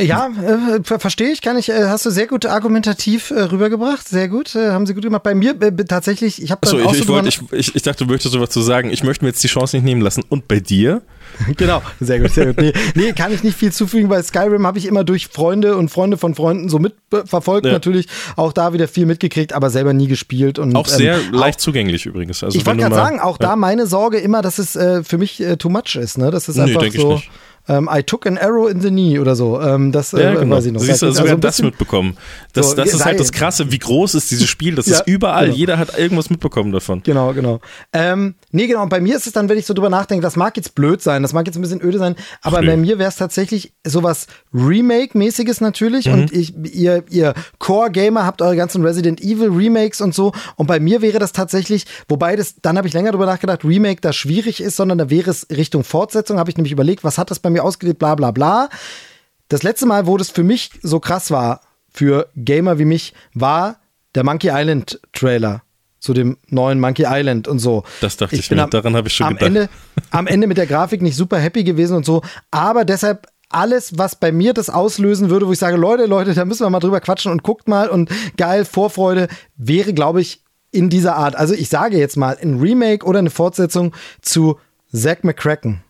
Ja, 0.00 0.28
äh, 0.28 0.98
verstehe 0.98 1.30
ich, 1.30 1.42
kann 1.42 1.56
ich, 1.56 1.68
äh, 1.68 1.84
hast 1.84 2.04
du 2.04 2.10
sehr 2.10 2.26
gut 2.26 2.44
argumentativ 2.44 3.30
äh, 3.30 3.42
rübergebracht, 3.42 4.08
sehr 4.08 4.28
gut, 4.28 4.56
äh, 4.56 4.70
haben 4.70 4.84
sie 4.84 4.94
gut 4.94 5.04
gemacht. 5.04 5.22
Bei 5.22 5.34
mir 5.34 5.54
äh, 5.62 5.72
tatsächlich, 5.84 6.42
ich 6.42 6.50
habe 6.50 6.64
Achso, 6.64 6.78
ich, 6.78 7.00
ich, 7.00 7.08
wollt, 7.08 7.26
ich, 7.26 7.40
ich, 7.52 7.76
ich 7.76 7.82
dachte, 7.82 8.04
du 8.04 8.10
möchtest 8.10 8.34
sowas 8.34 8.50
zu 8.50 8.62
sagen. 8.62 8.90
Ich 8.90 9.04
möchte 9.04 9.24
mir 9.24 9.28
jetzt 9.28 9.44
die 9.44 9.48
Chance 9.48 9.76
nicht 9.76 9.84
nehmen 9.84 10.00
lassen. 10.00 10.24
Und 10.28 10.48
bei 10.48 10.58
dir? 10.58 11.02
genau, 11.56 11.82
sehr 12.00 12.18
gut, 12.18 12.32
sehr 12.32 12.46
gut. 12.46 12.56
Nee, 12.58 12.72
nee, 12.94 13.12
kann 13.12 13.32
ich 13.32 13.44
nicht 13.44 13.56
viel 13.56 13.72
zufügen, 13.72 14.10
weil 14.10 14.24
Skyrim 14.24 14.66
habe 14.66 14.78
ich 14.78 14.86
immer 14.86 15.04
durch 15.04 15.28
Freunde 15.28 15.76
und 15.76 15.88
Freunde 15.88 16.16
von 16.16 16.34
Freunden 16.34 16.68
so 16.68 16.80
mitverfolgt, 16.80 17.66
ja. 17.66 17.72
natürlich 17.72 18.08
auch 18.34 18.52
da 18.52 18.72
wieder 18.72 18.88
viel 18.88 19.06
mitgekriegt, 19.06 19.52
aber 19.52 19.70
selber 19.70 19.92
nie 19.92 20.08
gespielt. 20.08 20.58
Und, 20.58 20.74
auch 20.74 20.88
sehr 20.88 21.18
ähm, 21.18 21.32
leicht 21.32 21.58
auch, 21.58 21.62
zugänglich 21.62 22.06
übrigens. 22.06 22.42
Also 22.42 22.58
ich 22.58 22.66
wollte 22.66 22.80
gerade 22.80 22.94
sagen, 22.94 23.20
auch 23.20 23.38
ja. 23.40 23.50
da 23.50 23.56
meine 23.56 23.86
Sorge 23.86 24.18
immer, 24.18 24.42
dass 24.42 24.58
es 24.58 24.74
äh, 24.74 25.04
für 25.04 25.18
mich 25.18 25.42
too 25.58 25.68
much 25.68 25.94
ist, 25.94 26.18
ne? 26.18 26.32
Das 26.32 26.48
ist 26.48 26.58
einfach 26.58 26.82
nee, 26.82 26.90
so. 26.90 27.12
Ich 27.12 27.20
nicht 27.20 27.30
ähm, 27.68 27.88
I 27.92 28.02
took 28.02 28.26
an 28.26 28.38
arrow 28.38 28.68
in 28.68 28.80
the 28.80 28.88
knee 28.88 29.18
oder 29.18 29.34
so. 29.34 29.60
Ähm, 29.60 29.92
das 29.92 30.12
äh, 30.12 30.22
ja, 30.22 30.34
genau. 30.34 30.56
weiß 30.56 30.66
ich 30.66 30.72
noch. 30.72 30.80
Siehst 30.80 31.02
du, 31.02 31.06
also 31.06 31.22
sogar 31.22 31.36
das 31.36 31.60
mitbekommen. 31.62 32.16
Das, 32.52 32.70
so, 32.70 32.76
das 32.76 32.92
ist 32.92 33.04
halt 33.04 33.18
das 33.18 33.32
Krasse, 33.32 33.70
wie 33.72 33.78
groß 33.78 34.14
ist 34.14 34.30
dieses 34.30 34.48
Spiel. 34.48 34.74
Das 34.74 34.86
ja, 34.86 34.98
ist 34.98 35.06
überall. 35.06 35.46
Genau. 35.46 35.56
Jeder 35.56 35.78
hat 35.78 35.98
irgendwas 35.98 36.30
mitbekommen 36.30 36.72
davon. 36.72 37.02
Genau, 37.02 37.32
genau. 37.32 37.60
Ähm, 37.92 38.34
nee, 38.52 38.66
genau. 38.66 38.82
Und 38.82 38.88
bei 38.88 39.00
mir 39.00 39.16
ist 39.16 39.26
es 39.26 39.32
dann, 39.32 39.48
wenn 39.48 39.58
ich 39.58 39.66
so 39.66 39.74
drüber 39.74 39.90
nachdenke, 39.90 40.22
das 40.22 40.36
mag 40.36 40.56
jetzt 40.56 40.74
blöd 40.74 41.02
sein, 41.02 41.22
das 41.22 41.32
mag 41.32 41.46
jetzt 41.46 41.56
ein 41.56 41.62
bisschen 41.62 41.82
öde 41.82 41.98
sein, 41.98 42.16
aber 42.42 42.58
Ach, 42.58 42.64
bei 42.64 42.76
mir 42.76 42.98
wäre 42.98 43.08
es 43.08 43.16
tatsächlich 43.16 43.72
sowas 43.84 44.26
Remake-mäßiges 44.54 45.60
natürlich. 45.60 46.06
Mhm. 46.06 46.12
Und 46.12 46.32
ich, 46.32 46.54
ihr, 46.56 47.04
ihr 47.10 47.34
Core-Gamer 47.58 48.24
habt 48.24 48.42
eure 48.42 48.56
ganzen 48.56 48.84
Resident 48.84 49.20
Evil 49.20 49.50
Remakes 49.50 50.00
und 50.00 50.14
so. 50.14 50.32
Und 50.56 50.66
bei 50.66 50.80
mir 50.80 51.02
wäre 51.02 51.18
das 51.18 51.32
tatsächlich, 51.32 51.86
wobei 52.08 52.36
das, 52.36 52.56
dann 52.62 52.78
habe 52.78 52.88
ich 52.88 52.94
länger 52.94 53.12
drüber 53.12 53.26
nachgedacht, 53.26 53.64
Remake 53.64 54.00
da 54.00 54.12
schwierig 54.12 54.62
ist, 54.62 54.76
sondern 54.76 54.98
da 54.98 55.10
wäre 55.10 55.30
es 55.30 55.46
Richtung 55.50 55.84
Fortsetzung, 55.84 56.38
habe 56.38 56.50
ich 56.50 56.56
nämlich 56.56 56.72
überlegt, 56.72 57.04
was 57.04 57.18
hat 57.18 57.30
das 57.30 57.38
bei 57.38 57.50
mir 57.50 57.55
mir 57.56 57.64
ausgelebt, 57.64 57.98
bla 57.98 58.14
bla 58.14 58.30
bla. 58.30 58.68
Das 59.48 59.62
letzte 59.62 59.86
Mal, 59.86 60.06
wo 60.06 60.16
das 60.16 60.30
für 60.30 60.44
mich 60.44 60.70
so 60.82 61.00
krass 61.00 61.30
war, 61.30 61.60
für 61.90 62.28
Gamer 62.36 62.78
wie 62.78 62.84
mich, 62.84 63.14
war 63.34 63.80
der 64.14 64.24
Monkey 64.24 64.50
Island 64.52 65.00
Trailer 65.12 65.62
zu 65.98 66.14
dem 66.14 66.36
neuen 66.48 66.78
Monkey 66.78 67.04
Island 67.06 67.48
und 67.48 67.58
so. 67.58 67.82
Das 68.00 68.16
dachte 68.16 68.36
ich, 68.36 68.42
ich 68.42 68.50
mir, 68.50 68.62
am, 68.62 68.70
daran 68.70 68.94
habe 68.94 69.08
ich 69.08 69.14
schon 69.14 69.26
am 69.26 69.34
gedacht. 69.34 69.48
Ende, 69.48 69.68
am 70.10 70.26
Ende 70.26 70.46
mit 70.46 70.56
der 70.56 70.66
Grafik 70.66 71.02
nicht 71.02 71.16
super 71.16 71.38
happy 71.38 71.64
gewesen 71.64 71.96
und 71.96 72.06
so, 72.06 72.22
aber 72.50 72.84
deshalb 72.84 73.26
alles, 73.48 73.96
was 73.98 74.16
bei 74.16 74.32
mir 74.32 74.52
das 74.52 74.70
auslösen 74.70 75.30
würde, 75.30 75.46
wo 75.46 75.52
ich 75.52 75.58
sage, 75.58 75.76
Leute, 75.76 76.06
Leute, 76.06 76.34
da 76.34 76.44
müssen 76.44 76.64
wir 76.64 76.70
mal 76.70 76.80
drüber 76.80 77.00
quatschen 77.00 77.32
und 77.32 77.42
guckt 77.42 77.68
mal 77.68 77.88
und 77.88 78.10
geil, 78.36 78.64
Vorfreude, 78.64 79.28
wäre, 79.56 79.92
glaube 79.94 80.20
ich, 80.20 80.42
in 80.72 80.90
dieser 80.90 81.16
Art. 81.16 81.36
Also 81.36 81.54
ich 81.54 81.68
sage 81.68 81.96
jetzt 81.96 82.16
mal, 82.16 82.36
ein 82.40 82.58
Remake 82.58 83.06
oder 83.06 83.20
eine 83.20 83.30
Fortsetzung 83.30 83.94
zu 84.20 84.58
Zack 84.92 85.24
McCracken. 85.24 85.82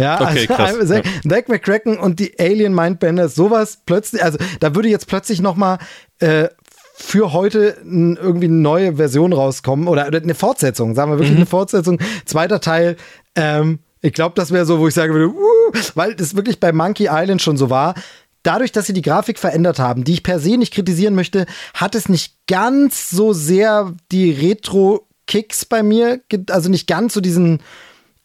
Ja, 0.00 0.20
okay, 0.20 0.46
also 0.48 0.86
Zack, 0.86 1.04
Zack 1.28 1.48
McCracken 1.48 1.98
und 1.98 2.18
die 2.18 2.38
Alien 2.38 2.74
Mindbender, 2.74 3.28
sowas 3.28 3.78
plötzlich, 3.84 4.22
also 4.22 4.38
da 4.60 4.74
würde 4.74 4.88
jetzt 4.88 5.06
plötzlich 5.06 5.40
nochmal 5.40 5.78
äh, 6.18 6.48
für 6.94 7.32
heute 7.32 7.76
irgendwie 7.84 8.46
eine 8.46 8.56
neue 8.56 8.96
Version 8.96 9.32
rauskommen 9.32 9.88
oder 9.88 10.06
eine 10.06 10.34
Fortsetzung, 10.34 10.94
sagen 10.94 11.10
wir 11.10 11.18
wirklich 11.18 11.32
mhm. 11.32 11.38
eine 11.38 11.46
Fortsetzung, 11.46 11.98
zweiter 12.26 12.60
Teil. 12.60 12.96
Ähm, 13.34 13.78
ich 14.02 14.12
glaube, 14.12 14.34
das 14.36 14.50
wäre 14.50 14.66
so, 14.66 14.78
wo 14.78 14.88
ich 14.88 14.94
sagen 14.94 15.12
würde, 15.12 15.28
uh, 15.28 15.72
weil 15.94 16.14
das 16.14 16.36
wirklich 16.36 16.60
bei 16.60 16.72
Monkey 16.72 17.08
Island 17.10 17.42
schon 17.42 17.56
so 17.56 17.70
war. 17.70 17.94
Dadurch, 18.42 18.72
dass 18.72 18.86
sie 18.86 18.92
die 18.92 19.02
Grafik 19.02 19.38
verändert 19.38 19.78
haben, 19.78 20.04
die 20.04 20.14
ich 20.14 20.22
per 20.22 20.40
se 20.40 20.56
nicht 20.56 20.72
kritisieren 20.72 21.14
möchte, 21.14 21.46
hat 21.74 21.94
es 21.94 22.08
nicht 22.08 22.34
ganz 22.46 23.10
so 23.10 23.32
sehr 23.32 23.94
die 24.12 24.30
Retro-Kicks 24.30 25.66
bei 25.66 25.82
mir, 25.82 26.20
also 26.48 26.70
nicht 26.70 26.86
ganz 26.86 27.12
so 27.12 27.20
diesen 27.20 27.60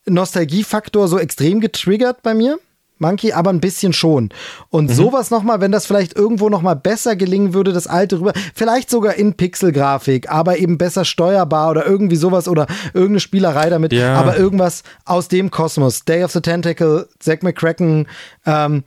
Nostalgiefaktor 0.08 1.08
so 1.08 1.20
extrem 1.20 1.62
getriggert 1.62 2.22
bei 2.24 2.34
mir. 2.34 2.60
Monkey, 2.98 3.34
aber 3.34 3.50
ein 3.50 3.60
bisschen 3.60 3.94
schon. 3.94 4.30
Und 4.70 4.90
mhm. 4.90 4.94
sowas 4.94 5.30
nochmal, 5.30 5.60
wenn 5.60 5.72
das 5.72 5.86
vielleicht 5.86 6.16
irgendwo 6.16 6.50
nochmal 6.50 6.76
besser 6.76 7.16
gelingen 7.16 7.54
würde, 7.54 7.74
das 7.74 7.88
alte 7.88 8.20
rüber, 8.20 8.34
vielleicht 8.54 8.90
sogar 8.90 9.16
in 9.16 9.34
Pixelgrafik, 9.34 10.32
aber 10.32 10.58
eben 10.60 10.78
besser 10.78 11.04
steuerbar 11.04 11.72
oder 11.72 11.86
irgendwie 11.86 12.16
sowas 12.16 12.48
oder 12.48 12.68
irgendeine 12.94 13.20
Spielerei 13.20 13.70
damit, 13.70 13.92
ja. 13.92 14.16
aber 14.16 14.38
irgendwas 14.38 14.84
aus 15.04 15.28
dem 15.28 15.52
Kosmos. 15.52 16.06
Day 16.06 16.24
of 16.24 16.32
the 16.32 16.42
Tentacle, 16.42 17.10
Zack 17.20 17.44
McCracken, 17.44 18.08
ähm, 18.46 18.84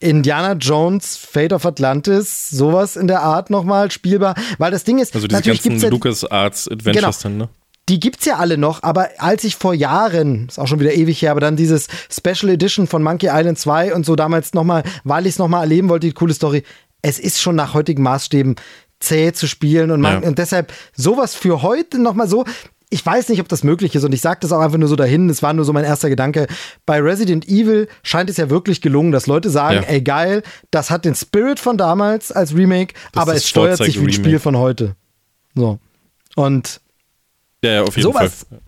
Indiana 0.00 0.52
Jones, 0.52 1.16
Fate 1.16 1.54
of 1.54 1.64
Atlantis, 1.64 2.50
sowas 2.50 2.96
in 2.96 3.08
der 3.08 3.22
Art 3.22 3.48
nochmal 3.48 3.90
spielbar, 3.90 4.34
weil 4.58 4.70
das 4.70 4.84
Ding 4.84 4.98
ist, 4.98 5.14
also 5.14 5.26
diese 5.26 5.38
natürlich 5.38 5.62
ganzen 5.62 5.90
Lucas 5.90 6.24
Arts 6.24 6.68
Adventures 6.68 7.22
genau. 7.22 7.22
dann, 7.22 7.38
ne? 7.38 7.48
Die 7.88 8.00
gibt's 8.00 8.24
ja 8.24 8.36
alle 8.36 8.58
noch, 8.58 8.82
aber 8.82 9.10
als 9.18 9.44
ich 9.44 9.56
vor 9.56 9.72
Jahren, 9.72 10.48
ist 10.48 10.58
auch 10.58 10.66
schon 10.66 10.80
wieder 10.80 10.94
ewig 10.94 11.22
her, 11.22 11.30
aber 11.30 11.40
dann 11.40 11.56
dieses 11.56 11.86
Special 12.10 12.52
Edition 12.52 12.86
von 12.86 13.02
Monkey 13.02 13.28
Island 13.30 13.58
2 13.58 13.94
und 13.94 14.04
so 14.04 14.16
damals 14.16 14.54
nochmal, 14.54 14.82
weil 15.04 15.26
ich 15.26 15.34
es 15.34 15.38
nochmal 15.38 15.62
erleben 15.62 15.88
wollte, 15.88 16.08
die 16.08 16.12
coole 16.12 16.34
Story, 16.34 16.64
es 17.02 17.18
ist 17.18 17.40
schon 17.40 17.54
nach 17.54 17.74
heutigen 17.74 18.02
Maßstäben 18.02 18.56
zäh 18.98 19.32
zu 19.32 19.46
spielen 19.46 19.90
und, 19.90 20.00
man, 20.00 20.22
ja. 20.22 20.28
und 20.28 20.38
deshalb 20.38 20.72
sowas 20.94 21.34
für 21.34 21.62
heute 21.62 22.00
nochmal 22.00 22.28
so, 22.28 22.44
ich 22.90 23.04
weiß 23.04 23.28
nicht, 23.28 23.40
ob 23.40 23.48
das 23.48 23.62
möglich 23.62 23.94
ist 23.94 24.04
und 24.04 24.12
ich 24.12 24.20
sage 24.20 24.40
das 24.40 24.52
auch 24.52 24.60
einfach 24.60 24.78
nur 24.78 24.88
so 24.88 24.96
dahin, 24.96 25.28
das 25.28 25.42
war 25.42 25.52
nur 25.52 25.64
so 25.64 25.72
mein 25.72 25.84
erster 25.84 26.08
Gedanke. 26.08 26.46
Bei 26.86 27.00
Resident 27.00 27.46
Evil 27.48 27.88
scheint 28.02 28.30
es 28.30 28.36
ja 28.36 28.48
wirklich 28.50 28.80
gelungen, 28.80 29.12
dass 29.12 29.26
Leute 29.26 29.50
sagen, 29.50 29.82
ja. 29.82 29.88
ey 29.88 30.00
geil, 30.02 30.42
das 30.70 30.90
hat 30.90 31.04
den 31.04 31.14
Spirit 31.14 31.60
von 31.60 31.76
damals 31.76 32.32
als 32.32 32.54
Remake, 32.54 32.94
das 33.12 33.22
aber 33.22 33.34
es 33.34 33.48
steuert 33.48 33.78
sich 33.78 34.00
wie 34.00 34.06
ein 34.06 34.12
Spiel 34.12 34.38
von 34.38 34.56
heute. 34.56 34.96
So. 35.54 35.78
Und 36.36 36.80
ja, 37.62 37.70
ja, 37.72 37.82
auf 37.82 37.96
jeden 37.96 38.12
sowas, 38.12 38.46
Fall. 38.48 38.60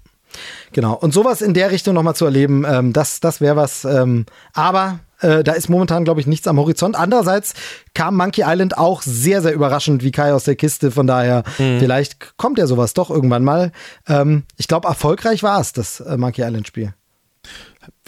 Genau. 0.73 0.95
Und 0.95 1.15
sowas 1.15 1.41
in 1.41 1.55
der 1.55 1.71
Richtung 1.71 1.95
nochmal 1.95 2.15
zu 2.15 2.25
erleben, 2.25 2.65
ähm, 2.69 2.93
das, 2.93 3.21
das 3.21 3.41
wäre 3.41 3.57
was. 3.57 3.85
Ähm, 3.85 4.27
aber 4.53 5.01
äh, 5.21 5.43
da 5.43 5.53
ist 5.53 5.69
momentan, 5.69 6.05
glaube 6.05 6.21
ich, 6.21 6.27
nichts 6.27 6.47
am 6.47 6.59
Horizont. 6.59 6.97
Andererseits 6.97 7.55
kam 7.95 8.17
Monkey 8.17 8.45
Island 8.47 8.77
auch 8.77 9.03
sehr, 9.03 9.43
sehr 9.43 9.53
überraschend 9.53 10.03
wie 10.05 10.13
Kai 10.13 10.33
aus 10.33 10.45
der 10.45 10.57
Kiste. 10.57 10.91
Von 10.91 11.07
daher, 11.07 11.43
mhm. 11.59 11.79
vielleicht 11.81 12.37
kommt 12.37 12.59
ja 12.59 12.67
sowas 12.67 12.95
doch 12.95 13.11
irgendwann 13.11 13.45
mal. 13.45 13.73
Ähm, 14.07 14.45
ich 14.57 14.69
glaube, 14.69 14.89
erfolgreich 14.89 15.43
war 15.43 15.61
es, 15.61 15.73
das 15.73 16.01
äh, 16.01 16.17
Monkey 16.17 16.43
Island-Spiel. 16.43 16.95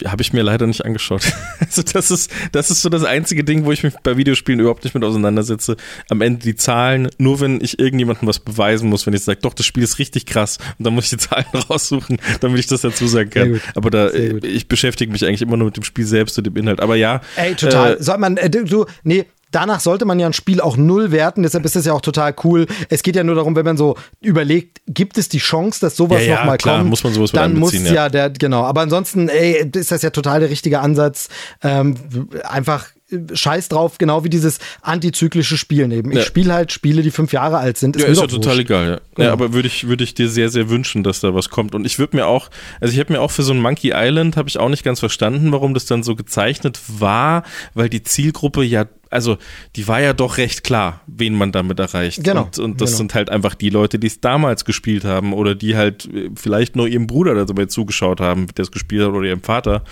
Habe 0.05 0.21
ich 0.21 0.33
mir 0.33 0.43
leider 0.43 0.67
nicht 0.67 0.85
angeschaut. 0.85 1.21
Also 1.71 1.83
das 1.83 2.11
ist, 2.11 2.29
das 2.51 2.69
ist 2.69 2.81
so 2.81 2.89
das 2.89 3.05
einzige 3.05 3.45
Ding, 3.45 3.63
wo 3.63 3.71
ich 3.71 3.83
mich 3.83 3.93
bei 4.03 4.17
Videospielen 4.17 4.59
überhaupt 4.59 4.83
nicht 4.83 4.93
mit 4.93 5.05
auseinandersetze. 5.05 5.77
Am 6.09 6.19
Ende 6.19 6.41
die 6.41 6.55
Zahlen, 6.55 7.07
nur 7.17 7.39
wenn 7.39 7.61
ich 7.61 7.79
irgendjemandem 7.79 8.27
was 8.27 8.39
beweisen 8.39 8.89
muss, 8.89 9.07
wenn 9.07 9.13
ich 9.13 9.23
sage, 9.23 9.39
doch, 9.41 9.53
das 9.53 9.65
Spiel 9.65 9.83
ist 9.83 9.97
richtig 9.97 10.25
krass 10.25 10.57
und 10.77 10.85
dann 10.85 10.93
muss 10.93 11.05
ich 11.05 11.11
die 11.11 11.17
Zahlen 11.29 11.45
raussuchen, 11.69 12.17
damit 12.41 12.59
ich 12.59 12.67
das 12.67 12.81
dazu 12.81 13.07
sagen 13.07 13.29
kann. 13.29 13.61
Aber 13.75 13.89
da, 13.89 14.11
ich 14.11 14.67
beschäftige 14.67 15.13
mich 15.13 15.23
eigentlich 15.25 15.43
immer 15.43 15.55
nur 15.55 15.67
mit 15.67 15.77
dem 15.77 15.83
Spiel 15.83 16.05
selbst 16.05 16.37
und 16.37 16.45
dem 16.45 16.57
Inhalt. 16.57 16.81
Aber 16.81 16.97
ja. 16.97 17.21
Ey, 17.37 17.55
total. 17.55 17.93
Äh, 17.93 18.03
Soll 18.03 18.17
man, 18.17 18.35
äh, 18.35 18.49
du, 18.49 18.85
nee, 19.03 19.25
danach 19.51 19.79
sollte 19.79 20.05
man 20.05 20.19
ja 20.19 20.27
ein 20.27 20.33
Spiel 20.33 20.61
auch 20.61 20.77
null 20.77 21.11
werten, 21.11 21.43
deshalb 21.43 21.65
ist 21.65 21.75
das 21.75 21.85
ja 21.85 21.93
auch 21.93 22.01
total 22.01 22.33
cool. 22.43 22.67
Es 22.89 23.03
geht 23.03 23.15
ja 23.15 23.23
nur 23.23 23.35
darum, 23.35 23.55
wenn 23.55 23.65
man 23.65 23.77
so 23.77 23.97
überlegt, 24.21 24.81
gibt 24.87 25.17
es 25.17 25.29
die 25.29 25.39
Chance, 25.39 25.79
dass 25.81 25.95
sowas 25.95 26.21
ja, 26.21 26.27
ja, 26.27 26.37
nochmal 26.39 26.57
kommt? 26.57 26.89
muss 26.89 27.03
man 27.03 27.13
sowas 27.13 27.31
Dann 27.31 27.57
muss 27.57 27.73
ja. 27.73 27.93
ja 27.93 28.09
der, 28.09 28.29
genau. 28.29 28.63
Aber 28.63 28.81
ansonsten, 28.81 29.29
ey, 29.29 29.69
ist 29.75 29.91
das 29.91 30.01
ja 30.01 30.09
total 30.09 30.39
der 30.39 30.49
richtige 30.49 30.79
Ansatz. 30.79 31.29
Ähm, 31.61 31.95
einfach 32.43 32.87
Scheiß 33.33 33.67
drauf, 33.69 33.97
genau 33.97 34.23
wie 34.23 34.29
dieses 34.29 34.59
antizyklische 34.81 35.57
Spielen 35.57 35.91
eben. 35.91 36.11
Ich 36.11 36.19
ja. 36.19 36.23
spiele 36.23 36.53
halt 36.53 36.71
Spiele, 36.71 37.01
die 37.01 37.11
fünf 37.11 37.33
Jahre 37.33 37.57
alt 37.57 37.77
sind. 37.77 37.97
Ist 37.97 38.03
ja, 38.03 38.09
ist 38.09 38.21
ja 38.21 38.27
total 38.27 38.53
wurscht. 38.53 38.59
egal. 38.59 38.89
Ja. 38.89 38.99
Genau. 39.15 39.27
ja 39.27 39.33
aber 39.33 39.53
würde 39.53 39.67
ich, 39.67 39.87
würde 39.87 40.03
ich 40.03 40.13
dir 40.13 40.29
sehr, 40.29 40.49
sehr 40.49 40.69
wünschen, 40.69 41.03
dass 41.03 41.19
da 41.19 41.33
was 41.33 41.49
kommt. 41.49 41.75
Und 41.75 41.85
ich 41.85 41.99
würde 41.99 42.15
mir 42.15 42.25
auch, 42.25 42.49
also 42.79 42.93
ich 42.93 42.99
habe 42.99 43.11
mir 43.11 43.21
auch 43.21 43.31
für 43.31 43.43
so 43.43 43.53
ein 43.53 43.59
Monkey 43.59 43.91
Island, 43.93 44.37
habe 44.37 44.47
ich 44.47 44.57
auch 44.57 44.69
nicht 44.69 44.83
ganz 44.83 44.99
verstanden, 44.99 45.51
warum 45.51 45.73
das 45.73 45.85
dann 45.85 46.03
so 46.03 46.15
gezeichnet 46.15 46.79
war, 46.87 47.43
weil 47.73 47.89
die 47.89 48.03
Zielgruppe 48.03 48.63
ja 48.63 48.85
also 49.11 49.37
die 49.75 49.87
war 49.87 50.01
ja 50.01 50.13
doch 50.13 50.37
recht 50.37 50.63
klar, 50.63 51.01
wen 51.05 51.35
man 51.35 51.51
damit 51.51 51.79
erreicht. 51.79 52.23
Genau. 52.23 52.43
Und, 52.43 52.59
und 52.59 52.81
das 52.81 52.91
genau. 52.91 52.97
sind 52.97 53.13
halt 53.13 53.29
einfach 53.29 53.55
die 53.55 53.69
Leute, 53.69 53.99
die 53.99 54.07
es 54.07 54.21
damals 54.21 54.65
gespielt 54.65 55.03
haben 55.03 55.33
oder 55.33 55.53
die 55.53 55.75
halt 55.75 56.05
äh, 56.05 56.29
vielleicht 56.35 56.75
nur 56.75 56.87
ihrem 56.87 57.07
Bruder 57.07 57.45
dabei 57.45 57.65
zugeschaut 57.65 58.21
haben, 58.21 58.47
der 58.57 58.63
es 58.63 58.71
gespielt 58.71 59.03
hat 59.03 59.13
oder 59.13 59.27
ihrem 59.27 59.43
Vater. 59.43 59.83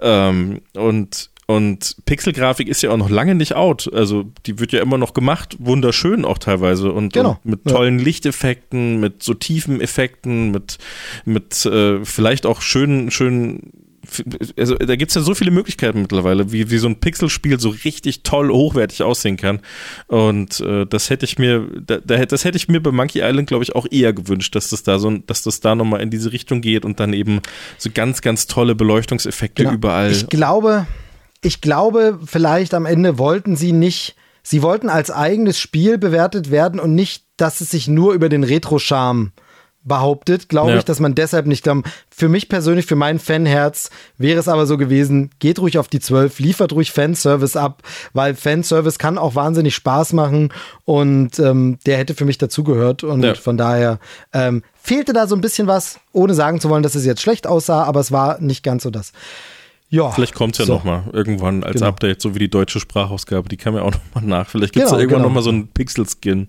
Ähm, 0.00 0.60
und 0.74 1.30
und 1.48 1.94
Pixelgrafik 2.06 2.66
ist 2.66 2.82
ja 2.82 2.90
auch 2.90 2.96
noch 2.96 3.08
lange 3.08 3.36
nicht 3.36 3.54
out. 3.54 3.88
Also 3.92 4.24
die 4.46 4.58
wird 4.58 4.72
ja 4.72 4.82
immer 4.82 4.98
noch 4.98 5.14
gemacht, 5.14 5.56
wunderschön 5.60 6.24
auch 6.24 6.38
teilweise 6.38 6.90
und, 6.90 7.12
genau. 7.12 7.38
und 7.44 7.50
mit 7.50 7.64
tollen 7.64 8.00
ja. 8.00 8.04
Lichteffekten, 8.04 8.98
mit 8.98 9.22
so 9.22 9.32
tiefen 9.32 9.80
Effekten, 9.80 10.50
mit 10.50 10.78
mit 11.24 11.64
äh, 11.64 12.04
vielleicht 12.04 12.46
auch 12.46 12.62
schönen 12.62 13.12
schönen 13.12 13.85
also 14.56 14.74
da 14.76 14.96
gibt's 14.96 15.14
ja 15.14 15.20
so 15.20 15.34
viele 15.34 15.50
Möglichkeiten 15.50 16.02
mittlerweile, 16.02 16.52
wie, 16.52 16.70
wie 16.70 16.78
so 16.78 16.88
ein 16.88 17.00
Pixelspiel 17.00 17.58
so 17.60 17.70
richtig 17.70 18.22
toll 18.22 18.50
hochwertig 18.50 19.02
aussehen 19.02 19.36
kann. 19.36 19.60
Und 20.06 20.60
äh, 20.60 20.86
das 20.86 21.10
hätte 21.10 21.24
ich 21.24 21.38
mir, 21.38 21.66
da, 21.80 21.98
das 21.98 22.44
hätte 22.44 22.56
ich 22.56 22.68
mir 22.68 22.82
bei 22.82 22.90
Monkey 22.90 23.20
Island, 23.22 23.48
glaube 23.48 23.64
ich, 23.64 23.74
auch 23.74 23.86
eher 23.90 24.12
gewünscht, 24.12 24.54
dass 24.54 24.70
das 24.70 24.82
da 24.82 24.98
so, 24.98 25.10
dass 25.10 25.42
das 25.42 25.60
da 25.60 25.74
nochmal 25.74 26.00
in 26.00 26.10
diese 26.10 26.32
Richtung 26.32 26.60
geht 26.60 26.84
und 26.84 27.00
dann 27.00 27.12
eben 27.12 27.40
so 27.78 27.90
ganz, 27.92 28.22
ganz 28.22 28.46
tolle 28.46 28.74
Beleuchtungseffekte 28.74 29.64
genau. 29.64 29.74
überall. 29.74 30.12
Ich 30.12 30.28
glaube, 30.28 30.86
ich 31.42 31.60
glaube, 31.60 32.18
vielleicht 32.24 32.74
am 32.74 32.86
Ende 32.86 33.18
wollten 33.18 33.56
sie 33.56 33.72
nicht, 33.72 34.16
sie 34.42 34.62
wollten 34.62 34.88
als 34.88 35.10
eigenes 35.10 35.58
Spiel 35.58 35.98
bewertet 35.98 36.50
werden 36.50 36.80
und 36.80 36.94
nicht, 36.94 37.24
dass 37.36 37.60
es 37.60 37.70
sich 37.70 37.88
nur 37.88 38.14
über 38.14 38.28
den 38.28 38.44
Retro-Charme 38.44 39.32
behauptet, 39.86 40.48
glaube 40.48 40.72
ja. 40.72 40.78
ich, 40.78 40.84
dass 40.84 41.00
man 41.00 41.14
deshalb 41.14 41.46
nicht 41.46 41.62
glaubt. 41.64 41.88
Für 42.10 42.28
mich 42.28 42.48
persönlich, 42.48 42.86
für 42.86 42.96
mein 42.96 43.18
Fanherz 43.18 43.90
wäre 44.18 44.38
es 44.38 44.48
aber 44.48 44.66
so 44.66 44.76
gewesen, 44.76 45.30
geht 45.38 45.58
ruhig 45.58 45.78
auf 45.78 45.88
die 45.88 46.00
12, 46.00 46.38
liefert 46.40 46.72
ruhig 46.72 46.92
Fanservice 46.92 47.56
ab, 47.56 47.82
weil 48.12 48.34
Fanservice 48.34 48.98
kann 48.98 49.16
auch 49.16 49.34
wahnsinnig 49.34 49.74
Spaß 49.74 50.12
machen 50.12 50.52
und 50.84 51.38
ähm, 51.38 51.78
der 51.86 51.98
hätte 51.98 52.14
für 52.14 52.24
mich 52.24 52.38
dazugehört 52.38 53.04
und 53.04 53.22
ja. 53.22 53.34
von 53.34 53.56
daher 53.56 53.98
ähm, 54.32 54.62
fehlte 54.74 55.12
da 55.12 55.26
so 55.26 55.34
ein 55.34 55.40
bisschen 55.40 55.66
was, 55.66 56.00
ohne 56.12 56.34
sagen 56.34 56.60
zu 56.60 56.68
wollen, 56.68 56.82
dass 56.82 56.94
es 56.94 57.04
jetzt 57.04 57.22
schlecht 57.22 57.46
aussah, 57.46 57.84
aber 57.84 58.00
es 58.00 58.12
war 58.12 58.40
nicht 58.40 58.62
ganz 58.62 58.82
so 58.82 58.90
das. 58.90 59.12
Ja. 59.88 60.10
Vielleicht 60.10 60.34
kommt 60.34 60.54
es 60.54 60.58
ja 60.58 60.64
so. 60.64 60.74
nochmal 60.74 61.04
irgendwann 61.12 61.62
als 61.62 61.74
genau. 61.74 61.86
Update, 61.86 62.20
so 62.20 62.34
wie 62.34 62.40
die 62.40 62.50
deutsche 62.50 62.80
Sprachausgabe, 62.80 63.48
die 63.48 63.56
kam 63.56 63.76
ja 63.76 63.82
auch 63.82 63.92
nochmal 63.92 64.24
nach. 64.24 64.48
Vielleicht 64.48 64.72
gibt 64.72 64.84
es 64.84 64.90
genau, 64.90 64.98
ja 64.98 65.02
irgendwann 65.02 65.22
genau. 65.22 65.28
nochmal 65.28 65.42
so 65.44 65.50
einen 65.50 65.68
Pixel-Skin 65.68 66.48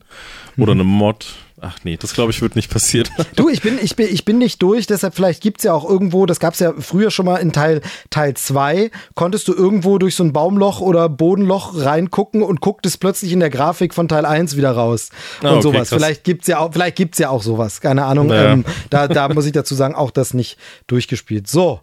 oder 0.57 0.73
mhm. 0.73 0.81
eine 0.81 0.89
Mod. 0.89 1.35
Ach 1.59 1.79
nee, 1.83 1.97
das 1.97 2.13
glaube 2.13 2.31
ich 2.31 2.41
wird 2.41 2.55
nicht 2.55 2.69
passieren. 2.69 3.09
Du, 3.35 3.49
ich 3.49 3.61
bin, 3.61 3.79
ich 3.81 3.95
bin, 3.95 4.07
ich 4.11 4.25
bin 4.25 4.37
nicht 4.37 4.61
durch, 4.61 4.87
deshalb 4.87 5.15
vielleicht 5.15 5.41
gibt 5.41 5.59
es 5.59 5.63
ja 5.63 5.73
auch 5.73 5.87
irgendwo, 5.87 6.25
das 6.25 6.39
gab 6.39 6.53
es 6.53 6.59
ja 6.59 6.73
früher 6.77 7.11
schon 7.11 7.25
mal 7.25 7.37
in 7.37 7.51
Teil 7.51 7.81
Teil 8.09 8.35
2, 8.35 8.91
konntest 9.15 9.47
du 9.47 9.53
irgendwo 9.53 9.97
durch 9.97 10.15
so 10.15 10.23
ein 10.23 10.33
Baumloch 10.33 10.81
oder 10.81 11.09
Bodenloch 11.09 11.73
reingucken 11.75 12.43
und 12.43 12.61
gucktest 12.61 12.99
plötzlich 12.99 13.31
in 13.31 13.39
der 13.39 13.49
Grafik 13.49 13.93
von 13.93 14.07
Teil 14.07 14.25
1 14.25 14.55
wieder 14.55 14.71
raus. 14.71 15.09
Ah, 15.41 15.49
und 15.49 15.57
okay, 15.57 15.61
sowas. 15.61 15.89
Krass. 15.89 15.99
Vielleicht 15.99 16.23
gibt's 16.23 16.47
ja 16.47 16.59
auch, 16.59 16.73
vielleicht 16.73 16.95
gibt's 16.95 17.17
ja 17.17 17.29
auch 17.29 17.41
sowas. 17.41 17.81
Keine 17.81 18.05
Ahnung. 18.05 18.27
Naja. 18.27 18.53
Ähm, 18.53 18.65
da, 18.89 19.07
da 19.07 19.29
muss 19.29 19.45
ich 19.45 19.51
dazu 19.51 19.73
sagen, 19.75 19.95
auch 19.95 20.11
das 20.11 20.33
nicht 20.33 20.57
durchgespielt. 20.87 21.47
So. 21.47 21.81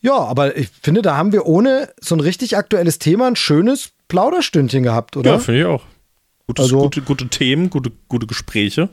Ja, 0.00 0.18
aber 0.18 0.56
ich 0.56 0.68
finde, 0.82 1.02
da 1.02 1.16
haben 1.16 1.32
wir 1.32 1.46
ohne 1.46 1.88
so 2.00 2.14
ein 2.14 2.20
richtig 2.20 2.56
aktuelles 2.56 2.98
Thema 2.98 3.26
ein 3.26 3.36
schönes 3.36 3.90
Plauderstündchen 4.08 4.82
gehabt, 4.82 5.16
oder? 5.16 5.32
Ja, 5.32 5.38
finde 5.38 5.60
ich 5.60 5.66
auch. 5.66 5.82
Gutes, 6.46 6.64
also, 6.64 6.80
gute, 6.82 7.02
gute 7.02 7.28
Themen, 7.28 7.70
gute, 7.70 7.90
gute 8.08 8.26
Gespräche. 8.26 8.90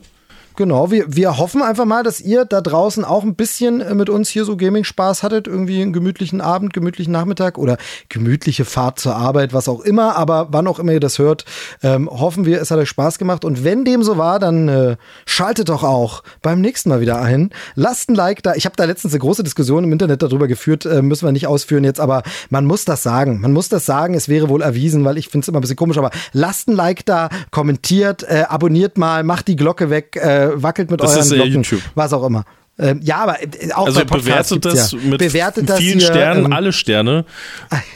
Genau, 0.56 0.90
wir, 0.90 1.04
wir 1.08 1.38
hoffen 1.38 1.62
einfach 1.62 1.84
mal, 1.84 2.02
dass 2.02 2.20
ihr 2.20 2.44
da 2.44 2.60
draußen 2.60 3.04
auch 3.04 3.22
ein 3.22 3.34
bisschen 3.34 3.80
äh, 3.80 3.94
mit 3.94 4.10
uns 4.10 4.28
hier 4.28 4.44
so 4.44 4.56
Gaming-Spaß 4.56 5.22
hattet. 5.22 5.46
Irgendwie 5.46 5.80
einen 5.80 5.92
gemütlichen 5.92 6.40
Abend, 6.40 6.72
gemütlichen 6.72 7.12
Nachmittag 7.12 7.58
oder 7.58 7.78
gemütliche 8.08 8.64
Fahrt 8.64 8.98
zur 8.98 9.16
Arbeit, 9.16 9.52
was 9.54 9.68
auch 9.68 9.80
immer. 9.80 10.16
Aber 10.16 10.48
wann 10.50 10.66
auch 10.66 10.78
immer 10.78 10.92
ihr 10.92 11.00
das 11.00 11.18
hört, 11.18 11.44
ähm, 11.82 12.08
hoffen 12.10 12.44
wir, 12.44 12.60
es 12.60 12.70
hat 12.70 12.78
euch 12.78 12.88
Spaß 12.88 13.18
gemacht. 13.18 13.44
Und 13.44 13.64
wenn 13.64 13.84
dem 13.84 14.02
so 14.02 14.18
war, 14.18 14.38
dann 14.38 14.68
äh, 14.68 14.96
schaltet 15.26 15.68
doch 15.68 15.82
auch 15.82 16.22
beim 16.42 16.60
nächsten 16.60 16.88
Mal 16.88 17.00
wieder 17.00 17.20
ein. 17.20 17.50
Lasst 17.74 18.10
ein 18.10 18.14
Like 18.14 18.42
da. 18.42 18.54
Ich 18.54 18.66
habe 18.66 18.76
da 18.76 18.84
letztens 18.84 19.14
eine 19.14 19.20
große 19.20 19.42
Diskussion 19.42 19.84
im 19.84 19.92
Internet 19.92 20.22
darüber 20.22 20.48
geführt, 20.48 20.84
äh, 20.84 21.02
müssen 21.02 21.26
wir 21.26 21.32
nicht 21.32 21.46
ausführen 21.46 21.84
jetzt, 21.84 22.00
aber 22.00 22.22
man 22.50 22.64
muss 22.66 22.84
das 22.84 23.02
sagen. 23.02 23.40
Man 23.40 23.52
muss 23.52 23.68
das 23.68 23.86
sagen, 23.86 24.14
es 24.14 24.28
wäre 24.28 24.48
wohl 24.48 24.62
erwiesen, 24.62 25.04
weil 25.04 25.18
ich 25.18 25.28
finde 25.28 25.44
es 25.44 25.48
immer 25.48 25.58
ein 25.58 25.62
bisschen 25.62 25.76
komisch. 25.76 25.98
Aber 25.98 26.10
lasst 26.32 26.68
ein 26.68 26.76
Like 26.76 27.06
da, 27.06 27.28
kommentiert, 27.50 28.22
äh, 28.24 28.44
abonniert 28.48 28.98
mal, 28.98 29.24
macht 29.24 29.48
die 29.48 29.56
Glocke 29.56 29.90
weg. 29.90 30.16
Äh, 30.16 30.41
wackelt 30.54 30.90
mit 30.90 31.00
das 31.00 31.16
euren 31.16 31.32
äh, 31.32 31.34
Glocken, 31.36 31.52
YouTube. 31.52 31.82
was 31.94 32.12
auch 32.12 32.24
immer. 32.24 32.44
Ähm, 32.78 33.00
ja, 33.02 33.18
aber 33.18 33.42
äh, 33.42 33.70
auch 33.74 33.86
also 33.86 34.00
bei 34.00 34.06
Podcasts 34.06 34.50
bewertet 34.50 34.64
das 34.64 34.92
ja. 34.92 34.98
mit 34.98 35.18
bewertet 35.18 35.68
das 35.68 35.78
vielen 35.78 35.98
hier, 35.98 36.08
Sternen, 36.08 36.46
ähm, 36.46 36.52
alle 36.52 36.72
Sterne. 36.72 37.24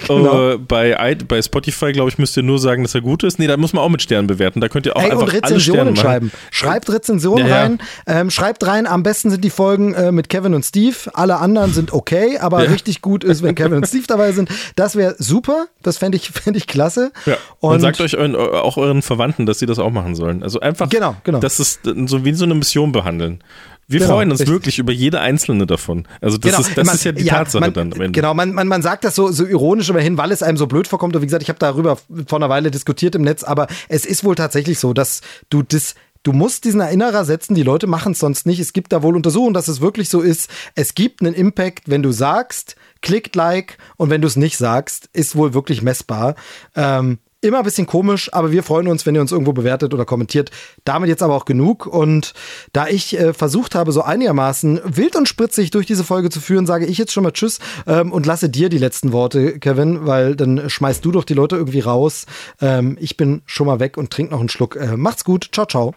Genau. 0.07 0.53
Äh, 0.53 0.59
bei, 0.59 1.17
bei 1.27 1.43
Spotify, 1.43 1.91
glaube 1.91 2.11
ich, 2.11 2.19
müsst 2.19 2.37
ihr 2.37 2.45
nur 2.45 2.61
sagen, 2.61 2.85
dass 2.85 2.95
er 2.95 3.01
gut 3.01 3.25
ist. 3.25 3.41
Nee, 3.41 3.49
da 3.49 3.57
muss 3.57 3.73
man 3.73 3.83
auch 3.83 3.89
mit 3.89 4.01
Sternen 4.01 4.29
bewerten. 4.29 4.61
Da 4.61 4.69
könnt 4.69 4.87
ihr 4.87 4.95
auch 4.95 5.03
Ey, 5.03 5.11
einfach 5.11 5.33
alle 5.43 5.59
schreiben. 5.61 6.31
Schreibt 6.53 6.93
Rezensionen 6.93 7.47
ja, 7.47 7.57
ja. 7.57 7.63
rein. 7.63 7.79
Ähm, 8.07 8.31
schreibt 8.31 8.65
rein, 8.65 8.87
am 8.87 9.03
besten 9.03 9.31
sind 9.31 9.43
die 9.43 9.51
Folgen 9.51 9.95
äh, 9.95 10.13
mit 10.13 10.29
Kevin 10.29 10.55
und 10.55 10.65
Steve. 10.65 10.95
Alle 11.13 11.39
anderen 11.39 11.73
sind 11.73 11.93
okay, 11.93 12.39
aber 12.39 12.71
richtig 12.71 13.03
gut 13.03 13.25
ist, 13.25 13.43
wenn 13.43 13.57
Kevin 13.57 13.79
und 13.79 13.89
Steve 13.89 14.05
dabei 14.07 14.31
sind. 14.31 14.49
Das 14.77 14.95
wäre 14.95 15.17
super. 15.19 15.67
Das 15.83 15.99
fände 15.99 16.17
ich, 16.17 16.29
fänd 16.35 16.57
ich 16.57 16.69
klasse. 16.69 17.11
Und, 17.59 17.75
und 17.75 17.81
sagt 17.81 18.01
euch 18.01 18.17
euren, 18.17 18.37
auch 18.37 18.77
euren 18.77 19.03
Verwandten, 19.03 19.45
dass 19.47 19.59
sie 19.59 19.67
das 19.67 19.81
auch 19.81 19.91
machen 19.91 20.15
sollen. 20.15 20.45
Also 20.45 20.61
einfach, 20.61 20.89
genau, 20.89 21.17
genau. 21.25 21.41
das 21.41 21.59
ist 21.59 21.81
so 21.85 22.25
wie 22.25 22.33
so 22.35 22.45
eine 22.45 22.55
Mission 22.55 22.93
behandeln. 22.93 23.43
Wir 23.89 24.01
genau, 24.01 24.15
freuen 24.15 24.31
uns 24.33 24.41
richtig. 24.41 24.53
wirklich 24.53 24.79
über 24.79 24.93
jede 24.93 25.21
einzelne 25.21 25.67
davon. 25.67 26.09
Also 26.21 26.39
das, 26.39 26.51
genau. 26.51 26.67
ist, 26.67 26.77
das 26.77 26.87
man, 26.87 26.97
ist 26.97 27.05
ja 27.05 27.13
die 27.13 27.25
ja, 27.25 27.35
Tatsache 27.35 27.61
man, 27.61 27.73
dann 27.73 27.93
am 27.93 28.01
Ende. 28.01 28.13
Genau, 28.13 28.35
man, 28.35 28.53
man, 28.53 28.67
man 28.67 28.83
sagt 28.83 29.05
das 29.05 29.15
so, 29.15 29.31
so 29.31 29.47
ironisch 29.47 29.89
immerhin, 29.89 30.19
weil 30.19 30.33
es 30.33 30.43
einem 30.43 30.57
so 30.57 30.67
blöd 30.67 30.89
vorkommt. 30.89 31.15
Und 31.15 31.23
wie 31.23 31.27
gesagt, 31.27 31.43
ich 31.43 31.49
habe 31.49 31.59
darüber 31.59 31.97
vor 32.27 32.39
einer 32.39 32.49
Weile 32.49 32.71
diskutiert 32.71 33.15
im 33.15 33.23
Netz, 33.23 33.45
aber 33.45 33.69
es 33.89 34.05
ist 34.05 34.25
wohl 34.25 34.35
tatsächlich 34.35 34.79
so, 34.79 34.93
dass 34.93 35.21
du 35.51 35.63
das 35.63 35.95
Du 36.23 36.33
musst 36.33 36.65
diesen 36.65 36.81
Erinnerer 36.81 37.25
setzen, 37.25 37.55
die 37.55 37.63
Leute 37.63 37.87
machen 37.87 38.11
es 38.11 38.19
sonst 38.19 38.47
nicht. 38.47 38.59
Es 38.59 38.73
gibt 38.73 38.93
da 38.93 39.05
wohl 39.05 39.15
Untersuchungen, 39.15 39.55
dass 39.55 39.69
es 39.69 39.81
wirklich 39.81 40.09
so 40.09 40.23
ist. 40.23 40.51
Es 40.75 40.97
gibt 40.97 41.21
einen 41.21 41.35
Impact, 41.35 41.89
wenn 41.89 42.03
du 42.03 42.11
sagst, 42.11 42.75
klickt 43.01 43.37
Like 43.37 43.79
und 43.97 44.11
wenn 44.11 44.23
du 44.23 44.27
es 44.27 44.35
nicht 44.35 44.57
sagst, 44.57 45.09
ist 45.13 45.37
wohl 45.37 45.55
wirklich 45.55 45.83
messbar. 45.83 46.35
Ähm, 46.75 47.19
immer 47.47 47.59
ein 47.59 47.65
bisschen 47.65 47.87
komisch, 47.87 48.33
aber 48.33 48.53
wir 48.53 48.63
freuen 48.63 48.89
uns, 48.89 49.07
wenn 49.07 49.15
ihr 49.15 49.21
uns 49.21 49.33
irgendwo 49.33 49.53
bewertet 49.53 49.95
oder 49.95 50.05
kommentiert. 50.05 50.51
Damit 50.85 51.09
jetzt 51.09 51.23
aber 51.23 51.35
auch 51.35 51.45
genug. 51.45 51.87
Und 51.87 52.35
da 52.73 52.89
ich 52.89 53.19
äh, 53.19 53.33
versucht 53.33 53.75
habe, 53.75 53.93
so 53.93 54.03
einigermaßen 54.03 54.81
wild 54.85 55.17
und 55.17 55.29
spritzig 55.29 55.71
durch 55.71 55.87
diese 55.87 56.05
Folge 56.05 56.31
zu 56.31 56.41
führen, 56.41 56.67
sage 56.67 56.87
ich 56.87 56.99
jetzt 56.99 57.13
schon 57.13 57.23
mal 57.23 57.33
Tschüss 57.33 57.59
ähm, 57.87 58.13
und 58.13 58.27
lasse 58.27 58.49
dir 58.49 58.69
die 58.69 58.79
letzten 58.79 59.13
Worte, 59.13 59.59
Kevin, 59.59 60.07
weil 60.07 60.37
dann 60.37 60.69
schmeißt 60.69 61.05
du 61.05 61.13
doch 61.13 61.25
die 61.25 61.35
Leute 61.35 61.57
irgendwie 61.57 61.81
raus. 61.81 62.27
Ähm, 62.61 62.97
ich 63.01 63.17
bin 63.17 63.43
schon 63.47 63.67
mal 63.67 63.81
weg 63.81 63.97
und 63.97 64.11
trink 64.11 64.31
noch 64.31 64.41
einen 64.41 64.49
Schluck. 64.49 64.77
Äh, 64.77 64.97
macht's 64.97 65.25
gut. 65.25 65.49
Ciao, 65.53 65.67
ciao. 65.67 65.95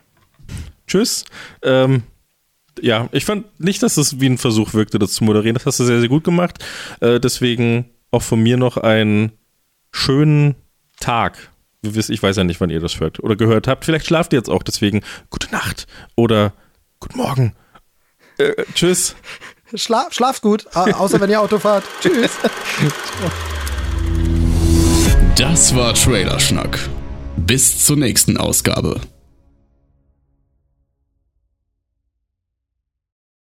Tschüss. 0.87 1.25
Ähm 1.63 2.03
ja, 2.81 3.09
ich 3.11 3.25
fand 3.25 3.59
nicht, 3.59 3.83
dass 3.83 3.97
es 3.97 4.19
wie 4.19 4.27
ein 4.27 4.37
Versuch 4.37 4.73
wirkte, 4.73 4.99
das 4.99 5.13
zu 5.13 5.23
moderieren. 5.23 5.55
Das 5.55 5.65
hast 5.65 5.79
du 5.79 5.83
sehr, 5.83 5.99
sehr 5.99 6.09
gut 6.09 6.23
gemacht. 6.23 6.63
Äh, 7.01 7.19
deswegen 7.19 7.85
auch 8.11 8.21
von 8.21 8.41
mir 8.41 8.57
noch 8.57 8.77
einen 8.77 9.33
schönen 9.91 10.55
Tag. 10.99 11.51
Ich 11.81 12.21
weiß 12.21 12.35
ja 12.35 12.43
nicht, 12.43 12.59
wann 12.59 12.69
ihr 12.69 12.81
das 12.81 12.99
hört 12.99 13.19
oder 13.21 13.35
gehört 13.35 13.67
habt. 13.67 13.85
Vielleicht 13.85 14.05
schlaft 14.05 14.33
ihr 14.33 14.39
jetzt 14.39 14.49
auch, 14.49 14.63
deswegen 14.63 15.01
gute 15.29 15.49
Nacht 15.51 15.87
oder 16.15 16.53
guten 16.99 17.17
Morgen. 17.17 17.55
Äh, 18.37 18.65
tschüss. 18.73 19.15
Schla 19.73 20.07
schlaft 20.11 20.41
gut, 20.41 20.65
außer 20.75 21.21
wenn 21.21 21.29
ihr 21.29 21.39
Auto 21.39 21.59
fahrt. 21.59 21.83
tschüss. 22.01 22.31
Das 25.35 25.75
war 25.75 25.93
Trailer 25.93 26.39
Schnack. 26.39 26.79
Bis 27.37 27.85
zur 27.85 27.95
nächsten 27.95 28.37
Ausgabe. 28.37 28.99